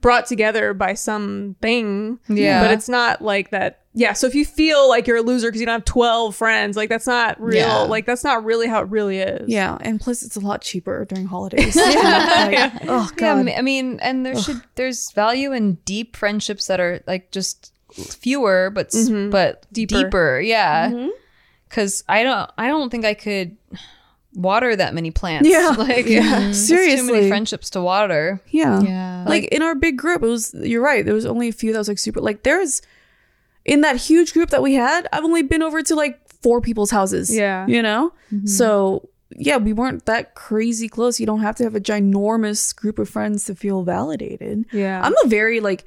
brought 0.00 0.26
together 0.26 0.74
by 0.74 0.94
something. 0.94 2.18
Yeah. 2.28 2.62
But 2.62 2.72
it's 2.72 2.88
not 2.88 3.22
like 3.22 3.50
that. 3.50 3.82
Yeah. 3.94 4.12
So 4.12 4.26
if 4.26 4.34
you 4.34 4.44
feel 4.44 4.88
like 4.88 5.06
you're 5.06 5.16
a 5.16 5.22
loser 5.22 5.48
because 5.48 5.60
you 5.60 5.66
don't 5.66 5.74
have 5.74 5.84
12 5.84 6.36
friends, 6.36 6.76
like 6.76 6.88
that's 6.88 7.06
not 7.06 7.40
real. 7.40 7.56
Yeah. 7.56 7.76
Like 7.78 8.04
that's 8.06 8.24
not 8.24 8.44
really 8.44 8.66
how 8.66 8.82
it 8.82 8.88
really 8.88 9.18
is. 9.18 9.48
yeah 9.48 9.78
and 9.80 10.00
plus 10.00 10.22
it's 10.22 10.36
a 10.36 10.40
lot 10.40 10.60
cheaper 10.62 11.04
during 11.06 11.26
holidays 11.26 11.74
yeah. 11.76 12.78
oh 12.88 13.08
Yeah, 13.12 13.16
god 13.16 13.48
I 13.48 13.62
mean, 13.62 13.98
and 14.00 14.24
there 14.26 14.36
should 14.36 14.60
there's 14.74 15.10
value 15.12 15.52
in 15.52 15.74
deep 15.84 16.14
friendships 16.16 16.66
that 16.66 16.80
are 16.80 17.02
like 17.06 17.30
just 17.30 17.72
fewer 17.92 18.70
but 18.70 18.88
s 18.88 19.08
mm-hmm. 19.08 19.30
but 19.30 19.66
Deeper. 19.72 20.02
deeper. 20.04 20.40
Yeah, 20.40 20.90
mm-hmm. 20.90 21.08
because 21.68 22.04
I 22.08 22.22
don't 22.22 22.50
I 22.58 22.68
don't 22.68 22.90
think 22.90 23.04
I 23.04 23.14
could 23.14 23.56
water 24.36 24.76
that 24.76 24.92
many 24.94 25.10
plants. 25.10 25.48
Yeah. 25.48 25.68
like 25.78 26.06
Yeah. 26.06 26.50
it's 26.50 26.68
too 26.68 27.02
many 27.10 27.28
friendships 27.28 27.70
to 27.70 27.80
water. 27.80 28.40
yeah 28.50 28.80
Yeah. 28.82 29.24
like 29.26 29.44
in 29.46 29.62
our 29.62 29.74
big 29.74 29.96
group 29.96 30.22
it 30.22 30.26
was 30.28 30.54
you're 30.54 30.82
right 30.82 31.04
there 31.04 31.14
was 31.14 31.24
only 31.26 31.48
a 31.48 31.52
few 31.52 31.72
that 31.72 31.78
was 31.78 31.88
like 31.88 31.98
super 31.98 32.20
like 32.20 32.42
there's 32.42 32.82
in 33.64 33.80
that 33.80 33.96
huge 33.96 34.32
group 34.34 34.50
that 34.50 34.62
we 34.62 34.74
had 34.74 35.08
i've 35.12 35.24
only 35.24 35.42
been 35.42 35.62
over 35.62 35.82
to 35.82 35.94
like 35.94 36.20
four 36.42 36.60
people's 36.60 36.90
houses 36.90 37.34
Yeah. 37.34 37.66
you 37.66 37.80
know 37.82 38.12
mm-hmm. 38.32 38.46
so 38.46 39.08
yeah 39.30 39.56
we 39.56 39.72
weren't 39.72 40.04
that 40.06 40.34
crazy 40.34 40.88
close 40.88 41.18
you 41.18 41.26
don't 41.26 41.40
have 41.40 41.56
to 41.56 41.64
have 41.64 41.74
a 41.74 41.80
ginormous 41.80 42.76
group 42.76 42.98
of 42.98 43.08
friends 43.08 43.44
to 43.46 43.54
feel 43.54 43.82
validated 43.84 44.66
Yeah. 44.70 45.00
i'm 45.02 45.14
a 45.24 45.28
very 45.28 45.60
like 45.60 45.84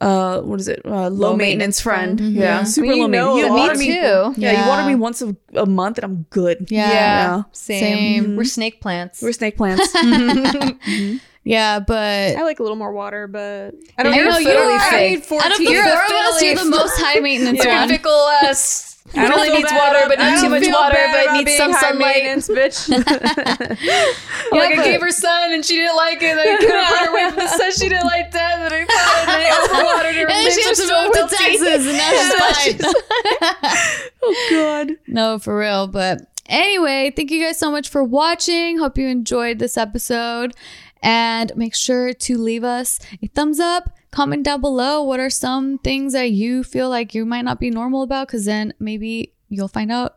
uh 0.00 0.40
what 0.40 0.58
is 0.60 0.66
it 0.68 0.80
uh, 0.86 1.08
low, 1.08 1.36
maintenance, 1.36 1.38
maintenance 1.38 1.80
friend, 1.80 2.18
friend. 2.18 2.34
yeah 2.34 2.60
I 2.60 2.64
super 2.64 2.88
mean, 2.88 3.00
low 3.02 3.08
maintenance 3.08 3.34
a 3.34 3.46
you 3.46 3.48
lot 3.48 3.58
water 3.58 3.78
me 3.78 3.86
too. 3.86 4.34
yeah, 4.40 4.62
you 4.62 4.68
water 4.68 4.82
Yeah. 4.82 4.88
me 4.88 4.94
once 4.94 5.20
a, 5.22 5.36
a 5.54 5.66
month 5.66 5.98
and 5.98 6.04
i'm 6.04 6.22
good 6.30 6.68
Yeah. 6.70 6.90
yeah 6.90 7.42
Same. 7.52 7.80
same 7.80 8.36
We're 8.36 8.44
snake 8.44 8.80
plants. 8.80 9.20
we're 9.22 9.32
snake 9.32 9.56
plants 9.58 9.92
yeah, 11.44 11.80
but 11.80 12.36
I 12.36 12.42
like 12.42 12.60
a 12.60 12.62
little 12.62 12.76
more 12.76 12.92
water, 12.92 13.26
but 13.26 13.74
I 13.96 14.02
don't 14.02 14.12
I 14.12 14.16
know. 14.18 14.30
know, 14.30 14.38
You're 14.38 14.52
you're 14.52 14.62
I 14.78 14.88
right. 14.92 15.10
need 15.10 15.24
14. 15.24 15.46
out 15.46 15.52
of 15.52 15.58
the 15.58 15.64
four 15.64 15.72
You're 15.74 15.82
of 15.84 15.88
a 15.88 16.14
us, 16.34 16.42
you're 16.42 16.54
the 16.56 16.64
most 16.66 17.00
high 17.00 17.20
maintenance 17.20 17.64
Yeah. 17.64 17.80
one. 17.80 17.88
Fickle 17.88 18.28
ass. 18.42 18.89
I 19.14 19.26
don't 19.26 19.36
really 19.36 19.56
needs 19.56 19.72
water, 19.72 20.04
but 20.06 20.18
not 20.18 20.40
too 20.40 20.50
much 20.50 20.68
water, 20.68 20.98
but 21.12 21.32
needs 21.32 21.56
some 21.56 21.72
sunlight. 21.72 22.22
bitch. 22.46 22.88
like 24.52 24.78
I 24.78 24.84
gave 24.84 25.00
her 25.00 25.10
sun 25.10 25.52
and 25.52 25.64
she 25.64 25.76
didn't 25.76 25.96
like 25.96 26.22
it. 26.22 26.38
I 26.38 26.56
couldn't 26.58 26.86
put 26.86 26.98
her 26.98 27.10
away 27.10 27.28
from 27.30 27.38
the 27.38 27.48
sun. 27.48 27.72
She 27.72 27.88
didn't 27.88 28.06
like 28.06 28.30
that. 28.32 28.60
And 28.60 28.74
I 28.74 28.84
thought 28.84 29.20
and 29.28 29.30
I 29.30 29.50
overwatered 29.66 30.14
her. 30.14 30.30
And 30.30 30.52
she 30.52 30.62
things 30.62 30.78
to 30.78 30.84
move 30.84 31.14
so 31.14 31.26
to. 31.26 31.36
Texas, 31.36 31.86
and 31.88 31.96
now 31.96 32.52
she's 32.52 32.76
fine. 32.76 34.04
oh 34.22 34.46
god 34.50 34.90
No, 35.06 35.38
for 35.38 35.58
real. 35.58 35.86
But 35.86 36.20
anyway, 36.46 37.12
thank 37.14 37.30
you 37.30 37.42
guys 37.44 37.58
so 37.58 37.70
much 37.70 37.88
for 37.88 38.04
watching. 38.04 38.78
Hope 38.78 38.96
you 38.96 39.08
enjoyed 39.08 39.58
this 39.58 39.76
episode. 39.76 40.54
And 41.02 41.50
make 41.56 41.74
sure 41.74 42.12
to 42.12 42.38
leave 42.38 42.62
us 42.62 43.00
a 43.22 43.26
thumbs 43.28 43.58
up. 43.58 43.90
Comment 44.10 44.44
down 44.44 44.60
below 44.60 45.02
what 45.02 45.20
are 45.20 45.30
some 45.30 45.78
things 45.78 46.12
that 46.14 46.30
you 46.32 46.64
feel 46.64 46.88
like 46.88 47.14
you 47.14 47.24
might 47.24 47.42
not 47.42 47.60
be 47.60 47.70
normal 47.70 48.02
about, 48.02 48.26
because 48.26 48.44
then 48.44 48.74
maybe 48.80 49.32
you'll 49.48 49.68
find 49.68 49.92
out 49.92 50.16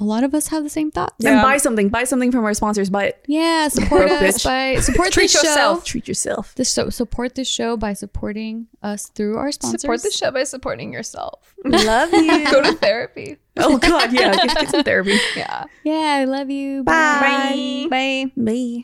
a 0.00 0.02
lot 0.04 0.24
of 0.24 0.34
us 0.34 0.48
have 0.48 0.64
the 0.64 0.68
same 0.70 0.90
thoughts. 0.90 1.24
and 1.24 1.40
buy 1.40 1.56
something 1.56 1.88
buy 1.88 2.02
something 2.02 2.32
from 2.32 2.44
our 2.44 2.52
sponsors 2.52 2.90
buy 2.90 3.04
it 3.04 3.24
Yeah, 3.28 3.68
support 3.78 4.10
us 4.10 4.42
by 4.42 4.74
support 4.80 5.12
Treat 5.12 5.26
this 5.30 5.34
yourself. 5.34 5.78
show. 5.80 5.84
treat 5.84 6.08
yourself 6.08 6.52
This 6.56 6.74
show 6.74 6.90
support 6.90 7.36
this 7.36 7.46
show 7.46 7.76
by 7.76 7.92
supporting 7.92 8.66
us 8.82 9.06
through 9.10 9.36
our 9.36 9.52
sponsors. 9.52 9.82
Support 9.82 10.02
the 10.02 10.10
show 10.10 10.32
by 10.32 10.42
supporting 10.42 10.92
yourself. 10.92 11.54
love 11.64 12.12
you 12.12 12.50
Go 12.50 12.60
to 12.62 12.72
therapy. 12.74 13.36
oh 13.58 13.78
god 13.78 14.12
yeah 14.12 14.34
get, 14.34 14.56
get 14.58 14.68
some 14.70 14.82
therapy 14.82 15.16
Yeah. 15.36 15.66
Yeah, 15.84 16.16
I 16.18 16.24
love 16.24 16.50
you. 16.50 16.82
bye 16.82 17.20
Bye. 17.20 17.86
Bye. 17.88 18.32
Bye. 18.36 18.82